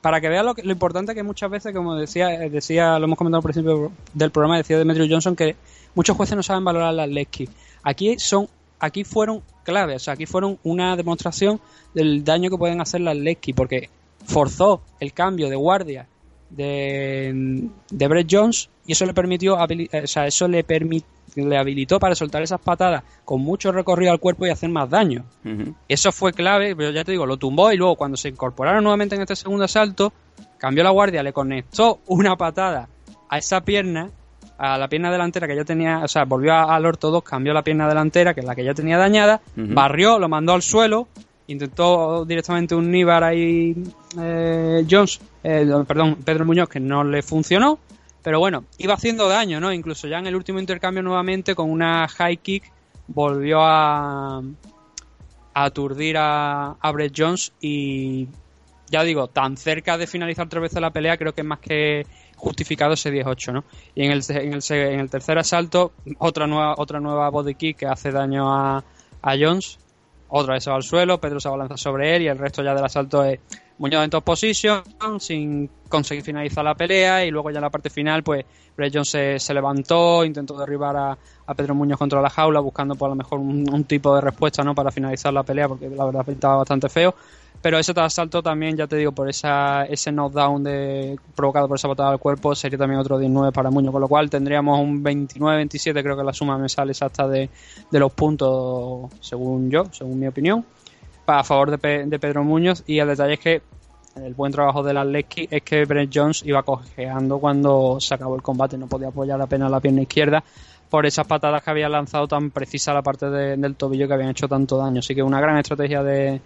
para 0.02 0.22
que 0.22 0.30
veas 0.30 0.46
lo, 0.46 0.54
lo 0.62 0.72
importante 0.72 1.14
que 1.14 1.24
muchas 1.24 1.52
veces, 1.52 1.74
como 1.74 1.96
decía, 1.96 2.28
decía, 2.50 2.98
lo 3.00 3.06
hemos 3.06 3.18
comentado 3.18 3.40
al 3.40 3.44
principio 3.44 3.92
del 4.14 4.32
programa, 4.32 4.58
decía 4.58 4.78
Demetrio 4.78 5.08
Johnson 5.10 5.36
que 5.36 5.56
muchos 5.96 6.16
jueces 6.16 6.36
no 6.36 6.44
saben 6.44 6.64
valorar 6.64 6.94
las 6.94 7.10
Lesky. 7.10 7.50
Aquí 7.84 8.18
son, 8.20 8.48
aquí 8.80 9.04
fueron 9.04 9.44
claves, 9.64 9.98
o 9.98 10.00
sea, 10.00 10.14
aquí 10.14 10.26
fueron 10.26 10.60
una 10.64 10.96
demostración 10.96 11.60
del 11.94 12.24
daño 12.24 12.50
que 12.50 12.58
pueden 12.58 12.82
hacer 12.82 13.02
las 13.02 13.16
Lesky, 13.16 13.54
porque 13.54 13.90
forzó 14.26 14.82
el 15.00 15.14
cambio 15.14 15.50
de 15.50 15.56
guardia 15.56 16.08
de, 16.50 17.70
de 17.90 18.08
Brett 18.08 18.28
Jones 18.30 18.70
y 18.86 18.94
eso 18.94 19.06
le 19.06 19.14
permitió, 19.14 19.56
o 19.56 20.08
sea, 20.08 20.26
eso 20.26 20.48
le 20.48 20.64
permitió 20.64 21.20
le 21.36 21.58
habilitó 21.58 22.00
para 22.00 22.16
soltar 22.16 22.42
esas 22.42 22.60
patadas 22.60 23.04
con 23.26 23.42
mucho 23.42 23.72
recorrido 23.72 24.12
al 24.12 24.20
cuerpo 24.20 24.46
y 24.46 24.50
hacer 24.50 24.70
más 24.70 24.90
daño. 24.90 25.24
Eso 25.88 26.12
fue 26.12 26.34
clave, 26.34 26.76
pero 26.76 26.92
ya 26.92 27.04
te 27.04 27.12
digo, 27.12 27.26
lo 27.26 27.38
tumbó 27.38 27.72
y 27.72 27.78
luego 27.78 27.96
cuando 27.96 28.18
se 28.18 28.30
incorporaron 28.30 28.84
nuevamente 28.84 29.16
en 29.16 29.22
este 29.22 29.36
segundo 29.36 29.66
asalto, 29.66 30.14
cambió 30.58 30.84
la 30.84 30.92
guardia, 30.92 31.24
le 31.24 31.34
conectó 31.34 32.00
una 32.08 32.36
patada 32.36 32.90
a 33.30 33.38
esa 33.38 33.62
pierna, 33.62 34.10
a 34.60 34.78
la 34.78 34.90
pierna 34.90 35.10
delantera 35.10 35.48
que 35.48 35.56
ya 35.56 35.64
tenía, 35.64 36.00
o 36.04 36.08
sea, 36.10 36.26
volvió 36.26 36.54
al 36.54 36.86
ortodox, 36.86 37.30
cambió 37.30 37.54
la 37.54 37.64
pierna 37.64 37.88
delantera, 37.88 38.34
que 38.34 38.42
es 38.42 38.46
la 38.46 38.56
que 38.56 38.66
ya 38.66 38.74
tenía 38.74 38.98
dañada, 38.98 39.42
barrió, 39.56 40.20
lo 40.20 40.28
mandó 40.28 40.52
al 40.52 40.62
suelo, 40.62 41.08
intentó 41.48 42.26
directamente 42.26 42.76
un 42.76 42.92
Nibar 42.92 43.24
ahí, 43.24 43.74
eh, 44.20 44.86
Jones, 44.90 45.22
eh, 45.46 45.66
perdón, 45.88 46.18
Pedro 46.26 46.46
Muñoz, 46.46 46.68
que 46.68 46.82
no 46.82 47.06
le 47.06 47.22
funcionó, 47.22 47.80
pero 48.22 48.40
bueno, 48.40 48.66
iba 48.78 48.96
haciendo 48.96 49.30
daño, 49.30 49.62
¿no? 49.62 49.72
Incluso 49.72 50.10
ya 50.10 50.20
en 50.20 50.28
el 50.28 50.36
último 50.36 50.60
intercambio 50.60 51.02
nuevamente 51.04 51.56
con 51.56 51.72
una 51.72 52.06
high 52.10 52.38
kick 52.38 52.70
volvió 53.08 53.62
a, 53.62 54.40
a 54.40 55.64
aturdir 55.64 56.18
a, 56.18 56.72
a 56.72 56.92
Brett 56.92 57.14
Jones 57.16 57.54
y 57.62 58.28
ya 58.90 59.04
digo, 59.04 59.28
tan 59.28 59.56
cerca 59.56 59.98
de 59.98 60.06
finalizar 60.06 60.50
tres 60.50 60.64
veces 60.64 60.82
la 60.82 60.92
pelea 60.92 61.18
creo 61.18 61.34
que 61.34 61.42
es 61.42 61.48
más 61.48 61.60
que 61.60 62.06
justificado 62.40 62.94
ese 62.94 63.12
18, 63.12 63.52
¿no? 63.52 63.64
Y 63.94 64.06
en 64.06 64.12
el, 64.12 64.24
en 64.30 64.54
el, 64.54 64.62
en 64.72 65.00
el 65.00 65.10
tercer 65.10 65.38
asalto, 65.38 65.92
otra 66.18 66.48
nueva, 66.48 66.76
otra 66.78 67.00
nueva 67.00 67.30
body 67.30 67.56
kick 67.56 67.78
que 67.78 67.86
hace 67.86 68.12
daño 68.12 68.52
a, 68.52 68.84
a 69.22 69.36
Jones, 69.38 69.78
otra 70.30 70.54
vez 70.54 70.64
se 70.64 70.70
va 70.70 70.78
al 70.78 70.84
suelo, 70.84 71.20
Pedro 71.20 71.40
se 71.40 71.48
abalanza 71.48 71.78
sobre 71.78 72.16
él 72.16 72.24
y 72.24 72.28
el 72.28 72.38
resto 72.38 72.64
ya 72.64 72.74
del 72.74 72.86
asalto 72.86 73.24
es 73.24 73.40
Muñoz 73.80 74.04
en 74.04 74.10
top 74.10 74.24
position 74.24 74.84
sin 75.20 75.70
conseguir 75.88 76.24
finalizar 76.24 76.64
la 76.64 76.76
pelea 76.76 77.26
y 77.26 77.32
luego 77.32 77.50
ya 77.50 77.60
en 77.60 77.64
la 77.64 77.70
parte 77.70 77.90
final 77.90 78.24
pues 78.24 78.46
Brett 78.76 78.94
Jones 78.94 79.42
se, 79.44 79.54
levantó, 79.54 80.26
intentó 80.26 80.58
derribar 80.58 80.96
a, 80.98 81.18
Pedro 81.56 81.74
Muñoz 81.74 81.98
contra 81.98 82.22
la 82.22 82.30
jaula 82.30 82.60
buscando 82.60 82.96
por 82.96 83.10
lo 83.10 83.16
mejor 83.16 83.40
un, 83.40 83.84
tipo 83.86 84.14
de 84.14 84.22
respuesta 84.22 84.64
no 84.64 84.76
para 84.76 84.92
finalizar 84.92 85.34
la 85.34 85.44
pelea 85.44 85.68
porque 85.68 85.90
la 85.90 86.06
verdad 86.06 86.30
estaba 86.30 86.58
bastante 86.58 86.90
feo 86.90 87.16
pero 87.62 87.78
ese 87.78 87.94
asalto 87.96 88.42
también 88.42 88.78
ya 88.78 88.88
te 88.88 88.96
digo 88.96 89.12
por 89.12 89.30
esa, 89.30 89.86
ese 89.86 90.12
knockdown 90.12 90.64
de, 90.64 91.20
provocado 91.36 91.68
por 91.68 91.78
esa 91.78 91.88
patada 91.88 92.12
al 92.12 92.20
cuerpo 92.20 92.56
sería 92.56 92.78
también 92.78 93.00
otro 93.00 93.18
19 93.18 93.52
para 93.52 93.70
Muñoz 93.70 93.92
con 93.92 94.02
lo 94.02 94.08
cual 94.08 94.30
tendríamos 94.30 94.80
un 94.80 95.04
29-27 95.04 96.02
creo 96.02 96.18
que 96.18 96.24
la 96.24 96.34
suma 96.34 96.58
me 96.58 96.70
sale 96.70 96.92
exacta 96.92 97.28
de, 97.28 97.50
de 97.92 98.00
los 98.00 98.12
puntos 98.14 99.12
según 99.20 99.70
yo, 99.70 99.86
según 99.92 100.20
mi 100.20 100.28
opinión 100.28 100.66
a 101.38 101.44
favor 101.44 101.78
de, 101.78 102.06
de, 102.06 102.20
Pedro 102.20 102.44
Muñoz. 102.44 102.84
Y 102.88 103.00
el 103.00 103.08
detalle 103.08 103.34
es 103.34 103.40
que 103.40 103.62
el 104.16 104.34
buen 104.34 104.52
trabajo 104.52 104.84
de 104.84 104.98
Atleti 104.98 105.48
es 105.50 105.62
que 105.62 105.86
Brent 105.86 106.12
Jones 106.14 106.44
iba 106.46 106.64
cojeando 106.64 107.40
cuando 107.40 107.98
se 108.00 108.16
acabó 108.16 108.36
el 108.36 108.42
combate, 108.42 108.78
no 108.78 108.88
podía 108.88 109.10
apoyar 109.10 109.42
apenas 109.42 109.72
la 109.72 109.80
pierna 109.80 110.02
izquierda 110.02 110.44
por 110.90 111.06
esas 111.06 111.28
patadas 111.28 111.64
que 111.64 111.70
había 111.70 111.88
lanzado 111.88 112.28
tan 112.28 112.50
precisa 112.52 112.94
la 112.94 113.02
parte 113.02 113.30
del 113.30 113.76
tobillo 113.76 114.08
que 114.08 114.14
habían 114.14 114.30
hecho 114.30 114.48
tanto 114.48 114.78
daño. 114.78 115.00
Así 115.00 115.14
que 115.14 115.22
una 115.22 115.40
gran 115.40 115.58
estrategia 115.58 116.04
de, 116.04 116.42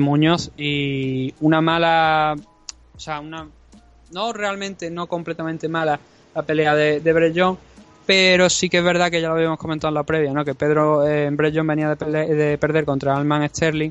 Muñoz 0.00 0.50
y 0.56 1.32
una 1.40 1.60
mala, 1.60 2.34
o 2.94 2.98
sea, 2.98 3.20
una 3.20 3.46
no 4.12 4.32
realmente, 4.32 4.90
no 4.90 5.06
completamente 5.06 5.68
mala 5.68 5.98
la 6.34 6.42
pelea 6.42 6.74
de, 6.74 7.00
de 7.00 7.32
Jones, 7.34 7.58
pero 8.06 8.50
sí 8.50 8.68
que 8.68 8.78
es 8.78 8.84
verdad 8.84 9.10
que 9.10 9.20
ya 9.20 9.28
lo 9.28 9.34
habíamos 9.34 9.58
comentado 9.58 9.88
en 9.88 9.94
la 9.94 10.02
previa, 10.02 10.32
¿no? 10.32 10.44
que 10.44 10.54
Pedro 10.54 11.06
eh, 11.06 11.30
Jones 11.36 11.66
venía 11.66 11.94
de, 11.94 12.34
de 12.34 12.58
perder 12.58 12.84
contra 12.84 13.16
Alman 13.16 13.48
Sterling 13.48 13.90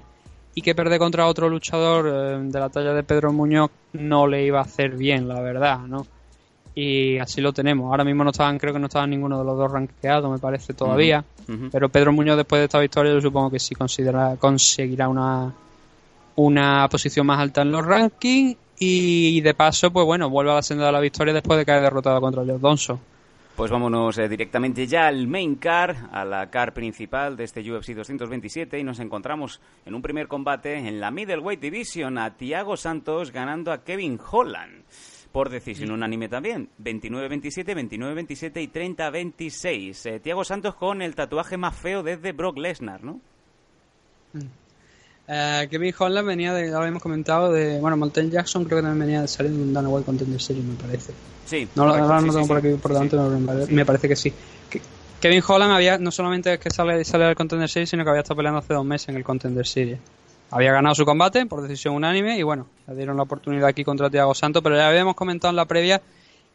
y 0.55 0.61
que 0.61 0.75
perder 0.75 0.99
contra 0.99 1.27
otro 1.27 1.49
luchador 1.49 2.07
eh, 2.07 2.39
de 2.43 2.59
la 2.59 2.69
talla 2.69 2.93
de 2.93 3.03
Pedro 3.03 3.33
Muñoz 3.33 3.71
no 3.93 4.27
le 4.27 4.45
iba 4.45 4.59
a 4.59 4.63
hacer 4.63 4.95
bien, 4.95 5.27
la 5.27 5.41
verdad, 5.41 5.79
¿no? 5.79 6.05
Y 6.76 7.17
así 7.19 7.41
lo 7.41 7.53
tenemos. 7.53 7.91
Ahora 7.91 8.03
mismo 8.03 8.24
no 8.24 8.32
estaban, 8.32 8.57
creo 8.57 8.74
que 8.74 8.80
no 8.80 8.88
estaban 8.88 9.09
ninguno 9.09 9.38
de 9.39 9.45
los 9.45 9.57
dos 9.57 9.71
rankeados, 9.71 10.32
me 10.32 10.39
parece 10.39 10.74
todavía. 10.74 11.24
Pero 11.71 11.89
Pedro 11.89 12.11
Muñoz 12.13 12.38
después 12.38 12.61
de 12.61 12.65
esta 12.65 12.80
victoria 12.80 13.13
yo 13.13 13.21
supongo 13.21 13.51
que 13.51 13.59
sí 13.59 13.76
considera, 13.76 14.38
conseguirá 14.38 15.07
una, 15.07 15.53
una 16.36 16.88
posición 16.89 17.28
más 17.28 17.39
alta 17.39 17.61
en 17.61 17.71
los 17.71 17.86
rankings 17.86 18.57
y 18.80 19.39
de 19.41 19.53
paso, 19.53 19.91
pues 19.91 20.05
bueno, 20.05 20.30
vuelve 20.30 20.51
a 20.51 20.55
la 20.55 20.61
senda 20.61 20.88
de 20.88 20.91
la 20.91 20.99
victoria 20.99 21.34
después 21.34 21.57
de 21.57 21.65
caer 21.65 21.84
derrotado 21.84 22.19
contra 22.19 22.43
George 22.43 22.61
Donson. 22.61 22.99
Pues 23.55 23.69
vámonos 23.69 24.17
eh, 24.17 24.28
directamente 24.28 24.88
ya 24.88 25.05
al 25.05 25.28
main 25.28 25.55
car, 25.55 26.09
a 26.11 26.26
la 26.26 26.49
car 26.49 26.74
principal 26.74 27.38
de 27.38 27.43
este 27.43 27.59
UFC 27.61 27.91
227 27.91 28.80
y 28.80 28.84
nos 28.84 28.99
encontramos 28.99 29.61
en 29.86 29.93
un 29.93 30.01
primer 30.01 30.28
combate 30.28 30.76
en 30.76 30.99
la 30.99 31.11
Middleweight 31.11 31.61
Division 31.61 32.17
a 32.17 32.36
Thiago 32.36 32.76
Santos 32.78 33.32
ganando 33.32 33.71
a 33.71 33.84
Kevin 33.84 34.19
Holland 34.32 34.84
por 35.34 35.49
decisión 35.49 35.91
unánime 35.91 36.29
también. 36.29 36.69
29-27, 36.81 37.75
29-27 37.89 38.61
y 38.61 38.67
30-26. 38.67 40.05
Eh, 40.05 40.19
Thiago 40.19 40.45
Santos 40.45 40.75
con 40.75 41.01
el 41.01 41.15
tatuaje 41.15 41.57
más 41.57 41.75
feo 41.75 42.03
desde 42.03 42.31
Brock 42.31 42.57
Lesnar, 42.59 43.03
¿no? 43.03 43.19
Eh, 45.27 45.67
Kevin 45.71 45.93
Holland 45.97 46.27
venía 46.27 46.53
de, 46.53 46.69
lo 46.69 46.77
habíamos 46.77 47.01
comentado, 47.01 47.51
de. 47.51 47.79
Bueno, 47.79 47.97
Mountain 47.97 48.29
Jackson 48.29 48.63
creo 48.65 48.77
que 48.77 48.84
también 48.84 49.07
venía 49.07 49.21
de 49.21 49.27
salir 49.27 49.51
de 49.51 49.63
un 49.63 49.73
Dana 49.73 49.89
Contender 50.05 50.39
Series, 50.39 50.63
me 50.63 50.75
parece. 50.75 51.13
Sí. 51.45 51.67
No, 51.75 51.88
lo 51.88 51.97
no 51.97 52.31
tengo 52.31 52.47
por 52.47 52.57
aquí 52.57 52.73
por 52.75 52.93
delante, 52.93 53.17
me 53.73 53.86
parece 53.86 54.07
que 54.07 54.15
sí. 54.15 54.31
Kevin 55.19 55.41
Holland 55.47 55.71
había, 55.71 55.97
no 55.97 56.11
solamente 56.11 56.53
es 56.53 56.59
que 56.59 56.69
sale, 56.69 57.03
sale 57.05 57.25
del 57.25 57.36
Contender 57.36 57.69
Series, 57.69 57.89
sino 57.89 58.03
que 58.03 58.09
había 58.09 58.21
estado 58.21 58.38
peleando 58.38 58.59
hace 58.59 58.73
dos 58.73 58.86
meses 58.86 59.09
en 59.09 59.15
el 59.15 59.23
Contender 59.23 59.65
Series. 59.65 59.97
Había 60.53 60.71
ganado 60.71 60.93
su 60.93 61.03
combate 61.03 61.47
por 61.47 61.63
decisión 61.63 61.95
unánime 61.95 62.37
y 62.37 62.43
bueno, 62.43 62.67
le 62.87 62.95
dieron 62.95 63.17
la 63.17 63.23
oportunidad 63.23 63.67
aquí 63.67 63.83
contra 63.83 64.11
Thiago 64.11 64.35
Santos, 64.35 64.61
pero 64.61 64.75
ya 64.75 64.87
habíamos 64.87 65.15
comentado 65.15 65.49
en 65.49 65.55
la 65.55 65.65
previa 65.65 65.99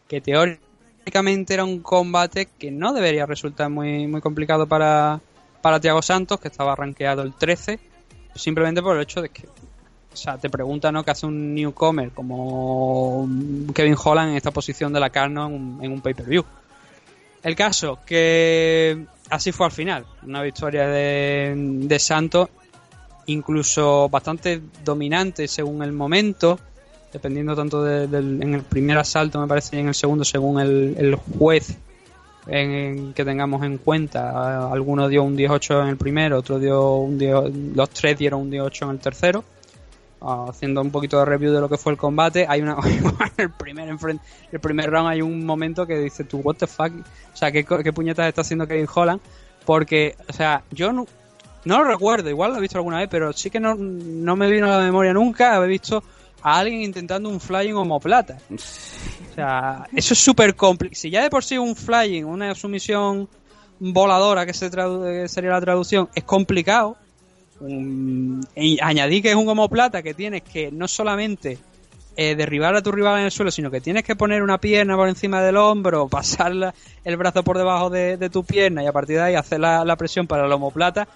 que 0.06 0.20
teóricamente 0.20 1.54
era 1.54 1.64
un 1.64 1.80
combate 1.80 2.46
que 2.58 2.70
no 2.70 2.92
debería 2.92 3.26
resultar 3.26 3.70
muy, 3.70 4.06
muy 4.06 4.20
complicado 4.20 4.68
para, 4.68 5.20
para 5.62 5.80
Thiago 5.80 6.00
Santos, 6.00 6.38
que 6.38 6.46
estaba 6.46 6.76
rankeado 6.76 7.22
el 7.22 7.34
13 7.34 7.80
simplemente 8.36 8.80
por 8.82 8.94
el 8.94 9.02
hecho 9.02 9.20
de 9.20 9.30
que, 9.30 9.48
o 10.12 10.16
sea, 10.16 10.38
te 10.38 10.48
pregunta, 10.48 10.92
¿no? 10.92 11.04
Que 11.04 11.10
hace 11.10 11.26
un 11.26 11.52
newcomer 11.52 12.12
como 12.12 13.28
Kevin 13.74 13.96
Holland 14.00 14.30
en 14.30 14.36
esta 14.36 14.52
posición 14.52 14.92
de 14.92 15.00
la 15.00 15.10
carne 15.10 15.40
en 15.44 15.92
un, 15.92 16.00
pay-per-view. 16.00 16.44
El 17.42 17.56
caso, 17.56 17.98
que 18.06 19.06
así 19.28 19.50
fue 19.50 19.66
al 19.66 19.72
final. 19.72 20.06
Una 20.22 20.40
victoria 20.40 20.86
de, 20.86 21.52
de 21.56 21.98
Santos, 21.98 22.48
incluso 23.28 24.08
bastante 24.08 24.60
dominante 24.84 25.48
según 25.48 25.82
el 25.82 25.92
momento, 25.92 26.58
dependiendo 27.12 27.54
tanto 27.54 27.82
del, 27.82 28.42
en 28.42 28.54
el 28.54 28.62
primer 28.62 28.98
asalto, 28.98 29.40
me 29.40 29.46
parece, 29.46 29.76
y 29.76 29.80
en 29.80 29.88
el 29.88 29.94
segundo, 29.94 30.24
según 30.24 30.60
el, 30.60 30.96
el 30.98 31.14
juez 31.14 31.78
en, 32.48 33.12
que 33.12 33.24
tengamos 33.24 33.62
en 33.64 33.78
cuenta. 33.78 34.70
Alguno 34.72 35.08
dio 35.08 35.22
un 35.22 35.36
18 35.36 35.82
en 35.82 35.88
el 35.88 35.96
primero, 35.96 36.38
otro 36.38 36.58
dio 36.58 36.96
un 36.96 37.18
10, 37.18 37.74
los 37.74 37.90
tres 37.90 38.18
dieron 38.18 38.42
un 38.42 38.50
18 38.50 38.84
en 38.86 38.90
el 38.90 38.98
tercero. 38.98 39.44
Ah, 40.20 40.46
haciendo 40.48 40.80
un 40.80 40.90
poquito 40.90 41.20
de 41.20 41.26
review 41.26 41.52
de 41.52 41.60
lo 41.60 41.68
que 41.68 41.76
fue 41.76 41.92
el 41.92 41.98
combate, 41.98 42.44
hay 42.48 42.60
una 42.60 42.76
el 43.36 43.50
primer 43.52 43.88
el 43.88 44.60
primer 44.60 44.90
round 44.90 45.08
hay 45.08 45.22
un 45.22 45.46
momento 45.46 45.86
que 45.86 45.96
dice 45.96 46.24
tú 46.24 46.38
what 46.38 46.56
the 46.56 46.66
fuck, 46.66 46.90
o 47.32 47.36
sea, 47.36 47.52
qué, 47.52 47.64
qué 47.64 47.92
puñetas 47.92 48.26
está 48.26 48.40
haciendo 48.40 48.66
Kevin 48.66 48.88
Holland, 48.92 49.20
porque, 49.64 50.16
o 50.28 50.32
sea, 50.32 50.64
yo 50.72 50.92
no, 50.92 51.06
No 51.68 51.84
lo 51.84 51.84
recuerdo, 51.84 52.30
igual 52.30 52.52
lo 52.52 52.56
he 52.56 52.60
visto 52.62 52.78
alguna 52.78 52.96
vez, 52.96 53.08
pero 53.10 53.30
sí 53.34 53.50
que 53.50 53.60
no, 53.60 53.74
no 53.74 54.36
me 54.36 54.50
vino 54.50 54.72
a 54.72 54.78
la 54.78 54.82
memoria 54.82 55.12
nunca 55.12 55.54
haber 55.54 55.68
visto 55.68 56.02
a 56.40 56.60
alguien 56.60 56.80
intentando 56.80 57.28
un 57.28 57.38
flying 57.38 57.74
homoplata. 57.74 58.38
O 58.50 59.34
sea, 59.34 59.86
eso 59.94 60.14
es 60.14 60.18
súper 60.18 60.56
complicado. 60.56 60.98
Si 60.98 61.10
ya 61.10 61.22
de 61.22 61.28
por 61.28 61.44
sí 61.44 61.58
un 61.58 61.76
flying, 61.76 62.24
una 62.24 62.54
sumisión 62.54 63.28
voladora, 63.78 64.46
que, 64.46 64.54
se 64.54 64.70
sería 65.28 65.50
la 65.50 65.60
traducción, 65.60 66.08
es 66.14 66.24
complicado, 66.24 66.96
y 68.56 68.78
añadí 68.80 69.20
que 69.20 69.28
es 69.28 69.36
un 69.36 69.50
homoplata 69.50 70.02
que 70.02 70.14
tienes 70.14 70.44
que 70.44 70.72
no 70.72 70.88
solamente 70.88 71.58
eh, 72.16 72.34
derribar 72.34 72.74
a 72.76 72.82
tu 72.82 72.92
rival 72.92 73.18
en 73.18 73.26
el 73.26 73.30
suelo, 73.30 73.50
sino 73.50 73.70
que 73.70 73.82
tienes 73.82 74.04
que 74.04 74.16
poner 74.16 74.42
una 74.42 74.56
pierna 74.56 74.96
por 74.96 75.06
encima 75.06 75.42
del 75.42 75.58
hombro, 75.58 76.08
pasar 76.08 76.72
el 77.04 77.16
brazo 77.18 77.44
por 77.44 77.58
debajo 77.58 77.90
de, 77.90 78.30
tu 78.30 78.42
pierna 78.42 78.82
y 78.82 78.86
a 78.86 78.92
partir 78.92 79.16
de 79.16 79.22
ahí 79.22 79.34
hacer 79.34 79.60
la, 79.60 79.96
presión 79.96 80.26
para 80.26 80.46
el 80.46 80.52
homoplata, 80.52 81.06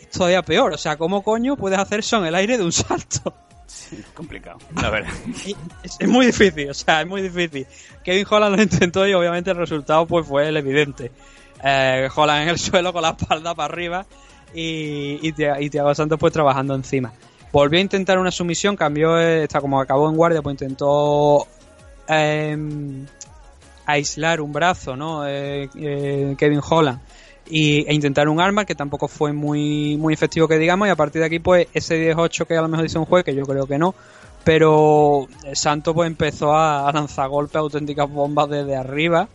es 0.00 0.10
todavía 0.10 0.42
peor. 0.42 0.72
O 0.72 0.78
sea, 0.78 0.96
¿cómo 0.96 1.22
coño 1.22 1.56
puedes 1.56 1.78
hacer 1.78 2.00
eso 2.00 2.18
en 2.18 2.26
el 2.26 2.34
aire 2.34 2.58
de 2.58 2.64
un 2.64 2.72
salto? 2.72 3.34
Sí, 3.66 4.02
complicado, 4.14 4.58
la 4.74 4.90
verdad. 4.90 5.12
Es, 5.82 6.08
muy 6.08 6.26
difícil, 6.26 6.70
o 6.70 6.74
sea, 6.74 7.02
es 7.02 7.06
muy 7.06 7.22
difícil. 7.22 7.66
Kevin 8.02 8.26
Holland 8.28 8.56
lo 8.56 8.62
intentó 8.62 9.06
y 9.06 9.14
obviamente 9.14 9.50
el 9.50 9.56
resultado 9.56 10.06
pues 10.06 10.26
fue 10.26 10.48
el 10.48 10.56
evidente. 10.56 11.12
Eh, 11.62 12.08
Holland 12.14 12.42
en 12.42 12.48
el 12.48 12.58
suelo 12.58 12.92
con 12.92 13.02
la 13.02 13.10
espalda 13.10 13.54
para 13.54 13.72
arriba 13.72 14.06
y, 14.54 15.20
y, 15.22 15.70
Thiago 15.70 15.94
Santos 15.94 16.18
pues 16.18 16.32
trabajando 16.32 16.74
encima. 16.74 17.12
Volvió 17.52 17.78
a 17.78 17.82
intentar 17.82 18.18
una 18.18 18.30
sumisión, 18.30 18.76
cambió, 18.76 19.18
eh, 19.18 19.44
está 19.44 19.60
como 19.60 19.80
acabó 19.80 20.08
en 20.08 20.16
guardia, 20.16 20.42
pues 20.42 20.54
intentó 20.54 21.46
em, 22.06 23.06
aislar 23.86 24.40
un 24.40 24.52
brazo, 24.52 24.96
¿no? 24.96 25.26
Eh, 25.26 25.68
eh, 25.76 26.34
Kevin 26.38 26.60
Holland. 26.68 27.00
Y, 27.50 27.84
e 27.88 27.94
intentar 27.94 28.28
un 28.28 28.40
arma 28.40 28.64
que 28.64 28.74
tampoco 28.74 29.08
fue 29.08 29.32
muy, 29.32 29.96
muy 29.96 30.14
efectivo 30.14 30.46
que 30.48 30.58
digamos 30.58 30.88
y 30.88 30.90
a 30.90 30.96
partir 30.96 31.20
de 31.20 31.26
aquí 31.26 31.38
pues 31.38 31.66
ese 31.74 32.14
10-8 32.14 32.46
que 32.46 32.56
a 32.56 32.62
lo 32.62 32.68
mejor 32.68 32.84
dice 32.84 32.98
un 32.98 33.06
juez 33.06 33.24
que 33.24 33.34
yo 33.34 33.44
creo 33.44 33.66
que 33.66 33.78
no 33.78 33.94
pero 34.44 35.26
Santos 35.52 35.94
pues 35.94 36.06
empezó 36.06 36.54
a, 36.56 36.90
lanzar 36.92 37.28
golpes 37.28 37.56
auténticas 37.56 38.10
bombas 38.10 38.48
desde 38.48 38.76
arriba 38.76 39.28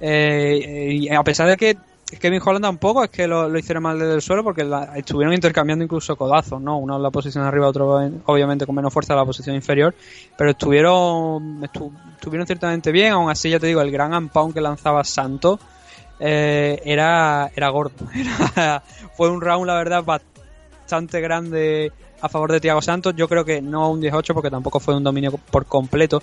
y 0.00 1.08
a 1.08 1.22
pesar 1.22 1.48
de 1.48 1.56
que 1.56 1.76
Kevin 2.18 2.40
Holland 2.44 2.64
tampoco 2.64 3.04
es 3.04 3.10
que 3.10 3.26
lo, 3.26 3.48
lo 3.48 3.58
hiciera 3.58 3.80
mal 3.80 3.98
desde 3.98 4.14
el 4.14 4.22
suelo 4.22 4.42
porque 4.42 4.68
estuvieron 4.96 5.32
intercambiando 5.32 5.84
incluso 5.84 6.16
codazos, 6.16 6.60
¿no? 6.60 6.78
Uno 6.78 6.96
en 6.96 7.02
la 7.02 7.10
posición 7.10 7.44
arriba, 7.44 7.68
otro 7.68 8.00
obviamente 8.26 8.66
con 8.66 8.74
menos 8.74 8.92
fuerza 8.92 9.12
en 9.12 9.20
la 9.20 9.24
posición 9.24 9.54
inferior, 9.54 9.94
pero 10.36 10.50
estuvieron 10.50 11.62
estuvieron 11.62 12.46
ciertamente 12.46 12.90
bien, 12.90 13.12
aún 13.12 13.30
así 13.30 13.50
ya 13.50 13.60
te 13.60 13.68
digo, 13.68 13.80
el 13.80 13.92
gran 13.92 14.12
unpound 14.12 14.54
que 14.54 14.60
lanzaba 14.60 15.04
Santo 15.04 15.60
eh, 16.20 16.80
era, 16.84 17.50
era 17.56 17.68
gordo. 17.70 18.06
fue 19.16 19.30
un 19.30 19.40
round, 19.40 19.66
la 19.66 19.74
verdad, 19.74 20.04
bastante 20.04 21.20
grande 21.20 21.92
a 22.20 22.28
favor 22.28 22.52
de 22.52 22.60
Thiago 22.60 22.82
Santos. 22.82 23.14
Yo 23.16 23.26
creo 23.28 23.44
que 23.44 23.62
no 23.62 23.90
un 23.90 24.00
18 24.00 24.34
porque 24.34 24.50
tampoco 24.50 24.80
fue 24.80 24.94
un 24.94 25.02
dominio 25.02 25.32
por 25.32 25.66
completo 25.66 26.22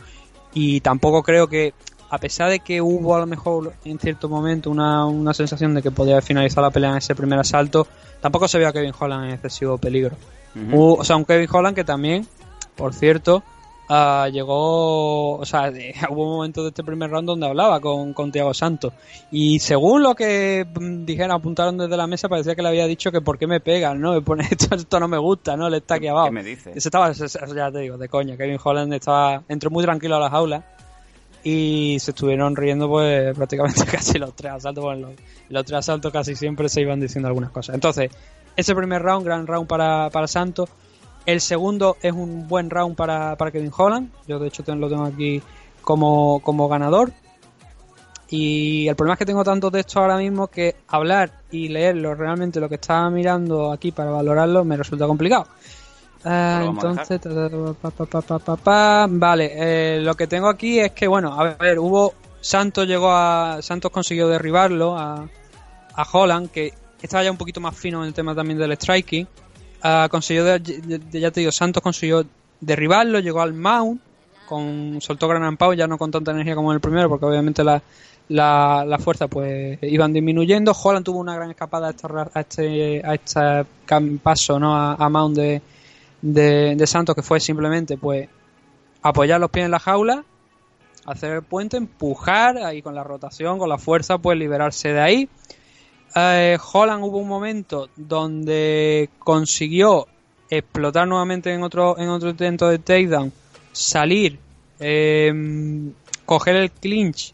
y 0.53 0.81
tampoco 0.81 1.23
creo 1.23 1.47
que 1.47 1.73
a 2.09 2.17
pesar 2.19 2.49
de 2.49 2.59
que 2.59 2.81
hubo 2.81 3.15
a 3.15 3.19
lo 3.19 3.25
mejor 3.25 3.73
en 3.83 3.99
cierto 3.99 4.29
momento 4.29 4.69
una, 4.69 5.05
una 5.05 5.33
sensación 5.33 5.73
de 5.73 5.81
que 5.81 5.91
podía 5.91 6.21
finalizar 6.21 6.63
la 6.63 6.69
pelea 6.69 6.91
en 6.91 6.97
ese 6.97 7.15
primer 7.15 7.39
asalto, 7.39 7.87
tampoco 8.21 8.47
se 8.47 8.57
veía 8.57 8.69
a 8.69 8.73
Kevin 8.73 8.93
Holland 8.97 9.25
en 9.25 9.31
excesivo 9.31 9.77
peligro. 9.77 10.15
o 10.73 11.03
sea, 11.03 11.15
un 11.17 11.25
Kevin 11.25 11.49
Holland 11.51 11.75
que 11.75 11.83
también, 11.83 12.25
por 12.75 12.93
cierto, 12.93 13.43
uh, 13.89 14.29
llegó, 14.31 15.37
o 15.37 15.45
sea, 15.45 15.71
hubo 16.09 16.23
un 16.23 16.37
momento 16.37 16.63
de 16.63 16.69
este 16.69 16.83
primer 16.83 17.09
round 17.09 17.27
donde 17.27 17.47
hablaba 17.47 17.79
con, 17.79 18.13
con 18.13 18.31
Thiago 18.31 18.53
Santos 18.53 18.93
y 19.31 19.59
según 19.59 20.03
lo 20.03 20.15
que 20.15 20.65
mm, 20.65 21.05
dijeron, 21.05 21.31
apuntaron 21.31 21.77
desde 21.77 21.97
la 21.97 22.07
mesa, 22.07 22.29
parecía 22.29 22.55
que 22.55 22.61
le 22.61 22.69
había 22.69 22.87
dicho 22.87 23.11
que 23.11 23.21
por 23.21 23.37
qué 23.37 23.47
me 23.47 23.59
pegan, 23.59 23.99
¿no? 23.99 24.13
Me 24.13 24.21
pone 24.21 24.47
esto, 24.51 24.75
esto 24.75 24.99
no 24.99 25.07
me 25.07 25.17
gusta, 25.17 25.57
¿no? 25.57 25.69
Le 25.69 25.77
está 25.77 25.95
aquí 25.95 26.07
abajo. 26.07 26.27
¿Qué 26.27 26.33
me 26.33 26.43
dice? 26.43 26.71
estaba, 26.75 27.11
ya 27.11 27.71
te 27.71 27.79
digo, 27.79 27.97
de 27.97 28.09
coña. 28.09 28.37
Kevin 28.37 28.59
Holland 28.63 28.93
estaba, 28.93 29.43
entró 29.47 29.69
muy 29.69 29.83
tranquilo 29.83 30.15
a 30.15 30.19
la 30.19 30.29
jaula 30.29 30.63
y 31.43 31.97
se 31.99 32.11
estuvieron 32.11 32.55
riendo 32.55 32.89
pues 32.89 33.33
prácticamente 33.35 33.85
casi 33.85 34.17
los 34.17 34.35
tres 34.35 34.53
asaltos. 34.53 34.83
Bueno, 34.83 35.09
los, 35.49 35.65
tres 35.65 35.79
asaltos 35.79 36.11
casi 36.11 36.35
siempre 36.35 36.69
se 36.69 36.81
iban 36.81 36.99
diciendo 36.99 37.27
algunas 37.27 37.51
cosas. 37.51 37.75
Entonces, 37.75 38.11
ese 38.55 38.75
primer 38.75 39.01
round, 39.01 39.25
gran 39.25 39.47
round 39.47 39.67
para, 39.67 40.09
para 40.09 40.27
Santos. 40.27 40.69
El 41.27 41.41
segundo 41.41 41.97
es 42.01 42.13
un 42.13 42.47
buen 42.47 42.69
round 42.69 42.95
para, 42.95 43.35
para 43.35 43.51
Kevin 43.51 43.69
Holland. 43.75 44.09
Yo 44.29 44.39
de 44.39 44.47
hecho 44.47 44.63
lo 44.65 44.87
tengo 44.87 45.03
aquí 45.03 45.41
como, 45.81 46.39
como 46.39 46.69
ganador. 46.69 47.11
Y 48.29 48.87
el 48.87 48.95
problema 48.95 49.15
es 49.15 49.19
que 49.19 49.25
tengo 49.25 49.43
tanto 49.43 49.69
texto 49.69 49.99
ahora 49.99 50.15
mismo 50.15 50.47
que 50.47 50.77
hablar 50.87 51.41
y 51.51 51.67
leerlo 51.67 52.15
realmente 52.15 52.61
lo 52.61 52.69
que 52.69 52.75
estaba 52.75 53.09
mirando 53.09 53.73
aquí 53.73 53.91
para 53.91 54.09
valorarlo 54.09 54.63
me 54.63 54.77
resulta 54.77 55.05
complicado. 55.05 55.47
Ah, 56.23 56.63
entonces, 56.65 57.19
vale, 59.09 59.51
eh, 59.53 59.99
lo 60.01 60.15
que 60.15 60.27
tengo 60.27 60.47
aquí 60.47 60.79
es 60.79 60.93
que, 60.93 61.07
bueno, 61.07 61.37
a 61.37 61.55
ver, 61.55 61.77
hubo. 61.77 62.13
Santos 62.39 62.87
llegó 62.87 63.11
a. 63.11 63.61
Santos 63.61 63.91
consiguió 63.91 64.29
derribarlo 64.29 64.97
a, 64.97 65.27
a 65.93 66.07
Holland, 66.09 66.51
que 66.51 66.73
estaba 67.01 67.23
ya 67.23 67.31
un 67.31 67.37
poquito 67.37 67.59
más 67.59 67.75
fino 67.75 68.01
en 68.01 68.07
el 68.07 68.13
tema 68.13 68.33
también 68.33 68.57
del 68.57 68.71
striking. 68.77 69.27
Consiguió, 70.09 70.57
ya 70.57 71.31
te 71.31 71.39
digo, 71.39 71.51
Santos 71.51 71.83
consiguió 71.83 72.25
derribarlo, 72.59 73.19
llegó 73.19 73.41
al 73.41 73.53
mount, 73.53 74.01
con, 74.47 74.99
soltó 75.01 75.27
gran 75.27 75.43
ampao, 75.43 75.73
ya 75.73 75.87
no 75.87 75.97
con 75.97 76.11
tanta 76.11 76.31
energía 76.31 76.55
como 76.55 76.71
en 76.71 76.75
el 76.75 76.81
primero, 76.81 77.09
porque 77.09 77.25
obviamente 77.25 77.63
la, 77.63 77.81
la, 78.29 78.97
fuerza 78.99 79.27
pues 79.27 79.79
iban 79.83 80.13
disminuyendo. 80.13 80.71
Holland 80.71 81.05
tuvo 81.05 81.19
una 81.19 81.35
gran 81.35 81.51
escapada 81.51 81.87
a, 81.89 82.39
este, 82.39 83.01
a 83.05 83.13
este 83.13 83.65
paso 84.23 84.59
¿no? 84.59 84.75
a, 84.75 84.95
a 84.95 85.09
mount 85.09 85.37
de 85.37 85.61
de, 86.21 86.87
Santos 86.87 87.15
que 87.15 87.21
fue 87.21 87.39
simplemente 87.39 87.97
pues 87.97 88.29
apoyar 89.01 89.39
los 89.39 89.49
pies 89.51 89.65
en 89.65 89.71
la 89.71 89.79
jaula, 89.79 90.23
hacer 91.05 91.33
el 91.33 91.43
puente, 91.43 91.77
empujar 91.77 92.57
ahí 92.57 92.81
con 92.81 92.95
la 92.95 93.03
rotación, 93.03 93.59
con 93.59 93.69
la 93.69 93.77
fuerza, 93.77 94.17
pues 94.17 94.37
liberarse 94.37 94.89
de 94.89 94.99
ahí. 94.99 95.29
Eh, 96.15 96.57
Holland 96.73 97.03
hubo 97.03 97.17
un 97.19 97.27
momento 97.27 97.89
donde 97.95 99.09
consiguió 99.19 100.07
explotar 100.49 101.07
nuevamente 101.07 101.53
en 101.53 101.63
otro, 101.63 101.97
en 101.97 102.09
otro 102.09 102.29
intento 102.29 102.69
de 102.69 102.79
takedown, 102.79 103.31
salir, 103.71 104.39
em, 104.79 105.91
coger 106.25 106.55
el 106.55 106.71
clinch 106.71 107.33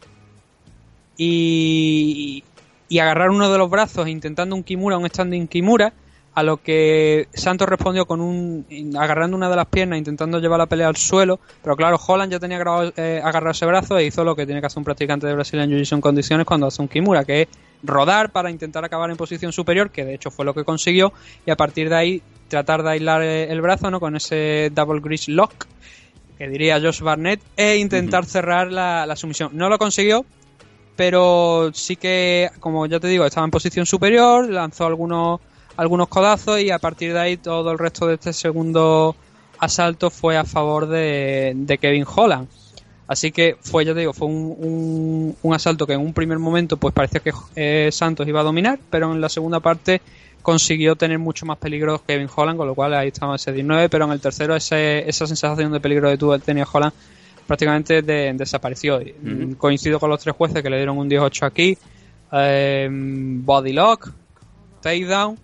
y, 1.16 2.42
y 2.88 2.98
agarrar 2.98 3.30
uno 3.30 3.50
de 3.50 3.58
los 3.58 3.70
brazos 3.70 4.08
intentando 4.08 4.54
un 4.56 4.62
Kimura, 4.62 4.98
un 4.98 5.08
standing 5.08 5.46
Kimura 5.46 5.92
a 6.34 6.42
lo 6.42 6.56
que 6.56 7.28
Santos 7.32 7.68
respondió 7.68 8.06
con 8.06 8.20
un 8.20 8.66
agarrando 8.98 9.36
una 9.36 9.48
de 9.48 9.56
las 9.56 9.66
piernas 9.66 9.98
intentando 9.98 10.40
llevar 10.40 10.58
la 10.58 10.66
pelea 10.66 10.88
al 10.88 10.96
suelo 10.96 11.38
pero 11.62 11.76
claro 11.76 11.98
Holland 12.04 12.32
ya 12.32 12.40
tenía 12.40 12.58
eh, 12.96 13.20
agarrado 13.22 13.52
ese 13.52 13.66
brazo 13.66 13.96
e 13.96 14.06
hizo 14.06 14.24
lo 14.24 14.34
que 14.34 14.44
tiene 14.44 14.60
que 14.60 14.66
hacer 14.66 14.78
un 14.78 14.84
practicante 14.84 15.26
de 15.26 15.34
Brasil 15.34 15.60
en 15.60 15.70
Jiu-Jitsu 15.70 15.94
en 15.94 16.00
condiciones 16.00 16.44
cuando 16.44 16.66
hace 16.66 16.82
un 16.82 16.88
Kimura 16.88 17.24
que 17.24 17.42
es 17.42 17.48
rodar 17.84 18.32
para 18.32 18.50
intentar 18.50 18.84
acabar 18.84 19.10
en 19.10 19.16
posición 19.16 19.52
superior 19.52 19.90
que 19.90 20.04
de 20.04 20.14
hecho 20.14 20.30
fue 20.30 20.44
lo 20.44 20.54
que 20.54 20.64
consiguió 20.64 21.12
y 21.46 21.50
a 21.52 21.56
partir 21.56 21.88
de 21.88 21.96
ahí 21.96 22.22
tratar 22.48 22.82
de 22.82 22.90
aislar 22.90 23.22
eh, 23.22 23.52
el 23.52 23.60
brazo 23.60 23.90
no 23.90 24.00
con 24.00 24.16
ese 24.16 24.70
double 24.74 25.00
grease 25.00 25.30
lock 25.30 25.66
que 26.36 26.48
diría 26.48 26.80
Josh 26.80 27.00
Barnett 27.00 27.40
e 27.56 27.76
intentar 27.76 28.24
cerrar 28.24 28.72
la, 28.72 29.06
la 29.06 29.14
sumisión. 29.14 29.50
No 29.52 29.68
lo 29.68 29.78
consiguió 29.78 30.24
pero 30.96 31.70
sí 31.74 31.94
que 31.94 32.50
como 32.58 32.86
ya 32.86 32.98
te 32.98 33.06
digo 33.06 33.24
estaba 33.24 33.44
en 33.44 33.50
posición 33.50 33.86
superior 33.86 34.50
lanzó 34.50 34.86
algunos 34.86 35.40
algunos 35.76 36.08
codazos 36.08 36.60
y 36.60 36.70
a 36.70 36.78
partir 36.78 37.12
de 37.12 37.20
ahí 37.20 37.36
todo 37.36 37.72
el 37.72 37.78
resto 37.78 38.06
de 38.06 38.14
este 38.14 38.32
segundo 38.32 39.16
asalto 39.58 40.10
fue 40.10 40.36
a 40.36 40.44
favor 40.44 40.86
de, 40.86 41.78
Kevin 41.80 42.04
Holland. 42.06 42.48
Así 43.06 43.32
que 43.32 43.56
fue, 43.60 43.84
ya 43.84 43.92
te 43.92 44.00
digo, 44.00 44.14
fue 44.14 44.28
un, 44.28 45.36
un, 45.42 45.54
asalto 45.54 45.86
que 45.86 45.92
en 45.92 46.00
un 46.00 46.14
primer 46.14 46.38
momento 46.38 46.78
pues 46.78 46.94
parecía 46.94 47.20
que 47.20 47.32
eh, 47.54 47.90
Santos 47.92 48.26
iba 48.26 48.40
a 48.40 48.44
dominar, 48.44 48.78
pero 48.88 49.12
en 49.12 49.20
la 49.20 49.28
segunda 49.28 49.60
parte 49.60 50.00
consiguió 50.40 50.96
tener 50.96 51.18
mucho 51.18 51.44
más 51.44 51.58
peligro 51.58 52.02
Kevin 52.06 52.28
Holland, 52.34 52.56
con 52.56 52.66
lo 52.66 52.74
cual 52.74 52.94
ahí 52.94 53.08
estaba 53.08 53.36
ese 53.36 53.52
19, 53.52 53.88
pero 53.90 54.06
en 54.06 54.12
el 54.12 54.20
tercero 54.20 54.56
ese, 54.56 55.08
esa 55.08 55.26
sensación 55.26 55.72
de 55.72 55.80
peligro 55.80 56.08
de 56.08 56.16
tú 56.16 56.38
tenía 56.38 56.66
Holland 56.70 56.92
prácticamente 57.46 58.02
desapareció. 58.02 59.00
Coincido 59.58 60.00
con 60.00 60.08
los 60.08 60.20
tres 60.20 60.34
jueces 60.34 60.62
que 60.62 60.70
le 60.70 60.78
dieron 60.78 60.96
un 60.96 61.08
18 61.08 61.44
aquí, 61.44 61.76
eh, 62.32 62.88
body 62.90 63.72
lock, 63.74 64.10
takedown 64.80 65.43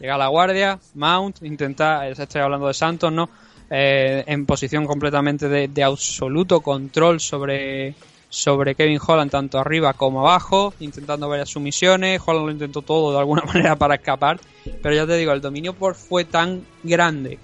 Llega 0.00 0.14
a 0.14 0.18
la 0.18 0.28
guardia, 0.28 0.78
Mount, 0.94 1.42
intenta, 1.42 2.08
estoy 2.08 2.40
hablando 2.40 2.66
de 2.66 2.74
Santos, 2.74 3.12
¿no? 3.12 3.28
Eh, 3.68 4.24
en 4.26 4.46
posición 4.46 4.86
completamente 4.86 5.48
de, 5.48 5.84
absoluto 5.84 6.60
control 6.60 7.20
sobre, 7.20 7.94
sobre 8.30 8.74
Kevin 8.74 8.98
Holland, 9.06 9.30
tanto 9.30 9.58
arriba 9.58 9.92
como 9.92 10.20
abajo, 10.20 10.72
intentando 10.80 11.28
varias 11.28 11.50
sumisiones. 11.50 12.20
Holland 12.24 12.46
lo 12.46 12.52
intentó 12.52 12.80
todo 12.80 13.12
de 13.12 13.18
alguna 13.18 13.42
manera 13.46 13.76
para 13.76 13.96
escapar, 13.96 14.40
pero 14.82 14.94
ya 14.94 15.06
te 15.06 15.18
digo, 15.18 15.32
el 15.32 15.42
dominio 15.42 15.74
por 15.74 15.94
fue 15.94 16.24
tan 16.24 16.64
grande 16.82 17.38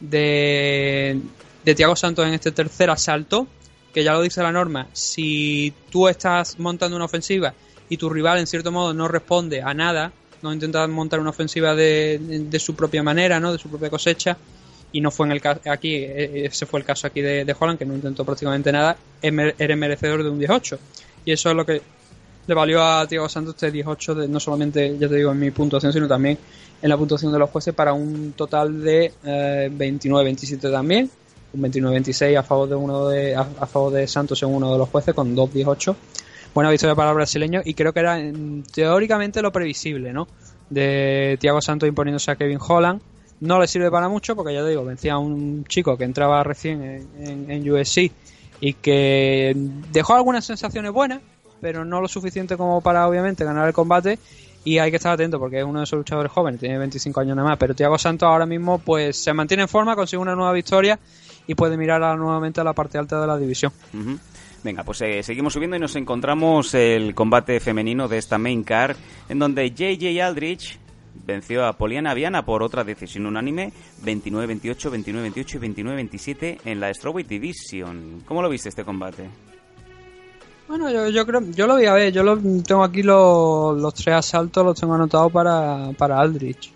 de, 0.00 1.20
de 1.62 1.74
Thiago 1.74 1.94
Santos 1.94 2.26
en 2.26 2.32
este 2.32 2.52
tercer 2.52 2.88
asalto 2.88 3.46
que 3.92 4.02
ya 4.02 4.14
lo 4.14 4.22
dice 4.22 4.42
la 4.42 4.50
norma. 4.50 4.88
Si 4.94 5.74
tú 5.90 6.08
estás 6.08 6.58
montando 6.58 6.96
una 6.96 7.04
ofensiva 7.04 7.52
y 7.90 7.98
tu 7.98 8.08
rival 8.08 8.38
en 8.38 8.46
cierto 8.46 8.72
modo 8.72 8.94
no 8.94 9.06
responde 9.08 9.60
a 9.60 9.74
nada, 9.74 10.10
no 10.42 10.52
intenta 10.52 10.86
montar 10.88 11.20
una 11.20 11.30
ofensiva 11.30 11.74
de, 11.74 12.18
de, 12.50 12.58
su 12.58 12.74
propia 12.74 13.02
manera, 13.02 13.38
¿no? 13.40 13.52
De 13.52 13.58
su 13.58 13.68
propia 13.68 13.90
cosecha. 13.90 14.36
Y 14.92 15.00
no 15.00 15.10
fue 15.10 15.26
en 15.26 15.32
el 15.32 15.40
caso 15.40 15.60
aquí, 15.70 15.94
e, 15.94 16.46
ese 16.46 16.66
fue 16.66 16.80
el 16.80 16.86
caso 16.86 17.06
aquí 17.06 17.22
de, 17.22 17.44
de 17.44 17.56
Holland, 17.58 17.78
que 17.78 17.86
no 17.86 17.94
intentó 17.94 18.24
prácticamente 18.24 18.70
nada, 18.72 18.96
era 19.22 19.76
merecedor 19.76 20.22
de 20.22 20.30
un 20.30 20.38
18. 20.38 20.78
Y 21.24 21.32
eso 21.32 21.50
es 21.50 21.56
lo 21.56 21.64
que 21.64 21.80
le 22.46 22.54
valió 22.54 22.82
a 22.82 23.06
Tiago 23.06 23.28
Santos 23.28 23.54
este 23.54 23.70
18, 23.70 24.14
de, 24.14 24.28
no 24.28 24.40
solamente, 24.40 24.98
ya 24.98 25.08
te 25.08 25.16
digo, 25.16 25.30
en 25.30 25.38
mi 25.38 25.50
puntuación, 25.50 25.92
sino 25.92 26.08
también 26.08 26.38
en 26.82 26.88
la 26.88 26.96
puntuación 26.96 27.32
de 27.32 27.38
los 27.38 27.50
jueces 27.50 27.72
para 27.74 27.92
un 27.92 28.32
total 28.32 28.82
de 28.82 29.12
eh, 29.24 29.70
29-27 29.72 30.70
también. 30.70 31.08
Un 31.52 31.62
29-26 31.62 32.36
a 32.36 32.42
favor 32.42 32.68
de 32.68 32.74
uno 32.74 33.08
de 33.08 33.36
a, 33.36 33.44
favor 33.44 33.92
de 33.92 34.08
Santos 34.08 34.42
en 34.42 34.48
uno 34.48 34.72
de 34.72 34.78
los 34.78 34.88
jueces 34.88 35.14
con 35.14 35.36
2-18. 35.36 35.94
Buena 36.54 36.70
victoria 36.70 36.94
para 36.94 37.10
el 37.10 37.16
brasileño 37.16 37.62
y 37.64 37.72
creo 37.72 37.92
que 37.92 38.00
era 38.00 38.20
teóricamente 38.74 39.40
lo 39.40 39.52
previsible, 39.52 40.12
¿no? 40.12 40.28
De 40.68 41.38
Tiago 41.40 41.62
Santos 41.62 41.88
imponiéndose 41.88 42.30
a 42.30 42.36
Kevin 42.36 42.58
Holland. 42.60 43.00
No 43.40 43.58
le 43.58 43.66
sirve 43.66 43.90
para 43.90 44.08
mucho 44.08 44.36
porque 44.36 44.52
ya 44.52 44.64
digo, 44.64 44.84
vencía 44.84 45.14
a 45.14 45.18
un 45.18 45.64
chico 45.64 45.96
que 45.96 46.04
entraba 46.04 46.44
recién 46.44 47.08
en, 47.18 47.70
USC 47.70 48.12
y 48.60 48.74
que 48.74 49.56
dejó 49.90 50.14
algunas 50.14 50.44
sensaciones 50.44 50.92
buenas, 50.92 51.20
pero 51.60 51.84
no 51.84 52.00
lo 52.00 52.06
suficiente 52.06 52.56
como 52.56 52.80
para 52.82 53.08
obviamente 53.08 53.44
ganar 53.44 53.66
el 53.66 53.74
combate 53.74 54.18
y 54.64 54.78
hay 54.78 54.90
que 54.90 54.98
estar 54.98 55.12
atento 55.12 55.40
porque 55.40 55.58
es 55.58 55.64
uno 55.64 55.80
de 55.80 55.84
esos 55.84 55.96
luchadores 55.96 56.30
jóvenes, 56.30 56.60
tiene 56.60 56.78
25 56.78 57.18
años 57.18 57.34
nada 57.34 57.48
más, 57.48 57.58
pero 57.58 57.74
Tiago 57.74 57.98
Santos 57.98 58.28
ahora 58.28 58.46
mismo 58.46 58.78
pues 58.78 59.16
se 59.16 59.32
mantiene 59.32 59.64
en 59.64 59.68
forma, 59.68 59.96
consigue 59.96 60.20
una 60.20 60.36
nueva 60.36 60.52
victoria 60.52 61.00
y 61.46 61.54
puede 61.54 61.76
mirar 61.76 62.16
nuevamente 62.16 62.60
a 62.60 62.64
la 62.64 62.74
parte 62.74 62.98
alta 62.98 63.20
de 63.20 63.26
la 63.26 63.36
división. 63.38 63.72
Venga, 64.64 64.84
pues 64.84 65.00
eh, 65.02 65.22
seguimos 65.24 65.54
subiendo 65.54 65.76
y 65.76 65.80
nos 65.80 65.96
encontramos 65.96 66.72
el 66.74 67.14
combate 67.14 67.58
femenino 67.58 68.06
de 68.06 68.18
esta 68.18 68.38
main 68.38 68.62
card 68.62 68.96
en 69.28 69.40
donde 69.40 69.70
JJ 69.70 70.22
Aldrich 70.22 70.78
venció 71.26 71.66
a 71.66 71.72
Poliana 71.72 72.14
Viana 72.14 72.44
por 72.44 72.62
otra 72.62 72.84
decisión 72.84 73.26
unánime 73.26 73.72
29-28, 74.04 74.90
29-28 74.90 75.54
y 75.54 75.82
29-27 75.82 76.58
en 76.64 76.80
la 76.80 76.94
Strawweight 76.94 77.28
Division. 77.28 78.22
¿Cómo 78.24 78.40
lo 78.40 78.48
viste 78.48 78.68
este 78.68 78.84
combate? 78.84 79.28
Bueno, 80.68 81.10
yo, 81.10 81.26
creo, 81.26 81.42
yo 81.50 81.66
lo 81.66 81.74
voy 81.74 81.86
a 81.86 81.92
ver, 81.94 82.12
yo 82.12 82.22
lo, 82.22 82.38
tengo 82.38 82.84
aquí 82.84 83.02
los, 83.02 83.94
tres 83.94 84.14
asaltos, 84.14 84.64
los 84.64 84.80
tengo 84.80 84.94
anotados 84.94 85.30
para, 85.32 85.90
para 85.98 86.18
Aldrich. 86.18 86.72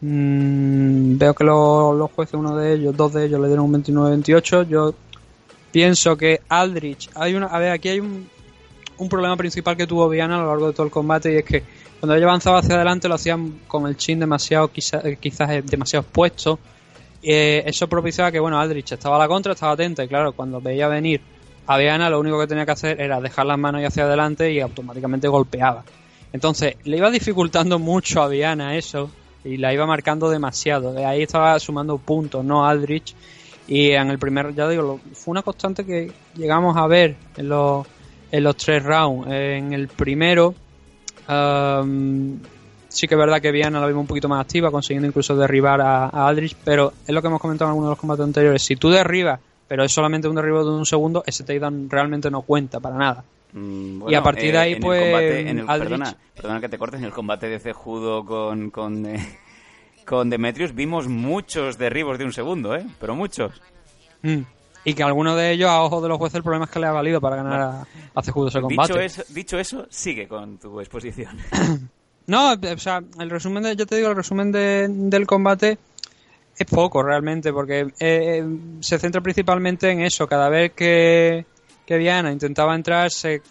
Mm, 0.00 1.16
veo 1.16 1.34
que 1.34 1.44
los, 1.44 1.96
los 1.96 2.10
jueces, 2.10 2.34
uno 2.34 2.56
de 2.56 2.74
ellos, 2.74 2.96
dos 2.96 3.12
de 3.12 3.26
ellos 3.26 3.40
le 3.40 3.48
dieron 3.48 3.66
un 3.66 3.82
29-28. 3.84 4.66
Yo 4.66 4.94
pienso 5.76 6.16
que 6.16 6.40
Aldrich, 6.48 7.10
hay 7.14 7.34
una, 7.34 7.48
a 7.48 7.58
ver, 7.58 7.70
aquí 7.70 7.90
hay 7.90 8.00
un, 8.00 8.26
un 8.96 9.08
problema 9.10 9.36
principal 9.36 9.76
que 9.76 9.86
tuvo 9.86 10.08
Viana 10.08 10.36
a 10.36 10.40
lo 10.40 10.46
largo 10.46 10.68
de 10.68 10.72
todo 10.72 10.86
el 10.86 10.90
combate 10.90 11.34
y 11.34 11.36
es 11.36 11.44
que 11.44 11.62
cuando 12.00 12.14
ella 12.14 12.24
avanzaba 12.24 12.60
hacia 12.60 12.76
adelante 12.76 13.08
lo 13.08 13.16
hacían 13.16 13.60
con 13.68 13.86
el 13.86 13.94
chin 13.94 14.18
demasiado, 14.18 14.68
quizás, 14.68 15.02
quizás 15.20 15.50
demasiado 15.66 16.02
expuesto. 16.04 16.58
Eh, 17.22 17.62
eso 17.66 17.90
propiciaba 17.90 18.32
que, 18.32 18.40
bueno, 18.40 18.58
Aldrich 18.58 18.92
estaba 18.92 19.16
a 19.16 19.18
la 19.18 19.28
contra, 19.28 19.52
estaba 19.52 19.72
atenta 19.72 20.02
y 20.02 20.08
claro, 20.08 20.32
cuando 20.32 20.62
veía 20.62 20.88
venir 20.88 21.20
a 21.66 21.76
Viana 21.76 22.08
lo 22.08 22.20
único 22.20 22.40
que 22.40 22.46
tenía 22.46 22.64
que 22.64 22.72
hacer 22.72 22.98
era 22.98 23.20
dejar 23.20 23.44
las 23.44 23.58
manos 23.58 23.84
hacia 23.84 24.04
adelante 24.04 24.50
y 24.50 24.60
automáticamente 24.60 25.28
golpeaba. 25.28 25.84
Entonces 26.32 26.76
le 26.84 26.96
iba 26.96 27.10
dificultando 27.10 27.78
mucho 27.78 28.22
a 28.22 28.28
Viana 28.28 28.78
eso 28.78 29.10
y 29.44 29.58
la 29.58 29.74
iba 29.74 29.84
marcando 29.84 30.30
demasiado. 30.30 30.94
De 30.94 31.04
ahí 31.04 31.20
estaba 31.20 31.60
sumando 31.60 31.98
puntos, 31.98 32.42
no 32.42 32.66
Aldrich. 32.66 33.14
Y 33.68 33.90
en 33.90 34.10
el 34.10 34.18
primer, 34.18 34.54
ya 34.54 34.68
digo, 34.68 35.00
fue 35.12 35.32
una 35.32 35.42
constante 35.42 35.84
que 35.84 36.12
llegamos 36.34 36.76
a 36.76 36.86
ver 36.86 37.16
en 37.36 37.48
los, 37.48 37.86
en 38.30 38.44
los 38.44 38.56
tres 38.56 38.82
rounds. 38.82 39.26
En 39.28 39.72
el 39.72 39.88
primero, 39.88 40.54
um, 41.28 42.38
sí 42.88 43.08
que 43.08 43.14
es 43.14 43.18
verdad 43.18 43.40
que 43.40 43.50
Viana 43.50 43.80
la 43.80 43.86
vimos 43.86 44.02
un 44.02 44.06
poquito 44.06 44.28
más 44.28 44.40
activa, 44.40 44.70
consiguiendo 44.70 45.08
incluso 45.08 45.36
derribar 45.36 45.80
a, 45.80 46.04
a 46.06 46.28
Aldrich, 46.28 46.56
pero 46.64 46.92
es 47.06 47.12
lo 47.12 47.20
que 47.20 47.28
hemos 47.28 47.40
comentado 47.40 47.68
en 47.68 47.72
algunos 47.72 47.88
de 47.88 47.92
los 47.92 47.98
combates 47.98 48.24
anteriores. 48.24 48.62
Si 48.62 48.76
tú 48.76 48.90
derribas 48.90 49.40
pero 49.68 49.84
es 49.84 49.92
solamente 49.92 50.28
un 50.28 50.36
derribo 50.36 50.64
de 50.64 50.70
un 50.70 50.86
segundo, 50.86 51.22
ese 51.26 51.44
takedown 51.44 51.90
realmente 51.90 52.30
no 52.30 52.42
cuenta 52.42 52.80
para 52.80 52.96
nada. 52.96 53.24
Mm, 53.52 53.98
bueno, 54.00 54.12
y 54.12 54.14
a 54.14 54.22
partir 54.22 54.52
de 54.52 54.58
ahí, 54.58 54.72
en 54.74 54.80
pues. 54.80 55.00
El 55.00 55.10
combate, 55.10 55.40
en 55.40 55.58
el, 55.58 55.70
Aldrich... 55.70 55.90
perdona, 55.90 56.16
perdona 56.34 56.60
que 56.60 56.68
te 56.68 56.78
cortes, 56.78 57.00
en 57.00 57.06
el 57.06 57.12
combate 57.12 57.48
de 57.48 57.58
Cejudo 57.58 58.24
con, 58.24 58.70
con, 58.70 59.06
eh, 59.06 59.38
con 60.06 60.30
Demetrius 60.30 60.74
vimos 60.74 61.08
muchos 61.08 61.76
derribos 61.76 62.18
de 62.18 62.24
un 62.24 62.32
segundo, 62.32 62.74
¿eh? 62.74 62.86
Pero 62.98 63.14
muchos. 63.14 63.60
Mm. 64.22 64.42
Y 64.84 64.94
que 64.94 65.02
alguno 65.02 65.34
de 65.34 65.50
ellos, 65.50 65.68
a 65.68 65.82
ojos 65.82 66.02
de 66.02 66.08
los 66.08 66.16
jueces, 66.16 66.36
el 66.36 66.42
problema 66.44 66.66
es 66.66 66.70
que 66.70 66.78
le 66.78 66.86
ha 66.86 66.92
valido 66.92 67.20
para 67.20 67.36
ganar 67.36 67.60
a, 67.60 67.86
a 68.14 68.22
Cejudo 68.22 68.48
ese 68.48 68.60
combate. 68.60 68.92
Dicho 68.92 69.00
eso, 69.00 69.22
dicho 69.34 69.58
eso, 69.58 69.86
sigue 69.90 70.28
con 70.28 70.58
tu 70.58 70.80
exposición. 70.80 71.36
no, 72.26 72.52
o 72.52 72.78
sea, 72.78 73.02
el 73.18 73.28
resumen 73.28 73.64
de, 73.64 73.74
yo 73.74 73.84
te 73.84 73.96
digo, 73.96 74.08
el 74.08 74.16
resumen 74.16 74.52
de, 74.52 74.86
del 74.88 75.26
combate 75.26 75.76
es 76.56 76.66
poco 76.66 77.02
realmente, 77.02 77.52
porque 77.52 77.88
eh, 77.98 78.44
se 78.78 78.98
centra 78.98 79.20
principalmente 79.20 79.90
en 79.90 80.02
eso. 80.02 80.28
Cada 80.28 80.48
vez 80.48 80.72
que, 80.72 81.44
que 81.84 81.98
Diana 81.98 82.30
intentaba 82.30 82.76
entrar, 82.76 83.10
se, 83.10 83.42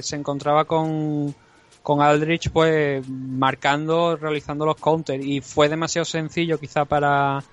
se 0.00 0.16
encontraba 0.16 0.64
con, 0.64 1.34
con 1.84 2.00
Aldrich, 2.00 2.50
pues 2.50 3.06
marcando, 3.06 4.16
realizando 4.16 4.64
los 4.64 4.76
counters. 4.76 5.22
Y 5.22 5.42
fue 5.42 5.68
demasiado 5.68 6.06
sencillo, 6.06 6.58
quizá, 6.58 6.86
para, 6.86 7.44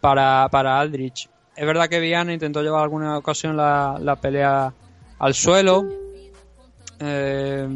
para, 0.00 0.48
para 0.50 0.80
Aldrich. 0.80 1.28
Es 1.54 1.66
verdad 1.66 1.86
que 1.86 2.00
Viana 2.00 2.32
intentó 2.32 2.62
llevar 2.62 2.82
alguna 2.82 3.18
ocasión 3.18 3.54
la, 3.54 3.98
la 4.00 4.16
pelea 4.16 4.72
al 5.18 5.34
suelo. 5.34 5.84
Eh, 7.00 7.68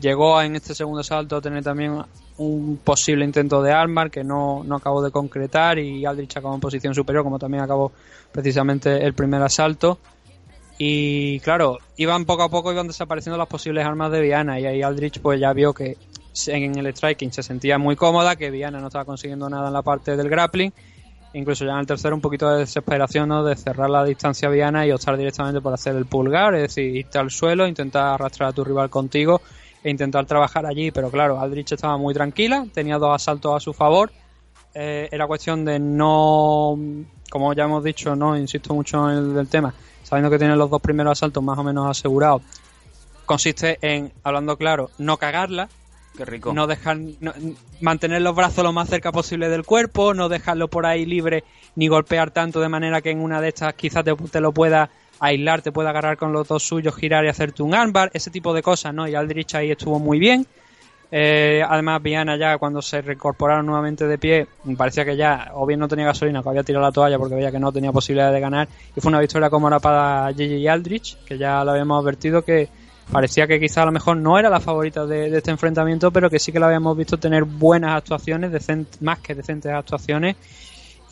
llegó 0.00 0.40
en 0.40 0.56
este 0.56 0.74
segundo 0.74 1.02
salto 1.02 1.36
a 1.36 1.42
tener 1.42 1.62
también 1.62 2.02
un 2.38 2.78
posible 2.82 3.22
intento 3.22 3.62
de 3.62 3.72
armar 3.72 4.10
que 4.10 4.24
no, 4.24 4.64
no 4.64 4.76
acabó 4.76 5.02
de 5.02 5.10
concretar 5.10 5.78
y 5.78 6.06
Aldrich 6.06 6.38
acabó 6.38 6.54
en 6.54 6.60
posición 6.60 6.94
superior 6.94 7.24
como 7.24 7.38
también 7.38 7.62
acabó 7.62 7.92
precisamente 8.32 9.04
el 9.04 9.12
primer 9.12 9.42
asalto 9.42 9.98
y 10.82 11.40
claro, 11.40 11.76
iban 11.98 12.24
poco 12.24 12.42
a 12.42 12.48
poco 12.48 12.72
iban 12.72 12.86
desapareciendo 12.86 13.36
las 13.36 13.48
posibles 13.48 13.84
armas 13.84 14.10
de 14.12 14.22
Viana. 14.22 14.58
Y 14.58 14.64
ahí 14.64 14.80
Aldrich 14.80 15.20
pues 15.20 15.38
ya 15.38 15.52
vio 15.52 15.74
que 15.74 15.98
en 16.46 16.78
el 16.78 16.86
striking 16.96 17.30
se 17.30 17.42
sentía 17.42 17.76
muy 17.76 17.96
cómoda, 17.96 18.34
que 18.34 18.50
Viana 18.50 18.80
no 18.80 18.86
estaba 18.86 19.04
consiguiendo 19.04 19.50
nada 19.50 19.66
en 19.66 19.74
la 19.74 19.82
parte 19.82 20.16
del 20.16 20.30
grappling. 20.30 20.72
Incluso 21.34 21.66
ya 21.66 21.72
en 21.72 21.80
el 21.80 21.86
tercero 21.86 22.14
un 22.14 22.22
poquito 22.22 22.48
de 22.48 22.60
desesperación 22.60 23.28
¿no? 23.28 23.44
de 23.44 23.56
cerrar 23.56 23.90
la 23.90 24.06
distancia 24.06 24.48
a 24.48 24.50
Viana 24.50 24.86
y 24.86 24.92
optar 24.92 25.18
directamente 25.18 25.60
por 25.60 25.74
hacer 25.74 25.94
el 25.96 26.06
pulgar, 26.06 26.54
es 26.54 26.62
decir, 26.62 26.96
irte 26.96 27.18
al 27.18 27.30
suelo, 27.30 27.66
intentar 27.68 28.14
arrastrar 28.14 28.48
a 28.48 28.52
tu 28.54 28.64
rival 28.64 28.88
contigo 28.88 29.42
e 29.84 29.90
intentar 29.90 30.24
trabajar 30.24 30.64
allí, 30.64 30.90
pero 30.90 31.10
claro, 31.10 31.38
Aldrich 31.38 31.72
estaba 31.72 31.98
muy 31.98 32.14
tranquila, 32.14 32.66
tenía 32.72 32.96
dos 32.96 33.14
asaltos 33.14 33.54
a 33.54 33.60
su 33.60 33.74
favor, 33.74 34.10
eh, 34.72 35.10
era 35.12 35.26
cuestión 35.26 35.62
de 35.66 35.78
no, 35.78 36.74
como 37.30 37.52
ya 37.52 37.64
hemos 37.64 37.84
dicho, 37.84 38.16
no 38.16 38.36
insisto 38.36 38.74
mucho 38.74 39.10
en 39.10 39.36
el, 39.36 39.48
tema, 39.48 39.74
sabiendo 40.10 40.28
que 40.28 40.38
tiene 40.38 40.56
los 40.56 40.68
dos 40.68 40.82
primeros 40.82 41.12
asaltos 41.12 41.42
más 41.42 41.56
o 41.56 41.62
menos 41.62 41.88
asegurados, 41.88 42.42
consiste 43.24 43.78
en, 43.80 44.12
hablando 44.24 44.56
claro, 44.56 44.90
no 44.98 45.16
cagarla, 45.16 45.68
Qué 46.16 46.24
rico. 46.24 46.52
no 46.52 46.66
dejar, 46.66 46.98
no, 47.20 47.32
mantener 47.80 48.20
los 48.20 48.34
brazos 48.34 48.64
lo 48.64 48.72
más 48.72 48.88
cerca 48.88 49.12
posible 49.12 49.48
del 49.48 49.64
cuerpo, 49.64 50.12
no 50.12 50.28
dejarlo 50.28 50.66
por 50.66 50.84
ahí 50.84 51.06
libre 51.06 51.44
ni 51.76 51.86
golpear 51.86 52.32
tanto 52.32 52.60
de 52.60 52.68
manera 52.68 53.00
que 53.00 53.10
en 53.10 53.20
una 53.20 53.40
de 53.40 53.48
estas 53.48 53.74
quizás 53.74 54.04
te, 54.04 54.14
te 54.16 54.40
lo 54.40 54.50
pueda 54.50 54.90
aislar, 55.20 55.62
te 55.62 55.70
puede 55.70 55.88
agarrar 55.88 56.16
con 56.16 56.32
los 56.32 56.48
dos 56.48 56.64
suyos, 56.64 56.96
girar 56.96 57.24
y 57.24 57.28
hacerte 57.28 57.62
un 57.62 57.74
armbar, 57.74 58.10
ese 58.12 58.32
tipo 58.32 58.52
de 58.52 58.62
cosas, 58.62 58.92
¿no? 58.92 59.06
Y 59.06 59.14
Aldrich 59.14 59.54
ahí 59.54 59.70
estuvo 59.70 60.00
muy 60.00 60.18
bien. 60.18 60.44
Eh, 61.12 61.62
además, 61.68 62.02
Viana 62.02 62.36
ya 62.36 62.56
cuando 62.58 62.80
se 62.80 63.02
reincorporaron 63.02 63.66
nuevamente 63.66 64.06
de 64.06 64.18
pie, 64.18 64.46
parecía 64.76 65.04
que 65.04 65.16
ya 65.16 65.50
o 65.54 65.66
bien 65.66 65.80
no 65.80 65.88
tenía 65.88 66.06
gasolina, 66.06 66.42
que 66.42 66.48
había 66.48 66.62
tirado 66.62 66.84
la 66.84 66.92
toalla 66.92 67.18
porque 67.18 67.34
veía 67.34 67.50
que 67.50 67.58
no 67.58 67.72
tenía 67.72 67.92
posibilidad 67.92 68.32
de 68.32 68.40
ganar. 68.40 68.68
Y 68.94 69.00
fue 69.00 69.10
una 69.10 69.20
victoria 69.20 69.50
cómoda 69.50 69.80
para 69.80 70.32
Gigi 70.32 70.68
Aldrich, 70.68 71.18
que 71.24 71.36
ya 71.36 71.64
lo 71.64 71.72
habíamos 71.72 72.02
advertido 72.02 72.42
que 72.42 72.68
parecía 73.10 73.46
que 73.46 73.58
quizá 73.58 73.82
a 73.82 73.86
lo 73.86 73.92
mejor 73.92 74.16
no 74.16 74.38
era 74.38 74.48
la 74.48 74.60
favorita 74.60 75.04
de, 75.04 75.36
este 75.36 75.50
enfrentamiento, 75.50 76.12
pero 76.12 76.30
que 76.30 76.38
sí 76.38 76.52
que 76.52 76.60
la 76.60 76.66
habíamos 76.66 76.96
visto 76.96 77.18
tener 77.18 77.44
buenas 77.44 77.96
actuaciones, 77.96 78.52
más 79.00 79.18
que 79.18 79.34
decentes 79.34 79.72
actuaciones 79.72 80.36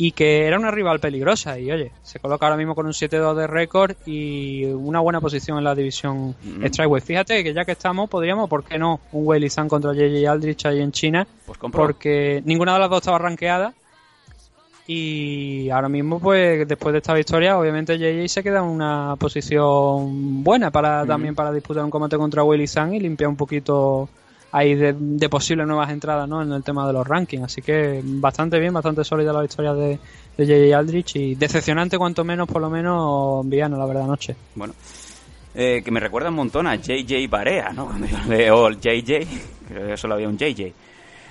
y 0.01 0.13
que 0.13 0.47
era 0.47 0.57
una 0.57 0.71
rival 0.71 1.01
peligrosa 1.01 1.59
y 1.59 1.71
oye, 1.73 1.91
se 2.03 2.21
coloca 2.21 2.47
ahora 2.47 2.57
mismo 2.57 2.77
con 2.77 2.87
un 2.87 2.93
7-2 2.93 3.35
de 3.35 3.47
récord 3.49 3.97
y 4.07 4.65
una 4.65 5.01
buena 5.01 5.21
posición 5.21 5.59
en 5.59 5.65
la 5.65 5.75
división 5.75 6.37
mm. 6.41 6.65
Strikeway. 6.67 7.03
Fíjate 7.03 7.43
que 7.43 7.53
ya 7.53 7.65
que 7.65 7.73
estamos, 7.73 8.09
podríamos, 8.09 8.49
¿por 8.49 8.63
qué 8.63 8.79
no? 8.79 9.01
Un 9.11 9.27
Weili 9.27 9.51
San 9.51 9.69
contra 9.69 9.93
JJ 9.93 10.27
Aldrich 10.29 10.67
ahí 10.67 10.81
en 10.81 10.93
China, 10.93 11.27
pues 11.45 11.59
porque 11.73 12.41
ninguna 12.45 12.75
de 12.75 12.79
las 12.79 12.91
dos 12.91 13.01
estaba 13.01 13.19
rankeada 13.19 13.75
y 14.87 15.69
ahora 15.69 15.89
mismo 15.89 16.21
pues 16.21 16.67
después 16.67 16.93
de 16.93 16.99
esta 16.99 17.13
victoria 17.13 17.59
obviamente 17.59 17.99
JJ 17.99 18.27
se 18.29 18.43
queda 18.43 18.61
en 18.61 18.67
una 18.67 19.17
posición 19.19 20.45
buena 20.45 20.71
para 20.71 21.05
mm. 21.05 21.09
también 21.09 21.35
para 21.35 21.53
disputar 21.53 21.85
un 21.85 21.91
combate 21.91 22.17
contra 22.17 22.45
Weili 22.45 22.69
San 22.69 22.95
y 22.95 23.01
limpiar 23.01 23.29
un 23.29 23.37
poquito 23.37 24.09
ahí 24.53 24.75
de, 24.75 25.29
posibles 25.29 25.67
nuevas 25.67 25.91
entradas 25.91 26.29
¿no? 26.29 26.43
en 26.43 26.53
el 26.53 26.63
tema 26.63 26.87
de 26.87 26.93
los 26.93 27.07
rankings. 27.07 27.45
Así 27.45 27.63
que 27.63 28.01
bastante 28.05 28.59
bien, 28.59 28.73
bastante 28.73 29.05
sólida 29.05 29.33
la 29.33 29.43
victoria 29.43 29.75
de, 29.75 29.99
de 30.37 30.47
J.J. 30.47 30.79
Aldrich 30.79 31.17
y 31.17 31.35
decepcionante 31.35 31.99
cuanto 31.99 32.25
menos, 32.25 32.49
por 32.49 32.63
lo 32.63 32.71
menos, 32.71 33.49
Viano, 33.49 33.77
la 33.77 33.87
verdad, 33.87 34.07
noche. 34.07 34.37
Bueno, 34.55 34.75
eh, 35.55 35.83
que 35.85 35.91
me 35.91 36.01
recuerda 36.01 36.29
un 36.29 36.37
montón 36.37 36.67
a 36.67 36.77
J.J. 36.77 37.15
Barea, 37.29 37.73
¿no? 37.73 37.87
Cuando 37.87 38.07
yo 38.07 38.19
leo 38.29 38.71
JJ, 38.71 39.27
creo 39.69 39.89
que 39.89 39.97
solo 39.97 40.15
había 40.15 40.29
un 40.29 40.39
JJ. 40.39 40.73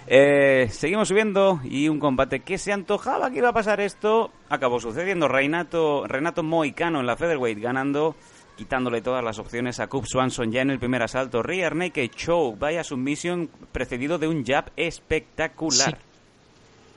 Eh, 0.10 0.70
seguimos 0.72 1.10
subiendo 1.10 1.60
y 1.66 1.90
un 1.90 2.00
combate 2.00 2.40
que 2.40 2.58
se 2.58 2.72
antojaba 2.72 3.30
que 3.30 3.40
iba 3.40 3.50
a 3.50 3.54
pasar 3.54 3.82
esto 3.82 4.32
acabó 4.50 4.80
sucediendo. 4.80 5.28
Renato, 5.28 6.08
Renato 6.08 6.44
Moicano 6.44 7.02
en 7.02 7.06
la 7.06 7.18
featherweight 7.18 7.60
ganando, 7.60 8.16
quitándole 8.58 9.02
todas 9.02 9.24
las 9.24 9.40
opciones 9.40 9.80
a 9.80 9.88
Cub 9.88 10.06
Swanson 10.06 10.52
ya 10.52 10.62
en 10.62 10.72
el 10.72 10.80
primer 10.80 11.04
asalto. 11.04 11.42
Rear 11.42 11.76
Naked 11.76 12.12
Show, 12.16 12.58
vaya 12.58 12.84
submission 12.84 13.50
precedido 13.72 14.18
de 14.18 14.28
un 14.28 14.44
jab 14.44 14.72
espectacular. 14.76 15.98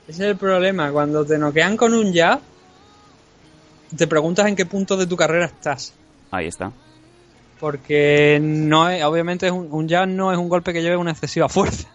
Ese 0.07 0.23
es 0.23 0.31
el 0.31 0.35
problema, 0.35 0.91
cuando 0.91 1.23
te 1.23 1.37
noquean 1.37 1.77
con 1.77 1.93
un 1.93 2.13
jab, 2.13 2.41
te 3.95 4.07
preguntas 4.07 4.47
en 4.47 4.55
qué 4.55 4.65
punto 4.65 4.97
de 4.97 5.05
tu 5.05 5.15
carrera 5.15 5.45
estás. 5.45 5.93
Ahí 6.31 6.47
está. 6.47 6.71
Porque 7.59 8.39
no 8.41 8.89
es, 8.89 9.03
obviamente 9.03 9.45
es 9.45 9.51
un, 9.51 9.67
un 9.71 9.87
jab 9.87 10.07
no 10.07 10.31
es 10.31 10.37
un 10.37 10.49
golpe 10.49 10.73
que 10.73 10.81
lleve 10.81 10.97
una 10.97 11.11
excesiva 11.11 11.47
fuerza. 11.47 11.87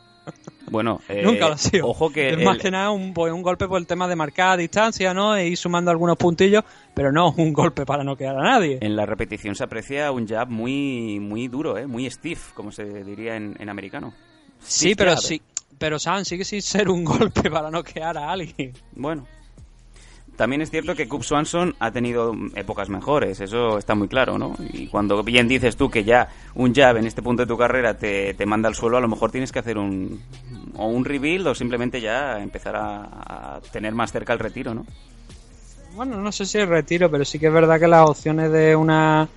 Bueno, 0.71 1.01
eh, 1.09 1.23
Nunca 1.23 1.49
lo 1.49 1.55
ha 1.55 1.59
sido. 1.59 1.87
Ojo 1.87 2.11
que 2.11 2.31
es 2.31 2.45
más 2.45 2.59
que 2.59 2.71
nada 2.71 2.91
un, 2.91 3.15
pues, 3.15 3.33
un 3.33 3.43
golpe 3.43 3.69
por 3.69 3.79
el 3.79 3.87
tema 3.87 4.09
de 4.09 4.17
marcar 4.17 4.53
a 4.53 4.57
distancia, 4.57 5.15
¿no? 5.15 5.37
E 5.37 5.49
ir 5.49 5.57
sumando 5.57 5.91
algunos 5.91 6.17
puntillos, 6.17 6.65
pero 6.95 7.13
no 7.13 7.33
un 7.37 7.53
golpe 7.55 7.87
para 7.87 8.03
no 8.03 8.17
quedar 8.17 8.37
a 8.37 8.43
nadie. 8.43 8.79
en 8.81 8.97
la 8.97 9.07
repetición 9.07 9.55
se 9.55 9.65
aprecia 9.65 10.11
un 10.11 10.27
jab 10.27 10.49
muy 10.49 11.21
muy 11.21 11.49
duro, 11.49 11.79
¿eh? 11.79 11.87
muy 11.87 12.11
stiff, 12.11 12.53
como 12.53 12.73
se 12.73 12.85
diría 13.05 13.37
en, 13.37 13.57
en 13.59 13.69
americano. 13.69 14.13
Sí, 14.59 14.91
Stiff 14.91 14.97
pero 14.97 15.11
jab, 15.11 15.19
¿eh? 15.19 15.23
sí, 15.23 15.43
pero 15.79 15.99
Sam 15.99 16.25
sigue 16.25 16.45
sin 16.45 16.63
ser 16.63 16.89
un 16.89 17.05
golpe 17.05 17.51
para 17.51 17.71
no 17.71 17.83
quedar 17.83 18.19
a 18.19 18.31
alguien. 18.31 18.73
Bueno. 18.95 19.27
También 20.37 20.61
es 20.61 20.71
cierto 20.71 20.95
que 20.95 21.09
Cub 21.09 21.25
Swanson 21.25 21.75
ha 21.79 21.91
tenido 21.91 22.35
épocas 22.55 22.91
mejores, 22.91 23.41
eso 23.41 23.79
está 23.79 23.95
muy 23.95 24.07
claro, 24.07 24.37
¿no? 24.39 24.55
Y 24.71 24.87
cuando 24.87 25.23
bien 25.23 25.49
dices 25.49 25.77
tú 25.77 25.89
que 25.89 26.05
ya 26.05 26.29
un 26.55 26.75
jab 26.75 26.99
en 26.99 27.07
este 27.07 27.23
punto 27.23 27.45
de 27.45 27.47
tu 27.47 27.57
carrera 27.57 27.97
te, 27.97 28.35
te 28.35 28.45
manda 28.45 28.69
al 28.69 28.75
suelo, 28.75 28.99
a 28.99 29.01
lo 29.01 29.09
mejor 29.09 29.31
tienes 29.31 29.51
que 29.51 29.61
hacer 29.61 29.79
un 29.79 30.21
o 30.79 30.87
un 30.87 31.05
rebuild 31.05 31.47
o 31.47 31.55
simplemente 31.55 32.01
ya 32.01 32.41
empezar 32.41 32.77
a, 32.77 33.57
a 33.57 33.61
tener 33.73 33.95
más 33.95 34.13
cerca 34.13 34.33
el 34.33 34.39
retiro, 34.39 34.75
¿no? 34.75 34.85
Bueno, 35.95 36.19
no 36.21 36.31
sé 36.33 36.45
si 36.45 36.59
es 36.59 36.69
retiro, 36.69 37.11
pero 37.11 37.25
sí 37.25 37.39
que 37.39 37.47
es 37.47 37.53
verdad 37.53 37.81
que 37.81 37.89
las 37.89 38.09
opciones 38.09 38.53
de 38.53 38.77
una 38.77 39.29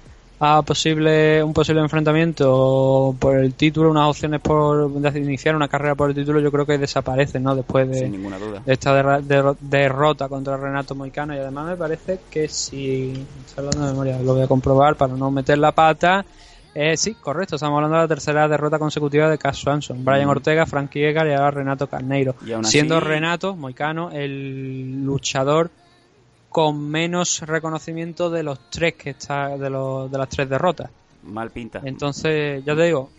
a 0.41 0.61
posible 0.61 1.43
un 1.43 1.53
posible 1.53 1.81
enfrentamiento 1.81 3.13
por 3.19 3.35
el 3.37 3.53
título, 3.55 3.91
unas 3.91 4.07
opciones 4.09 4.39
por 4.39 4.89
de 4.89 5.19
iniciar 5.19 5.53
una 5.55 5.67
carrera 5.67 5.95
por 5.95 6.09
el 6.09 6.15
título, 6.15 6.39
yo 6.39 6.49
creo 6.51 6.65
que 6.65 6.77
desaparecen, 6.77 7.43
¿no? 7.43 7.55
Después 7.55 7.89
de, 7.89 7.99
Sin 7.99 8.11
ninguna 8.13 8.37
duda. 8.39 8.61
de 8.65 8.71
esta 8.73 8.93
derra- 8.93 9.21
derro- 9.21 9.57
derrota 9.59 10.29
contra 10.29 10.55
Renato 10.55 10.95
Moicano 10.95 11.35
y 11.35 11.39
además 11.39 11.67
me 11.67 11.75
parece 11.75 12.21
que 12.31 12.47
si 12.47 13.25
estoy 13.45 13.65
hablando 13.65 13.85
de 13.85 13.91
memoria 13.91 14.19
lo 14.19 14.33
voy 14.33 14.43
a 14.43 14.47
comprobar 14.47 14.95
para 14.95 15.13
no 15.13 15.29
meter 15.29 15.57
la 15.57 15.73
pata 15.73 16.25
eh, 16.81 16.95
sí, 16.97 17.13
correcto, 17.15 17.55
estamos 17.55 17.75
hablando 17.75 17.97
de 17.97 18.03
la 18.03 18.07
tercera 18.07 18.47
derrota 18.47 18.79
consecutiva 18.79 19.29
de 19.29 19.37
Cass 19.37 19.57
Swanson 19.57 20.05
Brian 20.05 20.27
Mm. 20.27 20.29
Ortega, 20.29 20.65
Frankie 20.65 21.03
Edgar 21.05 21.27
y 21.27 21.31
ahora 21.33 21.51
Renato 21.51 21.87
Carneiro 21.87 22.35
Y 22.45 22.53
aún 22.53 22.63
así- 22.63 22.71
siendo 22.71 22.99
Renato 22.99 23.55
Moicano 23.55 24.11
el 24.11 25.03
luchador 25.03 25.71
con 26.49 26.89
menos 26.89 27.41
reconocimiento 27.41 28.29
de 28.29 28.43
los 28.43 28.69
tres 28.69 28.93
que 28.95 29.11
está 29.11 29.57
de, 29.57 29.69
los, 29.69 30.09
de 30.11 30.17
las 30.17 30.29
tres 30.29 30.49
derrotas 30.49 30.89
Mal 31.23 31.51
pinta. 31.51 31.81
entonces, 31.83 32.63
ya 32.65 32.75
te 32.75 32.83
digo, 32.83 33.09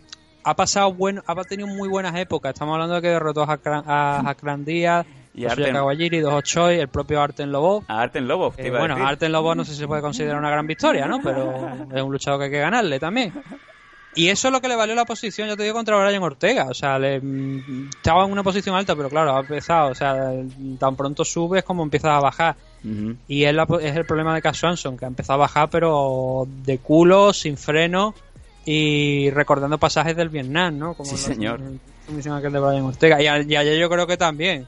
ha 0.43 0.57
pasado 0.57 0.93
bueno, 0.95 1.23
ha 1.27 1.35
tenido 1.45 1.69
muy 1.69 1.87
buenas 1.89 2.17
épocas. 2.17 2.55
Estamos 2.55 2.73
hablando 2.73 2.95
de 2.95 3.03
que 3.03 3.09
derrotó 3.09 3.43
a 3.43 4.25
a 4.31 4.57
Díaz, 4.65 5.05
Y 5.43 5.47
Arten- 5.47 5.73
Kawajiri, 5.73 6.21
dos 6.21 6.35
Ochoy, 6.35 6.77
el 6.79 6.89
propio 6.89 7.21
Arten 7.21 7.51
Lobov. 7.53 7.85
A 7.89 8.01
Arten 8.03 8.27
Lobov, 8.29 8.55
te 8.57 8.67
Eh, 8.67 8.69
a 8.75 8.79
bueno, 8.79 8.95
decir. 8.95 9.09
Arten 9.09 9.33
Lobov 9.33 9.57
no 9.57 9.65
sé 9.65 9.73
si 9.73 9.79
se 9.79 9.87
puede 9.87 10.03
considerar 10.03 10.39
una 10.39 10.51
gran 10.51 10.67
victoria, 10.67 11.07
¿no? 11.07 11.21
Pero 11.23 11.55
es 11.95 12.03
un 12.03 12.13
luchador 12.13 12.41
que 12.41 12.45
hay 12.47 12.51
que 12.51 12.59
ganarle 12.61 12.99
también. 12.99 13.33
Y 14.17 14.27
eso 14.29 14.49
es 14.49 14.53
lo 14.53 14.61
que 14.61 14.67
le 14.67 14.75
valió 14.75 14.97
la 14.97 15.05
posición, 15.05 15.47
ya 15.49 15.57
te 15.57 15.63
digo, 15.63 15.77
contra 15.77 15.97
Brian 16.05 16.21
Ortega. 16.23 16.67
O 16.69 16.75
sea, 16.75 16.99
le, 16.99 17.21
mm, 17.21 17.91
estaba 17.91 18.25
en 18.25 18.33
una 18.33 18.43
posición 18.43 18.75
alta, 18.75 18.97
pero 18.97 19.09
claro, 19.09 19.37
ha 19.37 19.41
empezado. 19.41 19.91
O 19.91 19.95
sea, 19.95 20.33
tan 20.81 20.97
pronto 20.97 21.25
subes 21.25 21.63
como 21.63 21.85
empiezas 21.85 22.11
a 22.11 22.19
bajar. 22.21 22.57
Y 23.29 23.45
es, 23.45 23.55
la- 23.55 23.69
es 23.81 23.95
el 23.97 24.05
problema 24.07 24.35
de 24.35 24.43
Cass 24.43 24.57
Swanson, 24.59 24.97
que 24.99 25.05
ha 25.05 25.09
empezado 25.09 25.35
a 25.35 25.43
bajar, 25.47 25.71
pero 25.71 26.45
de 26.65 26.79
culo, 26.79 27.33
sin 27.33 27.57
freno 27.57 28.15
y 28.65 29.31
recordando 29.31 29.79
pasajes 29.79 30.17
del 30.17 30.29
Vietnam, 30.29 30.77
¿no? 30.79 30.95
Como 30.95 31.09
Sí, 31.09 31.13
la- 31.29 31.35
señor. 31.35 31.61
la 31.61 31.69
sumisión 32.07 32.37
aquel 32.37 32.53
de 32.53 32.59
Brian 32.59 32.83
Ortega. 32.85 33.23
Y, 33.23 33.27
a- 33.29 33.41
y 33.43 33.55
ayer 33.57 33.79
yo 33.79 33.89
creo 33.89 34.07
que 34.09 34.17
también, 34.17 34.67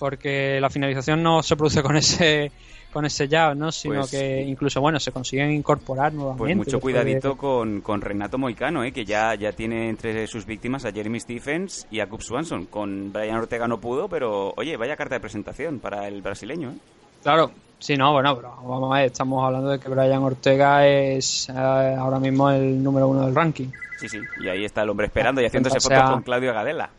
porque 0.00 0.58
la 0.60 0.68
finalización 0.70 1.22
no 1.22 1.44
se 1.44 1.54
produce 1.54 1.80
con 1.82 1.96
ese 1.96 2.50
con 2.92 3.04
ese 3.06 3.28
jab, 3.28 3.54
¿no? 3.56 3.70
Sino 3.70 4.00
Pues- 4.00 4.10
que 4.10 4.42
incluso, 4.42 4.80
bueno, 4.80 4.98
se 4.98 5.12
consiguen 5.12 5.52
incorporar 5.52 6.12
nuevamente. 6.12 6.38
Pues 6.42 6.56
mucho 6.56 6.80
cuidadito 6.80 7.28
de- 7.30 7.36
con, 7.36 7.80
con 7.82 8.00
Renato 8.00 8.36
Moicano, 8.36 8.82
¿eh? 8.82 8.90
que 8.90 9.04
ya, 9.04 9.32
ya 9.36 9.52
tiene 9.52 9.88
entre 9.88 10.26
sus 10.26 10.44
víctimas 10.44 10.84
a 10.84 10.90
Jeremy 10.90 11.20
Stephens 11.20 11.86
y 11.92 12.00
a 12.00 12.08
Cub 12.08 12.20
Swanson. 12.20 12.66
Con 12.66 13.12
Brian 13.12 13.36
Ortega 13.36 13.68
no 13.68 13.78
pudo, 13.78 14.08
pero 14.08 14.52
oye, 14.56 14.76
vaya 14.76 14.96
carta 14.96 15.14
de 15.14 15.20
presentación 15.20 15.78
para 15.78 16.08
el 16.08 16.20
brasileño. 16.20 16.70
¿eh? 16.70 16.78
Claro, 17.22 17.52
sí, 17.78 17.94
no, 17.96 18.12
bueno, 18.12 18.34
pero 18.34 18.56
vamos 18.64 18.90
a 18.92 18.96
ver, 18.96 19.06
estamos 19.06 19.44
hablando 19.44 19.68
de 19.70 19.78
que 19.78 19.88
Brian 19.88 20.22
Ortega 20.24 20.84
es 20.84 21.48
eh, 21.48 21.52
ahora 21.54 22.18
mismo 22.18 22.50
el 22.50 22.82
número 22.82 23.06
uno 23.06 23.24
del 23.24 23.34
ranking. 23.36 23.68
Sí, 24.00 24.08
sí, 24.08 24.18
y 24.42 24.48
ahí 24.48 24.64
está 24.64 24.82
el 24.82 24.90
hombre 24.90 25.06
esperando 25.06 25.40
y 25.40 25.44
haciéndose 25.46 25.78
sea- 25.78 25.98
fotos 25.98 26.14
con 26.14 26.22
Claudio 26.22 26.52
Gadela. 26.52 26.90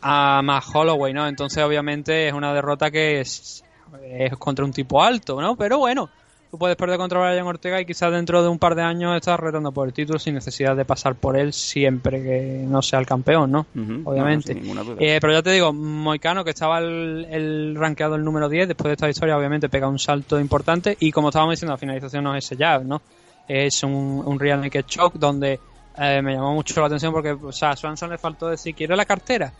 A 0.00 0.40
más 0.42 0.64
Holloway, 0.74 1.12
¿no? 1.12 1.26
Entonces, 1.26 1.62
obviamente, 1.62 2.28
es 2.28 2.32
una 2.32 2.52
derrota 2.52 2.90
que 2.90 3.20
es, 3.20 3.64
es 4.04 4.36
contra 4.36 4.64
un 4.64 4.72
tipo 4.72 5.02
alto, 5.02 5.40
¿no? 5.40 5.56
Pero 5.56 5.78
bueno, 5.78 6.08
tú 6.50 6.58
puedes 6.58 6.76
perder 6.76 6.98
contra 6.98 7.20
Brian 7.20 7.46
Ortega 7.46 7.80
y 7.80 7.84
quizás 7.84 8.12
dentro 8.12 8.42
de 8.42 8.48
un 8.48 8.58
par 8.58 8.74
de 8.74 8.82
años 8.82 9.14
estás 9.16 9.38
retando 9.38 9.72
por 9.72 9.86
el 9.86 9.92
título 9.92 10.18
sin 10.18 10.34
necesidad 10.34 10.76
de 10.76 10.84
pasar 10.84 11.14
por 11.14 11.36
él 11.36 11.52
siempre 11.52 12.22
que 12.22 12.64
no 12.66 12.80
sea 12.80 12.98
el 13.00 13.06
campeón, 13.06 13.50
¿no? 13.50 13.66
Obviamente. 14.04 14.54
no. 14.54 14.96
Eh, 14.98 15.18
pero 15.20 15.32
ya 15.32 15.42
te 15.42 15.50
digo, 15.50 15.72
Moicano, 15.72 16.44
que 16.44 16.50
estaba 16.50 16.78
el, 16.78 17.26
el 17.30 17.76
rankeado 17.76 18.14
el 18.14 18.24
número 18.24 18.48
10, 18.48 18.68
después 18.68 18.88
de 18.88 18.92
esta 18.94 19.08
historia, 19.08 19.36
obviamente 19.36 19.68
pega 19.68 19.88
un 19.88 19.98
salto 19.98 20.40
importante. 20.40 20.96
Y 21.00 21.12
como 21.12 21.28
estábamos 21.28 21.52
diciendo, 21.52 21.72
la 21.72 21.78
finalización 21.78 22.24
no 22.24 22.34
es 22.34 22.44
ese 22.44 22.56
jab, 22.56 22.84
¿no? 22.84 23.02
Es 23.46 23.82
un, 23.82 24.22
un 24.24 24.38
real 24.38 24.60
naked 24.60 24.84
choke 24.84 25.18
donde 25.18 25.58
eh, 25.98 26.22
me 26.22 26.34
llamó 26.34 26.54
mucho 26.54 26.80
la 26.80 26.86
atención 26.86 27.12
porque, 27.12 27.32
o 27.32 27.52
sea, 27.52 27.70
a 27.70 27.76
Swanson 27.76 28.10
le 28.10 28.18
faltó 28.18 28.48
decir, 28.48 28.74
quiero 28.74 28.94
la 28.94 29.04
cartera. 29.04 29.52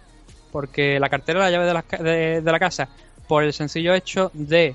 Porque 0.53 0.99
la 0.99 1.09
cartera 1.09 1.41
es 1.41 1.45
la 1.45 1.51
llave 1.51 1.67
de 1.67 1.75
la, 1.75 2.41
de, 2.41 2.53
la 2.53 2.59
casa. 2.59 2.89
Por 3.27 3.45
el 3.45 3.53
sencillo 3.53 3.95
hecho 3.95 4.31
de. 4.35 4.75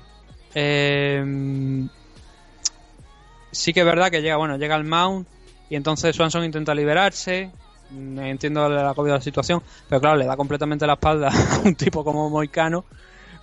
eh, 0.54 1.86
sí 3.54 3.72
que 3.72 3.80
es 3.80 3.86
verdad 3.86 4.10
que 4.10 4.20
llega, 4.20 4.36
bueno, 4.36 4.56
llega 4.56 4.76
el 4.76 4.84
mount 4.84 5.26
y 5.70 5.76
entonces 5.76 6.14
Swanson 6.14 6.44
intenta 6.44 6.74
liberarse. 6.74 7.50
Mm, 7.90 8.18
Entiendo 8.18 8.66
el 8.66 8.78
agobio 8.78 9.12
de 9.12 9.18
la 9.18 9.24
situación, 9.24 9.62
pero 9.88 10.00
claro, 10.00 10.16
le 10.16 10.26
da 10.26 10.36
completamente 10.36 10.86
la 10.86 10.94
espalda 10.94 11.28
a 11.50 11.58
un 11.64 11.74
tipo 11.74 12.04
como 12.04 12.30
Moicano, 12.30 12.84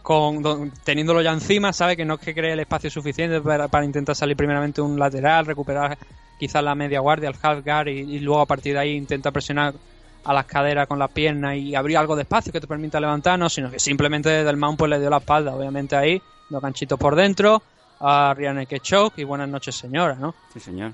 con, 0.02 0.72
teniéndolo 0.84 1.22
ya 1.22 1.32
encima, 1.32 1.74
sabe 1.74 1.96
que 1.96 2.06
no 2.06 2.16
es 2.16 2.20
que 2.20 2.34
cree 2.34 2.54
el 2.54 2.60
espacio 2.60 2.90
suficiente 2.90 3.40
para, 3.42 3.68
para 3.68 3.86
intentar 3.86 4.16
salir 4.16 4.36
primeramente 4.36 4.82
un 4.82 4.98
lateral, 5.00 5.46
recuperar 5.46 5.98
quizás 6.40 6.64
la 6.64 6.74
media 6.74 7.00
guardia, 7.00 7.30
el 7.30 7.36
half 7.40 7.64
guard 7.64 7.88
y 7.90 8.20
luego 8.20 8.42
a 8.42 8.48
partir 8.48 8.74
de 8.74 8.80
ahí 8.80 8.96
intenta 8.96 9.30
presionar 9.32 9.76
a 10.24 10.34
las 10.34 10.46
caderas 10.46 10.88
con 10.88 11.00
las 11.00 11.12
piernas 11.12 11.56
y 11.58 11.76
abrir 11.76 11.98
algo 11.98 12.16
de 12.16 12.24
espacio 12.24 12.52
que 12.52 12.62
te 12.62 12.68
permita 12.68 13.00
levantarnos, 13.00 13.54
sino 13.54 13.72
que 13.72 13.80
simplemente 13.80 14.30
desde 14.30 14.50
el 14.50 14.58
mount 14.58 14.78
pues 14.78 14.90
le 14.90 15.00
dio 15.00 15.10
la 15.10 15.18
espalda, 15.18 15.56
obviamente 15.56 15.96
ahí, 15.96 16.22
dos 16.50 16.62
ganchitos 16.62 17.00
por 17.00 17.16
dentro, 17.16 17.62
a 18.00 18.34
Rihanna 18.36 18.66
Choke 18.66 19.20
y 19.22 19.24
buenas 19.24 19.50
noches 19.50 19.76
señora, 19.76 20.16
¿no? 20.16 20.36
Sí, 20.54 20.60
señor. 20.60 20.94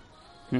Mm. 0.51 0.59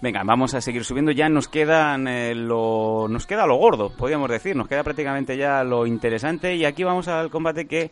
Venga, 0.00 0.22
vamos 0.24 0.54
a 0.54 0.60
seguir 0.60 0.84
subiendo. 0.84 1.12
Ya 1.12 1.28
nos 1.28 1.48
quedan 1.48 2.08
eh, 2.08 2.34
lo 2.34 3.06
nos 3.08 3.26
queda 3.26 3.46
lo 3.46 3.56
gordo, 3.56 3.90
podríamos 3.90 4.28
decir. 4.28 4.56
Nos 4.56 4.68
queda 4.68 4.82
prácticamente 4.82 5.36
ya 5.36 5.62
lo 5.64 5.86
interesante 5.86 6.54
y 6.56 6.64
aquí 6.64 6.84
vamos 6.84 7.08
al 7.08 7.30
combate 7.30 7.66
que 7.66 7.90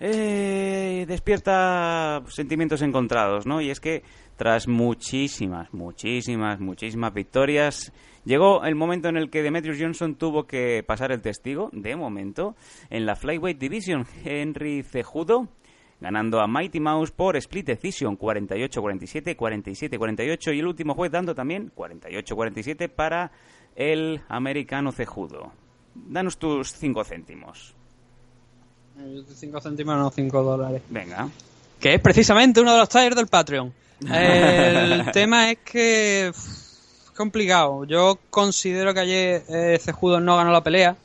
eh, 0.00 1.04
despierta 1.08 2.22
sentimientos 2.28 2.82
encontrados, 2.82 3.46
¿no? 3.46 3.60
Y 3.60 3.70
es 3.70 3.80
que 3.80 4.02
tras 4.36 4.68
muchísimas, 4.68 5.72
muchísimas, 5.74 6.60
muchísimas 6.60 7.12
victorias, 7.12 7.92
llegó 8.24 8.64
el 8.64 8.74
momento 8.74 9.08
en 9.08 9.16
el 9.16 9.30
que 9.30 9.42
Demetrius 9.42 9.78
Johnson 9.80 10.14
tuvo 10.14 10.46
que 10.46 10.84
pasar 10.86 11.10
el 11.10 11.20
testigo, 11.20 11.70
de 11.72 11.96
momento, 11.96 12.54
en 12.90 13.06
la 13.06 13.16
Flyweight 13.16 13.58
Division. 13.58 14.06
Henry 14.24 14.82
Cejudo 14.82 15.48
ganando 16.00 16.40
a 16.40 16.46
Mighty 16.46 16.80
Mouse 16.80 17.10
por 17.10 17.36
split 17.36 17.66
decision 17.66 18.16
48-47, 18.16 19.36
47-48 19.36 20.54
y 20.54 20.58
el 20.60 20.66
último 20.66 20.94
juez 20.94 21.10
dando 21.10 21.34
también 21.34 21.72
48-47 21.74 22.88
para 22.88 23.32
el 23.74 24.20
americano 24.28 24.92
cejudo. 24.92 25.52
Danos 25.94 26.38
tus 26.38 26.72
5 26.72 27.04
céntimos. 27.04 27.77
5 29.34 29.60
céntimos, 29.60 29.96
no 29.96 30.10
5 30.10 30.42
dólares. 30.42 30.82
Venga. 30.88 31.28
que 31.80 31.94
es 31.94 32.00
precisamente 32.00 32.60
uno 32.60 32.72
de 32.72 32.78
los 32.78 32.88
talleres 32.88 33.16
del 33.16 33.28
Patreon. 33.28 33.72
El 34.06 35.10
tema 35.12 35.50
es 35.50 35.58
que 35.64 36.28
es 36.28 37.10
complicado. 37.16 37.84
Yo 37.84 38.18
considero 38.30 38.94
que 38.94 39.00
ayer 39.00 39.42
eh, 39.48 39.78
Cejudo 39.80 40.20
no 40.20 40.36
ganó 40.36 40.52
la 40.52 40.62
pelea. 40.62 40.96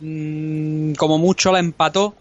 Mm, 0.00 0.92
como 0.94 1.18
mucho 1.18 1.52
la 1.52 1.58
empató. 1.58 2.14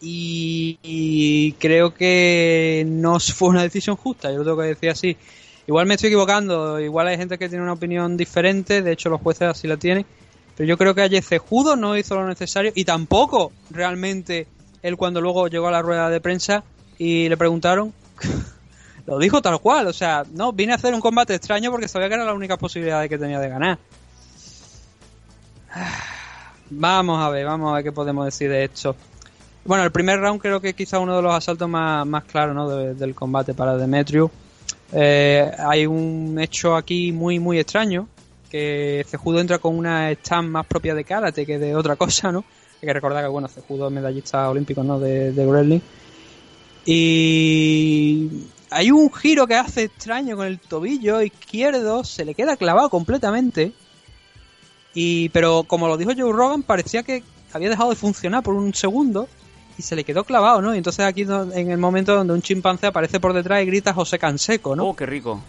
Y, 0.00 0.78
y 0.82 1.52
creo 1.52 1.94
que 1.94 2.84
no 2.86 3.18
fue 3.34 3.48
una 3.48 3.62
decisión 3.62 3.96
justa. 3.96 4.30
Yo 4.30 4.38
lo 4.38 4.44
tengo 4.44 4.58
que 4.58 4.68
decir 4.68 4.90
así. 4.90 5.16
Igual 5.66 5.86
me 5.86 5.94
estoy 5.94 6.08
equivocando. 6.08 6.78
Igual 6.80 7.08
hay 7.08 7.16
gente 7.16 7.38
que 7.38 7.48
tiene 7.48 7.62
una 7.62 7.72
opinión 7.72 8.16
diferente. 8.16 8.82
De 8.82 8.92
hecho, 8.92 9.08
los 9.08 9.20
jueces 9.20 9.48
así 9.48 9.66
la 9.66 9.76
tienen. 9.76 10.04
Pero 10.56 10.68
yo 10.68 10.78
creo 10.78 10.94
que 10.94 11.02
ayer 11.02 11.22
Cejudo 11.22 11.76
no 11.76 11.96
hizo 11.96 12.14
lo 12.14 12.26
necesario 12.28 12.72
y 12.74 12.84
tampoco 12.84 13.52
realmente 13.70 14.46
él 14.82 14.96
cuando 14.96 15.20
luego 15.20 15.48
llegó 15.48 15.68
a 15.68 15.72
la 15.72 15.82
rueda 15.82 16.10
de 16.10 16.20
prensa 16.20 16.62
y 16.98 17.28
le 17.28 17.36
preguntaron, 17.36 17.92
lo 19.06 19.18
dijo 19.18 19.42
tal 19.42 19.58
cual, 19.60 19.86
o 19.86 19.92
sea, 19.92 20.24
no, 20.32 20.52
vine 20.52 20.72
a 20.72 20.76
hacer 20.76 20.94
un 20.94 21.00
combate 21.00 21.34
extraño 21.34 21.70
porque 21.70 21.88
sabía 21.88 22.08
que 22.08 22.14
era 22.14 22.24
la 22.24 22.34
única 22.34 22.56
posibilidad 22.56 23.08
que 23.08 23.18
tenía 23.18 23.40
de 23.40 23.48
ganar. 23.48 23.78
Vamos 26.70 27.22
a 27.22 27.28
ver, 27.28 27.44
vamos 27.44 27.70
a 27.70 27.74
ver 27.74 27.84
qué 27.84 27.92
podemos 27.92 28.24
decir 28.24 28.50
de 28.50 28.64
esto. 28.64 28.96
Bueno, 29.66 29.84
el 29.84 29.92
primer 29.92 30.18
round 30.18 30.40
creo 30.40 30.60
que 30.60 30.72
quizá 30.72 30.98
uno 30.98 31.14
de 31.14 31.22
los 31.22 31.34
asaltos 31.34 31.68
más, 31.68 32.06
más 32.06 32.24
claros 32.24 32.54
¿no? 32.54 32.68
del 32.68 33.14
combate 33.14 33.52
para 33.52 33.76
Demetrius. 33.76 34.30
Eh, 34.90 35.52
hay 35.58 35.86
un 35.86 36.38
hecho 36.40 36.74
aquí 36.74 37.12
muy, 37.12 37.38
muy 37.38 37.58
extraño, 37.58 38.08
que 38.54 39.04
Cejudo 39.08 39.40
entra 39.40 39.58
con 39.58 39.76
una 39.76 40.12
stand 40.12 40.48
más 40.48 40.64
propia 40.64 40.94
de 40.94 41.02
karate 41.02 41.44
que 41.44 41.58
de 41.58 41.74
otra 41.74 41.96
cosa, 41.96 42.30
¿no? 42.30 42.44
Hay 42.80 42.86
que 42.86 42.92
recordar 42.92 43.24
que, 43.24 43.28
bueno, 43.28 43.48
Cejudo 43.48 43.88
es 43.88 43.92
medallista 43.92 44.48
olímpico, 44.48 44.84
¿no? 44.84 45.00
De, 45.00 45.32
de. 45.32 45.80
Y 46.86 48.28
hay 48.70 48.92
un 48.92 49.12
giro 49.12 49.48
que 49.48 49.56
hace 49.56 49.82
extraño 49.82 50.36
con 50.36 50.46
el 50.46 50.60
tobillo 50.60 51.20
izquierdo, 51.20 52.04
se 52.04 52.24
le 52.24 52.36
queda 52.36 52.56
clavado 52.56 52.90
completamente. 52.90 53.72
Y, 54.94 55.30
pero 55.30 55.64
como 55.64 55.88
lo 55.88 55.96
dijo 55.96 56.12
Joe 56.16 56.32
Rogan, 56.32 56.62
parecía 56.62 57.02
que 57.02 57.24
había 57.52 57.70
dejado 57.70 57.90
de 57.90 57.96
funcionar 57.96 58.44
por 58.44 58.54
un 58.54 58.72
segundo 58.72 59.28
y 59.76 59.82
se 59.82 59.96
le 59.96 60.04
quedó 60.04 60.22
clavado, 60.22 60.62
¿no? 60.62 60.76
Y 60.76 60.78
entonces 60.78 61.04
aquí 61.04 61.22
en 61.22 61.72
el 61.72 61.78
momento 61.78 62.14
donde 62.14 62.32
un 62.32 62.42
chimpancé 62.42 62.86
aparece 62.86 63.18
por 63.18 63.32
detrás 63.32 63.64
y 63.64 63.66
grita 63.66 63.92
José 63.92 64.16
Canseco, 64.16 64.76
¿no? 64.76 64.90
Oh, 64.90 64.94
qué 64.94 65.06
rico. 65.06 65.42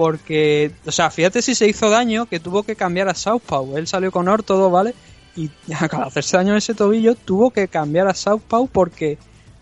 Porque, 0.00 0.72
o 0.86 0.92
sea, 0.92 1.10
fíjate 1.10 1.42
si 1.42 1.54
se 1.54 1.68
hizo 1.68 1.90
daño 1.90 2.24
que 2.24 2.40
tuvo 2.40 2.62
que 2.62 2.74
cambiar 2.74 3.10
a 3.10 3.14
Southpaw. 3.14 3.76
Él 3.76 3.86
salió 3.86 4.10
con 4.10 4.34
todo, 4.44 4.70
¿vale? 4.70 4.94
Y 5.36 5.50
al 5.78 6.04
hacerse 6.04 6.38
daño 6.38 6.52
en 6.52 6.56
ese 6.56 6.72
tobillo 6.72 7.14
tuvo 7.14 7.50
que 7.50 7.68
cambiar 7.68 8.08
a 8.08 8.14
Southpaw 8.14 8.66
porque 8.66 9.18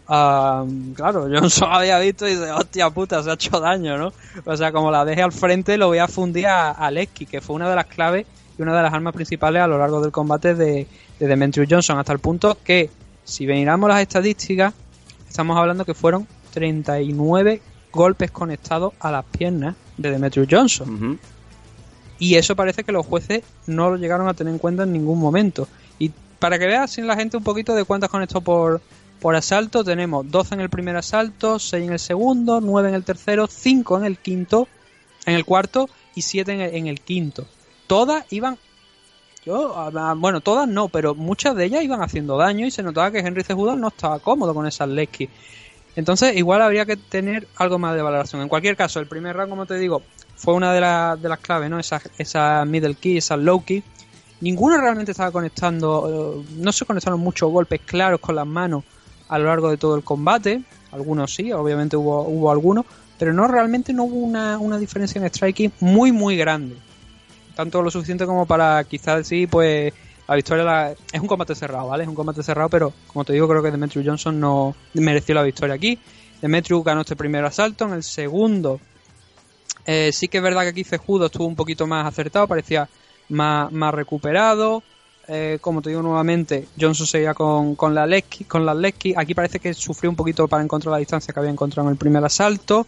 claro, 0.07 1.27
Johnson 1.29 1.71
había 1.73 1.99
visto 1.99 2.29
y 2.29 2.37
dice, 2.37 2.53
hostia 2.53 2.89
puta, 2.89 3.21
se 3.21 3.31
ha 3.31 3.33
hecho 3.33 3.59
daño, 3.59 3.99
¿no? 3.99 4.13
O 4.45 4.57
sea, 4.57 4.71
como 4.71 4.93
la 4.93 5.05
deje 5.05 5.23
al 5.23 5.33
frente, 5.33 5.77
lo 5.77 5.89
voy 5.89 5.99
a 5.99 6.07
fundir 6.07 6.47
a, 6.47 6.71
a 6.71 6.93
que 7.29 7.41
fue 7.41 7.57
una 7.57 7.69
de 7.69 7.75
las 7.75 7.87
claves 7.87 8.25
y 8.57 8.63
una 8.63 8.77
de 8.77 8.83
las 8.85 8.95
armas 8.95 9.15
principales 9.15 9.61
a 9.61 9.67
lo 9.67 9.77
largo 9.77 10.01
del 10.01 10.13
combate 10.13 10.55
de, 10.55 10.87
de 11.19 11.27
Demetrius 11.27 11.67
Johnson, 11.69 11.99
hasta 11.99 12.13
el 12.13 12.21
punto 12.21 12.59
que, 12.63 12.91
si 13.25 13.45
miramos 13.45 13.89
las 13.89 14.01
estadísticas, 14.01 14.73
estamos 15.29 15.59
hablando 15.59 15.85
que 15.85 15.95
fueron 15.95 16.29
39 16.53 17.61
golpes 17.91 18.31
conectados 18.31 18.93
a 19.01 19.11
las 19.11 19.25
piernas 19.25 19.75
de 19.99 20.11
Demetrius 20.11 20.49
Johnson. 20.51 21.19
Y 22.19 22.35
eso 22.35 22.57
parece 22.57 22.83
que 22.83 22.93
los 22.93 23.07
jueces 23.07 23.43
no 23.67 23.91
lo 23.91 23.97
llegaron 23.97 24.29
a 24.29 24.35
tener 24.35 24.53
en 24.53 24.59
cuenta 24.59 24.85
en 24.85 24.93
ningún 24.93 25.21
momento. 25.21 25.69
Y 25.99 26.11
para 26.39 26.59
que 26.59 26.67
veas 26.67 26.93
sin 26.93 27.07
la 27.07 27.17
gente 27.17 27.37
un 27.37 27.45
poquito 27.45 27.75
de 27.75 27.85
cuántas 27.85 28.11
conectó 28.11 28.41
por, 28.41 28.81
por 29.21 29.37
asalto 29.37 29.85
tenemos 29.85 30.31
12 30.31 30.55
en 30.55 30.61
el 30.61 30.71
primer 30.71 30.97
asalto, 30.97 31.59
6 31.59 31.87
en 31.87 31.93
el 31.93 31.99
segundo, 31.99 32.61
9 32.61 32.89
en 32.89 32.95
el 32.95 33.05
tercero, 33.05 33.47
5 33.47 33.99
en 33.99 34.05
el 34.05 34.19
quinto, 34.19 34.69
en 35.27 35.35
el 35.35 35.45
cuarto 35.45 35.89
y 36.15 36.23
7 36.23 36.77
en 36.77 36.87
el, 36.87 37.01
quinto. 37.01 37.47
Todas 37.87 38.25
iban 38.31 38.59
yo, 39.45 39.91
bueno, 40.17 40.41
todas 40.41 40.69
no, 40.69 40.89
pero 40.89 41.15
muchas 41.15 41.57
de 41.57 41.65
ellas 41.65 41.83
iban 41.83 42.03
haciendo 42.03 42.37
daño 42.37 42.67
y 42.67 42.71
se 42.71 42.83
notaba 42.83 43.11
que 43.11 43.21
Henry 43.21 43.45
Cejudo 43.45 43.77
no 43.77 43.89
estaba 43.89 44.19
cómodo 44.19 44.53
con 44.53 44.67
esas 44.67 44.89
Lesky. 44.89 45.31
Entonces, 45.99 46.37
igual 46.37 46.63
habría 46.63 46.87
que 46.87 46.97
tener 46.97 47.49
algo 47.57 47.77
más 47.81 47.97
de 47.97 48.03
valoración. 48.03 48.41
En 48.41 48.49
cualquier 48.49 48.77
caso, 48.77 49.01
el 49.01 49.09
primer 49.09 49.35
round, 49.35 49.51
como 49.51 49.67
te 49.67 49.75
digo, 49.75 50.01
fue 50.37 50.55
una 50.55 50.73
de, 50.73 51.21
de 51.21 51.29
las 51.29 51.41
claves, 51.41 51.69
¿no? 51.69 51.81
Esa, 51.81 52.01
esa 52.17 52.65
middle 52.65 52.95
key, 52.95 53.17
esa 53.17 53.37
low 53.37 53.65
key. 53.65 53.83
Ninguno 54.41 54.81
realmente 54.81 55.11
estaba 55.11 55.33
conectando, 55.33 56.39
eh, 56.41 56.47
no 56.59 56.71
se 56.71 56.85
conectaron 56.85 57.19
muchos 57.19 57.51
golpes 57.51 57.81
claros 57.85 58.21
con 58.21 58.37
las 58.37 58.47
manos 58.47 58.85
a 59.29 59.41
lo 59.41 59.47
largo 59.47 59.71
de 59.71 59.77
todo 59.77 59.97
el 59.97 60.05
combate. 60.05 60.63
Algunos 60.93 61.35
sí, 61.35 61.51
obviamente 61.51 61.97
hubo, 61.97 62.23
hubo 62.23 62.53
algunos, 62.53 62.87
pero 63.19 63.33
no 63.33 63.49
realmente 63.49 63.93
no 63.93 64.05
hubo 64.05 64.21
una, 64.21 64.57
una 64.59 64.79
diferencia 64.79 65.21
en 65.21 65.27
striking 65.27 65.73
muy, 65.81 66.13
muy 66.13 66.37
grande. 66.37 66.77
Tanto 67.57 67.83
lo 67.83 67.91
suficiente 67.91 68.25
como 68.25 68.47
para 68.47 68.85
quizás 68.85 69.17
decir, 69.17 69.49
pues 69.49 69.93
la 70.29 70.37
victoria 70.37 70.95
es 71.13 71.21
un 71.21 71.27
combate 71.27 71.55
cerrado, 71.55 71.89
¿vale? 71.89 72.05
Es 72.05 72.09
un 72.09 72.15
combate 72.15 72.43
cerrado, 72.43 72.69
pero 72.69 72.93
como 73.09 73.25
te 73.25 73.33
digo, 73.33 73.49
creo 73.49 73.63
que 73.63 73.71
Demetrius 73.71 74.07
Johnson 74.07 74.39
no 74.39 74.77
mereció 74.95 75.35
la 75.35 75.43
victoria 75.43 75.75
aquí. 75.75 75.99
Demetrius 76.41 76.85
ganó 76.85 77.01
este 77.01 77.17
primer 77.17 77.45
asalto, 77.45 77.87
en 77.87 77.95
el 77.95 78.03
segundo 78.05 78.79
eh, 79.91 80.13
sí 80.13 80.29
que 80.29 80.37
es 80.37 80.43
verdad 80.43 80.63
que 80.63 80.69
aquí 80.69 80.85
Cejudo 80.85 81.27
estuvo 81.27 81.47
un 81.47 81.57
poquito 81.57 81.87
más 81.87 82.07
acertado, 82.07 82.47
parecía 82.47 82.87
más, 83.31 83.73
más 83.73 83.95
recuperado. 83.95 84.83
Eh, 85.27 85.57
como 85.63 85.81
te 85.81 85.89
digo 85.89 86.03
nuevamente, 86.03 86.69
Johnson 86.79 87.07
seguía 87.07 87.33
con, 87.33 87.75
con, 87.75 87.95
la 87.95 88.07
Lesky, 88.07 88.45
con 88.45 88.67
la 88.67 88.75
Lesky. 88.75 89.15
Aquí 89.17 89.33
parece 89.33 89.61
que 89.61 89.73
sufrió 89.73 90.11
un 90.11 90.17
poquito 90.17 90.47
para 90.47 90.63
encontrar 90.63 90.93
la 90.93 90.99
distancia 90.99 91.33
que 91.33 91.41
había 91.41 91.51
encontrado 91.51 91.89
en 91.89 91.93
el 91.93 91.99
primer 91.99 92.23
asalto. 92.23 92.87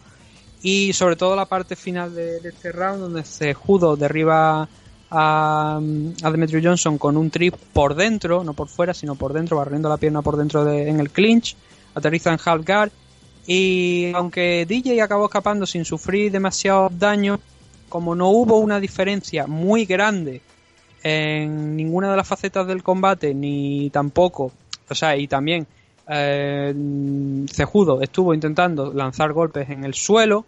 Y 0.61 0.93
sobre 0.93 1.15
todo 1.15 1.35
la 1.35 1.47
parte 1.47 1.75
final 1.75 2.13
de, 2.13 2.37
este 2.37 2.71
round, 2.71 3.01
donde 3.01 3.25
se 3.25 3.55
judo 3.55 3.95
derriba 3.95 4.69
a, 5.11 5.79
a 6.23 6.31
Demetrius 6.31 6.63
Johnson 6.65 6.97
con 6.97 7.17
un 7.17 7.29
trip 7.29 7.55
por 7.73 7.95
dentro, 7.95 8.43
no 8.43 8.53
por 8.53 8.69
fuera, 8.69 8.93
sino 8.93 9.15
por 9.15 9.33
dentro, 9.33 9.57
barriendo 9.57 9.89
la 9.89 9.97
pierna 9.97 10.21
por 10.21 10.37
dentro 10.37 10.63
de, 10.63 10.89
en 10.89 10.99
el 10.99 11.11
clinch. 11.11 11.55
Aterriza 11.93 12.31
en 12.31 12.39
half 12.43 12.65
guard. 12.65 12.91
Y 13.45 14.11
aunque 14.15 14.65
DJ 14.67 15.01
acabó 15.01 15.25
escapando 15.25 15.65
sin 15.65 15.83
sufrir 15.83 16.31
demasiado 16.31 16.89
daño, 16.97 17.39
como 17.89 18.15
no 18.15 18.29
hubo 18.29 18.57
una 18.57 18.79
diferencia 18.79 19.45
muy 19.45 19.85
grande 19.85 20.41
en 21.03 21.75
ninguna 21.75 22.11
de 22.11 22.17
las 22.17 22.27
facetas 22.27 22.65
del 22.67 22.83
combate, 22.83 23.33
ni 23.33 23.89
tampoco, 23.89 24.51
o 24.87 24.95
sea, 24.95 25.17
y 25.17 25.27
también 25.27 25.67
eh, 26.07 26.73
Cejudo 27.51 28.01
estuvo 28.01 28.33
intentando 28.33 28.93
lanzar 28.93 29.33
golpes 29.33 29.69
en 29.69 29.83
el 29.83 29.93
suelo. 29.93 30.45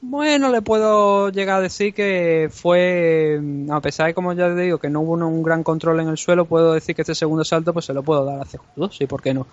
Bueno, 0.00 0.50
le 0.50 0.62
puedo 0.62 1.30
llegar 1.30 1.58
a 1.58 1.60
decir 1.60 1.92
que 1.92 2.48
fue, 2.52 3.40
a 3.70 3.80
pesar 3.80 4.06
de 4.06 4.14
como 4.14 4.32
ya 4.32 4.46
te 4.54 4.62
digo, 4.62 4.78
que 4.78 4.88
no 4.90 5.00
hubo 5.00 5.14
un 5.14 5.42
gran 5.42 5.64
control 5.64 6.00
en 6.00 6.08
el 6.08 6.16
suelo, 6.16 6.44
puedo 6.44 6.72
decir 6.72 6.94
que 6.94 7.02
este 7.02 7.16
segundo 7.16 7.44
salto 7.44 7.72
pues 7.72 7.86
se 7.86 7.92
lo 7.92 8.04
puedo 8.04 8.24
dar 8.24 8.40
a 8.40 8.44
Cejudo, 8.44 8.92
sí, 8.92 9.06
¿por 9.06 9.22
qué 9.22 9.34
no? 9.34 9.48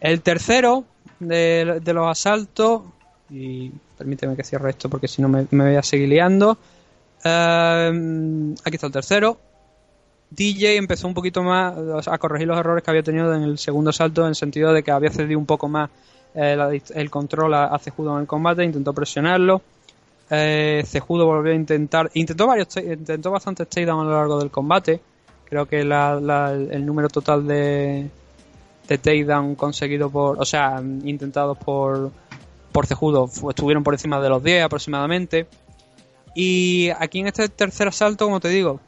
El 0.00 0.22
tercero 0.22 0.84
de, 1.18 1.82
los 1.84 2.08
asaltos, 2.08 2.82
y 3.28 3.70
permíteme 3.98 4.34
que 4.34 4.44
cierre 4.44 4.70
esto 4.70 4.88
porque 4.88 5.08
si 5.08 5.20
no 5.20 5.28
me, 5.28 5.44
voy 5.50 5.76
a 5.76 5.82
seguir 5.82 6.08
liando, 6.08 6.56
Em, 7.22 8.54
aquí 8.64 8.76
está 8.76 8.86
el 8.86 8.92
tercero. 8.92 9.38
DJ 10.30 10.76
empezó 10.76 11.08
un 11.08 11.14
poquito 11.14 11.42
más 11.42 12.06
a 12.06 12.18
corregir 12.18 12.46
los 12.46 12.58
errores 12.58 12.84
que 12.84 12.90
había 12.90 13.02
tenido 13.02 13.34
en 13.34 13.42
el 13.42 13.58
segundo 13.58 13.92
salto, 13.92 14.22
en 14.22 14.28
el 14.28 14.34
sentido 14.36 14.72
de 14.72 14.82
que 14.82 14.90
había 14.90 15.10
cedido 15.10 15.38
un 15.38 15.46
poco 15.46 15.68
más 15.68 15.90
eh, 16.34 16.80
el 16.94 17.10
control 17.10 17.54
a, 17.54 17.78
Cejudo 17.78 18.14
en 18.14 18.22
el 18.22 18.26
combate, 18.26 18.64
intentó 18.64 18.92
presionarlo. 18.92 19.62
Eh, 20.30 20.82
Cejudo 20.86 21.26
volvió 21.26 21.52
a 21.52 21.56
intentar, 21.56 22.10
intentó 22.14 22.46
varios, 22.46 22.76
intentó 22.76 23.30
bastantes 23.30 23.68
takedowns 23.68 24.02
a 24.02 24.04
lo 24.04 24.16
largo 24.16 24.38
del 24.38 24.50
combate. 24.50 25.00
Creo 25.44 25.66
que 25.66 25.80
el 25.80 26.86
número 26.86 27.08
total 27.08 27.46
de, 27.46 28.08
de 28.86 28.98
takedown 28.98 29.54
conseguido 29.56 30.10
por, 30.10 30.40
o 30.40 30.44
sea, 30.44 30.80
intentados 30.80 31.58
por, 31.58 32.12
por 32.72 32.86
Cejudo 32.86 33.28
estuvieron 33.48 33.82
por 33.82 33.94
encima 33.94 34.20
de 34.20 34.28
los 34.28 34.42
10 34.42 34.64
aproximadamente. 34.64 35.46
Y 36.34 36.90
aquí 36.98 37.20
en 37.20 37.26
este 37.26 37.48
tercer 37.48 37.88
asalto, 37.88 38.26
como 38.26 38.40
te 38.40 38.48
digo, 38.48 38.80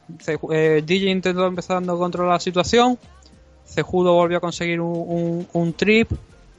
eh, 0.50 0.82
DJ 0.84 1.10
intentó 1.10 1.46
empezar 1.46 1.76
dando 1.76 1.98
control 1.98 2.28
a 2.28 2.34
la 2.34 2.40
situación. 2.40 2.98
Cejudo 3.66 4.14
volvió 4.14 4.38
a 4.38 4.40
conseguir 4.40 4.80
un, 4.80 5.74
trip 5.76 6.10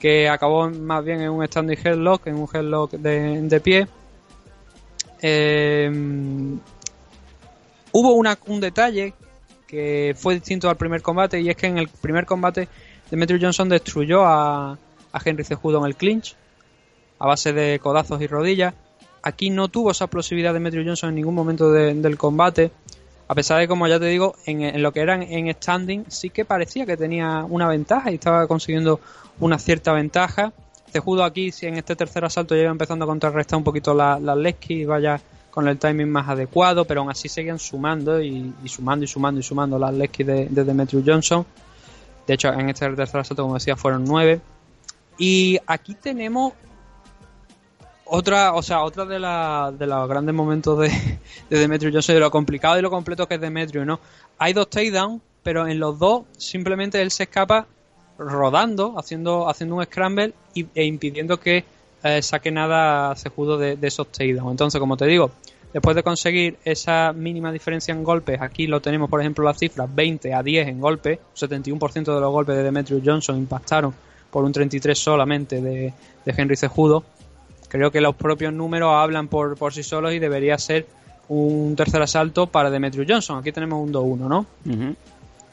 que 0.03 0.27
acabó 0.27 0.69
más 0.69 1.01
bien 1.05 1.21
en 1.21 1.29
un 1.29 1.47
standing 1.47 1.77
headlock, 1.81 2.27
en 2.27 2.35
un 2.35 2.49
headlock 2.53 2.91
de, 2.91 3.61
pie. 3.63 3.87
Em, 5.21 6.59
hubo 7.93 8.13
un 8.13 8.59
detalle 8.59 9.13
que 9.65 10.13
fue 10.17 10.33
distinto 10.33 10.69
al 10.69 10.75
primer 10.75 11.01
combate 11.01 11.39
y 11.39 11.49
es 11.49 11.55
que 11.55 11.67
en 11.67 11.77
el 11.77 11.87
primer 11.87 12.25
combate 12.25 12.67
Demetrius 13.09 13.41
Johnson 13.41 13.69
destruyó 13.69 14.25
a, 14.25 14.73
a 14.73 15.21
Henry 15.23 15.45
Cejudo 15.45 15.77
en 15.79 15.85
el 15.85 15.95
clinch 15.95 16.35
a 17.19 17.25
base 17.25 17.53
de 17.53 17.79
codazos 17.79 18.21
y 18.21 18.27
rodillas 18.27 18.73
Aquí 19.25 19.49
no 19.49 19.69
tuvo 19.69 19.91
esa 19.91 20.03
explosividad 20.03 20.53
de 20.53 20.59
Metro 20.59 20.83
Johnson 20.85 21.07
en 21.07 21.15
ningún 21.15 21.33
momento 21.33 21.71
del 21.71 22.17
combate. 22.17 22.71
A 23.33 23.35
pesar 23.35 23.59
de, 23.59 23.67
como 23.67 23.87
ya 23.87 23.99
te 23.99 24.05
digo, 24.05 24.35
en, 24.45 24.79
lo 24.83 24.93
que 24.93 24.99
era 24.99 25.15
en 25.15 25.51
standing, 25.51 26.05
sí 26.07 26.29
que 26.29 26.45
parecía 26.45 26.85
que 26.85 26.95
tenía 26.95 27.43
una 27.49 27.67
ventaja 27.67 28.11
y 28.11 28.13
estaba 28.13 28.45
consiguiendo 28.45 28.99
una 29.39 29.57
cierta 29.57 29.91
ventaja. 29.91 30.53
judo 31.03 31.23
aquí, 31.23 31.51
si 31.51 31.65
en 31.65 31.73
este 31.77 31.95
tercer 31.95 32.23
asalto 32.23 32.55
iba 32.55 32.69
empezando 32.69 33.05
a 33.05 33.07
contrarrestar 33.07 33.57
un 33.57 33.63
poquito 33.63 33.95
las 33.95 34.21
la 34.21 34.35
Lesky 34.35 34.81
y 34.81 34.85
vaya 34.85 35.19
con 35.49 35.67
el 35.67 35.79
timing 35.79 36.11
más 36.11 36.29
adecuado, 36.29 36.85
pero 36.85 37.01
aún 37.01 37.09
así 37.09 37.27
seguían 37.27 37.57
sumando 37.57 38.21
y, 38.21 38.53
sumando 38.65 39.03
y 39.03 39.07
sumando 39.07 39.39
y 39.39 39.43
sumando 39.43 39.79
las 39.79 39.95
Lesky 39.95 40.23
de, 40.23 40.45
de 40.45 40.63
Demetrius 40.63 41.03
Johnson. 41.03 41.43
De 42.27 42.35
hecho, 42.35 42.53
en 42.53 42.69
este 42.69 42.87
tercer 42.91 43.19
asalto, 43.19 43.41
como 43.41 43.55
decía, 43.55 43.75
fueron 43.75 44.05
nueve. 44.05 44.41
Y 45.17 45.57
aquí 45.65 45.95
tenemos 45.95 46.53
otra, 48.15 48.53
o 48.53 48.61
sea, 48.61 48.83
otra 48.83 49.05
de, 49.05 49.15
de 49.15 49.87
los 49.87 50.07
grandes 50.07 50.35
momentos 50.35 50.77
de, 50.77 50.89
de 51.49 51.59
Demetrius 51.59 51.93
Johnson, 51.93 52.13
de 52.13 52.21
lo 52.21 52.29
complicado 52.29 52.77
y 52.77 52.81
lo 52.83 52.91
completo 52.91 53.27
que 53.27 53.35
es 53.35 53.41
Demetrius, 53.41 53.87
¿no? 53.87 53.99
Hay 54.37 54.53
dos 54.53 54.69
takedowns, 54.69 55.19
pero 55.41 55.67
en 55.67 55.79
los 55.79 55.97
dos 55.97 56.25
simplemente 56.37 57.01
él 57.01 57.09
se 57.09 57.23
escapa 57.23 57.65
rodando, 58.19 58.99
haciendo, 58.99 59.49
haciendo 59.49 59.77
un 59.77 59.85
scramble 59.85 60.31
e 60.75 60.85
impidiendo 60.85 61.39
que 61.39 61.65
eh, 62.03 62.21
saque 62.21 62.51
nada 62.51 63.15
Cejudo 63.15 63.57
de, 63.57 63.77
de 63.77 63.87
esos 63.87 64.11
takedowns. 64.11 64.51
Entonces, 64.51 64.79
como 64.79 64.95
te 64.95 65.07
digo, 65.07 65.31
después 65.73 65.95
de 65.95 66.03
conseguir 66.03 66.57
esa 66.63 67.13
mínima 67.13 67.51
diferencia 67.51 67.95
en 67.95 68.03
golpes, 68.03 68.39
aquí 68.39 68.67
lo 68.67 68.79
tenemos, 68.79 69.09
por 69.09 69.21
ejemplo, 69.21 69.43
las 69.43 69.57
cifras 69.57 69.89
20 69.93 70.35
a 70.35 70.43
10 70.43 70.67
en 70.67 70.79
golpes, 70.79 71.17
71% 71.35 72.13
de 72.13 72.21
los 72.21 72.31
golpes 72.31 72.55
de 72.57 72.61
Demetrius 72.61 73.01
Johnson 73.03 73.39
impactaron 73.39 73.91
por 74.29 74.45
un 74.45 74.51
33 74.51 74.99
solamente 74.99 75.61
de, 75.63 75.93
de 76.23 76.33
Henry 76.37 76.55
Cejudo. 76.57 77.03
Creo 77.73 77.89
que 77.89 78.01
los 78.01 78.13
propios 78.15 78.53
números 78.53 78.91
hablan 78.93 79.27
por, 79.27 79.57
por 79.57 79.73
sí 79.73 79.81
solos 79.81 80.13
y 80.13 80.19
debería 80.19 80.59
ser 80.59 80.85
un 81.27 81.75
tercer 81.75 82.03
asalto 82.03 82.45
para 82.45 82.69
Demetrius 82.69 83.07
Johnson. 83.09 83.39
Aquí 83.39 83.51
tenemos 83.51 83.81
un 83.81 83.91
2-1, 83.91 84.17
¿no? 84.27 84.45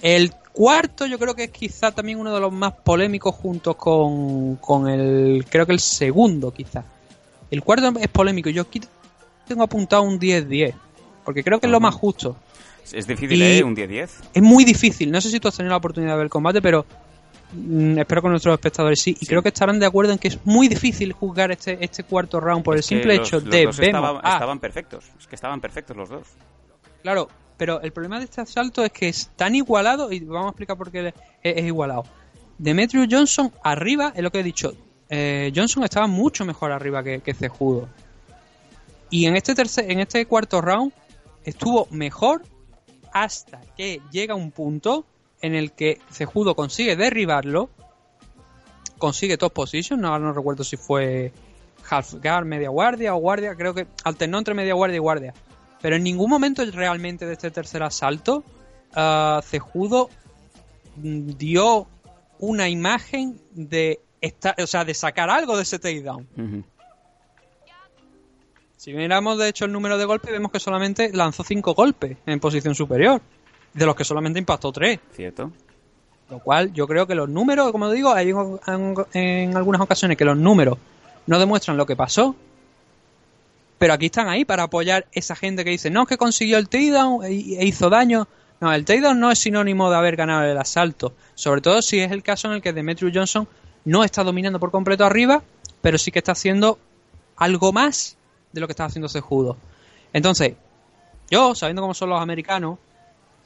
El 0.03 0.31
cuarto 0.53 1.07
yo 1.07 1.19
creo 1.19 1.35
que 1.35 1.45
es 1.45 1.51
quizá 1.51 1.93
también 1.93 2.19
uno 2.19 2.35
de 2.35 2.39
los 2.39 2.53
más 2.53 2.75
polémicos 2.75 3.35
junto 3.35 3.75
con, 3.75 4.57
con 4.57 4.87
el, 4.87 5.47
creo 5.49 5.65
que 5.65 5.73
el 5.73 5.81
segundo 5.81 6.53
quizá. 6.53 6.85
El 7.51 7.63
cuarto 7.63 7.91
es 7.99 8.09
polémico, 8.09 8.51
yo 8.51 8.61
aquí 8.61 8.83
tengo 9.49 9.63
apuntado 9.63 10.03
un 10.03 10.21
10-10, 10.21 10.75
porque 11.25 11.43
creo 11.43 11.59
que 11.59 11.69
es 11.69 11.73
lo 11.73 11.81
más 11.81 11.95
justo. 11.95 12.37
Es 12.93 13.07
difícil, 13.07 13.41
¿eh? 13.41 13.65
Un 13.65 13.75
10-10. 13.75 14.11
Es 14.35 14.43
muy 14.43 14.67
difícil, 14.67 15.11
no 15.11 15.23
sé 15.23 15.31
si 15.31 15.41
tú 15.41 15.49
has 15.49 15.57
tenido 15.57 15.71
la 15.71 15.79
oportunidad 15.79 16.13
de 16.13 16.17
ver 16.19 16.25
el 16.25 16.31
combate, 16.31 16.61
pero 16.61 16.85
espero 17.99 18.23
que 18.23 18.29
nuestros 18.29 18.55
espectadores 18.55 19.01
sí, 19.01 19.17
y 19.21 19.27
creo 19.27 19.43
que 19.43 19.49
estarán 19.49 19.79
de 19.79 19.87
acuerdo 19.87 20.13
en 20.13 20.19
que 20.19 20.29
es 20.29 20.39
muy 20.45 20.69
difícil 20.69 21.13
juzgar 21.13 21.51
este, 21.51 21.85
este 21.85 22.05
cuarto 22.05 22.41
round 22.41 22.65
por 22.65 22.77
el 22.77 22.83
simple 22.83 23.17
hecho 23.17 23.41
de... 23.41 23.65
Dos 23.65 23.79
estaban 23.79 24.59
perfectos, 24.59 25.11
es 25.19 25.27
que 25.27 25.35
estaban 25.35 25.61
perfectos 25.61 25.97
los 25.97 26.09
dos. 26.09 26.29
Claro, 27.03 27.29
pero 27.57 27.81
el 27.81 27.93
problema 27.93 28.19
de 28.19 28.25
este 28.25 28.41
asalto 28.41 28.85
es 28.85 28.93
que 28.93 29.09
es 29.09 29.31
tan 29.37 29.55
igualado, 29.55 30.13
y 30.13 30.21
vamos 30.21 30.47
a 30.47 30.51
explicar 30.51 30.77
por 30.77 30.91
qué 30.91 31.13
es, 31.43 31.65
igualado. 31.65 32.05
Demetrius 32.59 33.09
Johnson 33.11 33.53
arriba, 33.63 34.13
es 34.15 34.23
lo 34.23 34.31
que 34.31 34.41
he 34.41 34.45
dicho, 34.45 34.75
eh, 35.09 35.53
Johnson 35.55 35.85
estaba 35.85 36.07
mucho 36.07 36.45
mejor 36.45 36.73
arriba 36.73 37.03
que, 37.03 37.21
que 37.21 37.35
Cejudo. 37.35 37.89
Y 39.11 39.27
en 39.27 39.37
este, 39.37 39.55
tercer, 39.55 39.91
en 39.91 39.99
este 40.01 40.25
cuarto 40.27 40.61
round 40.61 40.93
estuvo 41.45 41.89
mejor 41.91 42.43
hasta 43.13 43.61
que 43.77 44.01
llega 44.13 44.35
un 44.35 44.53
punto 44.53 45.05
en 45.41 45.55
el 45.55 45.73
que 45.73 46.01
Cejudo 46.11 46.55
consigue 46.55 46.97
derribarlo, 46.97 47.71
consigue 48.99 49.39
top 49.39 49.53
position, 49.53 50.01
no, 50.01 50.19
no 50.19 50.33
recuerdo 50.33 50.65
si 50.65 50.77
fue 50.77 51.33
half 51.89 52.15
guard, 52.15 52.45
media 52.45 52.69
guardia 52.69 53.15
o 53.15 53.19
guardia, 53.19 53.55
creo 53.55 53.75
que 53.75 53.87
alternó 54.05 54.39
entre 54.39 54.55
media 54.55 54.75
guardia 54.75 54.97
y 54.97 55.01
guardia. 55.01 55.35
Pero 55.81 55.97
en 55.97 56.03
ningún 56.03 56.29
momento 56.29 56.65
realmente 56.71 57.27
de 57.27 57.33
este 57.33 57.51
tercer 57.51 57.83
asalto, 57.83 58.45
uh, 58.95 59.41
Cejudo 59.43 60.11
dio 60.97 61.87
una 62.39 62.69
imagen 62.69 63.41
de 63.53 64.01
o 64.63 64.67
sea, 64.67 64.85
de 64.85 64.95
sacar 64.95 65.31
algo 65.31 65.57
de 65.57 65.63
ese 65.63 65.79
takedown. 65.79 66.27
Si 68.77 68.93
miramos 68.93 69.39
de 69.39 69.49
hecho 69.49 69.65
el 69.67 69.73
número 69.73 69.99
de 69.99 70.05
golpes, 70.05 70.31
vemos 70.31 70.51
que 70.51 70.61
solamente 70.61 71.11
lanzó 71.13 71.45
5 71.45 71.75
golpes 71.75 72.17
en 72.27 72.41
posición 72.41 72.75
superior, 72.75 73.21
de 73.75 73.87
los 73.87 73.95
que 73.95 74.05
solamente 74.05 74.39
impactó 74.39 74.73
3. 74.73 74.99
Cierto. 75.15 75.51
Lo 76.29 76.39
cual 76.39 76.73
yo 76.73 76.87
creo 76.87 77.07
que 77.07 77.15
los 77.15 77.29
números, 77.29 77.73
como 77.73 77.91
digo, 77.91 78.13
hay 78.13 78.31
en, 78.31 78.95
en 79.15 79.57
algunas 79.57 79.81
ocasiones 79.81 80.17
que 80.17 80.25
los 80.25 80.37
números 80.37 80.79
no 81.27 81.39
demuestran 81.39 81.77
lo 81.77 81.87
que 81.87 81.97
pasó, 81.97 82.35
pero 83.81 83.95
aquí 83.95 84.07
están 84.07 84.29
ahí 84.29 84.45
para 84.45 84.65
apoyar 84.65 85.07
esa 85.13 85.35
gente 85.35 85.65
que 85.65 85.71
dice, 85.71 85.91
no, 85.91 86.05
que 86.05 86.19
consiguió 86.19 86.59
el 86.59 86.69
takedown 86.69 87.25
e, 87.25 87.29
e 87.29 87.67
hizo 87.67 87.89
daño. 87.89 88.29
No, 88.61 88.73
el 88.73 88.85
takedown 88.85 89.19
no 89.19 89.31
es 89.31 89.39
sinónimo 89.39 89.91
de 89.91 89.97
haber 89.97 90.17
ganado 90.17 90.45
el 90.45 90.59
asalto. 90.59 91.15
Sobre 91.35 91.63
todo 91.63 91.81
si 91.81 91.99
es 91.99 92.13
el 92.13 92.23
caso 92.23 92.49
en 92.49 92.55
el 92.55 92.63
que 92.63 92.75
Demetrius 92.75 93.13
Johnson 93.15 93.49
no 93.87 94.05
está 94.05 94.23
dominando 94.23 94.61
por 94.61 94.71
completo 94.71 95.07
arriba, 95.07 95.43
pero 95.81 95.97
sí 95.97 96.13
que 96.13 96.19
está 96.19 96.33
haciendo 96.33 96.79
algo 97.37 97.73
más 97.73 98.19
de 98.53 98.61
lo 98.61 98.67
que 98.67 98.73
está 98.73 98.85
haciendo 98.85 99.09
Sejudo. 99.09 99.57
Entonces, 100.13 100.57
yo, 101.31 101.55
sabiendo 101.55 101.81
cómo 101.81 101.95
son 101.95 102.11
los 102.11 102.21
americanos, 102.21 102.79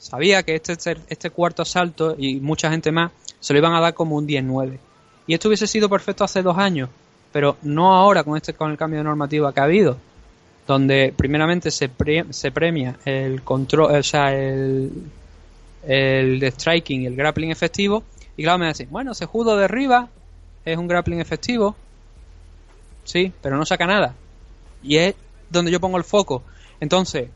sabía 0.04 0.42
que 0.42 0.54
este, 0.54 0.96
este 1.08 1.30
cuarto 1.30 1.62
asalto 1.62 2.14
y 2.18 2.40
mucha 2.40 2.70
gente 2.70 2.92
más 2.92 3.10
se 3.40 3.52
lo 3.52 3.58
iban 3.58 3.74
a 3.74 3.80
dar 3.80 3.94
como 3.94 4.16
un 4.16 4.26
10-9. 4.26 4.78
Y 5.26 5.34
esto 5.34 5.48
hubiese 5.48 5.66
sido 5.66 5.88
perfecto 5.88 6.24
hace 6.24 6.42
dos 6.42 6.58
años, 6.58 6.90
pero 7.32 7.56
no 7.62 7.94
ahora 7.94 8.22
con 8.22 8.36
este 8.36 8.52
con 8.52 8.70
el 8.70 8.76
cambio 8.76 8.98
de 8.98 9.04
normativa 9.04 9.52
que 9.52 9.60
ha 9.60 9.64
habido 9.64 9.96
donde 10.66 11.12
primeramente 11.16 11.70
se, 11.70 11.90
se 12.30 12.50
premia 12.50 12.96
el 13.04 13.42
control, 13.42 13.96
o 13.96 14.02
sea, 14.02 14.34
el, 14.34 14.90
el 15.86 16.42
striking 16.42 17.02
y 17.02 17.06
el 17.06 17.16
grappling 17.16 17.50
efectivo. 17.50 18.02
Y 18.36 18.42
claro, 18.42 18.58
me 18.58 18.66
decís, 18.66 18.88
bueno, 18.90 19.14
se 19.14 19.26
judo 19.26 19.56
de 19.56 19.64
arriba, 19.64 20.08
es 20.64 20.76
un 20.76 20.88
grappling 20.88 21.20
efectivo. 21.20 21.76
Sí, 23.04 23.32
pero 23.42 23.56
no 23.56 23.66
saca 23.66 23.86
nada. 23.86 24.14
Y 24.82 24.96
es 24.96 25.14
donde 25.50 25.70
yo 25.70 25.80
pongo 25.80 25.98
el 25.98 26.04
foco. 26.04 26.42
Entonces, 26.80 27.28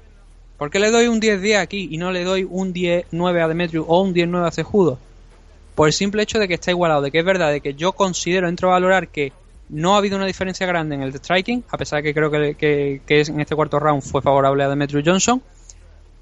¿por 0.58 0.70
qué 0.70 0.78
le 0.78 0.90
doy 0.90 1.06
un 1.06 1.20
10-10 1.20 1.58
aquí 1.58 1.88
y 1.90 1.96
no 1.96 2.12
le 2.12 2.24
doy 2.24 2.46
un 2.48 2.74
10-9 2.74 3.42
a 3.42 3.48
Demetrius 3.48 3.86
o 3.88 4.02
un 4.02 4.14
10-9 4.14 4.46
a 4.46 4.50
Cejudo? 4.50 4.98
Por 5.74 5.88
el 5.88 5.94
simple 5.94 6.22
hecho 6.22 6.38
de 6.38 6.48
que 6.48 6.54
está 6.54 6.70
igualado, 6.70 7.00
de 7.00 7.10
que 7.10 7.20
es 7.20 7.24
verdad, 7.24 7.52
de 7.52 7.60
que 7.60 7.74
yo 7.74 7.92
considero, 7.92 8.48
entro 8.48 8.68
a 8.68 8.72
valorar 8.72 9.08
que 9.08 9.32
no 9.68 9.94
ha 9.94 9.98
habido 9.98 10.16
una 10.16 10.26
diferencia 10.26 10.66
grande 10.66 10.94
en 10.94 11.02
el 11.02 11.14
striking, 11.14 11.64
a 11.70 11.78
pesar 11.78 11.98
de 11.98 12.02
que 12.02 12.14
creo 12.14 12.30
que, 12.30 13.00
que, 13.06 13.20
en 13.20 13.40
este 13.40 13.54
cuarto 13.54 13.78
round 13.78 14.02
fue 14.02 14.22
favorable 14.22 14.64
a 14.64 14.68
Demetrius 14.68 15.04
Johnson. 15.06 15.42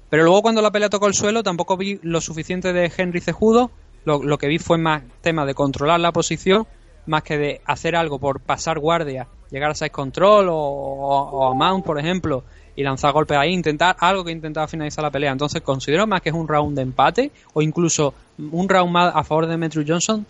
Pero 0.09 0.23
luego 0.23 0.41
cuando 0.41 0.61
la 0.61 0.71
pelea 0.71 0.89
tocó 0.89 1.07
el 1.07 1.13
suelo 1.13 1.43
tampoco 1.43 1.77
vi 1.77 1.99
lo 2.01 2.21
suficiente 2.21 2.73
de 2.73 2.91
Henry 2.95 3.21
Cejudo. 3.21 3.71
Lo, 4.05 4.37
que 4.37 4.47
vi 4.47 4.57
fue 4.57 4.77
más 4.77 5.03
tema 5.19 5.45
de 5.45 5.53
controlar 5.53 5.99
la 5.99 6.13
posición, 6.13 6.65
más 7.07 7.23
que 7.23 7.37
de 7.37 7.61
hacer 7.65 7.93
algo 7.93 8.19
por 8.19 8.39
pasar 8.39 8.79
guardia, 8.79 9.27
llegar 9.51 9.71
a 9.71 9.75
side 9.75 9.89
control 9.89 10.47
o, 10.49 11.51
a 11.51 11.53
mount, 11.53 11.85
por 11.85 11.99
ejemplo, 11.99 12.45
y 12.77 12.83
lanzar 12.83 13.11
golpes 13.11 13.35
ahí, 13.35 13.51
intentar 13.51 13.97
algo 13.99 14.23
que 14.23 14.31
intentaba 14.31 14.67
finalizar 14.67 15.03
la 15.03 15.09
pelea. 15.09 15.31
Entonces 15.31 15.61
considero 15.63 16.05
más 16.05 16.21
que 16.21 16.29
es 16.29 16.35
un 16.35 16.47
round 16.47 16.75
de 16.75 16.83
empate 16.83 17.31
o 17.53 17.63
incluso 17.63 18.13
un 18.37 18.69
round 18.69 18.91
más 18.91 19.13
a 19.13 19.23
favor 19.23 19.47
de 19.47 19.51
Demetrius 19.51 19.85
Johnson 19.85 20.25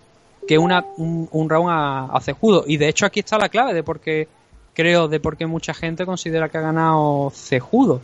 que 0.47 0.57
una, 0.57 0.85
un, 0.95 1.49
round 1.49 1.69
a, 1.69 2.19
Cejudo. 2.21 2.63
Y 2.65 2.77
de 2.77 2.87
hecho 2.87 3.05
aquí 3.05 3.19
está 3.19 3.37
la 3.37 3.49
clave 3.49 3.73
de 3.73 3.83
por 3.83 3.99
qué, 3.99 4.29
creo, 4.73 5.09
de 5.09 5.19
por 5.19 5.35
qué 5.35 5.45
mucha 5.45 5.73
gente 5.73 6.05
considera 6.05 6.47
que 6.47 6.57
ha 6.57 6.61
ganado 6.61 7.31
Cejudo. 7.35 7.99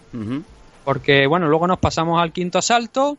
Porque, 0.84 1.26
bueno, 1.26 1.48
luego 1.48 1.66
nos 1.66 1.80
pasamos 1.80 2.22
al 2.22 2.34
quinto 2.34 2.60
asalto, 2.60 3.18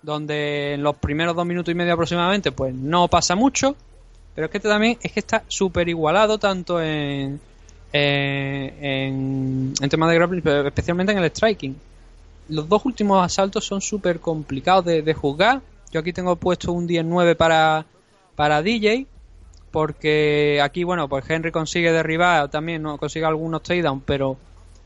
donde 0.00 0.74
en 0.74 0.84
los 0.84 0.94
primeros 0.94 1.34
dos 1.34 1.44
minutos 1.44 1.72
y 1.72 1.74
medio 1.74 1.94
aproximadamente, 1.94 2.52
pues 2.52 2.72
no 2.72 3.08
pasa 3.08 3.34
mucho. 3.34 3.74
Pero 4.36 4.44
es 4.44 4.50
que 4.52 4.58
este 4.58 4.68
también 4.68 4.96
es 5.02 5.10
que 5.10 5.18
está 5.18 5.42
súper 5.48 5.88
igualado 5.88 6.38
tanto 6.38 6.80
en, 6.80 7.40
en, 7.92 9.74
en 9.80 9.88
temas 9.88 10.08
de 10.10 10.14
grappling, 10.14 10.42
pero 10.42 10.66
especialmente 10.66 11.12
en 11.12 11.18
el 11.18 11.30
striking. 11.30 11.76
Los 12.48 12.68
dos 12.68 12.84
últimos 12.84 13.24
asaltos 13.24 13.64
son 13.64 13.80
súper 13.80 14.20
complicados 14.20 14.84
de, 14.84 15.02
de 15.02 15.14
juzgar. 15.14 15.60
Yo 15.92 16.00
aquí 16.00 16.12
tengo 16.12 16.36
puesto 16.36 16.72
un 16.72 16.88
10-9 16.88 17.36
para, 17.36 17.84
para 18.34 18.62
DJ 18.62 19.06
porque 19.72 20.60
aquí, 20.62 20.84
bueno, 20.84 21.08
pues 21.08 21.28
Henry 21.28 21.50
consigue 21.50 21.90
derribar, 21.90 22.48
también 22.50 22.82
no 22.82 22.98
consigue 22.98 23.24
algunos 23.24 23.62
takedowns, 23.62 24.02
pero 24.04 24.36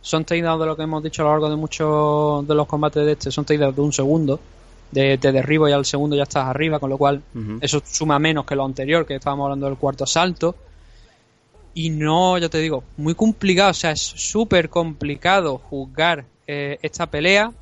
son 0.00 0.24
takedowns 0.24 0.60
de 0.60 0.66
lo 0.66 0.76
que 0.76 0.84
hemos 0.84 1.02
dicho 1.02 1.22
a 1.22 1.24
lo 1.24 1.30
largo 1.32 1.50
de 1.50 1.56
muchos 1.56 2.46
de 2.46 2.54
los 2.54 2.66
combates 2.66 3.04
de 3.04 3.12
este, 3.12 3.30
son 3.32 3.44
takedowns 3.44 3.74
de 3.74 3.82
un 3.82 3.92
segundo, 3.92 4.40
de 4.92 5.18
te 5.18 5.32
derribo 5.32 5.68
y 5.68 5.72
al 5.72 5.84
segundo 5.84 6.14
ya 6.14 6.22
estás 6.22 6.46
arriba, 6.46 6.78
con 6.78 6.88
lo 6.88 6.96
cual 6.96 7.20
eso 7.60 7.82
suma 7.84 8.20
menos 8.20 8.46
que 8.46 8.54
lo 8.54 8.64
anterior, 8.64 9.04
que 9.04 9.16
estábamos 9.16 9.46
hablando 9.46 9.66
del 9.66 9.76
cuarto 9.76 10.06
salto. 10.06 10.54
Y 11.76 11.90
no, 11.90 12.38
ya 12.38 12.48
te 12.48 12.56
digo, 12.56 12.84
muy 12.96 13.14
complicado, 13.14 13.70
o 13.70 13.74
sea, 13.74 13.90
es 13.90 14.00
súper 14.00 14.70
complicado 14.70 15.58
juzgar 15.58 16.24
eh, 16.46 16.78
esta 16.80 17.06
pelea. 17.06 17.52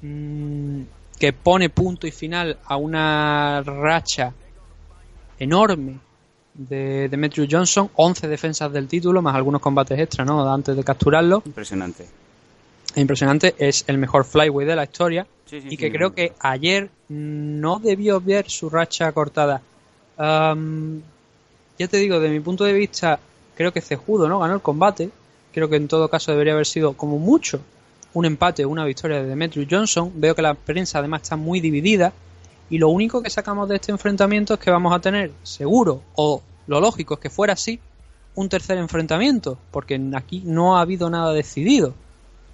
Mm, 0.00 0.82
que 1.18 1.34
pone 1.34 1.68
punto 1.68 2.06
y 2.06 2.10
final 2.10 2.56
a 2.64 2.76
una 2.76 3.62
racha 3.62 4.32
enorme 5.38 5.98
de 6.54 7.08
Demetrius 7.10 7.48
Johnson, 7.50 7.90
11 7.94 8.28
defensas 8.28 8.72
del 8.72 8.88
título, 8.88 9.20
más 9.20 9.36
algunos 9.36 9.60
combates 9.60 10.00
extra, 10.00 10.24
¿no? 10.24 10.50
Antes 10.50 10.74
de 10.74 10.82
capturarlo. 10.82 11.42
Impresionante. 11.44 12.06
Impresionante, 12.96 13.54
es 13.58 13.84
el 13.88 13.98
mejor 13.98 14.24
flyweight 14.24 14.68
de 14.68 14.74
la 14.74 14.84
historia 14.84 15.26
y 15.50 15.76
que 15.76 15.92
creo 15.92 16.14
que 16.14 16.32
ayer 16.40 16.88
no 17.08 17.78
debió 17.78 18.22
ver 18.22 18.48
su 18.48 18.70
racha 18.70 19.12
cortada. 19.12 19.60
Ya 21.78 21.88
te 21.88 21.96
digo, 21.96 22.20
de 22.20 22.28
mi 22.28 22.40
punto 22.40 22.64
de 22.64 22.72
vista, 22.72 23.18
creo 23.56 23.72
que 23.72 23.80
Cejudo 23.80 24.28
no 24.28 24.38
ganó 24.38 24.54
el 24.54 24.60
combate. 24.60 25.10
Creo 25.52 25.68
que 25.68 25.76
en 25.76 25.88
todo 25.88 26.08
caso 26.08 26.32
debería 26.32 26.54
haber 26.54 26.66
sido 26.66 26.94
como 26.94 27.18
mucho 27.18 27.60
un 28.14 28.24
empate 28.24 28.64
o 28.64 28.68
una 28.68 28.84
victoria 28.84 29.22
de 29.22 29.28
Demetrius 29.28 29.66
Johnson. 29.70 30.12
Veo 30.14 30.34
que 30.34 30.42
la 30.42 30.54
prensa 30.54 30.98
además 30.98 31.22
está 31.22 31.36
muy 31.36 31.60
dividida 31.60 32.12
y 32.70 32.78
lo 32.78 32.88
único 32.88 33.22
que 33.22 33.28
sacamos 33.28 33.68
de 33.68 33.76
este 33.76 33.92
enfrentamiento 33.92 34.54
es 34.54 34.60
que 34.60 34.70
vamos 34.70 34.94
a 34.94 34.98
tener 34.98 35.30
seguro, 35.42 36.00
o 36.14 36.42
lo 36.66 36.80
lógico 36.80 37.14
es 37.14 37.20
que 37.20 37.28
fuera 37.28 37.52
así, 37.52 37.78
un 38.34 38.48
tercer 38.48 38.78
enfrentamiento, 38.78 39.58
porque 39.70 40.00
aquí 40.14 40.42
no 40.46 40.78
ha 40.78 40.80
habido 40.80 41.10
nada 41.10 41.34
decidido. 41.34 41.92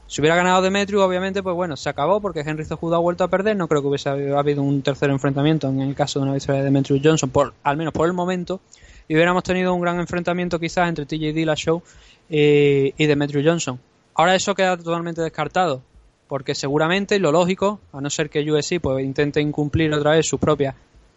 Si 0.09 0.21
hubiera 0.21 0.35
ganado 0.35 0.61
Demetrius, 0.63 1.03
obviamente, 1.03 1.43
pues 1.43 1.55
bueno, 1.55 1.77
se 1.77 1.89
acabó 1.89 2.21
porque 2.21 2.41
Henry 2.41 2.65
Cejudo 2.65 2.97
ha 2.97 2.99
vuelto 2.99 3.23
a 3.23 3.29
perder. 3.29 3.57
No 3.57 3.69
creo 3.69 3.83
que 3.83 3.89
hubiese 3.89 4.09
habido 4.09 4.63
un 4.63 4.83
tercer 4.83 5.11
enfrentamiento 5.11 5.69
en 5.69 5.83
el 5.83 5.95
caso 5.95 6.19
de 6.19 6.25
una 6.25 6.35
victoria 6.35 6.61
de 6.61 6.65
Demetrius 6.65 7.01
Johnson, 7.05 7.31
por, 7.31 7.55
al 7.63 7.77
menos 7.77 7.93
por 7.93 8.07
el 8.07 8.15
momento. 8.15 8.61
Y 9.09 9.15
hubiéramos 9.15 9.43
tenido 9.43 9.75
un 9.75 9.81
gran 9.81 9.99
enfrentamiento 9.99 10.61
quizás 10.61 10.89
entre 10.89 11.07
TJ 11.07 11.33
Dillashaw 11.33 11.83
eh, 12.31 12.93
y 12.97 13.07
Demetrius 13.07 13.45
Johnson. 13.45 13.81
Ahora 14.15 14.35
eso 14.35 14.55
queda 14.55 14.77
totalmente 14.77 15.23
descartado, 15.23 15.83
porque 16.29 16.55
seguramente 16.55 17.19
lo 17.19 17.33
lógico, 17.33 17.81
a 17.93 18.01
no 18.01 18.11
ser 18.11 18.29
que 18.29 18.49
USC 18.51 18.81
pues, 18.81 19.05
intente 19.05 19.41
incumplir 19.41 19.93
otra 19.95 20.13
vez 20.13 20.27
sus 20.27 20.39
propias, 20.39 20.75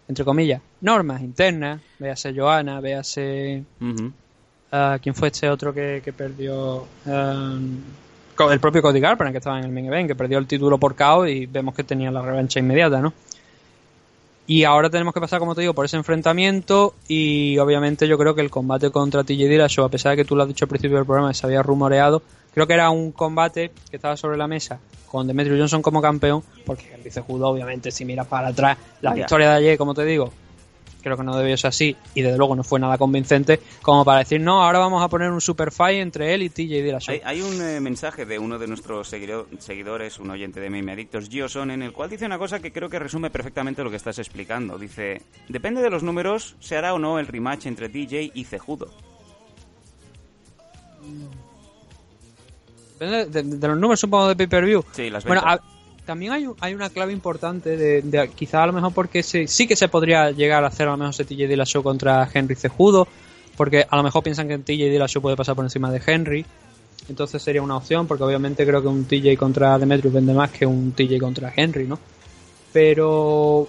entre 0.07 0.23
comillas, 0.23 0.61
normas 0.81 1.21
internas, 1.21 1.81
véase 1.99 2.33
Joana, 2.33 2.79
véase... 2.79 3.63
Uh 3.79 4.11
¿Quién 5.01 5.13
fue 5.13 5.27
este 5.27 5.49
otro 5.49 5.73
que, 5.73 6.13
perdió? 6.15 6.85
el 7.05 8.59
propio 8.59 8.81
Cody 8.81 8.99
Garbrandt, 8.99 9.33
que 9.33 9.37
estaba 9.39 9.59
en 9.59 9.65
el 9.65 9.71
main 9.71 9.85
event, 9.85 10.07
que 10.07 10.15
perdió 10.15 10.37
el 10.37 10.47
título 10.47 10.77
por 10.77 10.95
KO 10.95 11.27
y 11.27 11.45
vemos 11.45 11.75
que 11.75 11.83
tenía 11.83 12.09
la 12.09 12.21
revancha 12.21 12.59
inmediata, 12.59 13.01
¿no? 13.01 13.13
Y 14.51 14.65
ahora 14.65 14.89
tenemos 14.89 15.13
que 15.13 15.21
pasar, 15.21 15.39
como 15.39 15.55
te 15.55 15.61
digo, 15.61 15.73
por 15.73 15.85
ese 15.85 15.95
enfrentamiento 15.95 16.93
y 17.07 17.57
obviamente 17.57 18.05
yo 18.05 18.17
creo 18.17 18.35
que 18.35 18.41
el 18.41 18.49
combate 18.49 18.91
contra 18.91 19.23
TJ 19.23 19.47
Dillashaw, 19.47 19.85
a 19.85 19.89
pesar 19.89 20.11
de 20.11 20.17
que 20.17 20.25
tú 20.25 20.35
lo 20.35 20.43
has 20.43 20.49
dicho 20.49 20.65
al 20.65 20.67
principio 20.67 20.97
del 20.97 21.05
programa, 21.05 21.33
se 21.33 21.45
había 21.45 21.63
rumoreado, 21.63 22.21
creo 22.53 22.67
que 22.67 22.73
era 22.73 22.89
un 22.89 23.13
combate 23.13 23.71
que 23.89 23.95
estaba 23.95 24.17
sobre 24.17 24.35
la 24.35 24.47
mesa 24.47 24.77
con 25.09 25.25
Demetrius 25.25 25.57
Johnson 25.57 25.81
como 25.81 26.01
campeón, 26.01 26.43
porque 26.65 26.83
el 27.01 27.21
Judo, 27.21 27.47
obviamente, 27.47 27.91
si 27.91 28.03
miras 28.03 28.27
para 28.27 28.49
atrás, 28.49 28.77
la 28.99 29.13
victoria 29.13 29.51
de 29.51 29.55
ayer, 29.55 29.77
como 29.77 29.93
te 29.93 30.03
digo, 30.03 30.33
creo 31.01 31.17
que 31.17 31.23
no 31.23 31.35
debió 31.35 31.57
ser 31.57 31.69
así 31.69 31.95
y 32.15 32.21
desde 32.21 32.37
luego 32.37 32.55
no 32.55 32.63
fue 32.63 32.79
nada 32.79 32.97
convincente 32.97 33.59
como 33.81 34.05
para 34.05 34.19
decir 34.19 34.41
no, 34.41 34.63
ahora 34.63 34.79
vamos 34.79 35.03
a 35.03 35.07
poner 35.07 35.31
un 35.31 35.41
super 35.41 35.71
fight 35.71 35.99
entre 35.99 36.33
él 36.33 36.43
y 36.43 36.49
TJ 36.49 36.83
Dillashaw. 36.83 37.15
Hay, 37.15 37.21
hay 37.23 37.41
un 37.41 37.61
eh, 37.61 37.79
mensaje 37.79 38.25
de 38.25 38.39
uno 38.39 38.59
de 38.59 38.67
nuestros 38.67 39.07
seguidores, 39.09 40.19
un 40.19 40.29
oyente 40.29 40.59
de 40.59 40.69
Meme 40.69 40.91
Adictos, 40.93 41.29
Gioson, 41.29 41.71
en 41.71 41.81
el 41.81 41.91
cual 41.91 42.09
dice 42.09 42.25
una 42.25 42.37
cosa 42.37 42.59
que 42.59 42.71
creo 42.71 42.89
que 42.89 42.99
resume 42.99 43.29
perfectamente 43.29 43.83
lo 43.83 43.89
que 43.89 43.95
estás 43.97 44.19
explicando. 44.19 44.77
Dice, 44.77 45.21
depende 45.49 45.81
de 45.81 45.89
los 45.89 46.03
números, 46.03 46.55
se 46.59 46.77
hará 46.77 46.93
o 46.93 46.99
no 46.99 47.19
el 47.19 47.27
rematch 47.27 47.65
entre 47.65 47.89
DJ 47.89 48.31
y 48.33 48.43
Cejudo. 48.45 48.89
Depende 52.99 53.43
de, 53.43 53.67
los 53.67 53.77
números, 53.77 53.99
supongo, 53.99 54.27
de 54.27 54.35
pay-per-view. 54.35 54.85
Sí, 54.91 55.09
las 55.09 55.25
Bueno, 55.25 55.43
también 56.05 56.33
hay, 56.33 56.47
hay 56.59 56.73
una 56.73 56.89
clave 56.89 57.13
importante 57.13 57.77
de, 57.77 58.01
de 58.01 58.29
quizá 58.29 58.63
a 58.63 58.67
lo 58.67 58.73
mejor 58.73 58.93
porque 58.93 59.23
sí 59.23 59.67
que 59.67 59.75
se 59.75 59.87
podría 59.87 60.31
llegar 60.31 60.63
a 60.63 60.67
hacer 60.67 60.87
a 60.87 60.91
lo 60.91 60.97
mejor 60.97 61.13
TJ 61.13 61.47
Dillashaw 61.47 61.83
contra 61.83 62.27
Henry 62.33 62.55
Cejudo, 62.55 63.07
porque 63.55 63.85
a 63.89 63.95
lo 63.95 64.03
mejor 64.03 64.23
piensan 64.23 64.47
que 64.47 64.57
TJ 64.57 64.89
Dillashaw 64.89 65.21
puede 65.21 65.35
pasar 65.35 65.55
por 65.55 65.65
encima 65.65 65.91
de 65.91 66.01
Henry, 66.05 66.45
entonces 67.09 67.41
sería 67.41 67.61
una 67.61 67.77
opción, 67.77 68.07
porque 68.07 68.23
obviamente 68.23 68.65
creo 68.65 68.81
que 68.81 68.87
un 68.87 69.05
TJ 69.05 69.35
contra 69.37 69.77
Demetrius 69.77 70.13
vende 70.13 70.33
más 70.33 70.51
que 70.51 70.65
un 70.65 70.93
TJ 70.93 71.19
contra 71.19 71.53
Henry, 71.55 71.87
¿no? 71.87 71.99
Pero 72.73 73.67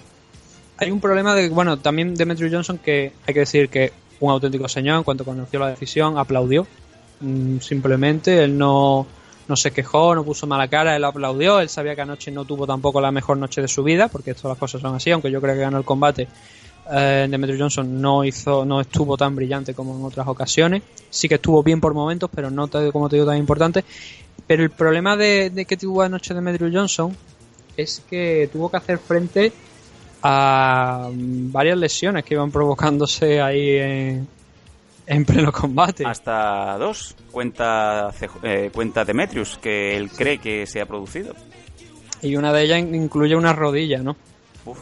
hay 0.77 0.91
un 0.91 1.01
problema 1.01 1.35
de, 1.35 1.49
bueno, 1.49 1.79
también 1.79 2.15
Demetrius 2.15 2.53
Johnson 2.53 2.79
que 2.79 3.13
hay 3.27 3.35
que 3.35 3.41
decir 3.41 3.69
que 3.69 3.93
un 4.21 4.31
auténtico 4.31 4.69
señor 4.69 4.99
en 4.99 5.03
cuanto 5.03 5.25
conoció 5.25 5.59
la 5.59 5.69
decisión 5.69 6.19
aplaudió, 6.19 6.67
mm, 7.21 7.59
simplemente 7.59 8.43
él 8.45 8.57
no 8.57 9.07
no 9.49 9.57
se 9.57 9.71
quejó, 9.71 10.15
no 10.15 10.25
puso 10.25 10.47
mala 10.47 10.69
cara, 10.69 10.97
él 10.97 11.05
aplaudió, 11.05 11.61
él 11.61 11.69
sabía 11.69 11.95
que 11.95 12.03
anoche 12.03 12.31
no 12.31 12.45
tuvo 12.45 12.67
tampoco 12.67 13.01
la 13.01 13.11
mejor 13.11 13.37
noche 13.37 13.61
de 13.61 13.69
su 13.69 13.83
vida, 13.83 14.09
porque 14.09 14.35
todas 14.35 14.51
las 14.51 14.59
cosas 14.59 14.81
son 14.81 14.95
así, 14.95 15.11
aunque 15.11 15.31
yo 15.31 15.41
creo 15.41 15.55
que 15.55 15.61
ganó 15.61 15.79
el 15.79 15.85
combate. 15.85 16.29
Eh, 16.91 17.57
Johnson 17.59 18.01
no 18.01 18.25
hizo, 18.25 18.65
no 18.65 18.81
estuvo 18.81 19.17
tan 19.17 19.37
brillante 19.37 19.75
como 19.75 19.97
en 19.97 20.05
otras 20.05 20.27
ocasiones. 20.27 20.83
Sí 21.11 21.29
que 21.29 21.37
estuvo 21.37 21.63
bien 21.63 21.81
por 21.81 21.95
momentos, 21.95 22.31
pero 22.35 22.51
no 22.51 22.69
como 22.93 23.09
te 23.09 23.17
digo 23.17 23.27
tan 23.27 23.39
importante. 23.39 23.85
Pero 24.47 24.63
el 24.63 24.71
problema 24.71 25.17
de, 25.17 25.65
que 25.69 25.77
tuvo 25.77 26.03
anoche 26.03 26.35
Demetrius 26.35 26.75
Johnson 26.75 27.17
es 27.77 28.03
que 28.09 28.49
tuvo 28.53 28.71
que 28.71 28.77
hacer 28.77 28.99
frente 28.99 29.53
a 30.23 31.09
varias 31.13 31.79
lesiones 31.79 32.25
que 32.25 32.35
iban 32.35 32.51
provocándose 32.51 33.41
ahí 33.41 33.77
en, 33.77 34.29
en 35.07 35.25
pleno 35.25 35.53
combate. 35.53 36.05
Hasta 36.07 36.77
dos, 36.79 37.17
cuenta, 37.31 38.11
eh, 38.43 38.71
cuenta 38.73 39.05
Demetrius, 39.05 39.59
que 39.59 39.97
él 39.97 40.11
cree 40.11 40.39
que 40.39 40.67
se 40.67 40.81
ha 40.81 40.87
producido. 40.87 41.35
Y 42.23 42.37
una 42.37 42.53
de 42.53 42.63
ellas 42.63 42.79
incluye 42.79 43.35
una 43.35 43.53
rodilla, 43.53 43.99
¿no? 43.99 44.17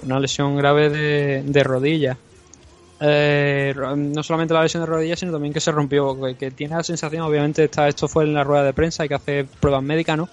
Una 0.02 0.20
lesión 0.20 0.56
grave 0.56 0.90
de, 0.90 1.64
rodilla. 1.64 2.18
Eh, 3.00 3.74
no 3.96 4.22
solamente 4.22 4.52
la 4.52 4.62
lesión 4.62 4.82
de 4.82 4.86
rodilla, 4.86 5.16
sino 5.16 5.32
también 5.32 5.54
que 5.54 5.60
se 5.60 5.72
rompió. 5.72 6.18
Que, 6.38 6.50
tiene 6.50 6.76
la 6.76 6.82
sensación, 6.82 7.22
obviamente, 7.22 7.64
está, 7.64 7.88
esto 7.88 8.08
fue 8.08 8.24
en 8.24 8.34
la 8.34 8.44
rueda 8.44 8.62
de 8.62 8.74
prensa, 8.74 9.04
hay 9.04 9.08
que 9.08 9.14
hacer 9.14 9.46
pruebas 9.46 9.82
médicas, 9.82 10.18
¿no? 10.18 10.28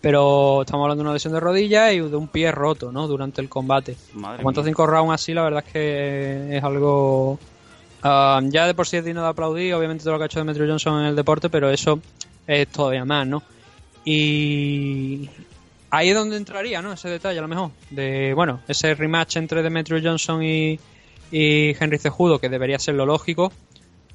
Pero 0.00 0.62
estamos 0.62 0.84
hablando 0.84 1.02
de 1.02 1.08
una 1.08 1.14
lesión 1.14 1.34
de 1.34 1.40
rodilla 1.40 1.92
y 1.92 1.98
de 1.98 2.16
un 2.16 2.28
pie 2.28 2.50
roto, 2.52 2.90
¿no? 2.90 3.06
Durante 3.06 3.42
el 3.42 3.50
combate. 3.50 3.96
Cuanto 4.40 4.64
cinco 4.64 4.86
rounds 4.86 5.12
así, 5.12 5.34
la 5.34 5.42
verdad 5.42 5.64
es 5.66 5.72
que 5.72 6.56
es 6.56 6.64
algo 6.64 7.38
Ah, 8.02 8.40
ya 8.44 8.66
de 8.66 8.74
por 8.74 8.86
sí 8.86 8.96
es 8.96 9.04
digno 9.04 9.22
de 9.22 9.28
aplaudir, 9.28 9.74
obviamente 9.74 10.04
todo 10.04 10.14
lo 10.14 10.18
que 10.18 10.24
ha 10.24 10.26
hecho 10.26 10.38
Demetrio 10.38 10.66
Johnson 10.66 11.00
en 11.00 11.06
el 11.06 11.16
deporte, 11.16 11.48
pero 11.50 11.70
eso 11.70 12.00
es 12.46 12.68
todavía 12.68 13.04
más, 13.04 13.26
¿no? 13.26 13.42
Y 14.04 15.28
ahí 15.90 16.10
es 16.10 16.14
donde 16.14 16.36
entraría, 16.36 16.80
¿no? 16.82 16.92
Ese 16.92 17.08
detalle 17.08 17.38
a 17.38 17.42
lo 17.42 17.48
mejor. 17.48 17.70
De, 17.90 18.32
bueno, 18.34 18.60
ese 18.68 18.94
rematch 18.94 19.36
entre 19.36 19.62
Demetrio 19.62 20.00
Johnson 20.02 20.42
y, 20.42 20.78
y 21.30 21.76
Henry 21.78 21.98
Cejudo, 21.98 22.38
que 22.38 22.48
debería 22.48 22.78
ser 22.78 22.94
lo 22.94 23.06
lógico. 23.06 23.52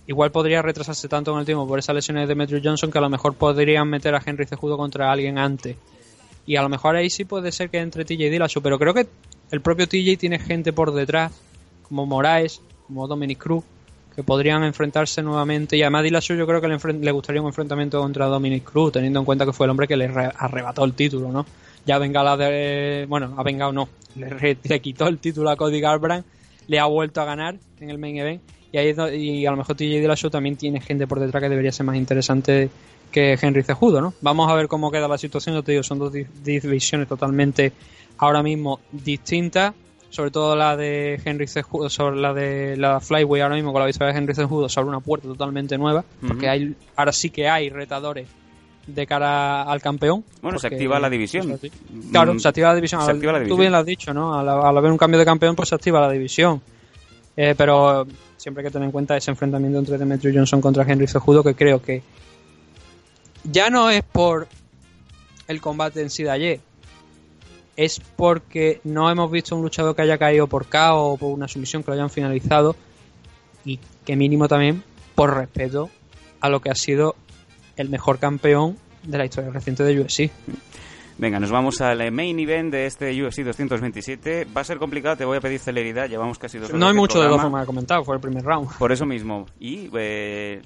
Igual 0.08 0.32
podría 0.32 0.62
retrasarse 0.62 1.08
tanto 1.08 1.34
en 1.34 1.40
el 1.40 1.46
tiempo 1.46 1.68
por 1.68 1.78
esas 1.78 1.96
lesiones 1.96 2.24
de 2.24 2.28
Demetrio 2.28 2.62
Johnson 2.64 2.92
que 2.92 2.98
a 2.98 3.02
lo 3.02 3.10
mejor 3.10 3.36
podrían 3.36 3.88
meter 3.90 4.16
a 4.16 4.22
Henry 4.26 4.46
Cejudo 4.46 4.78
contra 4.78 5.12
alguien 5.12 5.38
antes. 5.38 5.76
Y 6.46 6.56
a 6.56 6.62
lo 6.62 6.70
mejor 6.70 6.96
ahí 6.96 7.10
sí 7.10 7.26
puede 7.26 7.52
ser 7.52 7.70
que 7.70 7.80
entre 7.80 8.04
TJ 8.04 8.26
y 8.26 8.30
Dillashaw, 8.30 8.64
pero 8.64 8.80
creo 8.80 8.94
que 8.94 9.08
el 9.52 9.62
propio 9.62 9.88
TJ 9.88 10.18
tiene 10.18 10.40
gente 10.40 10.74
por 10.74 10.94
detrás, 10.94 11.32
como 11.84 12.06
Moraes, 12.06 12.62
como 12.92 13.08
Dominic 13.08 13.38
Cruz, 13.38 13.64
que 14.14 14.22
podrían 14.22 14.64
enfrentarse 14.64 15.22
nuevamente. 15.24 15.78
Y 15.78 15.82
además 15.82 16.04
Dillashaw 16.04 16.36
yo 16.36 16.46
creo 16.46 16.60
que 16.60 16.68
le, 16.68 17.12
gustaría 17.12 17.42
un 17.42 17.48
enfrentamiento 17.48 18.02
contra 18.02 18.26
Dominic 18.26 18.66
Cruz, 18.66 18.92
teniendo 18.92 19.20
en 19.20 19.26
cuenta 19.26 19.46
que 19.46 19.54
fue 19.54 19.66
el 19.66 19.70
hombre 19.70 19.88
que 19.88 19.96
le 19.96 20.06
arrebató 20.06 20.84
el 20.84 20.94
título, 20.94 21.32
¿no? 21.32 21.46
Ya 21.86 21.98
venga 21.98 22.22
la 22.22 22.36
de... 22.36 23.06
Bueno, 23.08 23.34
ha 23.38 23.44
vengado 23.44 23.72
no, 23.72 23.88
le, 24.16 24.80
quitó 24.82 25.08
el 25.08 25.20
título 25.20 25.50
a 25.50 25.56
Cody 25.56 25.80
Garbrandt, 25.80 26.26
le 26.68 26.80
ha 26.80 26.86
vuelto 26.86 27.22
a 27.22 27.26
ganar 27.26 27.56
en 27.80 27.90
el 27.90 27.98
main 27.98 28.18
event. 28.18 28.42
Y, 28.74 28.78
ahí, 28.78 28.94
y 29.18 29.46
a 29.46 29.52
lo 29.52 29.58
mejor 29.58 29.76
TJ 29.76 30.00
Dillashaw 30.00 30.30
también 30.30 30.58
tiene 30.58 30.82
gente 30.82 31.08
por 31.08 31.20
detrás 31.20 31.42
que 31.42 31.50
debería 31.50 31.72
ser 31.72 31.86
más 31.86 31.96
interesante 31.96 32.70
que 33.12 33.38
Henry 33.42 33.64
Cejudo, 33.64 34.02
¿no? 34.02 34.14
Vamos 34.22 34.50
a 34.50 34.56
ver 34.56 34.68
cómo 34.68 34.92
queda 34.92 35.08
la 35.08 35.18
situación. 35.18 35.56
Yo 35.56 35.64
te 35.64 35.72
digo, 35.72 35.84
son 35.84 36.00
dos 36.00 36.14
divisiones 36.14 37.08
totalmente 37.08 37.74
ahora 38.18 38.44
mismo 38.44 38.80
distintas 38.92 39.74
sobre 40.12 40.30
todo 40.30 40.56
la 40.56 40.78
de 40.78 41.20
Henry 41.24 41.48
Cejudo, 41.48 41.90
sobre 41.90 42.18
la 42.18 42.34
de 42.34 42.78
la 42.78 43.00
Flyway 43.00 43.42
ahora 43.42 43.56
mismo 43.56 43.72
con 43.72 43.80
la 43.80 43.88
victoria 43.88 44.14
de 44.14 44.20
Henry 44.20 44.36
Cejudo, 44.36 44.70
sobre 44.70 44.90
una 44.90 45.00
puerta 45.00 45.28
totalmente 45.28 45.78
nueva, 45.78 46.04
porque 46.28 46.48
hay 46.48 46.76
ahora 46.96 47.14
sí 47.14 47.30
que 47.30 47.50
hay 47.50 47.70
retadores 47.70 48.28
de 48.86 49.08
cara 49.08 49.64
al 49.64 49.82
campeón. 49.82 50.24
Bueno, 50.42 50.60
se 50.60 50.68
activa 50.68 51.00
la 51.00 51.10
división. 51.10 51.58
Claro, 52.12 52.38
se 52.38 52.48
activa 52.48 52.70
la 52.70 52.76
división. 52.76 53.02
Tú 53.48 53.58
bien 53.58 53.72
lo 53.72 53.78
has 53.78 53.86
dicho, 53.86 54.14
¿no? 54.14 54.38
Al, 54.38 54.78
haber 54.78 54.92
un 54.92 54.98
cambio 54.98 55.18
de 55.18 55.26
campeón, 55.26 55.56
pues 55.56 55.70
se 55.70 55.76
activa 55.76 56.02
la 56.02 56.12
división. 56.12 56.62
Eh, 57.38 57.56
pero 57.58 58.06
siempre 58.36 58.62
hay 58.62 58.68
que 58.68 58.74
tener 58.74 58.88
en 58.88 58.92
cuenta 58.92 59.16
ese 59.16 59.32
enfrentamiento 59.32 59.80
entre 59.80 59.98
Demetrio 59.98 60.34
Johnson 60.36 60.60
contra 60.60 60.84
Henry 60.84 61.08
Cejudo, 61.08 61.42
que 61.42 61.56
creo 61.56 61.82
que 61.82 62.04
ya 63.46 63.70
no 63.70 63.90
es 63.90 64.04
por 64.04 64.50
el 65.48 65.62
combate 65.62 66.02
en 66.02 66.10
sí 66.10 66.24
de 66.24 66.32
ayer, 66.32 66.60
es 67.76 68.00
porque 68.00 68.82
no 68.84 69.10
hemos 69.10 69.32
visto 69.32 69.56
un 69.56 69.62
luchador 69.62 69.96
que 69.96 70.02
haya 70.02 70.18
caído 70.18 70.48
por 70.48 70.68
KO 70.68 71.14
o 71.14 71.18
por 71.18 71.32
una 71.32 71.48
sumisión 71.48 71.84
que 71.84 71.92
lo 71.92 71.96
hayan 71.96 72.10
finalizado 72.10 72.76
y 73.66 73.80
que 74.06 74.16
mínimo 74.16 74.48
también 74.48 74.84
por 75.16 75.36
respeto 75.36 75.90
a 76.40 76.50
lo 76.50 76.60
que 76.62 76.70
ha 76.70 76.76
sido 76.76 77.16
el 77.78 77.90
mejor 77.90 78.20
campeón 78.20 78.78
de 79.04 79.18
la 79.18 79.26
historia 79.26 79.52
reciente 79.52 79.84
de 79.84 80.00
UFC. 80.00 80.32
Venga, 81.18 81.40
nos 81.40 81.52
vamos 81.52 81.82
al 81.82 82.12
main 82.12 82.40
event 82.40 82.72
de 82.72 82.88
este 82.88 83.12
UFC 83.24 83.44
227. 83.44 84.46
Va 84.46 84.62
a 84.62 84.64
ser 84.64 84.78
complicado, 84.80 85.18
te 85.18 85.26
voy 85.26 85.38
a 85.38 85.42
pedir 85.42 85.60
celeridad. 85.60 86.10
Llevamos 86.10 86.40
casi 86.40 86.58
dos 86.58 86.70
horas. 86.70 86.80
No 86.80 86.88
hay 86.88 86.96
mucho 86.96 87.22
de 87.22 87.28
dos 87.28 87.42
formas 87.42 87.62
de 87.62 87.68
comentar, 87.68 88.04
fue 88.04 88.16
el 88.16 88.22
primer 88.22 88.44
round. 88.44 88.76
Por 88.78 88.92
eso 88.92 89.06
mismo. 89.06 89.46
Y 89.60 89.90
eh, 89.96 90.62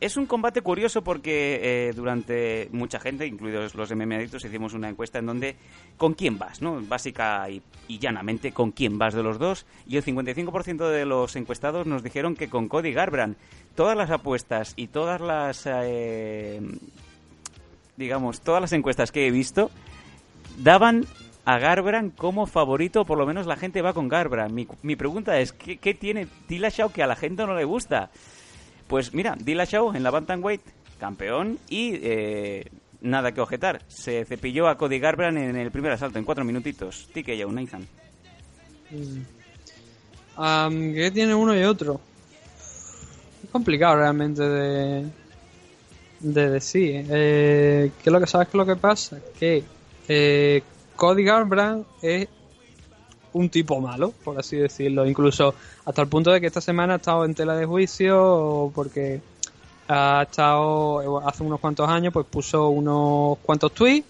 es 0.00 0.16
un 0.16 0.26
combate 0.26 0.62
curioso 0.62 1.02
porque 1.02 1.60
eh, 1.62 1.92
durante 1.94 2.68
mucha 2.72 3.00
gente, 3.00 3.26
incluidos 3.26 3.74
los 3.74 3.90
MMA 3.94 4.16
adictos, 4.16 4.44
hicimos 4.44 4.74
una 4.74 4.88
encuesta 4.88 5.18
en 5.18 5.26
donde 5.26 5.56
con 5.96 6.14
quién 6.14 6.38
vas, 6.38 6.62
¿no? 6.62 6.80
Básica 6.82 7.48
y, 7.50 7.62
llanamente 7.98 8.52
con 8.52 8.70
quién 8.70 8.98
vas 8.98 9.14
de 9.14 9.22
los 9.22 9.38
dos. 9.38 9.66
Y 9.86 9.96
el 9.96 10.04
55% 10.04 10.88
de 10.88 11.04
los 11.04 11.36
encuestados 11.36 11.86
nos 11.86 12.02
dijeron 12.02 12.36
que 12.36 12.48
con 12.48 12.68
Cody 12.68 12.92
Garbrandt. 12.92 13.38
Todas 13.74 13.96
las 13.96 14.10
apuestas 14.10 14.74
y 14.76 14.88
todas 14.88 15.20
las, 15.20 15.64
eh, 15.66 16.60
digamos, 17.96 18.40
todas 18.40 18.60
las 18.60 18.72
encuestas 18.72 19.12
que 19.12 19.26
he 19.26 19.30
visto 19.30 19.70
daban 20.58 21.06
a 21.44 21.58
Garbrandt 21.58 22.16
como 22.16 22.46
favorito, 22.46 23.04
por 23.04 23.18
lo 23.18 23.26
menos 23.26 23.46
la 23.46 23.56
gente 23.56 23.82
va 23.82 23.92
con 23.92 24.08
Garbrandt. 24.08 24.68
Mi, 24.82 24.96
pregunta 24.96 25.38
es, 25.40 25.52
¿qué, 25.52 25.78
¿qué 25.78 25.94
tiene 25.94 26.26
Dillashaw 26.48 26.92
que 26.92 27.02
a 27.02 27.06
la 27.06 27.16
gente 27.16 27.46
no 27.46 27.54
le 27.54 27.64
gusta? 27.64 28.10
Pues 28.88 29.12
mira, 29.12 29.36
Dillashaw 29.38 29.94
en 29.94 30.02
la 30.02 30.10
Bantamweight, 30.10 30.62
campeón, 30.98 31.58
y 31.68 31.92
eh, 32.02 32.64
nada 33.00 33.32
que 33.32 33.40
objetar. 33.40 33.82
Se 33.86 34.24
cepilló 34.24 34.66
a 34.66 34.76
Cody 34.76 34.98
Garbrandt 34.98 35.38
en 35.38 35.56
el 35.56 35.70
primer 35.70 35.92
asalto, 35.92 36.18
en 36.18 36.24
cuatro 36.24 36.44
minutitos. 36.44 37.08
TKO, 37.12 37.52
Nathan. 37.52 37.86
Mm. 38.90 39.22
Am, 40.36 40.94
¿Qué 40.94 41.10
tiene 41.10 41.34
uno 41.34 41.56
y 41.56 41.64
otro? 41.64 42.00
Es 43.44 43.50
complicado 43.50 43.96
realmente 43.96 44.42
de, 44.42 45.06
de 46.20 46.50
decir. 46.50 47.06
Eh, 47.10 47.90
¿Qué 48.02 48.08
es 48.08 48.12
lo 48.12 48.20
que 48.20 48.26
sabes 48.26 48.54
lo 48.54 48.64
que 48.64 48.76
pasa? 48.76 49.18
Que 49.38 49.64
eh, 50.08 50.62
Cody 50.96 51.24
Garbrandt 51.24 51.86
es 52.02 52.28
un 53.32 53.48
tipo 53.48 53.80
malo, 53.80 54.12
por 54.24 54.38
así 54.38 54.56
decirlo. 54.56 55.06
Incluso 55.06 55.54
hasta 55.84 56.02
el 56.02 56.08
punto 56.08 56.30
de 56.30 56.40
que 56.40 56.46
esta 56.46 56.60
semana 56.60 56.94
ha 56.94 56.96
estado 56.96 57.24
en 57.24 57.34
tela 57.34 57.54
de 57.54 57.66
juicio 57.66 58.70
porque 58.74 59.20
ha 59.88 60.22
estado 60.22 61.26
hace 61.26 61.42
unos 61.42 61.60
cuantos 61.60 61.88
años 61.88 62.12
pues 62.12 62.26
puso 62.26 62.68
unos 62.68 63.38
cuantos 63.38 63.72
tweets 63.72 64.06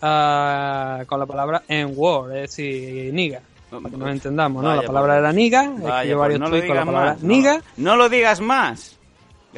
ah, 0.00 1.02
con 1.06 1.18
la 1.18 1.26
palabra 1.26 1.62
en 1.68 1.92
word, 1.96 2.36
es 2.36 2.42
decir, 2.42 3.12
niga. 3.12 3.40
Para 3.68 3.90
que 3.90 3.96
nos 3.96 4.10
entendamos, 4.10 4.62
¿no? 4.62 4.68
Vaya, 4.68 4.82
la 4.82 4.86
palabra 4.86 5.18
era 5.18 5.32
niga, 5.32 5.64
escribió 5.64 5.82
pues 5.82 6.16
varios 6.16 6.40
no 6.40 6.48
tweets 6.50 6.66
con 6.66 6.76
la 6.76 6.82
digas 6.82 6.94
palabra 6.94 7.12
más. 7.14 7.22
niga. 7.22 7.62
No 7.76 7.96
lo 7.96 8.08
digas 8.08 8.40
más. 8.40 8.96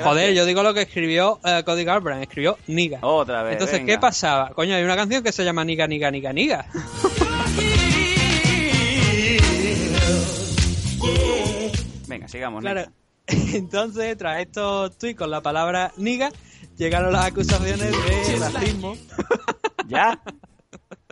Joder, 0.02 0.32
yo 0.32 0.46
digo 0.46 0.62
lo 0.62 0.72
que 0.74 0.82
escribió 0.82 1.40
eh, 1.44 1.62
Cody 1.64 1.84
Garbrandt, 1.84 2.22
escribió 2.22 2.56
niga. 2.68 3.00
Otra 3.02 3.42
vez. 3.42 3.54
Entonces, 3.54 3.80
venga. 3.80 3.92
¿qué 3.92 3.98
pasaba? 3.98 4.50
Coño, 4.50 4.76
hay 4.76 4.84
una 4.84 4.96
canción 4.96 5.22
que 5.22 5.32
se 5.32 5.44
llama 5.44 5.64
Niga, 5.64 5.86
Niga, 5.86 6.10
Niga, 6.10 6.32
Niga. 6.32 6.66
Venga, 12.18 12.28
sigamos. 12.28 12.60
Claro. 12.62 12.82
Entonces, 13.26 14.16
tras 14.16 14.40
estos 14.40 14.98
tweets 14.98 15.18
con 15.18 15.30
la 15.30 15.40
palabra 15.40 15.92
niga, 15.96 16.30
llegaron 16.76 17.12
las 17.12 17.26
acusaciones 17.26 17.90
de 17.92 18.36
racismo. 18.36 18.96
¿Ya? 19.86 20.20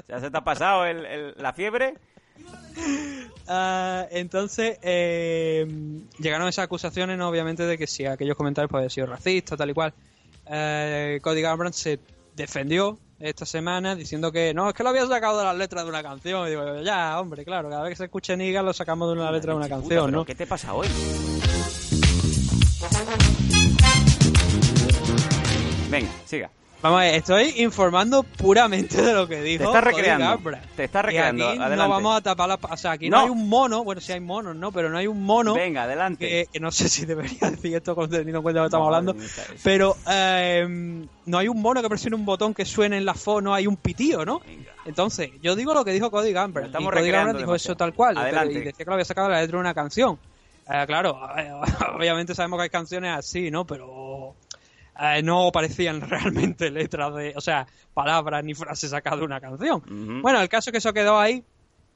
¿Ya 0.09 0.21
se 0.21 0.31
te 0.31 0.37
ha 0.37 0.45
pasado 0.45 0.85
el- 0.87 1.05
el- 1.07 1.35
la 1.39 1.53
fiebre? 1.53 1.95
Ah, 3.49 4.07
entonces, 4.11 4.79
eh, 4.83 5.67
llegaron 6.19 6.49
esas 6.49 6.65
acusaciones, 6.65 7.21
obviamente, 7.21 7.63
de 7.65 7.79
que 7.79 7.87
si 7.87 8.05
aquellos 8.07 8.37
comentarios 8.37 8.71
pues, 8.71 8.79
habían 8.81 8.91
sido 8.91 9.07
racistas, 9.07 9.57
tal 9.59 9.71
y 9.71 9.75
cual. 9.75 9.95
Eh, 10.47 11.21
Cody 11.23 11.41
Garbrandt 11.43 11.75
se 11.75 12.01
defendió 12.35 12.99
esta 13.19 13.47
semana 13.47 13.95
diciendo 13.95 14.31
que 14.31 14.53
no, 14.53 14.69
es 14.69 14.75
que 14.75 14.83
lo 14.83 14.91
había 14.91 15.07
sacado 15.07 15.39
de 15.39 15.45
las 15.45 15.57
letras 15.57 15.85
de 15.85 15.91
una 15.91 16.03
canción. 16.03 16.47
Y 16.47 16.51
digo, 16.51 16.83
ya, 16.83 17.19
hombre, 17.21 17.45
claro, 17.45 17.71
cada 17.71 17.83
vez 17.83 17.91
que 17.91 17.97
se 17.97 18.05
escuche 18.05 18.37
Niga 18.37 18.63
lo 18.63 18.73
sacamos 18.73 19.09
de 19.09 19.21
una 19.21 19.31
letra 19.31 19.53
de 19.53 19.57
una 19.57 19.67
Puta, 19.67 19.77
canción, 19.77 20.13
¿no? 20.13 20.25
¿Qué 20.25 20.35
te 20.35 20.47
pasa 20.47 20.75
hoy? 20.75 20.89
Venga, 25.91 26.11
siga. 26.27 26.51
Vamos 26.87 27.01
a 27.01 27.05
ver, 27.05 27.15
estoy 27.17 27.55
informando 27.65 28.23
puramente 28.23 29.03
de 29.03 29.13
lo 29.13 29.27
que 29.27 29.43
dijo. 29.43 29.65
Te 29.65 29.71
Cody 29.71 29.81
recreando. 29.81 30.41
Te 30.77 30.85
estás 30.85 31.03
Y 31.03 31.07
recreando. 31.07 31.49
aquí 31.49 31.59
Adelante. 31.59 31.77
no 31.83 31.89
vamos 31.89 32.17
a 32.17 32.21
tapar 32.21 32.49
la... 32.49 32.55
O 32.63 32.77
sea, 32.77 32.93
aquí 32.93 33.11
no. 33.11 33.17
No. 33.17 33.23
hay 33.25 33.31
un 33.31 33.49
mono. 33.49 33.83
Bueno, 33.83 34.01
sí 34.01 34.13
hay 34.13 34.21
monos, 34.21 34.55
¿no? 34.55 34.71
Pero 34.71 34.89
no 34.89 34.97
hay 34.97 35.09
un 35.09 35.21
mono 35.25 35.55
Venga, 35.55 35.83
adelante. 35.83 36.29
que, 36.29 36.47
que 36.53 36.61
no 36.61 36.71
sé 36.71 36.89
si 36.89 37.05
debería 37.05 37.51
decir 37.51 37.75
esto 37.75 37.97
con 37.97 38.09
teniendo 38.09 38.39
en 38.39 38.43
cuenta 38.45 38.61
lo 38.61 38.65
que 38.65 38.69
estamos 38.69 38.87
hablando. 38.87 39.17
Pero 39.65 39.97
eh, 40.09 41.05
no 41.25 41.39
hay 41.39 41.49
un 41.49 41.61
mono 41.61 41.83
que 41.83 41.89
presione 41.89 42.15
un 42.15 42.25
botón 42.25 42.55
que 42.55 42.65
suene 42.65 42.99
en 42.99 43.05
la 43.05 43.15
fo, 43.15 43.41
no 43.41 43.53
hay 43.53 43.67
un 43.67 43.77
pitío, 43.77 44.25
¿no? 44.25 44.39
Venga. 44.47 44.71
Entonces, 44.85 45.31
yo 45.43 45.57
digo 45.57 45.75
lo 45.75 45.85
que 45.85 45.91
dijo 45.91 46.11
Cody. 46.13 46.33
Lo 46.33 46.47
estamos 46.47 46.93
Y 46.95 46.97
Cody 46.97 47.39
dijo 47.39 47.55
eso 47.57 47.77
tal 47.77 47.95
cual. 47.95 48.15
pero- 48.15 48.27
Adelante. 48.27 48.53
y 48.55 48.59
decía 48.59 48.73
que 48.79 48.85
lo 48.85 48.93
había 48.93 49.05
sacado 49.05 49.27
de 49.27 49.35
la 49.35 49.41
letra 49.41 49.57
de 49.57 49.61
una 49.61 49.75
canción. 49.75 50.21
Eh, 50.69 50.85
claro, 50.87 51.19
obviamente 51.97 52.35
sabemos 52.35 52.59
que 52.59 52.65
hay 52.65 52.71
canciones 52.71 53.17
así, 53.17 53.51
¿no? 53.51 53.65
Pero 53.67 53.87
eh, 55.01 55.23
no 55.23 55.51
parecían 55.53 56.01
realmente 56.09 56.71
letras 56.71 57.15
de, 57.15 57.33
o 57.37 57.41
sea, 57.41 57.67
palabras 57.95 58.45
ni 58.45 58.55
frases 58.55 58.91
sacadas 58.91 59.21
de 59.21 59.27
una 59.27 59.41
canción. 59.41 59.83
Bueno, 60.23 60.41
el 60.41 60.49
caso 60.49 60.71
es 60.71 60.73
que 60.73 60.79
eso 60.79 60.93
quedó 60.93 61.19
ahí. 61.19 61.45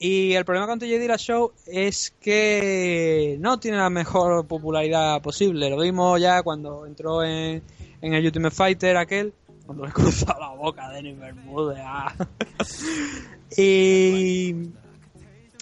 Y 0.03 0.33
el 0.33 0.47
problema 0.47 0.67
con 0.67 0.79
TJ 0.79 0.99
Dilla 0.99 1.19
Show 1.19 1.53
es 1.67 2.11
que 2.23 3.37
no 3.39 3.61
tiene 3.61 3.77
la 3.77 3.91
mejor 3.91 4.47
popularidad 4.47 5.21
posible. 5.21 5.69
Lo 5.69 5.79
vimos 5.79 6.19
ya 6.19 6.43
cuando 6.43 6.87
entró 6.87 7.23
en, 7.23 7.63
en 8.01 8.15
el 8.15 8.25
Ultimate 8.25 8.55
Fighter 8.55 8.97
aquel, 8.97 9.35
cuando 9.67 9.85
le 9.85 9.93
cruzó 9.93 10.35
la 10.41 10.49
boca 10.55 10.87
a 10.87 10.93
Denis 10.93 11.19
Bermúdez. 11.19 11.81
ah. 11.85 12.15
y 13.59 14.71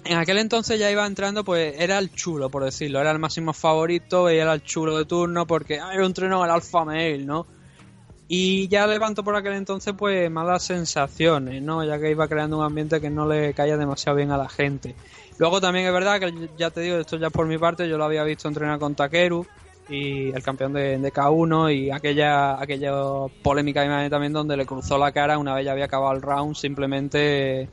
en 0.04 0.16
aquel 0.16 0.38
entonces 0.38 0.78
ya 0.78 0.90
iba 0.90 1.06
entrando, 1.06 1.44
pues 1.44 1.74
era 1.78 1.98
el 1.98 2.12
chulo, 2.12 2.50
por 2.50 2.64
decirlo. 2.64 3.00
Era 3.00 3.10
el 3.10 3.18
máximo 3.18 3.52
favorito 3.52 4.30
y 4.30 4.36
era 4.36 4.54
el 4.54 4.62
chulo 4.62 4.96
de 4.96 5.04
turno 5.04 5.46
porque 5.46 5.80
ah, 5.80 5.92
era 5.92 6.06
un 6.06 6.14
treno 6.14 6.44
el 6.44 6.50
Alpha 6.50 6.84
Male, 6.84 7.18
¿no? 7.18 7.46
Y 8.28 8.68
ya 8.68 8.86
levantó 8.86 9.24
por 9.24 9.34
aquel 9.36 9.54
entonces 9.54 9.94
pues 9.96 10.30
malas 10.30 10.62
sensaciones, 10.62 11.62
¿no? 11.62 11.84
Ya 11.84 11.98
que 11.98 12.10
iba 12.10 12.28
creando 12.28 12.58
un 12.58 12.64
ambiente 12.64 13.00
que 13.00 13.10
no 13.10 13.26
le 13.26 13.54
caía 13.54 13.76
demasiado 13.76 14.16
bien 14.16 14.30
a 14.30 14.36
la 14.36 14.48
gente. 14.48 14.94
Luego 15.38 15.60
también 15.60 15.86
es 15.86 15.92
verdad 15.92 16.20
que 16.20 16.50
ya 16.58 16.70
te 16.70 16.80
digo, 16.82 16.98
esto 16.98 17.16
ya 17.16 17.30
por 17.30 17.46
mi 17.46 17.58
parte, 17.58 17.88
yo 17.88 17.96
lo 17.96 18.04
había 18.04 18.24
visto 18.24 18.48
entrenar 18.48 18.78
con 18.78 18.94
Takeru 18.94 19.46
y 19.88 20.28
el 20.30 20.42
campeón 20.42 20.74
de, 20.74 20.98
de 20.98 21.12
K1 21.12 21.74
y 21.74 21.90
aquella 21.90 22.60
aquella 22.60 22.92
polémica 23.42 23.84
imagen 23.84 24.10
también 24.10 24.34
donde 24.34 24.56
le 24.56 24.66
cruzó 24.66 24.98
la 24.98 25.12
cara 25.12 25.38
una 25.38 25.54
vez 25.54 25.64
ya 25.64 25.72
había 25.72 25.86
acabado 25.86 26.14
el 26.14 26.20
round 26.20 26.54
simplemente 26.56 27.70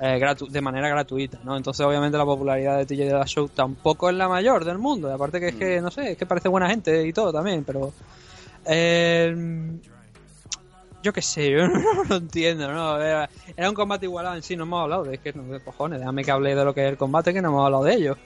eh, 0.00 0.18
gratu- 0.20 0.48
de 0.48 0.60
manera 0.60 0.88
gratuita, 0.88 1.38
¿no? 1.44 1.56
Entonces 1.56 1.84
obviamente 1.86 2.18
la 2.18 2.24
popularidad 2.24 2.78
de 2.78 2.86
TJ 2.86 3.04
de 3.06 3.12
la 3.12 3.26
Show 3.26 3.48
tampoco 3.48 4.08
es 4.10 4.16
la 4.16 4.28
mayor 4.28 4.64
del 4.64 4.78
mundo, 4.78 5.08
y 5.08 5.12
aparte 5.12 5.38
que 5.40 5.48
es 5.48 5.54
que, 5.54 5.80
no 5.80 5.90
sé, 5.90 6.12
es 6.12 6.18
que 6.18 6.26
parece 6.26 6.48
buena 6.48 6.68
gente 6.68 7.06
y 7.06 7.12
todo 7.12 7.32
también, 7.32 7.64
pero... 7.64 7.92
eh, 8.66 9.34
yo 11.02 11.12
qué 11.12 11.20
sé, 11.22 11.50
yo 11.52 11.68
no 11.68 12.04
lo 12.08 12.16
entiendo, 12.16 12.72
¿no? 12.72 13.00
Era, 13.00 13.28
era 13.56 13.68
un 13.68 13.74
combate 13.74 14.06
igualado 14.06 14.36
en 14.36 14.42
sí, 14.42 14.56
no 14.56 14.62
hemos 14.64 14.82
hablado 14.82 15.04
de 15.04 15.14
es 15.16 15.20
que 15.20 15.32
no 15.34 15.42
de 15.52 15.60
cojones, 15.60 15.98
déjame 16.00 16.24
que 16.24 16.30
hable 16.30 16.54
de 16.54 16.64
lo 16.64 16.74
que 16.74 16.84
es 16.84 16.90
el 16.90 16.96
combate 16.96 17.32
que 17.34 17.42
no 17.42 17.48
hemos 17.48 17.64
hablado 17.66 17.84
de 17.84 17.94
ello. 17.94 18.16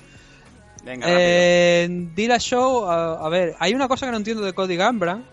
Venga. 0.85 1.07
Eh, 1.11 1.89
Dila 2.15 2.39
Show, 2.39 2.87
a, 2.89 3.27
a 3.27 3.29
ver, 3.29 3.57
hay 3.59 3.75
una 3.75 3.89
cosa 3.89 4.07
que 4.07 4.13
no 4.13 4.19
entiendo 4.19 4.45
de 4.45 4.53
Cody 4.53 4.77
Gambran, 4.77 5.25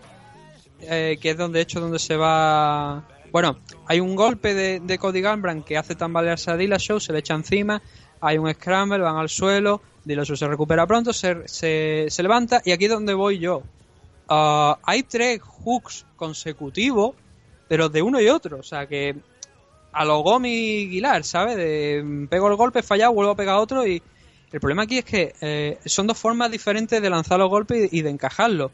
eh, 0.80 1.16
que 1.20 1.30
es 1.30 1.36
donde 1.38 1.60
hecho 1.60 1.80
donde 1.80 2.00
se 2.00 2.16
va. 2.16 3.04
Bueno, 3.32 3.58
hay 3.86 4.00
un 4.00 4.16
golpe 4.16 4.54
de, 4.54 4.80
de 4.80 4.98
Cody 4.98 5.20
Gambran 5.20 5.62
que 5.62 5.76
hace 5.76 5.94
tambalearse 5.94 6.50
a 6.50 6.56
Dila 6.56 6.78
Show, 6.78 7.00
se 7.00 7.12
le 7.12 7.18
echa 7.18 7.34
encima, 7.34 7.82
hay 8.20 8.38
un 8.38 8.52
scramble, 8.52 8.98
van 8.98 9.16
al 9.16 9.28
suelo, 9.28 9.82
Dila 10.04 10.24
Show 10.24 10.36
se 10.36 10.48
recupera 10.48 10.86
pronto, 10.86 11.12
se, 11.12 11.48
se, 11.48 12.22
levanta 12.22 12.62
y 12.64 12.72
aquí 12.72 12.84
es 12.84 12.90
donde 12.90 13.14
voy 13.14 13.38
yo. 13.38 13.62
Ah, 14.28 14.78
hay 14.82 15.02
tres 15.02 15.40
hooks 15.42 16.06
consecutivos, 16.16 17.14
pero 17.68 17.88
de 17.88 18.02
uno 18.02 18.20
y 18.20 18.28
otro, 18.28 18.58
o 18.58 18.62
sea 18.62 18.86
que 18.86 19.16
a 19.92 20.04
lo 20.04 20.20
Gomi 20.20 20.88
Guilar, 20.88 21.24
¿sabes? 21.24 21.56
De 21.56 22.02
mm, 22.04 22.26
pego 22.26 22.48
el 22.48 22.56
golpe, 22.56 22.82
fallado, 22.82 23.12
vuelvo 23.14 23.32
a 23.32 23.36
pegar 23.36 23.56
otro 23.56 23.86
y 23.86 24.02
el 24.52 24.60
problema 24.60 24.82
aquí 24.82 24.98
es 24.98 25.04
que 25.04 25.34
eh, 25.40 25.78
son 25.86 26.06
dos 26.06 26.18
formas 26.18 26.50
diferentes 26.50 27.02
de 27.02 27.10
lanzar 27.10 27.38
los 27.38 27.50
golpes 27.50 27.92
y 27.92 28.02
de 28.02 28.10
encajarlos. 28.10 28.72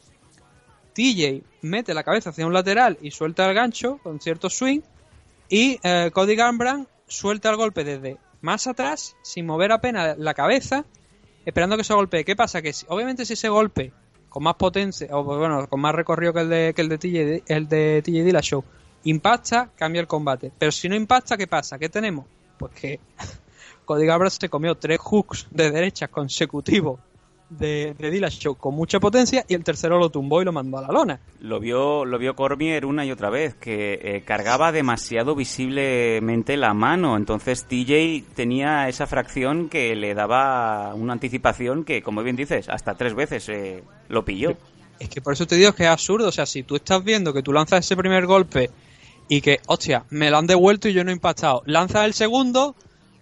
TJ 0.93 1.43
mete 1.61 1.93
la 1.93 2.03
cabeza 2.03 2.29
hacia 2.31 2.45
un 2.45 2.53
lateral 2.53 2.97
y 3.01 3.11
suelta 3.11 3.47
el 3.47 3.53
gancho 3.55 3.99
con 4.03 4.19
cierto 4.19 4.49
swing 4.49 4.81
y 5.49 5.79
eh, 5.83 6.11
Cody 6.13 6.35
Garbrandt 6.35 6.87
suelta 7.07 7.49
el 7.49 7.57
golpe 7.57 7.83
desde 7.83 8.17
más 8.41 8.67
atrás 8.67 9.15
sin 9.21 9.45
mover 9.45 9.71
apenas 9.71 10.17
la 10.17 10.33
cabeza 10.33 10.85
esperando 11.45 11.75
que 11.77 11.83
se 11.83 11.93
golpee. 11.93 12.23
¿Qué 12.25 12.35
pasa? 12.35 12.61
Que 12.61 12.73
si- 12.73 12.85
obviamente 12.89 13.25
si 13.25 13.33
ese 13.33 13.49
golpe 13.49 13.91
con 14.29 14.43
más 14.43 14.55
potencia 14.55 15.07
o 15.11 15.23
bueno 15.23 15.67
con 15.67 15.79
más 15.79 15.93
recorrido 15.93 16.33
que 16.33 16.39
el 16.41 16.49
de 16.49 16.73
que 16.75 16.81
el 16.81 16.89
de 16.89 16.97
TJ, 16.97 17.43
el 17.53 17.67
de 17.67 18.01
TJ 18.03 18.23
Dillashaw 18.23 18.63
impacta 19.03 19.69
cambia 19.75 19.99
el 20.01 20.07
combate. 20.07 20.51
Pero 20.57 20.71
si 20.71 20.87
no 20.89 20.95
impacta 20.95 21.37
¿qué 21.37 21.47
pasa? 21.47 21.77
¿Qué 21.77 21.89
tenemos? 21.89 22.25
Pues 22.57 22.71
que 22.73 22.99
Cody 23.85 24.05
Garbrandt 24.05 24.39
se 24.39 24.49
comió 24.49 24.75
tres 24.75 24.99
hooks 24.99 25.47
de 25.51 25.69
derecha 25.71 26.07
consecutivos 26.07 26.99
de, 27.49 27.95
de 27.97 28.11
Dillashaw 28.11 28.55
con 28.55 28.75
mucha 28.75 28.99
potencia 28.99 29.45
y 29.47 29.53
el 29.53 29.63
tercero 29.63 29.99
lo 29.99 30.09
tumbó 30.09 30.41
y 30.41 30.45
lo 30.45 30.51
mandó 30.51 30.77
a 30.77 30.81
la 30.81 30.87
lona. 30.89 31.19
Lo 31.39 31.59
vio, 31.59 32.05
lo 32.05 32.17
vio 32.17 32.35
Cormier 32.35 32.85
una 32.85 33.05
y 33.05 33.11
otra 33.11 33.29
vez, 33.29 33.53
que 33.55 33.99
eh, 34.01 34.23
cargaba 34.25 34.71
demasiado 34.71 35.35
visiblemente 35.35 36.57
la 36.57 36.73
mano. 36.73 37.17
Entonces 37.17 37.65
TJ 37.65 38.23
tenía 38.35 38.87
esa 38.89 39.07
fracción 39.07 39.69
que 39.69 39.95
le 39.95 40.13
daba 40.13 40.93
una 40.95 41.13
anticipación 41.13 41.83
que, 41.83 42.01
como 42.01 42.23
bien 42.23 42.35
dices, 42.35 42.69
hasta 42.69 42.95
tres 42.95 43.13
veces 43.13 43.47
eh, 43.49 43.83
lo 44.09 44.25
pilló. 44.25 44.55
Es 44.99 45.09
que 45.09 45.21
por 45.21 45.33
eso 45.33 45.45
te 45.45 45.55
digo 45.55 45.73
que 45.73 45.83
es 45.83 45.89
absurdo. 45.89 46.29
O 46.29 46.31
sea, 46.31 46.45
si 46.45 46.63
tú 46.63 46.75
estás 46.75 47.03
viendo 47.03 47.33
que 47.33 47.43
tú 47.43 47.51
lanzas 47.51 47.85
ese 47.85 47.97
primer 47.97 48.25
golpe 48.25 48.69
y 49.27 49.41
que, 49.41 49.59
hostia, 49.67 50.05
me 50.09 50.29
lo 50.29 50.37
han 50.37 50.47
devuelto 50.47 50.87
y 50.87 50.93
yo 50.93 51.03
no 51.03 51.11
he 51.11 51.13
impactado, 51.13 51.63
lanzas 51.65 52.05
el 52.05 52.13
segundo, 52.13 52.75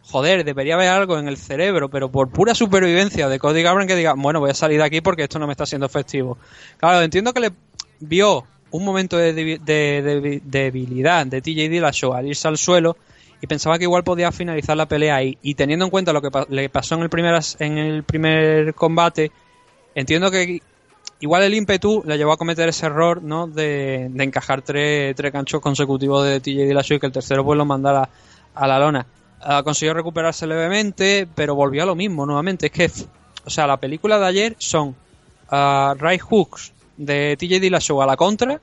joder, 0.10 0.44
debería 0.44 0.76
haber 0.76 0.90
algo 0.90 1.18
en 1.18 1.28
el 1.28 1.38
cerebro, 1.38 1.90
pero 1.90 2.10
por 2.12 2.30
pura 2.30 2.54
supervivencia 2.56 3.30
de 3.30 3.40
Cody 3.40 3.62
Garbrandt 3.62 3.90
que 3.90 3.96
diga, 3.96 4.14
bueno, 4.18 4.40
voy 4.40 4.50
a 4.52 4.54
salir 4.54 4.80
de 4.80 4.86
aquí 4.86 5.02
porque 5.02 5.24
esto 5.24 5.40
no 5.40 5.48
me 5.48 5.54
está 5.54 5.66
siendo 5.66 5.86
efectivo. 5.86 6.38
Claro, 6.78 7.02
entiendo 7.02 7.34
que 7.34 7.40
le 7.40 7.52
vio 8.00 8.46
un 8.72 8.86
momento 8.86 9.18
de, 9.18 9.36
debi- 9.36 9.60
de- 9.60 10.02
de- 10.02 10.42
debilidad 10.44 11.26
de 11.26 11.42
TJ 11.42 11.70
Dillashaw 11.70 12.14
al 12.14 12.28
irse 12.28 12.48
al 12.48 12.58
suelo 12.58 12.98
y 13.42 13.48
pensaba 13.48 13.78
que 13.78 13.84
igual 13.86 14.04
podía 14.04 14.32
finalizar 14.32 14.78
la 14.78 14.86
pelea 14.88 15.16
ahí. 15.16 15.38
Y 15.42 15.56
teniendo 15.56 15.86
en 15.86 15.92
cuenta 15.92 16.14
lo 16.14 16.22
que 16.22 16.30
le 16.50 16.70
pasó 16.70 16.96
en 16.96 17.02
el 17.02 17.10
primer, 17.10 17.40
en 17.60 17.78
el 17.78 18.04
primer 18.04 18.74
combate, 18.76 19.32
entiendo 19.96 20.30
que 20.32 20.62
igual 21.20 21.44
el 21.44 21.54
ímpetu 21.54 22.04
le 22.06 22.18
llevó 22.18 22.34
a 22.34 22.38
cometer 22.38 22.70
ese 22.70 22.86
error, 22.86 23.22
¿no? 23.22 23.48
De, 23.48 24.06
encajar 24.20 24.62
tres, 24.62 25.16
tres 25.16 25.32
ganchos 25.34 25.60
consecutivos 25.62 26.24
de 26.26 26.40
TJ 26.40 26.66
Dillashaw 26.68 26.98
y 26.98 27.00
que 27.00 27.06
el 27.08 27.12
tercero 27.12 27.44
pues 27.44 27.58
lo 27.58 27.66
mandara 27.66 28.10
a 28.56 28.68
la 28.68 28.80
lona. 28.80 29.06
Ah, 29.44 29.64
consiguió 29.64 29.94
recuperarse 29.94 30.46
levemente, 30.46 31.28
pero 31.34 31.56
volvió 31.56 31.84
a 31.84 31.86
lo 31.86 31.96
mismo 31.96 32.26
nuevamente. 32.26 32.68
Es 32.68 32.72
que, 32.72 32.92
o 33.46 33.50
sea, 33.50 33.66
la 33.66 33.78
película 33.78 34.20
de 34.20 34.26
ayer 34.26 34.56
son 34.60 34.96
uh, 35.52 35.94
right 36.00 36.22
hooks 36.22 36.74
de 36.98 37.36
TJ 37.38 37.60
Dillashaw 37.60 38.04
a 38.04 38.06
la 38.06 38.16
contra 38.16 38.62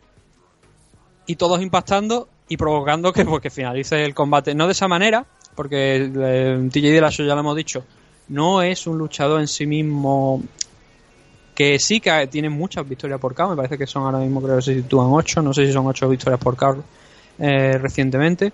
y 1.26 1.34
todos 1.34 1.60
impactando 1.60 2.28
y 2.48 2.56
provocando 2.56 3.12
que, 3.12 3.24
pues, 3.24 3.42
que 3.42 3.50
finalice 3.50 4.04
el 4.04 4.14
combate. 4.14 4.54
No 4.54 4.66
de 4.66 4.72
esa 4.72 4.86
manera, 4.86 5.26
porque 5.56 6.10
eh, 6.14 6.68
TJ 6.70 6.92
Dillashaw 6.92 7.26
ya 7.26 7.34
lo 7.34 7.40
hemos 7.40 7.56
dicho, 7.56 7.84
no 8.28 8.62
es 8.62 8.86
un 8.86 8.98
luchador 8.98 9.40
en 9.40 9.48
sí 9.48 9.66
mismo 9.66 10.42
que 11.56 11.80
sí 11.80 11.98
que 11.98 12.28
tiene 12.28 12.48
muchas 12.48 12.88
victorias 12.88 13.18
por 13.18 13.34
KO, 13.34 13.48
me 13.48 13.56
parece 13.56 13.76
que 13.76 13.86
son 13.86 14.04
ahora 14.04 14.18
mismo 14.18 14.40
creo 14.40 14.56
que 14.56 14.62
se 14.62 14.74
sitúan 14.74 15.08
8, 15.10 15.42
no 15.42 15.52
sé 15.52 15.66
si 15.66 15.72
son 15.72 15.88
8 15.88 16.08
victorias 16.08 16.38
por 16.38 16.56
KO 16.56 16.84
eh, 17.40 17.76
recientemente, 17.78 18.52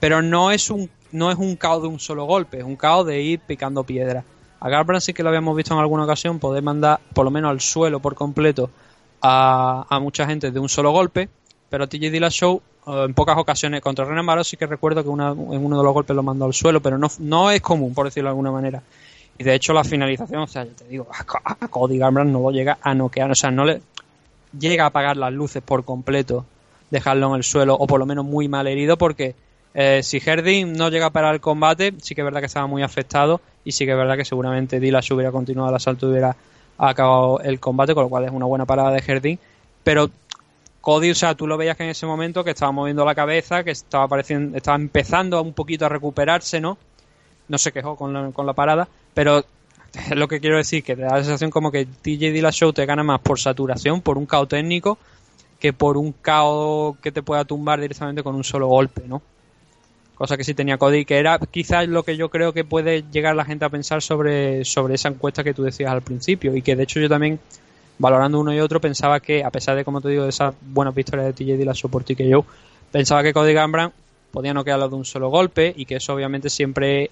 pero 0.00 0.20
no 0.22 0.50
es 0.50 0.68
un 0.68 0.90
no 1.12 1.30
es 1.30 1.38
un 1.38 1.56
caos 1.56 1.82
de 1.82 1.88
un 1.88 2.00
solo 2.00 2.24
golpe, 2.24 2.58
es 2.58 2.64
un 2.64 2.76
caos 2.76 3.06
de 3.06 3.20
ir 3.20 3.40
picando 3.40 3.84
piedra. 3.84 4.24
A 4.60 4.68
Garbrandt 4.68 5.02
sí 5.02 5.12
que 5.12 5.22
lo 5.22 5.28
habíamos 5.28 5.56
visto 5.56 5.74
en 5.74 5.80
alguna 5.80 6.04
ocasión 6.04 6.38
poder 6.38 6.62
mandar 6.62 7.00
por 7.14 7.24
lo 7.24 7.30
menos 7.30 7.50
al 7.50 7.60
suelo 7.60 8.00
por 8.00 8.14
completo 8.14 8.70
a, 9.20 9.86
a 9.88 10.00
mucha 10.00 10.26
gente 10.26 10.50
de 10.50 10.58
un 10.58 10.68
solo 10.68 10.92
golpe, 10.92 11.28
pero 11.68 11.88
TJ 11.88 12.10
Dillashaw 12.10 12.60
eh, 12.86 13.04
en 13.06 13.14
pocas 13.14 13.38
ocasiones 13.38 13.80
contra 13.80 14.04
Renan 14.04 14.44
sí 14.44 14.56
que 14.56 14.66
recuerdo 14.66 15.04
que 15.04 15.10
en 15.10 15.64
uno 15.64 15.78
de 15.78 15.84
los 15.84 15.94
golpes 15.94 16.16
lo 16.16 16.22
mandó 16.22 16.46
al 16.46 16.54
suelo, 16.54 16.82
pero 16.82 16.98
no, 16.98 17.08
no 17.20 17.50
es 17.50 17.60
común, 17.60 17.94
por 17.94 18.06
decirlo 18.06 18.28
de 18.28 18.32
alguna 18.32 18.50
manera. 18.50 18.82
Y 19.38 19.44
de 19.44 19.54
hecho 19.54 19.72
la 19.72 19.84
finalización, 19.84 20.42
o 20.42 20.46
sea, 20.46 20.64
yo 20.64 20.72
te 20.72 20.84
digo, 20.86 21.06
a, 21.10 21.68
Cody 21.68 21.98
Garbrandt 21.98 22.32
no 22.32 22.40
lo 22.40 22.50
llega 22.50 22.78
a 22.82 22.94
noquear, 22.94 23.30
o 23.30 23.34
sea, 23.34 23.50
no 23.50 23.64
le 23.64 23.80
llega 24.58 24.84
a 24.84 24.88
apagar 24.88 25.16
las 25.16 25.32
luces 25.32 25.62
por 25.62 25.84
completo, 25.84 26.44
dejarlo 26.90 27.28
en 27.28 27.36
el 27.36 27.44
suelo 27.44 27.74
o 27.74 27.86
por 27.86 27.98
lo 27.98 28.06
menos 28.06 28.24
muy 28.24 28.48
mal 28.48 28.66
herido 28.66 28.98
porque 28.98 29.34
eh, 29.74 30.02
si 30.02 30.20
Herding 30.24 30.72
no 30.72 30.90
llega 30.90 31.06
a 31.06 31.10
parar 31.10 31.34
el 31.34 31.40
combate, 31.40 31.94
sí 31.98 32.14
que 32.14 32.20
es 32.20 32.24
verdad 32.24 32.40
que 32.40 32.46
estaba 32.46 32.66
muy 32.66 32.82
afectado 32.82 33.40
y 33.64 33.72
sí 33.72 33.84
que 33.84 33.92
es 33.92 33.96
verdad 33.96 34.16
que 34.16 34.24
seguramente 34.24 34.80
Dilas 34.80 35.10
hubiera 35.10 35.32
continuado 35.32 35.70
el 35.70 35.76
asalto 35.76 36.06
y 36.06 36.10
hubiera 36.10 36.36
acabado 36.78 37.40
el 37.40 37.60
combate, 37.60 37.94
con 37.94 38.04
lo 38.04 38.08
cual 38.08 38.24
es 38.24 38.30
una 38.30 38.46
buena 38.46 38.66
parada 38.66 38.90
de 38.90 39.02
Herding. 39.06 39.38
Pero 39.84 40.10
Cody, 40.80 41.12
o 41.12 41.14
sea, 41.14 41.34
tú 41.34 41.46
lo 41.46 41.56
veías 41.56 41.76
que 41.76 41.84
en 41.84 41.90
ese 41.90 42.06
momento 42.06 42.42
que 42.44 42.50
estaba 42.50 42.72
moviendo 42.72 43.04
la 43.04 43.14
cabeza, 43.14 43.62
que 43.62 43.70
estaba 43.70 44.04
apareciendo, 44.04 44.56
estaba 44.56 44.76
empezando 44.76 45.40
un 45.40 45.52
poquito 45.52 45.86
a 45.86 45.88
recuperarse, 45.88 46.60
¿no? 46.60 46.76
No 47.48 47.58
se 47.58 47.72
quejó 47.72 47.96
con 47.96 48.12
la, 48.12 48.30
con 48.32 48.46
la 48.46 48.52
parada, 48.52 48.88
pero 49.14 49.44
es 49.94 50.10
lo 50.16 50.28
que 50.28 50.40
quiero 50.40 50.56
decir, 50.56 50.82
que 50.82 50.96
te 50.96 51.02
da 51.02 51.16
la 51.16 51.24
sensación 51.24 51.50
como 51.50 51.70
que 51.70 51.86
TJ 51.86 52.32
Dillashaw 52.32 52.72
te 52.72 52.84
gana 52.84 53.04
más 53.04 53.20
por 53.20 53.38
saturación, 53.38 54.00
por 54.00 54.18
un 54.18 54.26
caos 54.26 54.48
técnico, 54.48 54.98
que 55.60 55.72
por 55.72 55.96
un 55.96 56.12
caos 56.12 56.96
que 57.00 57.12
te 57.12 57.22
pueda 57.22 57.44
tumbar 57.44 57.80
directamente 57.80 58.22
con 58.22 58.34
un 58.34 58.44
solo 58.44 58.66
golpe, 58.66 59.02
¿no? 59.06 59.22
Cosa 60.22 60.36
que 60.36 60.44
sí 60.44 60.54
tenía 60.54 60.78
Cody, 60.78 61.04
que 61.04 61.18
era 61.18 61.36
quizás 61.40 61.88
lo 61.88 62.04
que 62.04 62.16
yo 62.16 62.28
creo 62.28 62.52
que 62.52 62.62
puede 62.62 63.02
llegar 63.10 63.34
la 63.34 63.44
gente 63.44 63.64
a 63.64 63.70
pensar 63.70 64.02
sobre, 64.02 64.64
sobre 64.64 64.94
esa 64.94 65.08
encuesta 65.08 65.42
que 65.42 65.52
tú 65.52 65.64
decías 65.64 65.90
al 65.90 66.00
principio. 66.00 66.54
Y 66.54 66.62
que 66.62 66.76
de 66.76 66.84
hecho 66.84 67.00
yo 67.00 67.08
también, 67.08 67.40
valorando 67.98 68.38
uno 68.38 68.54
y 68.54 68.60
otro, 68.60 68.80
pensaba 68.80 69.18
que, 69.18 69.42
a 69.42 69.50
pesar 69.50 69.74
de, 69.74 69.84
como 69.84 70.00
te 70.00 70.10
digo, 70.10 70.22
de 70.22 70.28
esas 70.28 70.54
buenas 70.60 70.94
victorias 70.94 71.26
de 71.26 71.32
TJ 71.32 71.56
Dillashaw 71.56 71.90
por 71.90 72.04
ti 72.04 72.14
que 72.14 72.28
yo, 72.28 72.44
pensaba 72.92 73.24
que 73.24 73.32
Cody 73.32 73.52
Gambran 73.52 73.92
podía 74.30 74.54
no 74.54 74.62
quedarlo 74.62 74.88
de 74.88 74.94
un 74.94 75.04
solo 75.04 75.28
golpe 75.28 75.74
y 75.76 75.86
que 75.86 75.96
eso 75.96 76.14
obviamente 76.14 76.50
siempre 76.50 77.10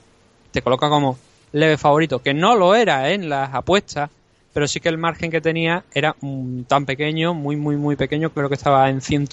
te 0.53 0.63
coloca 0.63 0.89
como 0.89 1.19
leve 1.51 1.79
favorito, 1.79 2.21
que 2.21 2.33
no 2.33 2.55
lo 2.55 2.77
era 2.77 3.11
en 3.11 3.29
las 3.29 3.53
apuestas, 3.53 4.09
pero 4.55 4.69
sí 4.69 4.79
que 4.79 4.89
el 4.89 4.99
margen 4.99 5.33
que 5.33 5.41
tenía 5.41 5.83
era 5.93 6.15
mm, 6.21 6.63
tan 6.69 6.87
pequeño, 6.87 7.35
muy, 7.35 7.57
muy, 7.57 7.75
muy 7.75 7.97
pequeño, 7.97 8.31
creo 8.31 8.49
que 8.49 8.55
estaba 8.55 8.89
en 8.89 9.01
100 9.01 9.27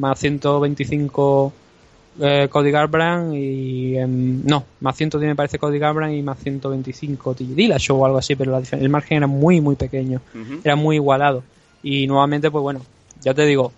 más 0.00 0.18
125 0.18 1.52
eh, 2.22 2.48
Cody 2.50 2.70
Garbrandt 2.70 3.34
y 3.34 3.96
no, 4.06 4.64
más 4.80 4.96
110 4.96 5.30
me 5.30 5.36
parece 5.36 5.58
Cody 5.58 5.78
Garbrandt 5.78 6.16
y 6.16 6.22
más 6.22 6.38
125 6.38 7.34
Dillashaw 7.34 7.98
o 7.98 8.04
algo 8.04 8.18
así, 8.18 8.36
pero 8.36 8.60
el 8.72 8.88
margen 8.90 9.16
era 9.18 9.26
muy 9.26 9.60
muy 9.60 9.74
pequeño, 9.74 10.20
era 10.62 10.76
muy 10.76 10.96
igualado. 10.96 11.42
Y 11.82 12.06
nuevamente 12.06 12.50
pues 12.50 12.62
bueno, 12.62 12.82
ya 13.22 13.32
te 13.32 13.46
digo, 13.46 13.72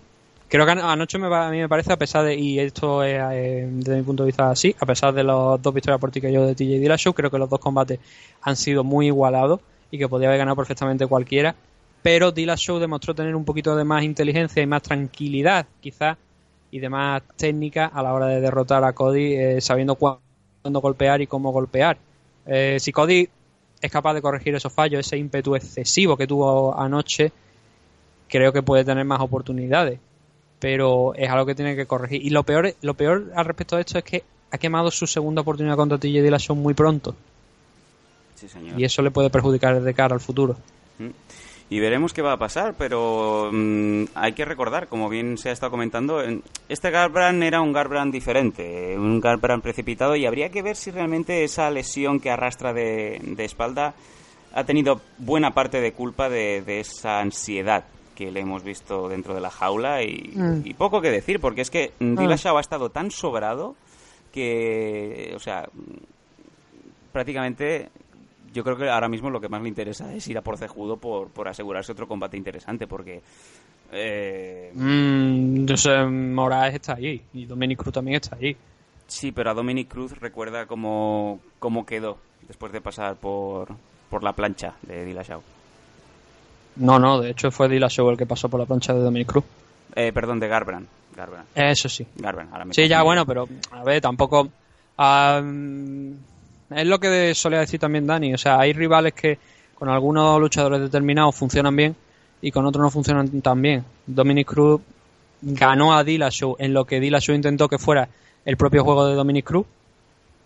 creo 0.49 0.65
que 0.65 0.71
anoche 0.73 1.17
me, 1.17 1.33
a 1.33 1.49
mí 1.49 1.59
me 1.59 1.69
parece 1.69 1.93
a 1.93 1.97
pesar 1.97 2.25
de 2.25 2.35
y 2.35 2.59
esto 2.59 3.01
es 3.03 3.17
eh, 3.31 3.67
desde 3.71 3.95
mi 3.95 4.03
punto 4.03 4.23
de 4.23 4.27
vista 4.27 4.51
así, 4.51 4.75
a 4.77 4.85
pesar 4.85 5.13
de 5.13 5.23
los 5.23 5.61
dos 5.61 5.73
victorias 5.73 6.01
por 6.01 6.11
yo 6.11 6.45
de 6.45 6.53
TJ 6.53 6.79
Dillashaw, 6.79 7.13
creo 7.13 7.31
que 7.31 7.37
los 7.37 7.49
dos 7.49 7.59
combates 7.59 7.99
han 8.41 8.57
sido 8.57 8.83
muy 8.83 9.07
igualados 9.07 9.61
y 9.89 9.97
que 9.97 10.09
podía 10.09 10.27
haber 10.27 10.39
ganado 10.39 10.57
perfectamente 10.57 11.07
cualquiera, 11.07 11.55
pero 12.01 12.33
Dillashaw 12.33 12.77
demostró 12.79 13.15
tener 13.15 13.35
un 13.35 13.45
poquito 13.45 13.75
de 13.77 13.85
más 13.85 14.03
inteligencia 14.03 14.61
y 14.61 14.65
más 14.65 14.81
tranquilidad, 14.81 15.65
quizás 15.79 16.17
y 16.73 16.79
demás 16.79 17.21
técnicas 17.35 17.91
a 17.93 18.01
la 18.01 18.15
hora 18.15 18.25
de 18.25 18.41
derrotar 18.41 18.83
a 18.83 18.93
Cody 18.93 19.35
eh, 19.35 19.61
sabiendo 19.61 19.93
cuándo 19.93 20.81
golpear 20.81 21.21
y 21.21 21.27
cómo 21.27 21.51
golpear. 21.51 21.99
Eh, 22.47 22.77
si 22.79 22.91
Cody 22.91 23.29
es 23.79 23.91
capaz 23.91 24.15
de 24.15 24.23
corregir 24.23 24.55
esos 24.55 24.73
fallos, 24.73 25.05
ese 25.05 25.15
ímpetu 25.15 25.55
excesivo 25.55 26.17
que 26.17 26.25
tuvo 26.25 26.75
anoche, 26.75 27.31
creo 28.27 28.51
que 28.51 28.63
puede 28.63 28.83
tener 28.83 29.05
más 29.05 29.21
oportunidades. 29.21 29.99
Pero 30.59 31.13
es 31.13 31.29
algo 31.29 31.45
que 31.45 31.53
tiene 31.53 31.75
que 31.75 31.85
corregir. 31.85 32.25
Y 32.25 32.31
lo 32.31 32.41
peor, 32.41 32.73
lo 32.81 32.95
peor 32.95 33.31
al 33.35 33.45
respecto 33.45 33.75
de 33.75 33.81
esto 33.81 33.99
es 33.99 34.03
que 34.03 34.23
ha 34.49 34.57
quemado 34.57 34.89
su 34.89 35.05
segunda 35.05 35.41
oportunidad 35.41 35.75
contra 35.75 35.99
TJ 35.99 36.23
Dillashaw 36.23 36.55
muy 36.55 36.73
pronto. 36.73 37.15
Y 38.75 38.83
eso 38.83 39.03
le 39.03 39.11
puede 39.11 39.29
perjudicar 39.29 39.79
de 39.79 39.93
cara 39.93 40.15
al 40.15 40.21
futuro. 40.21 40.57
Mm 40.97 41.11
y 41.73 41.79
veremos 41.79 42.13
qué 42.13 42.21
va 42.21 42.33
a 42.33 42.37
pasar, 42.37 42.75
pero 42.77 43.49
mm, 43.51 44.03
hay 44.13 44.33
que 44.33 44.45
recordar, 44.45 44.87
como 44.87 45.09
bien 45.09 45.39
se 45.39 45.49
ha 45.49 45.51
estado 45.51 45.71
comentando, 45.71 46.21
este 46.69 46.91
Garbrandt 46.91 47.41
era 47.41 47.61
un 47.61 47.73
Garbrandt 47.73 48.13
diferente, 48.13 48.95
un 48.95 49.19
Garbrandt 49.19 49.63
precipitado 49.63 50.15
y 50.15 50.27
habría 50.27 50.49
que 50.49 50.61
ver 50.61 50.75
si 50.75 50.91
realmente 50.91 51.43
esa 51.43 51.71
lesión 51.71 52.19
que 52.19 52.29
arrastra 52.29 52.73
de, 52.73 53.19
espalda 53.39 53.95
ha 54.53 54.63
tenido 54.65 55.01
buena 55.17 55.55
parte 55.55 55.81
de 55.81 55.93
culpa 55.93 56.29
de, 56.29 56.61
esa 56.79 57.19
ansiedad 57.21 57.85
que 58.13 58.29
le 58.31 58.41
hemos 58.41 58.63
visto 58.63 59.09
dentro 59.09 59.33
de 59.33 59.41
la 59.41 59.49
jaula 59.49 60.03
y, 60.03 60.31
mm. 60.31 60.75
poco 60.77 61.01
que 61.01 61.09
decir, 61.09 61.39
porque 61.39 61.61
es 61.61 61.71
que 61.71 61.93
mm. 61.99 62.19
Dillashaw 62.19 62.55
ha 62.55 62.61
estado 62.61 62.91
tan 62.91 63.09
sobrado 63.09 63.75
que, 64.31 65.33
o 65.35 65.39
sea, 65.39 65.67
prácticamente 67.11 67.89
yo 68.53 68.63
creo 68.63 68.77
que 68.77 68.89
ahora 68.89 69.09
mismo 69.09 69.29
lo 69.29 69.41
que 69.41 69.49
más 69.49 69.61
le 69.61 69.69
interesa 69.69 70.13
es 70.13 70.27
ir 70.27 70.37
a 70.37 70.41
por 70.41 70.57
cejudo 70.57 70.97
por, 70.97 71.29
por 71.29 71.47
asegurarse 71.47 71.91
otro 71.91 72.07
combate 72.07 72.37
interesante, 72.37 72.87
porque... 72.87 73.21
Eh... 73.91 74.71
Mm, 74.73 75.65
sé, 75.75 76.05
Moraes 76.05 76.75
está 76.75 76.93
ahí 76.95 77.21
y 77.33 77.45
Dominic 77.45 77.79
Cruz 77.79 77.93
también 77.93 78.15
está 78.15 78.35
ahí. 78.35 78.55
Sí, 79.07 79.31
pero 79.31 79.51
a 79.51 79.53
Dominic 79.53 79.87
Cruz 79.89 80.17
recuerda 80.19 80.65
cómo, 80.65 81.39
cómo 81.59 81.85
quedó 81.85 82.17
después 82.47 82.71
de 82.71 82.81
pasar 82.81 83.15
por, 83.15 83.69
por 84.09 84.23
la 84.23 84.33
plancha 84.33 84.75
de 84.83 85.05
Dillashaw. 85.05 85.41
No, 86.77 86.97
no, 86.99 87.19
de 87.19 87.31
hecho 87.31 87.51
fue 87.51 87.69
Dillashaw 87.69 88.09
el 88.09 88.17
que 88.17 88.25
pasó 88.25 88.49
por 88.49 88.59
la 88.59 88.65
plancha 88.65 88.93
de 88.93 89.01
Dominic 89.01 89.27
Cruz. 89.27 89.43
Eh, 89.95 90.11
perdón, 90.11 90.39
de 90.39 90.47
Garbrandt. 90.47 90.89
Eso 91.53 91.89
sí. 91.89 92.07
Garbrandt, 92.15 92.51
ahora 92.51 92.65
sí, 92.71 92.87
ya 92.87 93.03
bueno, 93.03 93.25
pero 93.25 93.47
a 93.71 93.83
ver, 93.83 94.01
tampoco... 94.01 94.49
Es 96.75 96.87
lo 96.87 96.99
que 96.99 97.33
solía 97.35 97.59
decir 97.59 97.79
también 97.79 98.07
Dani. 98.07 98.33
O 98.33 98.37
sea, 98.37 98.59
hay 98.59 98.73
rivales 98.73 99.13
que 99.13 99.37
con 99.75 99.89
algunos 99.89 100.39
luchadores 100.39 100.81
determinados 100.81 101.35
funcionan 101.35 101.75
bien 101.75 101.95
y 102.41 102.51
con 102.51 102.65
otros 102.65 102.81
no 102.81 102.89
funcionan 102.89 103.41
tan 103.41 103.61
bien. 103.61 103.83
Dominic 104.05 104.47
Cruz 104.47 104.81
ganó 105.41 105.93
a 105.93 106.03
Dillashaw 106.03 106.55
en 106.59 106.73
lo 106.73 106.85
que 106.85 106.99
Dillashaw 106.99 107.35
intentó 107.35 107.67
que 107.67 107.77
fuera 107.77 108.07
el 108.45 108.57
propio 108.57 108.83
juego 108.83 109.07
de 109.07 109.15
Dominic 109.15 109.45
Cruz 109.45 109.65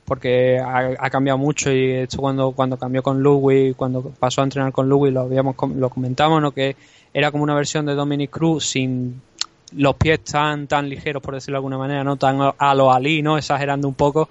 porque 0.06 0.58
ha, 0.58 1.10
cambiado 1.10 1.38
mucho 1.38 1.70
y 1.70 1.92
esto 1.92 2.20
cuando 2.20 2.52
cuando 2.52 2.78
cambió 2.78 3.04
con 3.04 3.22
Louis 3.22 3.76
cuando 3.76 4.02
pasó 4.02 4.40
a 4.40 4.46
entrenar 4.46 4.72
con 4.72 4.88
Louis 4.88 5.14
lo 5.14 5.22
habíamos 5.22 5.56
lo 5.76 5.90
comentamos 5.90 6.42
no 6.42 6.52
que 6.52 6.78
era 7.14 7.30
como 7.30 7.44
una 7.44 7.54
versión 7.54 7.86
de 7.86 7.94
Dominic 7.94 8.30
Cruz 8.30 8.68
sin 8.68 9.22
los 9.74 9.96
pies 9.96 10.22
tan 10.24 10.68
tan 10.68 10.88
ligeros 10.88 11.22
por 11.22 11.34
decirlo 11.34 11.56
de 11.56 11.58
alguna 11.58 11.78
manera 11.78 12.06
no 12.06 12.16
tan 12.16 12.40
a 12.58 12.74
lo 12.74 12.94
Ali 12.94 13.22
no 13.22 13.38
exagerando 13.38 13.88
un 13.88 13.96
poco 13.96 14.30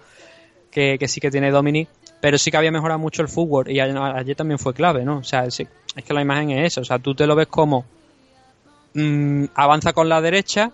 que, 0.76 1.08
sí 1.08 1.20
que 1.20 1.30
tiene 1.30 1.50
Dominic, 1.50 1.88
pero 2.20 2.36
sí 2.36 2.50
que 2.50 2.58
había 2.58 2.70
mejorado 2.70 2.98
mucho 2.98 3.22
el 3.22 3.28
fútbol 3.28 3.70
y 3.70 3.80
ayer, 3.80 4.36
también 4.36 4.58
fue 4.58 4.74
clave, 4.74 5.04
¿no? 5.04 5.18
O 5.18 5.24
sea, 5.24 5.44
es, 5.46 5.56
que 5.56 6.14
la 6.14 6.20
imagen 6.20 6.50
es 6.50 6.72
esa, 6.72 6.82
o 6.82 6.84
sea, 6.84 6.98
tú 6.98 7.14
te 7.14 7.26
lo 7.26 7.34
ves 7.34 7.46
como 7.46 7.86
mm, 8.92 9.44
avanza 9.54 9.94
con 9.94 10.10
la 10.10 10.20
derecha, 10.20 10.70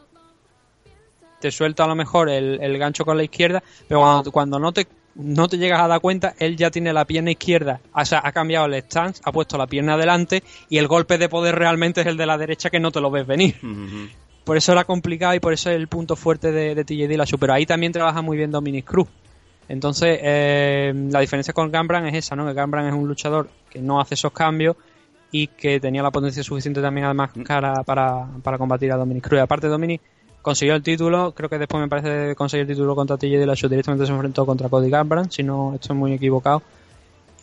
te 1.41 1.53
suelta 1.53 1.85
a 1.85 1.87
lo 1.87 1.95
mejor 1.95 2.29
el, 2.29 2.79
gancho 2.79 3.05
con 3.05 3.17
la 3.17 3.23
izquierda, 3.23 3.63
pero 3.87 4.25
cuando, 4.33 4.59
no 4.59 4.73
te 4.73 4.89
no 5.15 5.47
te 5.47 5.59
llegas 5.59 5.83
a 5.83 5.89
dar 5.89 6.01
cuenta, 6.01 6.35
él 6.39 6.57
ya 6.57 6.71
tiene 6.71 6.91
la 6.93 7.05
pierna 7.05 7.31
izquierda, 7.31 7.81
o 7.95 8.05
sea, 8.05 8.23
ha 8.25 8.33
cambiado 8.33 8.67
el 8.67 8.75
stance, 8.83 9.21
ha 9.25 9.31
puesto 9.31 9.57
la 9.57 9.67
pierna 9.67 9.95
adelante 9.95 10.43
y 10.69 10.79
el 10.79 10.89
golpe 10.89 11.19
de 11.19 11.29
poder 11.29 11.55
realmente 11.55 12.01
es 12.01 12.07
el 12.09 12.17
de 12.17 12.27
la 12.27 12.39
derecha 12.39 12.71
que 12.71 12.81
no 12.81 12.91
te 12.91 13.01
lo 13.01 13.11
ves 13.11 13.27
venir. 13.27 13.57
Por 14.43 14.57
eso 14.57 14.73
era 14.73 14.83
complicado 14.83 15.35
y 15.35 15.39
por 15.39 15.53
eso 15.53 15.71
es 15.71 15.77
el 15.77 15.87
punto 15.87 16.17
fuerte 16.17 16.51
de, 16.51 16.75
de 16.75 16.85
TJ 16.85 17.07
Dillashaw, 17.07 17.39
pero 17.39 17.53
ahí 17.53 17.67
también 17.67 17.93
trabaja 17.93 18.23
muy 18.23 18.37
bien 18.37 18.51
Dominic 18.51 18.87
Cruz. 18.87 19.07
Entonces, 19.69 20.19
eh, 20.23 20.93
la 21.11 21.21
diferencia 21.21 21.55
con 21.55 21.71
Gambran 21.71 22.07
es 22.07 22.15
esa, 22.15 22.37
¿no? 22.37 22.47
Que 22.47 22.53
Gambran 22.53 22.87
es 22.87 22.95
un 22.95 23.07
luchador 23.07 23.49
que 23.71 23.81
no 23.81 24.01
hace 24.01 24.15
esos 24.15 24.33
cambios 24.33 24.77
y 25.31 25.47
que 25.47 25.81
tenía 25.81 26.03
la 26.03 26.11
potencia 26.11 26.43
suficiente 26.43 26.83
también 26.83 27.07
además 27.07 27.31
cara 27.45 27.83
para, 27.85 28.27
para 28.43 28.59
combatir 28.59 28.93
a 28.93 28.97
Dominic 28.97 29.27
Cruz. 29.27 29.41
Aparte 29.41 29.67
Dominic 29.67 30.03
consiguió 30.43 30.75
el 30.75 30.83
título, 30.83 31.33
creo 31.33 31.49
que 31.49 31.59
después 31.59 31.81
me 31.81 31.89
parece 31.89 32.35
conseguir 32.35 32.63
el 32.63 32.75
título 32.75 32.95
contra 32.95 33.17
TJ 33.17 33.39
Dillashaw, 33.39 33.71
directamente 33.71 34.05
se 34.05 34.13
enfrentó 34.13 34.45
contra 34.45 34.69
Cody 34.69 34.91
Garbrandt, 34.91 35.33
si 35.33 35.43
no 35.43 35.75
estoy 35.75 35.97
muy 35.97 36.13
equivocado. 36.13 36.63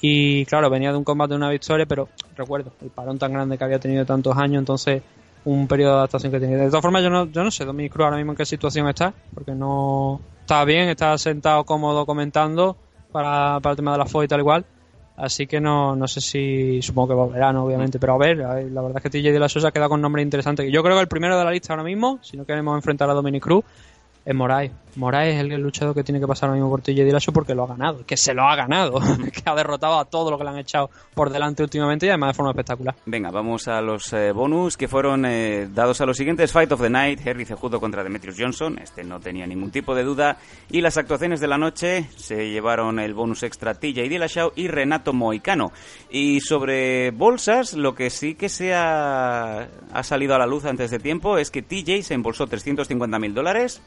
Y 0.01 0.45
claro, 0.45 0.69
venía 0.69 0.91
de 0.91 0.97
un 0.97 1.03
combate 1.03 1.31
de 1.31 1.37
una 1.37 1.49
victoria, 1.49 1.85
pero 1.85 2.09
recuerdo 2.37 2.71
el 2.81 2.89
parón 2.89 3.17
tan 3.17 3.33
grande 3.33 3.57
que 3.57 3.63
había 3.63 3.79
tenido 3.79 4.05
tantos 4.05 4.37
años, 4.37 4.59
entonces 4.59 5.01
un 5.45 5.67
periodo 5.67 5.91
de 5.93 5.97
adaptación 5.99 6.31
que 6.31 6.39
tenía. 6.39 6.57
De 6.57 6.67
todas 6.67 6.81
formas, 6.81 7.03
yo 7.03 7.09
no, 7.09 7.25
yo 7.25 7.43
no 7.43 7.51
sé 7.51 7.65
Dominic 7.65 7.93
Cruz 7.93 8.05
ahora 8.05 8.17
mismo 8.17 8.33
en 8.33 8.37
qué 8.37 8.45
situación 8.45 8.87
está, 8.87 9.13
porque 9.33 9.53
no 9.53 10.19
está 10.41 10.63
bien, 10.65 10.89
está 10.89 11.17
sentado 11.17 11.63
cómodo 11.63 12.05
comentando 12.05 12.77
para, 13.11 13.59
para 13.61 13.71
el 13.71 13.75
tema 13.75 13.91
de 13.93 13.97
la 13.99 14.05
FO 14.05 14.23
y 14.23 14.27
tal 14.27 14.39
igual. 14.39 14.65
Así 15.19 15.47
que 15.47 15.59
no, 15.59 15.97
no 15.97 16.07
sé 16.07 16.21
si, 16.21 16.81
supongo 16.81 17.09
que 17.09 17.13
volverán, 17.13 17.57
obviamente, 17.57 17.99
pero 17.99 18.13
a 18.13 18.17
ver, 18.17 18.37
la 18.37 18.81
verdad 18.81 18.97
es 18.97 19.03
que 19.03 19.09
TJ 19.09 19.33
de 19.33 19.39
la 19.39 19.49
Sosa 19.49 19.71
queda 19.71 19.89
con 19.89 19.99
nombre 19.99 20.21
interesante. 20.21 20.71
Yo 20.71 20.81
creo 20.81 20.95
que 20.95 21.01
el 21.01 21.07
primero 21.09 21.37
de 21.37 21.43
la 21.43 21.51
lista 21.51 21.73
ahora 21.73 21.83
mismo, 21.83 22.19
si 22.21 22.37
no 22.37 22.45
queremos 22.45 22.73
enfrentar 22.75 23.09
a 23.09 23.13
Dominic 23.13 23.43
Cruz, 23.43 23.65
es 24.23 24.33
Moraes. 24.33 24.71
Moraes 24.99 25.35
es 25.35 25.41
el 25.41 25.61
luchador 25.61 25.95
que 25.95 26.03
tiene 26.03 26.19
que 26.19 26.27
pasar 26.27 26.49
ahora 26.49 26.57
mismo 26.59 26.69
por 26.69 26.81
TJ 26.81 27.05
Dillashaw 27.05 27.33
porque 27.33 27.55
lo 27.55 27.63
ha 27.63 27.67
ganado, 27.67 28.05
que 28.05 28.17
se 28.17 28.33
lo 28.33 28.43
ha 28.43 28.55
ganado, 28.55 28.99
que 29.33 29.41
ha 29.45 29.55
derrotado 29.55 29.97
a 29.97 30.05
todo 30.05 30.29
lo 30.29 30.37
que 30.37 30.43
le 30.43 30.49
han 30.49 30.57
echado 30.57 30.89
por 31.13 31.29
delante 31.29 31.63
últimamente 31.63 32.05
y 32.05 32.09
además 32.09 32.31
de 32.31 32.33
forma 32.33 32.51
espectacular. 32.51 32.95
Venga, 33.05 33.31
vamos 33.31 33.67
a 33.69 33.81
los 33.81 34.11
eh, 34.11 34.33
bonus 34.33 34.75
que 34.75 34.89
fueron 34.89 35.25
eh, 35.25 35.69
dados 35.73 36.01
a 36.01 36.05
los 36.05 36.17
siguientes. 36.17 36.51
Fight 36.51 36.71
of 36.73 36.81
the 36.81 36.89
Night, 36.89 37.21
Henry 37.25 37.45
Cejudo 37.45 37.79
contra 37.79 38.03
Demetrius 38.03 38.35
Johnson, 38.37 38.77
este 38.79 39.03
no 39.05 39.21
tenía 39.21 39.47
ningún 39.47 39.71
tipo 39.71 39.95
de 39.95 40.03
duda. 40.03 40.37
Y 40.69 40.81
las 40.81 40.97
actuaciones 40.97 41.39
de 41.39 41.47
la 41.47 41.57
noche 41.57 42.09
se 42.17 42.49
llevaron 42.49 42.99
el 42.99 43.13
bonus 43.13 43.43
extra 43.43 43.75
TJ 43.75 44.09
Dillashaw 44.09 44.51
y 44.55 44.67
Renato 44.67 45.13
Moicano. 45.13 45.71
Y 46.09 46.41
sobre 46.41 47.11
bolsas, 47.11 47.73
lo 47.73 47.95
que 47.95 48.09
sí 48.09 48.35
que 48.35 48.49
se 48.49 48.73
ha, 48.75 49.69
ha 49.93 50.03
salido 50.03 50.35
a 50.35 50.39
la 50.39 50.45
luz 50.45 50.65
antes 50.65 50.91
de 50.91 50.99
tiempo 50.99 51.37
es 51.37 51.51
que 51.51 51.61
TJ 51.61 52.03
se 52.03 52.15
embolsó 52.15 52.47
350 52.47 53.17
mil 53.17 53.33
dólares 53.33 53.81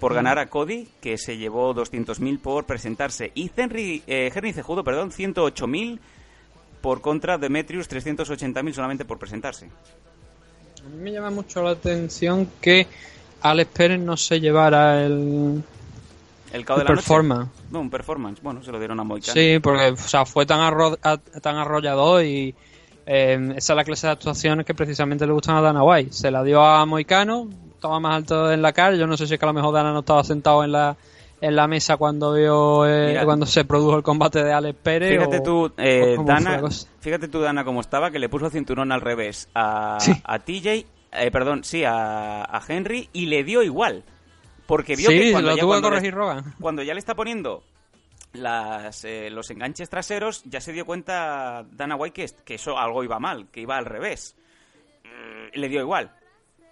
por 0.00 0.14
ganar 0.14 0.38
a 0.38 0.46
Cody, 0.46 0.88
que 1.00 1.18
se 1.18 1.36
llevó 1.36 1.74
200.000 1.74 2.40
por 2.40 2.64
presentarse. 2.64 3.30
Y 3.34 3.50
Henry, 3.54 4.02
eh, 4.06 4.32
Henry 4.34 4.52
Cejudo, 4.52 4.82
perdón, 4.82 5.12
108.000 5.12 6.00
por 6.80 7.02
contra 7.02 7.38
Demetrius, 7.38 7.88
380.000 7.88 8.72
solamente 8.72 9.04
por 9.04 9.18
presentarse. 9.18 9.66
A 9.66 10.88
mí 10.88 10.96
me 10.96 11.12
llama 11.12 11.30
mucho 11.30 11.62
la 11.62 11.70
atención 11.70 12.48
que 12.60 12.86
Alex 13.42 13.70
Pérez 13.72 14.00
no 14.00 14.16
se 14.16 14.40
llevara 14.40 15.04
el... 15.04 15.62
El 16.52 16.64
de 16.64 16.76
la 16.78 16.84
performance. 16.84 17.48
No, 17.70 17.80
un 17.80 17.90
performance. 17.90 18.42
Bueno, 18.42 18.60
se 18.64 18.72
lo 18.72 18.78
dieron 18.78 18.98
a 18.98 19.04
Moicano. 19.04 19.34
Sí, 19.34 19.60
porque 19.62 19.90
o 19.90 19.96
sea, 19.96 20.24
fue 20.24 20.46
tan, 20.46 20.58
arro 20.58 20.96
tan 20.96 21.56
arrollador 21.56 22.24
y 22.24 22.52
eh, 23.06 23.54
esa 23.56 23.72
es 23.72 23.76
la 23.76 23.84
clase 23.84 24.08
de 24.08 24.14
actuaciones 24.14 24.66
que 24.66 24.74
precisamente 24.74 25.28
le 25.28 25.32
gustan 25.32 25.56
a 25.56 25.60
Dana 25.60 25.84
White. 25.84 26.12
Se 26.12 26.32
la 26.32 26.42
dio 26.42 26.60
a 26.60 26.84
Moicano, 26.86 27.48
estaba 27.80 27.98
más 27.98 28.14
alto 28.14 28.52
en 28.52 28.60
la 28.60 28.72
cara. 28.72 28.94
Yo 28.94 29.06
no 29.06 29.16
sé 29.16 29.26
si 29.26 29.34
es 29.34 29.40
que 29.40 29.46
a 29.46 29.48
lo 29.48 29.54
mejor 29.54 29.72
Dana 29.72 29.92
no 29.92 30.00
estaba 30.00 30.22
sentado 30.22 30.62
en 30.62 30.72
la, 30.72 30.96
en 31.40 31.56
la 31.56 31.66
mesa 31.66 31.96
cuando 31.96 32.34
vio 32.34 32.86
eh, 32.86 33.18
cuando 33.24 33.46
se 33.46 33.64
produjo 33.64 33.96
el 33.96 34.02
combate 34.02 34.44
de 34.44 34.52
Alex 34.52 34.78
Pérez. 34.82 35.18
Fíjate 35.18 35.40
tú, 35.40 35.72
eh, 35.78 36.16
Dana, 36.22 36.60
fíjate 37.00 37.28
tú, 37.28 37.40
Dana, 37.40 37.64
cómo 37.64 37.80
estaba, 37.80 38.10
que 38.10 38.18
le 38.18 38.28
puso 38.28 38.46
el 38.46 38.52
cinturón 38.52 38.92
al 38.92 39.00
revés 39.00 39.48
a, 39.54 39.96
a 40.24 40.38
TJ, 40.38 40.68
eh, 41.12 41.30
perdón, 41.32 41.64
sí, 41.64 41.82
a, 41.84 42.44
a, 42.44 42.62
Henry 42.68 43.08
y 43.14 43.26
le 43.26 43.44
dio 43.44 43.62
igual. 43.62 44.04
Porque 44.66 44.94
vio 44.94 45.08
que 45.08 45.32
cuando, 45.32 45.56
ya, 45.56 45.64
cuando, 45.64 45.90
le, 45.90 46.12
cuando 46.60 46.82
ya 46.84 46.94
le 46.94 47.00
está 47.00 47.16
poniendo 47.16 47.64
las, 48.34 49.04
los 49.30 49.50
enganches 49.50 49.88
traseros, 49.88 50.42
ya 50.44 50.60
se 50.60 50.72
dio 50.72 50.84
cuenta 50.84 51.64
Dana 51.72 51.96
White 51.96 52.12
que, 52.12 52.44
que 52.44 52.54
eso 52.54 52.78
algo 52.78 53.02
iba 53.02 53.18
mal, 53.18 53.48
que 53.50 53.62
iba 53.62 53.76
al 53.76 53.86
revés. 53.86 54.36
Mm, 55.02 55.58
le 55.58 55.68
dio 55.68 55.80
igual. 55.80 56.12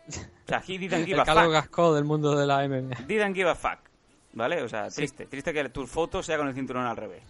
O 0.49 0.49
sea, 0.49 0.63
he 0.67 0.79
didn't 0.79 1.05
give 1.05 1.13
el 1.13 1.21
a 1.21 1.63
fuck. 1.63 1.95
del 1.95 2.05
mundo 2.05 2.35
de 2.35 2.47
la 2.47 2.67
MMA. 2.67 3.05
Didn't 3.07 3.35
give 3.35 3.51
a 3.51 3.55
fuck. 3.55 3.81
¿Vale? 4.33 4.63
O 4.63 4.69
sea, 4.69 4.89
triste. 4.89 5.27
Triste 5.27 5.53
que 5.53 5.69
tu 5.69 5.87
foto 5.87 6.23
sea 6.23 6.39
con 6.39 6.49
el 6.49 6.55
cinturón 6.55 6.87
al 6.87 6.97
revés. 6.97 7.23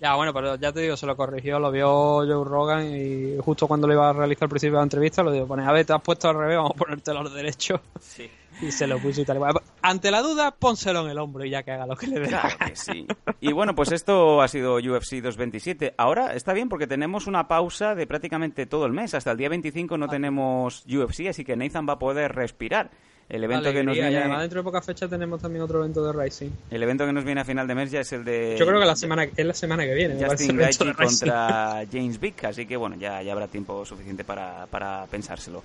Ya, 0.00 0.14
bueno, 0.14 0.32
pero 0.32 0.56
ya 0.56 0.72
te 0.72 0.80
digo, 0.80 0.96
se 0.96 1.06
lo 1.06 1.16
corrigió, 1.16 1.58
lo 1.58 1.70
vio 1.70 1.88
Joe 1.88 2.44
Rogan 2.44 2.94
y 2.94 3.36
justo 3.38 3.68
cuando 3.68 3.86
le 3.86 3.94
iba 3.94 4.08
a 4.08 4.12
realizar 4.12 4.44
el 4.44 4.48
principio 4.50 4.74
de 4.74 4.78
la 4.78 4.82
entrevista, 4.84 5.22
lo 5.22 5.30
digo, 5.30 5.46
pone, 5.46 5.64
a 5.64 5.72
ver, 5.72 5.86
te 5.86 5.92
has 5.92 6.02
puesto 6.02 6.28
al 6.28 6.36
revés, 6.36 6.56
vamos 6.56 6.72
a 6.72 6.74
ponértelo 6.74 7.20
al 7.20 7.32
derecho. 7.32 7.80
Sí. 8.00 8.30
Y 8.60 8.70
se 8.70 8.86
lo 8.86 8.98
puso 8.98 9.20
y 9.20 9.24
tal. 9.24 9.38
ante 9.82 10.10
la 10.10 10.22
duda, 10.22 10.52
pónselo 10.52 11.04
en 11.04 11.10
el 11.10 11.18
hombro 11.18 11.44
y 11.44 11.50
ya 11.50 11.62
que 11.62 11.72
haga 11.72 11.86
lo 11.86 11.96
que 11.96 12.06
le 12.06 12.20
dé. 12.20 12.28
Claro 12.28 12.56
que 12.66 12.76
sí. 12.76 13.06
Y 13.40 13.52
bueno, 13.52 13.74
pues 13.74 13.92
esto 13.92 14.40
ha 14.42 14.48
sido 14.48 14.76
UFC 14.76 15.20
227. 15.22 15.94
Ahora 15.96 16.34
está 16.34 16.52
bien 16.52 16.68
porque 16.68 16.86
tenemos 16.86 17.26
una 17.26 17.48
pausa 17.48 17.94
de 17.94 18.06
prácticamente 18.06 18.66
todo 18.66 18.86
el 18.86 18.92
mes. 18.92 19.14
Hasta 19.14 19.32
el 19.32 19.38
día 19.38 19.48
25 19.48 19.98
no 19.98 20.08
tenemos 20.08 20.84
UFC, 20.86 21.28
así 21.28 21.44
que 21.44 21.56
Nathan 21.56 21.86
va 21.88 21.94
a 21.94 21.98
poder 21.98 22.32
respirar. 22.32 22.90
El 23.28 23.42
evento 23.42 23.72
que 23.72 23.82
nos 23.82 23.94
viene... 23.94 24.18
además 24.18 24.40
dentro 24.42 24.60
de 24.60 24.64
poca 24.64 24.82
fecha 24.82 25.08
tenemos 25.08 25.40
también 25.40 25.62
otro 25.62 25.80
evento 25.80 26.04
de 26.04 26.12
Racing. 26.12 26.50
El 26.70 26.82
evento 26.82 27.06
que 27.06 27.12
nos 27.12 27.24
viene 27.24 27.40
a 27.40 27.44
final 27.44 27.66
de 27.66 27.74
mes 27.74 27.90
ya 27.90 28.00
es 28.00 28.12
el 28.12 28.24
de... 28.24 28.56
Yo 28.58 28.66
creo 28.66 28.78
que 28.78 28.86
la 28.86 28.96
semana, 28.96 29.26
es 29.34 29.46
la 29.46 29.54
semana 29.54 29.84
que 29.84 29.94
viene. 29.94 30.22
Justin 30.22 30.56
Gaethje 30.56 30.94
contra 30.94 31.84
James 31.92 32.20
Vick, 32.20 32.44
así 32.44 32.66
que 32.66 32.76
bueno, 32.76 32.96
ya, 32.96 33.22
ya 33.22 33.32
habrá 33.32 33.48
tiempo 33.48 33.84
suficiente 33.86 34.24
para, 34.24 34.66
para 34.66 35.06
pensárselo. 35.06 35.62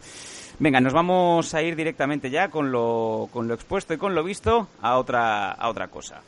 Venga, 0.62 0.82
nos 0.82 0.92
vamos 0.92 1.54
a 1.54 1.62
ir 1.62 1.78
directamente 1.78 2.30
ya 2.30 2.50
con 2.50 2.70
lo, 2.70 3.30
con 3.32 3.48
lo 3.48 3.54
expuesto 3.54 3.94
y 3.94 3.98
con 3.98 4.14
lo 4.14 4.26
visto 4.26 4.68
a 4.82 4.98
otra, 4.98 5.52
a 5.54 5.70
otra 5.70 5.88
cosa. 5.88 6.22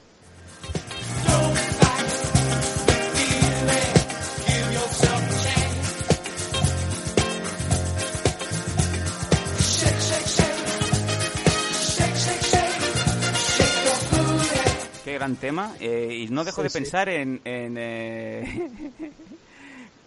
Qué 15.03 15.13
gran 15.15 15.35
tema. 15.35 15.73
Eh, 15.81 16.25
y 16.25 16.27
no 16.29 16.45
dejo 16.45 16.63
de 16.63 16.69
pensar 16.69 17.09
en... 17.09 17.41
en 17.43 17.75
eh, 17.77 18.69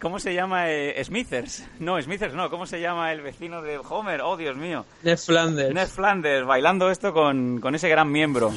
¿Cómo 0.05 0.19
se 0.19 0.35
llama 0.35 0.69
eh, 0.69 1.03
Smithers? 1.03 1.63
No, 1.79 1.99
Smithers 1.99 2.35
no. 2.35 2.51
¿Cómo 2.51 2.67
se 2.67 2.79
llama 2.79 3.11
el 3.11 3.21
vecino 3.21 3.63
de 3.63 3.79
Homer? 3.79 4.21
Oh, 4.21 4.37
Dios 4.37 4.55
mío. 4.55 4.85
Ned 5.01 5.17
Flanders. 5.17 5.73
Ned 5.73 5.87
Flanders, 5.87 6.45
bailando 6.45 6.91
esto 6.91 7.11
con, 7.11 7.59
con 7.59 7.73
ese 7.73 7.89
gran 7.89 8.11
miembro. 8.11 8.53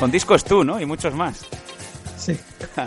Con 0.00 0.10
discos 0.10 0.42
tú, 0.42 0.64
¿no? 0.64 0.80
Y 0.80 0.84
muchos 0.84 1.14
más. 1.14 1.46
Sí. 2.18 2.36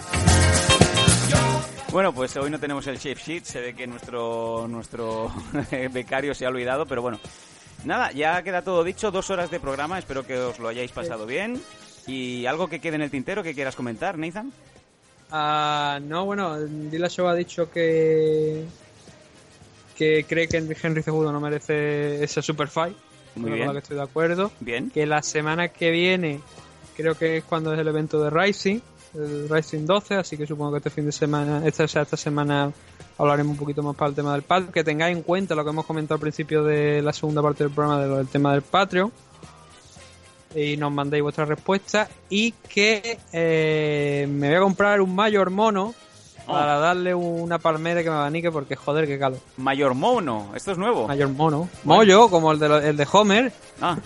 Bueno, 1.92 2.14
pues 2.14 2.38
hoy 2.38 2.52
no 2.52 2.60
tenemos 2.60 2.86
el 2.86 3.00
shape 3.00 3.20
sheet, 3.20 3.46
se 3.46 3.62
ve 3.62 3.74
que 3.74 3.88
nuestro, 3.88 4.68
nuestro 4.68 5.34
becario 5.92 6.36
se 6.36 6.46
ha 6.46 6.50
olvidado, 6.50 6.86
pero 6.86 7.02
bueno. 7.02 7.20
Nada, 7.84 8.12
ya 8.12 8.44
queda 8.44 8.62
todo 8.62 8.84
dicho, 8.84 9.10
dos 9.10 9.32
horas 9.32 9.50
de 9.50 9.60
programa, 9.60 9.98
espero 9.98 10.24
que 10.24 10.38
os 10.38 10.60
lo 10.60 10.68
hayáis 10.68 10.92
pasado 10.92 11.26
bien. 11.26 11.60
¿Y 12.06 12.46
algo 12.46 12.68
que 12.68 12.80
quede 12.80 12.98
en 12.98 13.02
el 13.02 13.10
tintero 13.10 13.42
que 13.42 13.56
quieras 13.56 13.76
comentar, 13.76 14.20
Nathan? 14.20 14.54
Uh, 15.32 16.00
no, 16.02 16.26
bueno, 16.26 16.58
Show 17.10 17.28
ha 17.28 17.36
dicho 17.36 17.70
que 17.72 18.66
que 20.00 20.26
cree 20.28 20.48
que 20.48 20.58
Henry 20.58 21.04
Cejudo 21.04 21.32
no 21.34 21.42
merece 21.42 22.24
ese 22.24 22.42
super 22.42 22.70
fight. 22.70 22.96
Muy 23.36 23.52
bien. 23.52 23.66
Con 23.66 23.76
que 23.76 23.80
estoy 23.80 23.98
de 23.98 24.04
acuerdo. 24.04 24.50
Bien. 24.62 24.90
Que 24.90 25.06
la 25.06 25.22
semana 25.22 25.68
que 25.68 25.92
viene, 25.92 26.40
creo 26.96 27.16
que 27.16 27.38
es 27.38 27.44
cuando 27.44 27.74
es 27.74 27.80
el 27.80 27.88
evento 27.88 28.24
de 28.24 28.30
Rising, 28.30 28.80
el 29.14 29.50
Rising 29.50 29.86
12, 29.86 30.16
así 30.16 30.38
que 30.38 30.48
supongo 30.48 30.72
que 30.72 30.78
este 30.78 30.90
fin 30.90 31.06
de 31.06 31.12
semana, 31.12 31.68
esta, 31.68 31.84
esta 31.84 32.16
semana 32.16 32.72
hablaremos 33.18 33.52
un 33.52 33.58
poquito 33.58 33.84
más 33.84 33.96
para 33.96 34.10
el 34.10 34.16
tema 34.16 34.32
del 34.32 34.44
Patreon. 34.44 34.72
Que 34.72 34.86
tengáis 34.86 35.18
en 35.18 35.22
cuenta 35.22 35.54
lo 35.54 35.66
que 35.66 35.70
hemos 35.72 35.86
comentado 35.86 36.16
al 36.16 36.22
principio 36.22 36.64
de 36.64 37.02
la 37.02 37.12
segunda 37.12 37.42
parte 37.42 37.66
del 37.66 37.74
programa 37.74 38.02
del 38.02 38.28
tema 38.30 38.54
del 38.54 38.62
Patreon 38.62 39.12
y 40.56 40.78
nos 40.78 40.92
mandéis 40.92 41.24
vuestra 41.24 41.46
respuesta 41.46 42.08
y 42.30 42.52
que 42.52 43.20
eh, 43.34 44.28
me 44.30 44.48
voy 44.50 44.58
a 44.58 44.60
comprar 44.62 45.02
un 45.02 45.16
mayor 45.16 45.50
mono 45.50 45.94
oh. 46.48 46.52
para 46.52 46.80
darle 46.80 47.14
una 47.14 47.60
palmera 47.60 48.04
que 48.04 48.10
me 48.10 48.16
abanique 48.16 48.52
porque 48.52 48.76
joder 48.76 49.08
que 49.08 49.20
calo. 49.20 49.38
Mayor 49.58 49.94
mono, 49.94 50.52
esto 50.56 50.72
es 50.72 50.78
nuevo. 50.78 51.08
Mayor 51.08 51.30
mono. 51.30 51.70
Mollo, 51.84 52.30
como 52.30 52.52
el 52.52 52.60
de, 52.60 52.90
el 52.90 52.98
de 52.98 53.08
Homer. 53.12 53.52
Ah, 53.82 53.98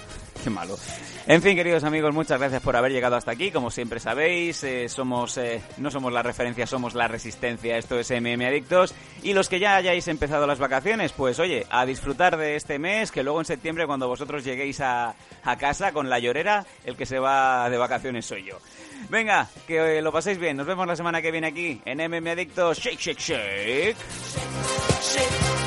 qué 0.44 0.50
malo. 0.50 0.76
En 1.26 1.42
fin, 1.42 1.56
queridos 1.56 1.86
amigos, 1.86 2.14
muchas 2.14 2.38
gracias 2.38 2.62
por 2.62 2.76
haber 2.76 2.92
llegado 2.92 3.16
hasta 3.16 3.32
aquí. 3.32 3.50
Como 3.50 3.72
siempre 3.72 4.02
sabéis, 4.02 4.62
eh, 4.66 4.90
somos 4.90 5.38
eh, 5.38 5.62
no 5.78 5.90
somos 5.90 6.12
la 6.12 6.22
referencia, 6.22 6.68
somos 6.68 6.96
la 6.96 7.08
resistencia. 7.08 7.78
Esto 7.78 7.98
es 7.98 8.12
MM 8.12 8.46
Adictos. 8.46 8.94
Y 9.22 9.32
los 9.32 9.48
que 9.48 9.60
ya 9.60 9.78
hayáis 9.78 10.10
empezado 10.10 10.46
las 10.46 10.60
vacaciones, 10.60 11.14
pues 11.14 11.40
oye, 11.40 11.66
a 11.70 11.86
disfrutar 11.86 12.36
de 12.36 12.58
este 12.58 12.78
mes, 12.78 13.10
que 13.10 13.24
luego 13.24 13.40
en 13.40 13.46
septiembre, 13.46 13.88
cuando 13.88 14.10
vosotros 14.10 14.44
lleguéis 14.44 14.82
a, 14.82 15.16
casa 15.58 15.94
con 15.94 16.10
la 16.10 16.20
llorera, 16.20 16.66
el 16.84 16.98
que 16.98 17.06
se 17.06 17.20
va 17.20 17.70
de 17.70 17.78
vacaciones 17.78 18.26
soy 18.26 18.44
yo. 18.44 18.58
Venga, 19.10 19.48
que 19.66 20.00
eh, 20.00 20.02
lo 20.02 20.12
paséis 20.12 20.38
bien. 20.38 20.58
Nos 20.58 20.68
vemos 20.68 20.86
la 20.86 20.98
semana 20.98 21.22
que 21.22 21.32
viene 21.32 21.48
aquí 21.48 21.82
en 21.86 22.00
MM 22.00 22.28
Adictos. 22.32 22.80
shake, 22.80 23.00
shake. 23.00 23.20
shake. 23.20 23.96
shake 25.02 25.63